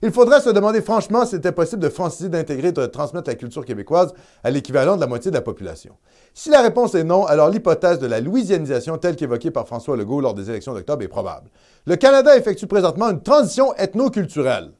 il 0.01 0.11
faudrait 0.11 0.41
se 0.41 0.49
demander 0.49 0.81
franchement 0.81 1.25
si 1.25 1.31
c'était 1.31 1.51
possible 1.51 1.81
de 1.81 1.89
franciser, 1.89 2.29
d'intégrer, 2.29 2.71
de 2.71 2.85
transmettre 2.85 3.29
la 3.29 3.35
culture 3.35 3.65
québécoise 3.65 4.13
à 4.43 4.49
l'équivalent 4.49 4.95
de 4.95 5.01
la 5.01 5.07
moitié 5.07 5.31
de 5.31 5.35
la 5.35 5.41
population. 5.41 5.95
Si 6.33 6.49
la 6.49 6.61
réponse 6.61 6.95
est 6.95 7.03
non, 7.03 7.25
alors 7.25 7.49
l'hypothèse 7.49 7.99
de 7.99 8.07
la 8.07 8.19
louisianisation 8.21 8.97
telle 8.97 9.15
qu'évoquée 9.15 9.51
par 9.51 9.67
François 9.67 9.97
Legault 9.97 10.21
lors 10.21 10.33
des 10.33 10.49
élections 10.49 10.73
d'octobre 10.73 11.03
est 11.03 11.07
probable. 11.07 11.49
Le 11.85 11.95
Canada 11.95 12.35
effectue 12.37 12.67
présentement 12.67 13.09
une 13.09 13.21
transition 13.21 13.75
ethno-culturelle. 13.75 14.71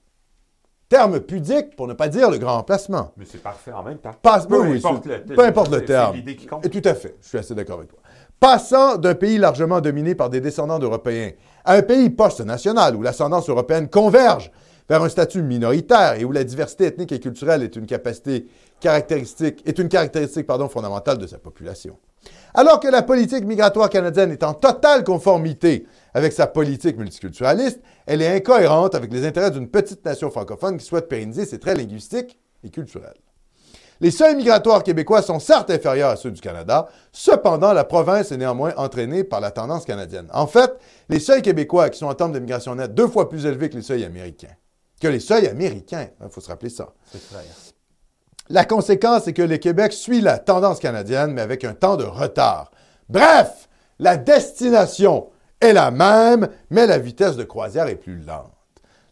Terme 0.90 1.22
pudique 1.22 1.76
pour 1.78 1.88
ne 1.88 1.94
pas 1.94 2.10
dire 2.10 2.30
le 2.30 2.38
grand 2.38 2.58
emplacement. 2.58 3.12
Mais 3.16 3.24
c'est 3.26 3.42
parfait 3.42 3.72
en 3.72 3.82
même 3.82 4.00
temps. 4.00 4.12
Passe- 4.22 4.46
peu, 4.46 4.60
oui, 4.60 4.78
importe 4.78 5.06
le, 5.06 5.24
peu 5.24 5.46
importe 5.46 5.72
le 5.72 5.86
terme. 5.86 6.12
C'est 6.12 6.18
l'idée 6.18 6.36
qui 6.36 6.48
compte. 6.48 6.66
Et 6.66 6.70
tout 6.70 6.82
à 6.84 6.94
fait, 6.94 7.16
je 7.22 7.28
suis 7.30 7.38
assez 7.38 7.56
d'accord 7.56 7.78
avec 7.78 7.90
toi. 7.90 8.00
Passant 8.42 8.98
d'un 8.98 9.16
pays 9.16 9.38
largement 9.38 9.80
dominé 9.80 10.16
par 10.16 10.30
des 10.30 10.42
descendants 10.42 10.80
d'Européens 10.80 11.32
à 11.64 11.76
un 11.76 11.82
pays 11.82 12.10
post-national 12.10 12.96
où 12.96 13.04
l'ascendance 13.04 13.48
européenne 13.48 13.88
converge 13.88 14.52
vers 14.92 15.04
un 15.04 15.08
statut 15.08 15.42
minoritaire 15.42 16.16
et 16.20 16.26
où 16.26 16.34
la 16.34 16.44
diversité 16.44 16.84
ethnique 16.84 17.14
et 17.14 17.22
culturelle 17.22 17.64
est 17.64 17.78
une 17.78 17.86
capacité 17.86 18.48
caractéristique, 18.82 19.66
est 19.66 19.80
une 19.80 19.88
caractéristique 19.88 20.46
fondamentale 20.70 21.18
de 21.18 21.28
sa 21.28 21.38
population. 21.38 21.98
Alors 22.54 22.82
que 22.82 22.90
la 22.90 23.02
politique 23.02 23.46
migratoire 23.46 23.90
canadienne 23.90 24.34
est 24.34 24.44
en 24.44 24.54
totale 24.54 25.06
conformité 25.06 25.88
avec 26.14 26.34
sa 26.34 26.46
politique 26.46 26.98
multiculturaliste, 26.98 27.80
elle 28.06 28.22
est 28.22 28.36
incohérente 28.36 28.94
avec 28.94 29.14
les 29.14 29.26
intérêts 29.26 29.52
d'une 29.52 29.70
petite 29.70 30.04
nation 30.04 30.30
francophone 30.30 30.78
qui 30.78 30.84
souhaite 30.84 31.08
pérenniser 31.08 31.46
ses 31.46 31.58
traits 31.58 31.78
linguistiques 31.78 32.38
et 32.62 32.70
culturels. 32.70 33.22
Les 34.02 34.12
seuils 34.12 34.36
migratoires 34.36 34.84
québécois 34.84 35.22
sont 35.22 35.40
certes 35.40 35.70
inférieurs 35.70 36.10
à 36.10 36.18
ceux 36.18 36.32
du 36.32 36.42
Canada, 36.42 36.90
cependant 37.14 37.72
la 37.72 37.86
province 37.86 38.34
est 38.34 38.38
néanmoins 38.38 38.74
entraînée 38.76 39.24
par 39.24 39.40
la 39.40 39.52
tendance 39.52 39.86
canadienne. 39.86 40.28
En 40.34 40.48
fait, 40.48 40.74
les 41.08 41.22
seuils 41.22 41.42
québécois, 41.42 41.90
qui 41.90 42.00
sont 42.00 42.08
en 42.08 42.14
termes 42.14 42.34
de 42.34 42.40
migration 42.40 42.76
nette 42.76 42.94
deux 42.94 43.08
fois 43.08 43.30
plus 43.30 43.46
élevés 43.46 43.70
que 43.70 43.78
les 43.78 43.84
seuils 43.84 44.04
américains, 44.04 44.50
que 45.02 45.08
les 45.08 45.20
seuils 45.20 45.48
américains, 45.48 46.08
il 46.24 46.30
faut 46.30 46.42
se 46.42 46.48
rappeler 46.48 46.70
ça. 46.70 46.94
C'est. 47.12 47.20
La 48.50 48.66
conséquence 48.66 49.28
est 49.28 49.34
que 49.34 49.42
le 49.42 49.58
Québec 49.58 49.94
suit 49.94 50.22
la 50.22 50.38
tendance 50.38 50.80
canadienne, 50.80 51.34
mais 51.34 51.42
avec 51.42 51.64
un 51.64 51.74
temps 51.74 51.98
de 51.98 52.04
retard. 52.04 52.72
Bref, 53.10 53.70
la 54.00 54.18
destination 54.18 55.30
est 55.60 55.74
la 55.74 55.92
même, 55.92 56.50
mais 56.70 56.88
la 56.88 56.98
vitesse 56.98 57.36
de 57.36 57.44
croisière 57.44 57.88
est 57.88 57.96
plus 57.96 58.18
lente. 58.18 58.52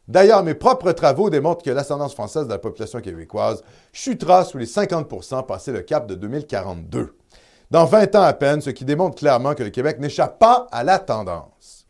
D'ailleurs, 0.08 0.44
mes 0.44 0.56
propres 0.56 0.92
travaux 0.92 1.30
démontrent 1.30 1.64
que 1.64 1.70
l'ascendance 1.70 2.14
française 2.14 2.46
de 2.46 2.50
la 2.50 2.58
population 2.58 3.00
québécoise 3.00 3.64
chutera 3.94 4.44
sous 4.44 4.58
les 4.58 4.66
50% 4.66 5.46
passé 5.46 5.72
le 5.72 5.82
cap 5.82 6.08
de 6.08 6.16
2042. 6.16 7.16
Dans 7.70 7.86
20 7.86 8.16
ans 8.16 8.24
à 8.24 8.34
peine, 8.34 8.62
ce 8.62 8.72
qui 8.72 8.86
démontre 8.86 9.18
clairement 9.18 9.54
que 9.54 9.64
le 9.64 9.70
Québec 9.70 10.00
n'échappe 10.00 10.40
pas 10.40 10.68
à 10.72 10.84
la 10.84 10.98
tendance. 10.98 11.86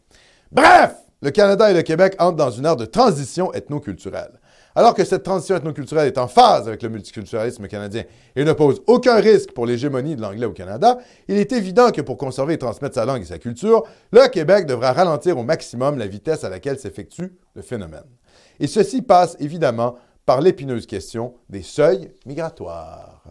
Bref, 0.51 0.93
le 1.21 1.31
Canada 1.31 1.69
et 1.69 1.73
le 1.73 1.81
Québec 1.81 2.15
entrent 2.19 2.37
dans 2.37 2.51
une 2.51 2.65
ère 2.65 2.75
de 2.75 2.85
transition 2.85 3.53
ethnoculturelle. 3.53 4.39
Alors 4.75 4.93
que 4.93 5.03
cette 5.03 5.23
transition 5.23 5.55
ethnoculturelle 5.55 6.07
est 6.07 6.17
en 6.17 6.27
phase 6.27 6.67
avec 6.67 6.83
le 6.83 6.89
multiculturalisme 6.89 7.67
canadien 7.67 8.03
et 8.35 8.45
ne 8.45 8.53
pose 8.53 8.81
aucun 8.87 9.15
risque 9.15 9.51
pour 9.51 9.65
l'hégémonie 9.65 10.15
de 10.15 10.21
l'anglais 10.21 10.45
au 10.45 10.53
Canada, 10.53 10.97
il 11.27 11.37
est 11.37 11.51
évident 11.51 11.91
que 11.91 12.01
pour 12.01 12.17
conserver 12.17 12.53
et 12.53 12.57
transmettre 12.57 12.95
sa 12.95 13.05
langue 13.05 13.21
et 13.21 13.25
sa 13.25 13.39
culture, 13.39 13.83
le 14.11 14.27
Québec 14.29 14.65
devra 14.65 14.93
ralentir 14.93 15.37
au 15.37 15.43
maximum 15.43 15.97
la 15.97 16.07
vitesse 16.07 16.43
à 16.43 16.49
laquelle 16.49 16.79
s'effectue 16.79 17.33
le 17.55 17.61
phénomène. 17.61 18.05
Et 18.59 18.67
ceci 18.67 19.01
passe 19.01 19.35
évidemment 19.39 19.95
par 20.25 20.41
l'épineuse 20.41 20.85
question 20.85 21.33
des 21.49 21.63
seuils 21.63 22.11
migratoires. 22.25 23.23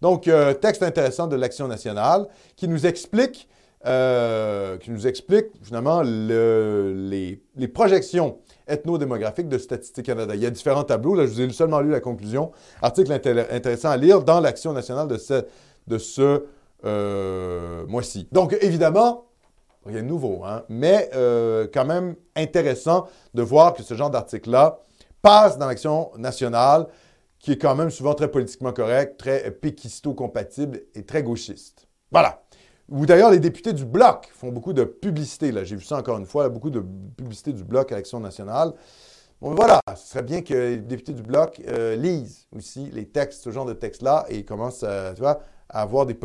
Donc, 0.00 0.28
euh, 0.28 0.54
texte 0.54 0.82
intéressant 0.82 1.26
de 1.26 1.36
l'Action 1.36 1.68
nationale 1.68 2.26
qui 2.56 2.68
nous 2.68 2.86
explique, 2.86 3.48
euh, 3.86 4.76
qui 4.78 4.90
nous 4.90 5.06
explique 5.06 5.46
finalement 5.62 6.02
le- 6.04 6.92
les, 6.94 7.42
les 7.56 7.68
projections 7.68 8.38
ethnodémographiques 8.68 9.48
de 9.48 9.58
Statistique 9.58 10.06
Canada. 10.06 10.34
Il 10.34 10.42
y 10.42 10.46
a 10.46 10.50
différents 10.50 10.84
tableaux. 10.84 11.14
Là, 11.14 11.26
je 11.26 11.32
vous 11.32 11.40
ai 11.40 11.50
seulement 11.50 11.80
lu 11.80 11.90
la 11.90 12.00
conclusion. 12.00 12.52
Article 12.82 13.10
intér- 13.12 13.46
intéressant 13.50 13.90
à 13.90 13.96
lire 13.96 14.22
dans 14.22 14.40
l'Action 14.40 14.72
nationale 14.72 15.08
de 15.08 15.16
ce, 15.16 15.44
de 15.86 15.98
ce 15.98 16.44
euh, 16.84 17.86
mois-ci. 17.86 18.28
Donc, 18.32 18.56
évidemment, 18.60 19.26
rien 19.86 20.02
de 20.02 20.08
nouveau, 20.08 20.42
hein, 20.44 20.62
mais 20.68 21.10
euh, 21.14 21.66
quand 21.72 21.86
même 21.86 22.16
intéressant 22.36 23.08
de 23.34 23.42
voir 23.42 23.72
que 23.72 23.82
ce 23.82 23.94
genre 23.94 24.10
d'article-là 24.10 24.78
passe 25.22 25.58
dans 25.58 25.66
l'Action 25.66 26.10
nationale 26.16 26.86
qui 27.38 27.52
est 27.52 27.58
quand 27.58 27.74
même 27.74 27.90
souvent 27.90 28.12
très 28.12 28.30
politiquement 28.30 28.72
correct, 28.72 29.16
très 29.18 29.50
péquisto-compatible 29.50 30.82
et 30.94 31.06
très 31.06 31.22
gauchiste. 31.22 31.88
Voilà. 32.10 32.42
Ou 32.90 33.06
d'ailleurs, 33.06 33.30
les 33.30 33.38
députés 33.38 33.72
du 33.72 33.84
Bloc 33.84 34.28
font 34.34 34.50
beaucoup 34.50 34.72
de 34.72 34.84
publicité. 34.84 35.52
Là, 35.52 35.64
j'ai 35.64 35.76
vu 35.76 35.84
ça 35.84 35.96
encore 35.96 36.18
une 36.18 36.26
fois, 36.26 36.48
beaucoup 36.48 36.70
de 36.70 36.84
publicité 37.16 37.52
du 37.52 37.64
Bloc 37.64 37.92
à 37.92 37.96
l'Action 37.96 38.20
nationale. 38.20 38.72
Bon, 39.40 39.54
voilà, 39.54 39.80
ce 39.96 40.08
serait 40.08 40.22
bien 40.22 40.42
que 40.42 40.52
les 40.52 40.76
députés 40.78 41.12
du 41.12 41.22
Bloc 41.22 41.62
euh, 41.66 41.96
lisent 41.96 42.46
aussi 42.54 42.90
les 42.92 43.06
textes, 43.06 43.42
ce 43.42 43.50
genre 43.50 43.64
de 43.64 43.72
textes-là, 43.72 44.26
et 44.28 44.44
commencent, 44.44 44.82
à, 44.82 45.14
tu 45.14 45.22
avoir 45.68 46.04
des 46.04 46.16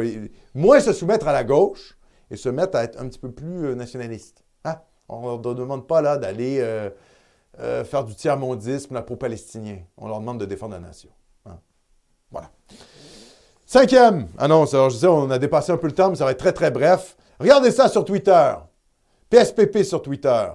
moins 0.54 0.80
se 0.80 0.92
soumettre 0.92 1.28
à 1.28 1.34
la 1.34 1.44
gauche 1.44 1.98
et 2.32 2.36
se 2.36 2.50
mettre 2.50 2.78
à 2.78 2.84
être 2.84 3.00
un 3.00 3.08
petit 3.08 3.20
peu 3.20 3.32
plus 3.32 3.68
euh, 3.68 3.76
nationaliste. 3.76 4.44
Hein? 4.64 4.76
On 5.08 5.22
ne 5.38 5.44
leur 5.44 5.56
demande 5.56 5.88
pas 5.88 6.02
là 6.02 6.18
d'aller 6.18 6.58
euh, 6.60 6.90
euh, 7.60 7.84
faire 7.84 8.04
du 8.04 8.16
tiers-mondisme 8.16 9.02
pro-palestinien. 9.02 9.78
On 9.98 10.08
leur 10.08 10.20
demande 10.20 10.40
de 10.40 10.46
défendre 10.46 10.74
la 10.74 10.80
nation. 10.80 11.10
Cinquième 13.76 14.30
annonce. 14.38 14.74
Alors, 14.74 14.90
je 14.90 14.96
disais, 14.96 15.08
on 15.08 15.30
a 15.30 15.38
dépassé 15.38 15.70
un 15.74 15.76
peu 15.76 15.88
le 15.88 15.94
temps, 15.94 16.10
mais 16.10 16.16
ça 16.16 16.24
va 16.24 16.32
être 16.32 16.40
très, 16.40 16.54
très 16.54 16.72
bref. 16.72 17.18
Regardez 17.42 17.72
ça 17.72 17.90
sur 17.90 18.06
Twitter. 18.06 18.54
PSPP 19.30 19.84
sur 19.84 20.02
Twitter. 20.02 20.46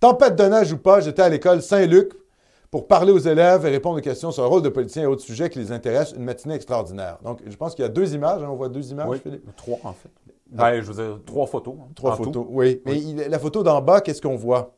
Tempête 0.00 0.34
de 0.34 0.44
neige 0.44 0.72
ou 0.72 0.78
pas, 0.78 1.00
j'étais 1.00 1.20
à 1.20 1.28
l'école 1.28 1.60
Saint-Luc 1.60 2.14
pour 2.70 2.88
parler 2.88 3.12
aux 3.12 3.18
élèves 3.18 3.66
et 3.66 3.68
répondre 3.68 3.98
aux 3.98 4.00
questions 4.00 4.30
sur 4.30 4.44
le 4.44 4.48
rôle 4.48 4.62
de 4.62 4.70
politicien 4.70 5.02
et 5.02 5.06
autres 5.06 5.20
sujets 5.20 5.50
qui 5.50 5.58
les 5.58 5.72
intéressent. 5.72 6.16
Une 6.16 6.24
matinée 6.24 6.54
extraordinaire. 6.54 7.18
Donc, 7.22 7.42
je 7.46 7.54
pense 7.54 7.74
qu'il 7.74 7.82
y 7.82 7.86
a 7.86 7.90
deux 7.90 8.14
images. 8.14 8.42
Hein, 8.42 8.48
on 8.50 8.56
voit 8.56 8.70
deux 8.70 8.90
images, 8.90 9.06
oui, 9.06 9.20
Trois, 9.58 9.80
en 9.84 9.92
fait. 9.92 10.08
Ben, 10.52 10.80
je 10.80 10.90
veux 10.90 11.04
dire, 11.04 11.20
trois 11.26 11.46
photos. 11.46 11.74
Hein, 11.82 11.88
trois 11.94 12.16
photos, 12.16 12.46
oui. 12.48 12.80
Mais 12.86 13.28
la 13.28 13.38
photo 13.38 13.62
d'en 13.62 13.82
bas, 13.82 14.00
qu'est-ce 14.00 14.22
qu'on 14.22 14.36
voit? 14.36 14.74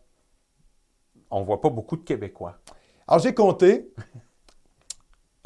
On 1.30 1.44
voit 1.44 1.60
pas 1.60 1.70
beaucoup 1.70 1.96
de 1.96 2.02
Québécois. 2.02 2.56
Alors, 3.06 3.22
j'ai 3.22 3.32
compté. 3.32 3.92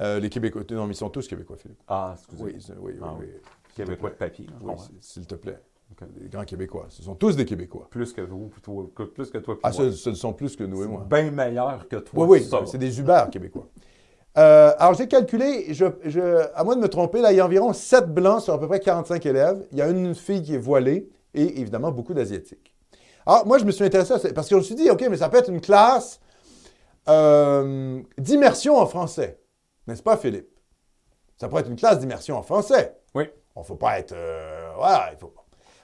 Euh, 0.01 0.21
les 0.21 0.31
Québécois. 0.31 0.63
Non, 0.71 0.87
mais 0.87 0.95
ils 0.95 0.97
sont 0.97 1.11
tous 1.11 1.29
Québécois, 1.29 1.57
Philippe. 1.57 1.81
Ah, 1.89 2.15
excusez. 2.17 2.43
Oui, 2.43 2.55
oui, 2.57 2.77
oui. 2.81 3.01
Ah, 3.03 3.15
oui. 3.19 3.27
Québécois 3.75 4.11
de 4.11 4.15
papier. 4.15 4.47
Oui, 4.63 4.75
s'il 5.01 5.27
te 5.27 5.35
plaît. 5.35 5.61
Les 6.21 6.29
grands 6.29 6.45
Québécois. 6.45 6.87
Ce 6.89 7.03
sont 7.03 7.15
tous 7.15 7.37
des 7.37 7.45
Québécois. 7.45 7.89
Plus 7.91 8.13
que 8.13 8.21
vous, 8.21 8.51
plus 9.15 9.31
que 9.31 9.39
toi. 9.39 9.59
Ah, 9.63 9.73
ce, 9.73 9.91
ce, 9.91 10.15
sont 10.15 10.33
plus 10.33 10.57
que 10.57 10.65
nous 10.65 10.83
et 10.85 10.87
moi. 10.87 11.07
Bien 11.09 11.31
meilleurs 11.31 11.89
que 11.89 11.97
toi. 11.97 12.27
Oui, 12.27 12.41
oui. 12.41 12.59
C'est 12.67 12.79
des 12.79 13.01
Uber 13.01 13.25
québécois. 13.31 13.67
Euh, 14.39 14.73
alors, 14.79 14.95
j'ai 14.95 15.09
calculé, 15.09 15.75
je, 15.75 16.55
à 16.55 16.63
moins 16.63 16.77
de 16.77 16.81
me 16.81 16.89
tromper, 16.89 17.21
là, 17.21 17.33
il 17.33 17.37
y 17.37 17.41
a 17.41 17.45
environ 17.45 17.73
7 17.73 18.07
blancs 18.15 18.43
sur 18.43 18.55
à 18.55 18.61
peu 18.61 18.69
près 18.69 18.79
45 18.79 19.27
élèves. 19.27 19.67
Il 19.73 19.79
y 19.79 19.83
a 19.83 19.89
une 19.89 20.15
fille 20.15 20.43
qui 20.43 20.55
est 20.55 20.59
voilée 20.59 21.11
et 21.35 21.61
évidemment 21.61 21.91
beaucoup 21.91 22.15
d'Asiatiques. 22.15 22.75
Alors, 23.27 23.47
moi, 23.47 23.59
je 23.59 23.65
me 23.65 23.73
suis 23.73 23.85
intéressé 23.85 24.13
à 24.13 24.19
ça 24.19 24.33
parce 24.33 24.49
que 24.49 24.55
je 24.55 24.61
me 24.61 24.65
suis 24.65 24.77
dit, 24.77 24.89
OK, 24.91 25.05
mais 25.11 25.17
ça 25.17 25.29
peut 25.29 25.39
être 25.39 25.51
une 25.51 25.61
classe 25.61 26.21
euh, 27.09 28.01
d'immersion 28.17 28.79
en 28.79 28.87
français. 28.87 29.40
N'est-ce 29.91 30.03
pas, 30.05 30.17
Philippe? 30.17 30.49
Ça 31.37 31.49
pourrait 31.49 31.63
être 31.63 31.71
une 31.71 31.77
classe 31.77 31.99
d'immersion 31.99 32.37
en 32.37 32.43
français. 32.43 32.97
Oui. 33.15 33.25
On 33.57 33.61
ne 33.61 33.65
faut 33.65 33.75
pas 33.75 33.99
être. 33.99 34.13
Euh, 34.13 34.73
voilà, 34.77 35.11
il 35.13 35.19
faut 35.19 35.33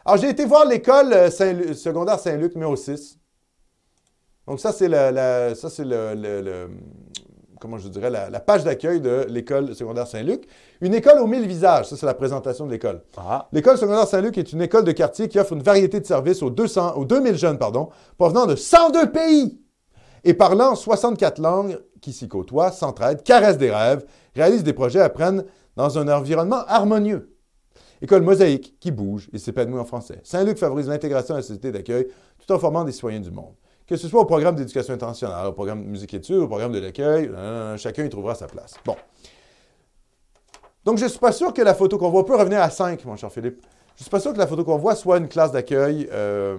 alors, 0.07 0.19
j'ai 0.19 0.29
été 0.29 0.45
voir 0.45 0.65
l'école 0.65 1.13
euh, 1.13 1.31
secondaire 1.75 2.21
Saint-Luc, 2.21 2.55
numéro 2.55 2.77
6. 2.77 3.19
Donc, 4.47 4.61
ça, 4.61 4.71
c'est 4.71 4.89
ça, 4.89 5.69
c'est 5.69 5.85
le, 5.85 6.69
comment 7.61 7.77
je 7.77 7.89
dirais, 7.89 8.09
la, 8.09 8.39
page 8.39 8.63
d'accueil 8.63 9.01
de 9.01 9.27
l'école 9.29 9.75
secondaire 9.75 10.07
Saint-Luc. 10.07 10.47
Une 10.81 10.95
école 10.95 11.19
aux 11.19 11.27
mille 11.27 11.45
visages. 11.49 11.87
Ça, 11.87 11.97
c'est 11.97 12.07
la 12.07 12.15
présentation 12.15 12.67
de 12.67 12.71
l'école. 12.71 13.03
Ah. 13.17 13.49
L'école 13.51 13.79
secondaire 13.79 14.07
Saint-Luc 14.07 14.39
est 14.39 14.53
une 14.53 14.63
école 14.63 14.85
de 14.85 14.93
quartier 14.93 15.27
qui 15.27 15.41
offre 15.41 15.55
une 15.55 15.65
variété 15.65 15.99
de 15.99 16.07
services 16.07 16.41
aux, 16.41 16.51
200, 16.51 16.95
aux 16.95 17.05
2000 17.05 17.37
jeunes 17.37 17.59
pardon, 17.59 17.89
provenant 18.17 18.47
de 18.47 18.55
102 18.55 19.11
pays 19.11 19.61
et 20.23 20.35
parlant 20.35 20.77
64 20.77 21.41
langues 21.41 21.81
qui 22.07 22.13
s'y 22.13 22.29
côtoient, 22.29 22.71
s'entraident, 22.71 23.25
caressent 23.25 23.59
des 23.59 23.73
rêves, 23.73 24.07
réalisent 24.37 24.63
des 24.63 24.73
projets, 24.73 25.01
apprennent 25.01 25.45
dans 25.75 25.99
un 25.99 26.07
environnement 26.07 26.65
harmonieux. 26.69 27.35
École 28.01 28.23
mosaïque 28.23 28.77
qui 28.79 28.93
bouge 28.93 29.29
et 29.33 29.39
s'épanouit 29.39 29.81
en 29.81 29.85
français. 29.85 30.21
Saint-Luc 30.23 30.57
favorise 30.57 30.89
l'intégration 30.89 31.35
à 31.35 31.39
la 31.39 31.43
société 31.43 31.73
d'accueil 31.73 32.07
tout 32.39 32.55
en 32.55 32.61
formant 32.61 32.85
des 32.85 32.93
citoyens 32.93 33.19
du 33.19 33.33
monde. 33.33 33.55
Que 33.89 33.97
ce 33.97 34.07
soit 34.07 34.21
au 34.21 34.25
programme 34.25 34.55
d'éducation 34.55 34.95
internationale, 34.95 35.49
au 35.49 35.53
programme 35.53 35.83
de 35.83 35.89
musique-études, 35.89 36.37
au 36.37 36.47
programme 36.47 36.71
de 36.71 36.79
l'accueil, 36.79 37.29
chacun 37.77 38.05
y 38.05 38.09
trouvera 38.09 38.37
sa 38.37 38.47
place. 38.47 38.75
Bon. 38.85 38.95
Donc, 40.85 40.99
je 40.99 41.05
ne 41.05 41.09
suis 41.09 41.19
pas 41.19 41.33
sûr 41.33 41.53
que 41.53 41.63
la 41.63 41.75
photo 41.75 41.99
qu'on 41.99 42.11
voit 42.11 42.25
peut 42.25 42.37
revenir 42.37 42.61
à 42.63 42.71
5, 42.71 43.05
mon 43.05 43.17
cher 43.17 43.33
Philippe. 43.33 43.61
Je 43.97 44.03
ne 44.03 44.05
suis 44.05 44.11
pas 44.11 44.21
sûr 44.21 44.33
que 44.33 44.39
la 44.39 44.47
photo 44.47 44.63
qu'on 44.63 44.79
voit 44.79 44.95
soit 44.95 45.19
une 45.19 45.29
classe 45.29 45.51
d'accueil 45.51 46.09
euh, 46.13 46.57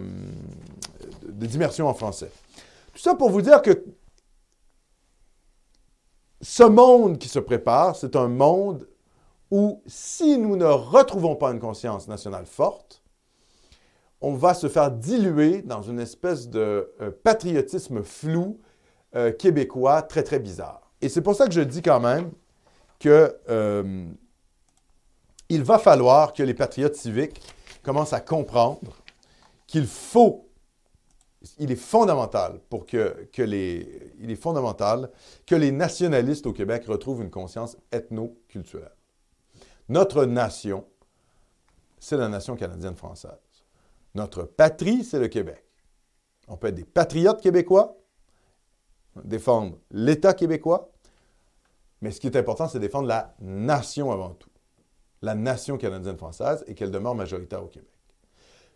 d'immersion 1.26 1.88
en 1.88 1.94
français. 1.94 2.32
Tout 2.94 3.00
ça 3.00 3.16
pour 3.16 3.30
vous 3.30 3.42
dire 3.42 3.62
que 3.62 3.86
ce 6.42 6.64
monde 6.64 7.18
qui 7.18 7.28
se 7.28 7.40
prépare, 7.40 7.96
c'est 7.96 8.16
un 8.16 8.28
monde 8.28 8.88
où 9.50 9.82
si 9.86 10.38
nous 10.38 10.56
ne 10.56 10.66
retrouvons 10.66 11.36
pas 11.36 11.52
une 11.52 11.60
conscience 11.60 12.08
nationale 12.08 12.46
forte, 12.46 13.02
on 14.22 14.34
va 14.34 14.54
se 14.54 14.68
faire 14.68 14.92
diluer 14.92 15.62
dans 15.62 15.82
une 15.82 16.00
espèce 16.00 16.50
de 16.50 16.92
euh, 17.02 17.12
patriotisme 17.24 18.04
flou 18.04 18.60
euh, 19.16 19.32
québécois 19.32 20.02
très, 20.02 20.24
très 20.24 20.40
bizarre. 20.40 20.82
Et 21.02 21.10
c'est 21.10 21.22
pour 21.22 21.36
ça 21.36 21.46
que 21.46 21.54
je 21.54 21.62
dis 21.62 21.82
quand 21.82 22.00
même 22.00 22.32
qu'il 23.00 23.12
euh, 23.50 24.06
va 25.50 25.80
falloir 25.80 26.34
que 26.34 26.42
les 26.42 26.56
patriotes 26.56 26.96
civiques 26.96 27.42
commencent 27.84 28.14
à 28.14 28.20
comprendre 28.20 28.98
qu'il 29.68 29.86
faut, 29.86 30.47
il 31.60 31.72
est 31.72 31.76
fondamental 31.76 32.60
pour 32.70 32.86
que, 32.86 33.28
que 33.32 33.42
les, 33.42 34.14
il 34.20 34.32
est 34.32 34.36
fondamental 34.36 35.12
que 35.46 35.56
les 35.56 35.72
nationalistes 35.72 36.48
au 36.48 36.54
Québec 36.54 36.86
retrouvent 36.88 37.22
une 37.22 37.30
conscience 37.30 37.78
ethno-culturelle. 37.92 38.96
Notre 39.90 40.26
nation, 40.26 40.86
c'est 42.00 42.18
la 42.18 42.30
nation 42.30 42.56
canadienne-française. 42.56 43.32
Notre 44.16 44.44
patrie, 44.44 45.04
c'est 45.04 45.20
le 45.20 45.28
Québec. 45.28 45.64
On 46.48 46.58
peut 46.58 46.68
être 46.68 46.76
des 46.76 46.86
patriotes 46.86 47.42
québécois, 47.42 47.98
défendre 49.24 49.78
l'État 49.92 50.34
québécois, 50.34 50.92
mais 52.02 52.12
ce 52.12 52.20
qui 52.20 52.28
est 52.28 52.38
important, 52.38 52.68
c'est 52.68 52.80
défendre 52.80 53.08
la 53.08 53.36
nation 53.40 54.12
avant 54.12 54.34
tout. 54.34 54.50
La 55.22 55.36
nation 55.36 55.78
canadienne-française 55.78 56.64
et 56.68 56.76
qu'elle 56.76 56.92
demeure 56.92 57.16
majoritaire 57.16 57.64
au 57.64 57.68
Québec. 57.68 57.90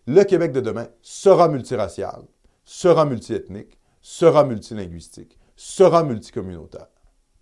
Le 0.07 0.23
Québec 0.23 0.51
de 0.51 0.61
demain 0.61 0.87
sera 1.01 1.47
multiracial, 1.47 2.23
sera 2.63 3.05
multiethnique, 3.05 3.79
sera 4.01 4.43
multilinguistique, 4.43 5.37
sera 5.55 6.03
multicommunautaire. 6.03 6.87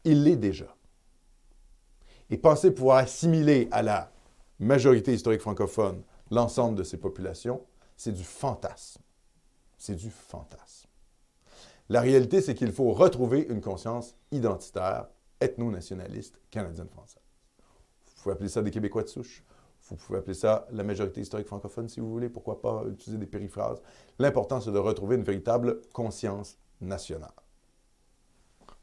Il 0.03 0.23
l'est 0.23 0.37
déjà 0.37 0.75
et 2.29 2.37
penser 2.37 2.71
pouvoir 2.71 2.97
assimiler 2.97 3.67
à 3.71 3.81
la 3.81 4.11
majorité 4.59 5.13
historique 5.13 5.41
francophone 5.41 6.03
l'ensemble 6.31 6.77
de 6.77 6.83
ces 6.83 6.97
populations, 6.97 7.65
c'est 7.97 8.11
du 8.11 8.23
fantasme. 8.23 9.01
C'est 9.77 9.95
du 9.95 10.09
fantasme. 10.09 10.87
La 11.89 12.01
réalité, 12.01 12.41
c'est 12.41 12.53
qu'il 12.53 12.71
faut 12.71 12.91
retrouver 12.93 13.47
une 13.49 13.61
conscience 13.61 14.15
identitaire, 14.31 15.07
ethno-nationaliste, 15.41 16.39
canadienne-française. 16.51 17.23
Vous 18.05 18.23
pouvez 18.23 18.33
appeler 18.33 18.49
ça 18.49 18.61
des 18.61 18.69
Québécois 18.69 19.03
de 19.03 19.07
souche. 19.07 19.43
Vous 19.89 19.95
pouvez 20.05 20.19
appeler 20.19 20.35
ça 20.35 20.67
la 20.71 20.83
majorité 20.83 21.21
historique 21.21 21.47
francophone 21.47 21.89
si 21.89 21.99
vous 21.99 22.11
voulez. 22.11 22.29
Pourquoi 22.29 22.61
pas 22.61 22.83
utiliser 22.89 23.17
des 23.17 23.25
périphrases? 23.25 23.81
L'important, 24.19 24.61
c'est 24.61 24.71
de 24.71 24.77
retrouver 24.77 25.15
une 25.15 25.23
véritable 25.23 25.81
conscience 25.93 26.57
nationale. 26.81 27.33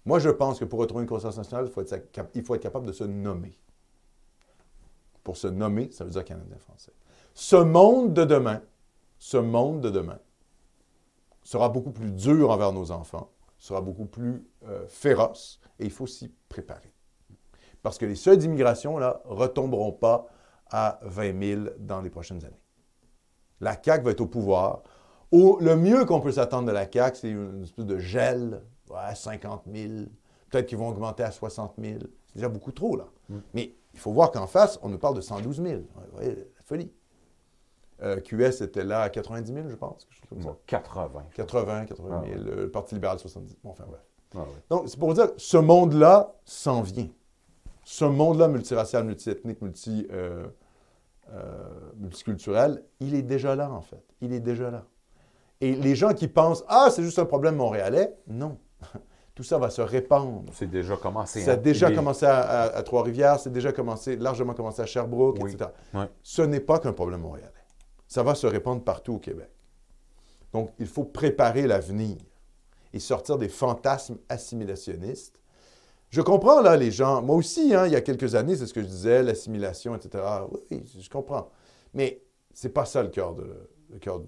Moi, 0.04 0.18
je 0.18 0.30
pense 0.30 0.58
que 0.58 0.64
pour 0.64 0.78
retrouver 0.80 1.02
une 1.02 1.08
conscience 1.08 1.36
nationale, 1.36 1.66
il 1.66 1.72
faut, 1.72 1.82
être, 1.82 2.60
capable 2.60 2.86
de 2.86 2.92
se 2.92 3.04
nommer. 3.04 3.58
Pour 5.22 5.36
se 5.36 5.48
nommer, 5.48 5.90
ça 5.90 6.04
veut 6.04 6.10
dire 6.10 6.24
Canadien-Français. 6.24 6.92
Ce 7.34 7.56
monde 7.56 8.14
de 8.14 8.24
demain, 8.24 8.62
ce 9.18 9.36
monde 9.36 9.80
de 9.80 9.90
demain 9.90 10.18
sera 11.42 11.68
beaucoup 11.68 11.90
plus 11.90 12.12
dur 12.12 12.50
envers 12.50 12.72
nos 12.72 12.90
enfants, 12.90 13.30
sera 13.58 13.80
beaucoup 13.80 14.06
plus 14.06 14.44
euh, 14.68 14.86
féroce, 14.86 15.60
et 15.78 15.84
il 15.84 15.90
faut 15.90 16.06
s'y 16.06 16.32
préparer. 16.48 16.92
Parce 17.82 17.98
que 17.98 18.06
les 18.06 18.14
seuils 18.14 18.38
d'immigration, 18.38 18.98
là, 18.98 19.22
retomberont 19.24 19.92
pas 19.92 20.28
à 20.70 20.98
20 21.02 21.42
000 21.42 21.60
dans 21.78 22.00
les 22.00 22.10
prochaines 22.10 22.44
années. 22.44 22.60
La 23.60 23.76
CAQ 23.82 24.04
va 24.04 24.10
être 24.10 24.20
au 24.20 24.26
pouvoir. 24.26 24.82
le 25.32 25.74
mieux 25.74 26.04
qu'on 26.04 26.20
peut 26.20 26.32
s'attendre 26.32 26.68
de 26.68 26.72
la 26.72 26.90
CAQ, 26.90 27.16
c'est 27.16 27.30
une 27.30 27.62
espèce 27.62 27.86
de 27.86 27.98
gel 27.98 28.62
ouais, 28.90 29.14
50 29.14 29.62
000. 29.72 29.92
Peut-être 30.50 30.66
qu'ils 30.66 30.78
vont 30.78 30.88
augmenter 30.88 31.22
à 31.22 31.30
60 31.30 31.74
000. 31.78 31.98
C'est 32.26 32.36
déjà 32.36 32.48
beaucoup 32.48 32.72
trop, 32.72 32.96
là. 32.96 33.06
Mm. 33.28 33.38
Mais 33.54 33.74
il 33.94 33.98
faut 34.00 34.12
voir 34.12 34.30
qu'en 34.30 34.46
face, 34.46 34.78
on 34.82 34.88
nous 34.88 34.98
parle 34.98 35.16
de 35.16 35.20
112 35.20 35.62
000. 35.62 35.80
Vous 35.80 35.86
voyez, 36.12 36.34
la 36.34 36.62
folie. 36.64 36.92
Euh, 38.02 38.20
QS 38.20 38.62
était 38.62 38.84
là 38.84 39.02
à 39.02 39.08
90 39.08 39.52
000, 39.52 39.68
je 39.68 39.74
pense. 39.74 40.06
80. 40.66 41.26
80, 41.34 41.86
80 41.86 42.22
000. 42.26 42.42
Le 42.44 42.70
Parti 42.70 42.94
libéral, 42.94 43.18
70 43.18 43.56
Bon, 43.64 43.70
enfin, 43.70 43.84
bref. 43.88 44.00
Ah, 44.34 44.44
Donc, 44.68 44.88
c'est 44.88 44.98
pour 44.98 45.14
dire, 45.14 45.28
ce 45.38 45.56
monde-là 45.56 46.34
s'en 46.44 46.82
vient. 46.82 47.08
Ce 47.88 48.04
monde-là, 48.04 48.48
multiracial, 48.48 49.04
multiethnique, 49.04 49.62
multi, 49.62 50.08
euh, 50.10 50.48
euh, 51.32 51.68
multiculturel, 51.98 52.82
il 52.98 53.14
est 53.14 53.22
déjà 53.22 53.54
là, 53.54 53.70
en 53.70 53.80
fait. 53.80 54.04
Il 54.20 54.32
est 54.32 54.40
déjà 54.40 54.72
là. 54.72 54.86
Et 55.60 55.76
les 55.76 55.94
gens 55.94 56.12
qui 56.12 56.26
pensent, 56.26 56.64
ah, 56.66 56.88
c'est 56.90 57.04
juste 57.04 57.20
un 57.20 57.24
problème 57.24 57.54
montréalais, 57.54 58.12
non. 58.26 58.58
Tout 59.36 59.44
ça 59.44 59.58
va 59.58 59.70
se 59.70 59.82
répandre. 59.82 60.50
C'est 60.52 60.68
déjà 60.68 60.96
commencé. 60.96 61.42
Ça 61.42 61.52
a 61.52 61.56
déjà 61.56 61.92
commencé 61.92 62.26
à, 62.26 62.82
Trois-Rivières, 62.82 63.38
c'est 63.38 63.52
déjà 63.52 63.70
commencé, 63.70 64.16
largement 64.16 64.54
commencé 64.54 64.82
à 64.82 64.86
Sherbrooke, 64.86 65.38
etc. 65.38 65.70
Ce 66.24 66.42
n'est 66.42 66.58
pas 66.58 66.80
qu'un 66.80 66.92
problème 66.92 67.20
montréalais. 67.20 67.52
Ça 68.08 68.24
va 68.24 68.34
se 68.34 68.48
répandre 68.48 68.82
partout 68.82 69.14
au 69.14 69.18
Québec. 69.18 69.50
Donc, 70.52 70.72
il 70.80 70.88
faut 70.88 71.04
préparer 71.04 71.68
l'avenir 71.68 72.16
et 72.92 72.98
sortir 72.98 73.38
des 73.38 73.48
fantasmes 73.48 74.16
assimilationnistes 74.28 75.38
Je 76.10 76.20
comprends, 76.20 76.60
là, 76.60 76.76
les 76.76 76.90
gens. 76.90 77.22
Moi 77.22 77.36
aussi, 77.36 77.74
hein, 77.74 77.86
il 77.86 77.92
y 77.92 77.96
a 77.96 78.00
quelques 78.00 78.34
années, 78.34 78.56
c'est 78.56 78.66
ce 78.66 78.74
que 78.74 78.82
je 78.82 78.86
disais, 78.86 79.22
l'assimilation, 79.22 79.94
etc. 79.94 80.22
Oui, 80.70 80.82
je 80.98 81.10
comprends. 81.10 81.50
Mais 81.94 82.22
c'est 82.52 82.70
pas 82.70 82.84
ça 82.84 83.02
le 83.02 83.08
cœur, 83.08 83.34
de, 83.34 83.68
le 83.90 83.98
cœur 83.98 84.20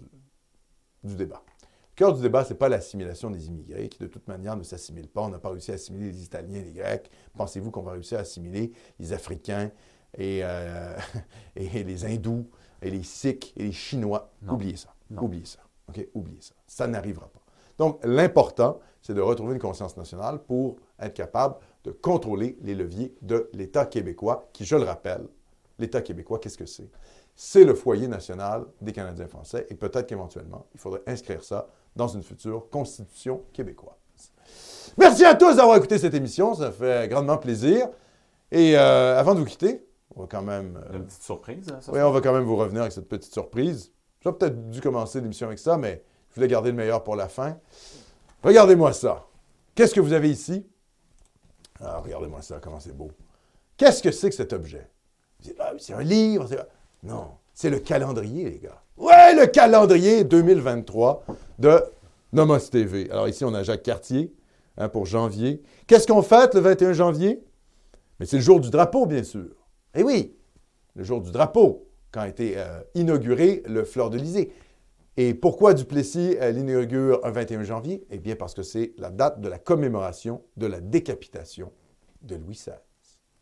du, 1.02 1.14
débat. 1.14 1.42
Le 1.60 1.96
cœur 1.96 2.14
du 2.14 2.20
débat, 2.20 2.44
c'est 2.44 2.56
pas 2.56 2.68
l'assimilation 2.68 3.30
des 3.30 3.46
immigrés, 3.46 3.88
qui 3.88 3.98
de 3.98 4.06
toute 4.06 4.26
manière 4.28 4.56
ne 4.56 4.62
s'assimilent 4.62 5.08
pas. 5.08 5.22
On 5.22 5.28
n'a 5.28 5.38
pas 5.38 5.50
réussi 5.50 5.70
à 5.70 5.74
assimiler 5.74 6.10
les 6.10 6.24
Italiens 6.24 6.60
et 6.60 6.64
les 6.64 6.72
Grecs. 6.72 7.10
Pensez-vous 7.36 7.70
qu'on 7.70 7.82
va 7.82 7.92
réussir 7.92 8.18
à 8.18 8.22
assimiler 8.22 8.72
les 8.98 9.12
Africains 9.12 9.70
et, 10.16 10.40
euh, 10.42 10.96
et 11.56 11.84
les 11.84 12.04
Hindous 12.04 12.48
et 12.82 12.90
les 12.90 13.02
Sikhs 13.02 13.52
et 13.56 13.64
les 13.64 13.72
Chinois? 13.72 14.32
Oubliez 14.48 14.76
ça. 14.76 14.94
Oubliez 15.16 15.44
ça. 15.44 15.60
OK? 15.88 16.06
Oubliez 16.14 16.40
ça. 16.40 16.54
Ça 16.66 16.86
n'arrivera 16.86 17.28
pas. 17.28 17.40
Donc, 17.78 18.00
l'important, 18.04 18.80
c'est 19.00 19.14
de 19.14 19.20
retrouver 19.20 19.54
une 19.54 19.60
conscience 19.60 19.96
nationale 19.96 20.42
pour 20.42 20.76
être 20.98 21.14
capable 21.14 21.56
de 21.88 21.92
contrôler 21.92 22.58
les 22.60 22.74
leviers 22.74 23.14
de 23.22 23.48
l'État 23.54 23.86
québécois, 23.86 24.50
qui, 24.52 24.66
je 24.66 24.76
le 24.76 24.82
rappelle, 24.82 25.26
l'État 25.78 26.02
québécois, 26.02 26.38
qu'est-ce 26.38 26.58
que 26.58 26.66
c'est? 26.66 26.90
C'est 27.34 27.64
le 27.64 27.74
foyer 27.74 28.08
national 28.08 28.66
des 28.82 28.92
Canadiens 28.92 29.26
français 29.26 29.66
et 29.70 29.74
peut-être 29.74 30.06
qu'éventuellement, 30.06 30.66
il 30.74 30.80
faudrait 30.80 31.02
inscrire 31.06 31.42
ça 31.42 31.68
dans 31.96 32.08
une 32.08 32.22
future 32.22 32.68
constitution 32.70 33.42
québécoise. 33.54 33.94
Merci 34.98 35.24
à 35.24 35.34
tous 35.34 35.56
d'avoir 35.56 35.76
écouté 35.76 35.96
cette 35.98 36.14
émission, 36.14 36.54
ça 36.54 36.70
fait 36.70 37.08
grandement 37.08 37.38
plaisir. 37.38 37.88
Et 38.50 38.76
euh, 38.76 39.18
avant 39.18 39.34
de 39.34 39.40
vous 39.40 39.46
quitter, 39.46 39.86
on 40.14 40.22
va 40.22 40.26
quand 40.26 40.42
même... 40.42 40.78
Euh, 40.90 40.96
une 40.96 41.06
petite 41.06 41.22
surprise, 41.22 41.66
hein, 41.72 41.78
Oui, 41.90 42.00
on 42.00 42.10
va 42.10 42.20
quand 42.20 42.32
même 42.32 42.44
vous 42.44 42.56
revenir 42.56 42.82
avec 42.82 42.92
cette 42.92 43.08
petite 43.08 43.32
surprise. 43.32 43.92
J'aurais 44.20 44.36
peut-être 44.36 44.70
dû 44.70 44.80
commencer 44.80 45.20
l'émission 45.20 45.46
avec 45.46 45.58
ça, 45.58 45.78
mais 45.78 46.02
je 46.28 46.34
voulais 46.34 46.48
garder 46.48 46.70
le 46.70 46.76
meilleur 46.76 47.02
pour 47.02 47.16
la 47.16 47.28
fin. 47.28 47.56
Regardez-moi 48.42 48.92
ça. 48.92 49.26
Qu'est-ce 49.74 49.94
que 49.94 50.00
vous 50.00 50.12
avez 50.12 50.28
ici? 50.28 50.66
Ah, 51.80 52.00
regardez-moi 52.04 52.42
ça, 52.42 52.58
comment 52.60 52.80
c'est 52.80 52.96
beau. 52.96 53.10
Qu'est-ce 53.76 54.02
que 54.02 54.10
c'est 54.10 54.30
que 54.30 54.34
cet 54.34 54.52
objet? 54.52 54.88
Ah, 55.58 55.72
c'est 55.78 55.94
un 55.94 56.02
livre. 56.02 56.48
Non, 57.02 57.28
c'est 57.54 57.70
le 57.70 57.78
calendrier, 57.78 58.50
les 58.50 58.58
gars. 58.58 58.82
Ouais, 58.96 59.34
le 59.34 59.46
calendrier 59.46 60.24
2023 60.24 61.24
de 61.58 61.80
Nomos 62.32 62.58
TV. 62.58 63.08
Alors 63.10 63.28
ici, 63.28 63.44
on 63.44 63.54
a 63.54 63.62
Jacques 63.62 63.84
Cartier 63.84 64.34
hein, 64.76 64.88
pour 64.88 65.06
janvier. 65.06 65.62
Qu'est-ce 65.86 66.06
qu'on 66.06 66.22
fête 66.22 66.54
le 66.54 66.60
21 66.60 66.92
janvier? 66.92 67.44
Mais 68.18 68.26
c'est 68.26 68.36
le 68.36 68.42
jour 68.42 68.58
du 68.58 68.70
drapeau, 68.70 69.06
bien 69.06 69.22
sûr. 69.22 69.50
Eh 69.94 70.02
oui, 70.02 70.34
le 70.96 71.04
jour 71.04 71.20
du 71.20 71.30
drapeau, 71.30 71.86
quand 72.10 72.20
a 72.20 72.28
été 72.28 72.54
euh, 72.56 72.80
inauguré 72.94 73.62
le 73.66 73.84
Fleur 73.84 74.10
de 74.10 74.18
Lysée. 74.18 74.52
Et 75.20 75.34
pourquoi 75.34 75.74
Duplessis 75.74 76.36
euh, 76.40 76.52
l'inaugure 76.52 77.18
un 77.24 77.32
21 77.32 77.64
janvier? 77.64 78.06
Eh 78.08 78.18
bien, 78.20 78.36
parce 78.36 78.54
que 78.54 78.62
c'est 78.62 78.92
la 78.98 79.10
date 79.10 79.40
de 79.40 79.48
la 79.48 79.58
commémoration 79.58 80.42
de 80.56 80.68
la 80.68 80.80
décapitation 80.80 81.72
de 82.22 82.36
Louis 82.36 82.54
XVI. 82.54 82.76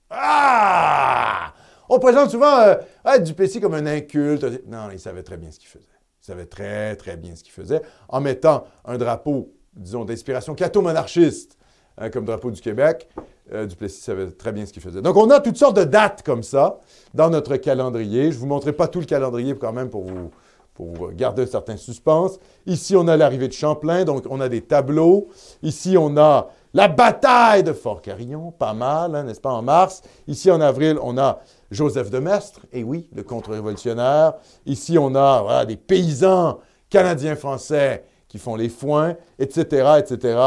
Ah! 0.08 1.52
On 1.90 1.98
présente 1.98 2.30
souvent 2.30 2.60
euh, 2.60 3.18
Duplessis 3.18 3.60
comme 3.60 3.74
un 3.74 3.84
inculte. 3.84 4.66
Non, 4.66 4.88
il 4.90 4.98
savait 4.98 5.22
très 5.22 5.36
bien 5.36 5.50
ce 5.50 5.58
qu'il 5.58 5.68
faisait. 5.68 5.84
Il 6.22 6.24
savait 6.24 6.46
très, 6.46 6.96
très 6.96 7.18
bien 7.18 7.36
ce 7.36 7.44
qu'il 7.44 7.52
faisait 7.52 7.82
en 8.08 8.22
mettant 8.22 8.64
un 8.86 8.96
drapeau, 8.96 9.52
disons, 9.74 10.06
d'inspiration 10.06 10.54
catho-monarchiste 10.54 11.58
hein, 11.98 12.08
comme 12.08 12.24
drapeau 12.24 12.50
du 12.50 12.62
Québec. 12.62 13.06
Euh, 13.52 13.66
Duplessis 13.66 14.00
savait 14.00 14.30
très 14.30 14.52
bien 14.52 14.64
ce 14.64 14.72
qu'il 14.72 14.80
faisait. 14.80 15.02
Donc, 15.02 15.16
on 15.18 15.28
a 15.28 15.40
toutes 15.40 15.58
sortes 15.58 15.76
de 15.76 15.84
dates 15.84 16.22
comme 16.22 16.42
ça 16.42 16.80
dans 17.12 17.28
notre 17.28 17.58
calendrier. 17.58 18.32
Je 18.32 18.36
ne 18.36 18.40
vous 18.40 18.46
montrerai 18.46 18.72
pas 18.72 18.88
tout 18.88 19.00
le 19.00 19.04
calendrier 19.04 19.54
quand 19.58 19.74
même 19.74 19.90
pour 19.90 20.04
vous, 20.04 20.30
pour 20.76 21.12
garder 21.12 21.42
un 21.42 21.46
certain 21.46 21.76
suspense. 21.76 22.38
Ici, 22.66 22.94
on 22.96 23.08
a 23.08 23.16
l'arrivée 23.16 23.48
de 23.48 23.52
Champlain, 23.52 24.04
donc 24.04 24.24
on 24.28 24.40
a 24.40 24.48
des 24.48 24.60
tableaux. 24.60 25.28
Ici, 25.62 25.96
on 25.98 26.16
a 26.16 26.48
la 26.74 26.88
bataille 26.88 27.62
de 27.62 27.72
Fort-Carillon, 27.72 28.52
pas 28.52 28.74
mal, 28.74 29.14
hein, 29.14 29.22
n'est-ce 29.24 29.40
pas, 29.40 29.52
en 29.52 29.62
mars. 29.62 30.02
Ici, 30.28 30.50
en 30.50 30.60
avril, 30.60 30.98
on 31.02 31.16
a 31.16 31.40
Joseph 31.70 32.10
de 32.10 32.18
Maistre, 32.18 32.60
et 32.72 32.84
oui, 32.84 33.08
le 33.14 33.22
contre-révolutionnaire. 33.22 34.34
Ici, 34.66 34.98
on 34.98 35.14
a 35.14 35.64
des 35.64 35.76
paysans 35.76 36.58
canadiens-français 36.90 38.04
qui 38.28 38.38
font 38.38 38.56
les 38.56 38.68
foins, 38.68 39.16
etc., 39.38 39.98
etc. 39.98 40.38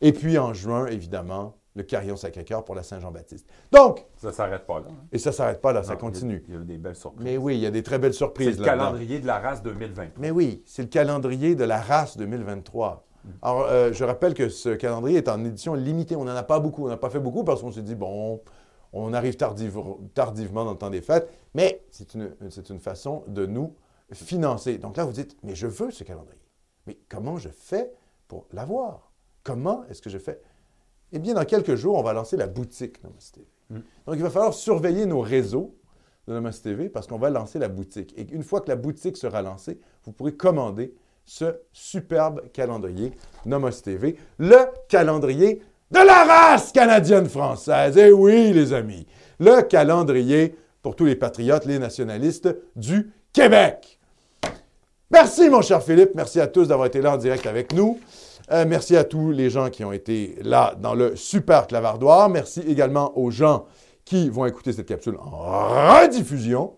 Et 0.00 0.12
puis, 0.12 0.38
en 0.38 0.52
juin, 0.52 0.86
évidemment, 0.86 1.54
le 1.74 1.82
carillon 1.82 2.16
Sacré-Cœur 2.16 2.64
pour 2.64 2.74
la 2.74 2.82
Saint-Jean-Baptiste. 2.82 3.46
Donc... 3.70 4.06
Ça 4.16 4.28
ne 4.28 4.32
s'arrête 4.32 4.66
pas 4.66 4.80
là. 4.80 4.86
Hein. 4.90 5.06
Et 5.12 5.18
ça 5.18 5.30
ne 5.30 5.34
s'arrête 5.34 5.60
pas 5.60 5.72
là, 5.72 5.82
ça 5.82 5.96
continue. 5.96 6.42
Il 6.48 6.54
y, 6.54 6.56
a, 6.56 6.60
des 6.60 6.78
belles 6.78 6.96
surprises. 6.96 7.24
Mais 7.24 7.36
oui, 7.36 7.56
il 7.56 7.60
y 7.60 7.66
a 7.66 7.70
des 7.70 7.82
très 7.82 7.98
belles 7.98 8.14
surprises. 8.14 8.54
C'est 8.54 8.60
le 8.60 8.64
calendrier 8.64 9.20
de 9.20 9.26
la 9.26 9.38
race 9.38 9.62
2023. 9.62 10.20
Mais 10.20 10.30
oui, 10.30 10.62
c'est 10.66 10.82
le 10.82 10.88
calendrier 10.88 11.54
de 11.54 11.64
la 11.64 11.80
race 11.80 12.16
2023. 12.16 13.06
Mm. 13.24 13.28
Alors, 13.42 13.66
euh, 13.68 13.92
je 13.92 14.04
rappelle 14.04 14.34
que 14.34 14.48
ce 14.48 14.70
calendrier 14.70 15.18
est 15.18 15.28
en 15.28 15.44
édition 15.44 15.74
limitée. 15.74 16.16
On 16.16 16.24
n'en 16.24 16.34
a 16.34 16.42
pas 16.42 16.58
beaucoup. 16.58 16.86
On 16.86 16.88
n'a 16.88 16.96
pas 16.96 17.10
fait 17.10 17.20
beaucoup 17.20 17.44
parce 17.44 17.60
qu'on 17.60 17.72
s'est 17.72 17.82
dit, 17.82 17.94
bon, 17.94 18.40
on 18.92 19.12
arrive 19.12 19.36
tardivement 19.36 20.64
dans 20.64 20.72
le 20.72 20.78
temps 20.78 20.90
des 20.90 21.00
fêtes, 21.00 21.30
mais 21.54 21.84
c'est 21.90 22.14
une, 22.14 22.34
une 22.40 22.80
façon 22.80 23.24
de 23.28 23.46
nous 23.46 23.74
financer. 24.12 24.78
Donc 24.78 24.96
là, 24.96 25.04
vous 25.04 25.12
dites, 25.12 25.36
mais 25.42 25.54
je 25.54 25.66
veux 25.66 25.90
ce 25.90 26.04
calendrier. 26.04 26.40
Mais 26.86 26.98
comment 27.08 27.36
je 27.36 27.48
fais 27.48 27.92
pour 28.26 28.46
l'avoir? 28.52 29.12
Comment 29.42 29.84
est-ce 29.88 30.02
que 30.02 30.10
je 30.10 30.18
fais? 30.18 30.40
Eh 31.12 31.18
bien, 31.18 31.34
dans 31.34 31.44
quelques 31.44 31.74
jours, 31.74 31.96
on 31.96 32.02
va 32.02 32.12
lancer 32.12 32.36
la 32.36 32.46
boutique 32.46 33.02
Namaste 33.02 33.34
TV. 33.34 33.46
Mm. 33.70 33.74
Donc, 34.06 34.16
il 34.16 34.22
va 34.22 34.30
falloir 34.30 34.54
surveiller 34.54 35.06
nos 35.06 35.20
réseaux 35.20 35.74
de 36.28 36.34
Namaste 36.34 36.64
TV 36.64 36.88
parce 36.88 37.06
qu'on 37.06 37.18
va 37.18 37.30
lancer 37.30 37.58
la 37.58 37.68
boutique. 37.68 38.14
Et 38.16 38.26
une 38.32 38.42
fois 38.42 38.60
que 38.60 38.68
la 38.68 38.76
boutique 38.76 39.16
sera 39.16 39.42
lancée, 39.42 39.80
vous 40.04 40.12
pourrez 40.12 40.34
commander 40.34 40.94
ce 41.24 41.56
superbe 41.72 42.42
calendrier 42.52 43.12
Namaste 43.46 43.84
TV, 43.84 44.16
le 44.38 44.58
calendrier 44.88 45.62
de 45.90 45.98
la 45.98 46.24
race 46.24 46.72
canadienne-française. 46.72 47.96
Eh 47.98 48.12
oui, 48.12 48.52
les 48.52 48.72
amis, 48.72 49.06
le 49.38 49.62
calendrier 49.62 50.56
pour 50.82 50.96
tous 50.96 51.04
les 51.04 51.16
patriotes, 51.16 51.66
les 51.66 51.78
nationalistes 51.78 52.48
du 52.76 53.12
Québec. 53.32 53.98
Merci, 55.10 55.50
mon 55.50 55.60
cher 55.60 55.82
Philippe. 55.82 56.12
Merci 56.14 56.40
à 56.40 56.46
tous 56.46 56.68
d'avoir 56.68 56.86
été 56.86 57.00
là 57.00 57.14
en 57.14 57.16
direct 57.16 57.46
avec 57.46 57.72
nous. 57.72 57.98
Euh, 58.52 58.64
merci 58.66 58.96
à 58.96 59.04
tous 59.04 59.30
les 59.30 59.48
gens 59.48 59.70
qui 59.70 59.84
ont 59.84 59.92
été 59.92 60.36
là 60.42 60.74
dans 60.76 60.94
le 60.94 61.14
super 61.14 61.68
clavardoir. 61.68 62.28
Merci 62.28 62.60
également 62.60 63.16
aux 63.16 63.30
gens 63.30 63.66
qui 64.04 64.28
vont 64.28 64.44
écouter 64.44 64.72
cette 64.72 64.86
capsule 64.86 65.16
en 65.18 66.00
rediffusion. 66.00 66.74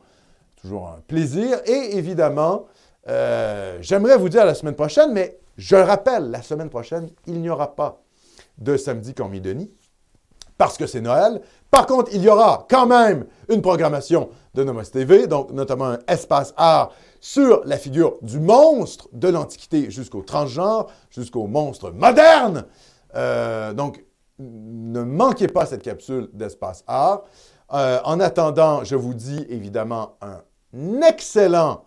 Toujours 0.60 0.88
un 0.88 1.00
plaisir. 1.06 1.60
Et 1.64 1.96
évidemment, 1.96 2.66
euh, 3.08 3.78
j'aimerais 3.80 4.18
vous 4.18 4.28
dire 4.28 4.44
la 4.44 4.54
semaine 4.54 4.74
prochaine, 4.74 5.12
mais 5.12 5.38
je 5.56 5.76
le 5.76 5.82
rappelle, 5.82 6.30
la 6.30 6.42
semaine 6.42 6.68
prochaine, 6.68 7.08
il 7.26 7.40
n'y 7.40 7.48
aura 7.48 7.74
pas 7.74 8.02
de 8.58 8.76
samedi 8.76 9.14
Cormier-Denis 9.14 9.70
parce 10.62 10.78
que 10.78 10.86
c'est 10.86 11.00
Noël. 11.00 11.40
Par 11.72 11.86
contre, 11.86 12.12
il 12.14 12.22
y 12.22 12.28
aura 12.28 12.68
quand 12.70 12.86
même 12.86 13.26
une 13.48 13.62
programmation 13.62 14.28
de 14.54 14.62
Nomos 14.62 14.84
TV, 14.84 15.26
donc 15.26 15.50
notamment 15.50 15.86
un 15.86 15.98
espace 16.06 16.54
art 16.56 16.92
sur 17.20 17.62
la 17.64 17.76
figure 17.76 18.14
du 18.22 18.38
monstre 18.38 19.08
de 19.12 19.26
l'Antiquité 19.26 19.90
jusqu'au 19.90 20.22
transgenre, 20.22 20.86
jusqu'au 21.10 21.48
monstre 21.48 21.90
moderne. 21.90 22.64
Euh, 23.16 23.72
donc, 23.72 24.04
ne 24.38 25.02
manquez 25.02 25.48
pas 25.48 25.66
cette 25.66 25.82
capsule 25.82 26.30
d'espace 26.32 26.84
art. 26.86 27.22
Euh, 27.72 27.98
en 28.04 28.20
attendant, 28.20 28.84
je 28.84 28.94
vous 28.94 29.14
dis 29.14 29.44
évidemment 29.48 30.16
un 30.22 31.02
excellent, 31.02 31.82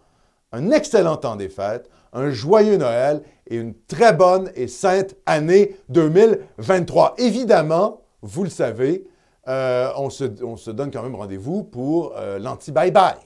un 0.51 0.69
excellent 0.71 1.15
temps 1.15 1.37
des 1.37 1.47
fêtes, 1.47 1.89
un 2.11 2.29
joyeux 2.29 2.75
Noël 2.75 3.21
et 3.47 3.55
une 3.55 3.73
très 3.87 4.11
bonne 4.11 4.51
et 4.53 4.67
sainte 4.67 5.15
année 5.25 5.77
2023. 5.87 7.15
Évidemment, 7.19 8.01
vous 8.25 8.43
le 8.43 8.49
savez, 8.49 9.07
euh, 9.47 9.91
on, 9.97 10.09
se, 10.09 10.71
donne 10.71 10.91
quand 10.91 11.03
même 11.03 11.15
rendez-vous 11.15 11.63
pour 11.63 12.13
euh, 12.17 12.39
l'anti-bye-bye. 12.39 13.17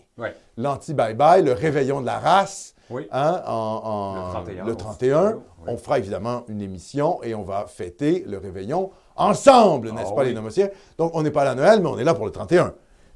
L'anti-bye-bye, 0.58 1.42
le 1.44 1.54
réveillon 1.54 2.02
de 2.02 2.06
la 2.06 2.20
race. 2.20 2.76
Hein, 3.12 3.44
en, 3.46 4.44
le 4.66 4.76
31. 4.76 5.40
On 5.68 5.78
fera 5.78 6.00
évidemment 6.00 6.44
une 6.48 6.60
émission 6.62 7.22
et 7.22 7.36
on 7.36 7.44
va 7.44 7.68
fêter 7.68 8.26
le 8.28 8.40
réveillon 8.40 8.90
ensemble, 9.16 9.92
n'est-ce 9.92 10.10
ah 10.12 10.16
pas, 10.16 10.24
les 10.24 10.34
nomotiens? 10.34 10.70
Donc, 10.98 11.12
on 11.14 11.22
n'est 11.22 11.32
pas 11.32 11.44
là 11.44 11.52
à 11.52 11.56
Noël, 11.56 11.82
mais 11.82 11.88
on 11.88 12.00
est 12.00 12.04
là 12.04 12.16
pour 12.16 12.26
le 12.26 12.32
31. 12.32 12.74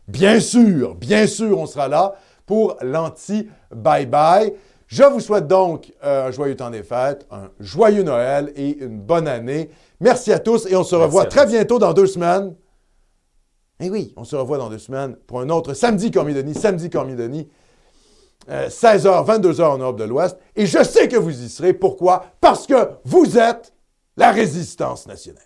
Bien 0.07 0.39
sûr, 0.39 0.95
bien 0.95 1.26
sûr, 1.26 1.57
on 1.57 1.65
sera 1.65 1.88
là 1.88 2.14
pour 2.45 2.77
l'anti-bye-bye. 2.81 4.53
Je 4.94 5.02
vous 5.02 5.22
souhaite 5.22 5.48
donc 5.48 5.91
euh, 6.03 6.28
un 6.28 6.32
joyeux 6.32 6.56
temps 6.56 6.70
des 6.70 6.84
fêtes, 6.84 7.26
un 7.32 7.49
joyeux 7.60 8.03
Noël 8.03 8.53
et 8.56 8.78
une 8.78 8.99
bonne 8.99 9.28
année. 9.28 9.72
Merci 9.99 10.32
à 10.32 10.38
tous 10.38 10.68
et 10.68 10.76
on 10.76 10.84
se 10.84 10.94
revoit 10.94 11.26
très 11.26 11.48
bientôt 11.48 11.80
dans 11.80 11.94
deux 11.94 12.06
semaines. 12.06 12.53
Eh 13.80 13.90
oui, 13.90 14.14
on 14.18 14.24
se 14.24 14.36
revoit 14.36 14.60
dans 14.60 14.70
deux 14.70 14.78
semaines 14.78 15.15
pour 15.26 15.41
un 15.41 15.49
autre 15.49 15.74
samedi 15.74 16.11
Cormier-Denis, 16.11 16.53
samedi 16.53 16.91
Cormier-Denis, 16.91 17.49
16h, 18.48 19.07
euh, 19.07 19.40
22h 19.40 19.64
en 19.64 19.78
Europe 19.80 19.98
de 19.98 20.03
l'Ouest. 20.03 20.38
Et 20.56 20.68
je 20.68 20.84
sais 20.84 21.07
que 21.07 21.18
vous 21.18 21.41
y 21.41 21.49
serez. 21.49 21.74
Pourquoi? 21.74 22.28
Parce 22.40 22.68
que 22.68 22.91
vous 23.03 23.40
êtes 23.40 23.74
la 24.15 24.32
résistance 24.32 25.07
nationale. 25.07 25.41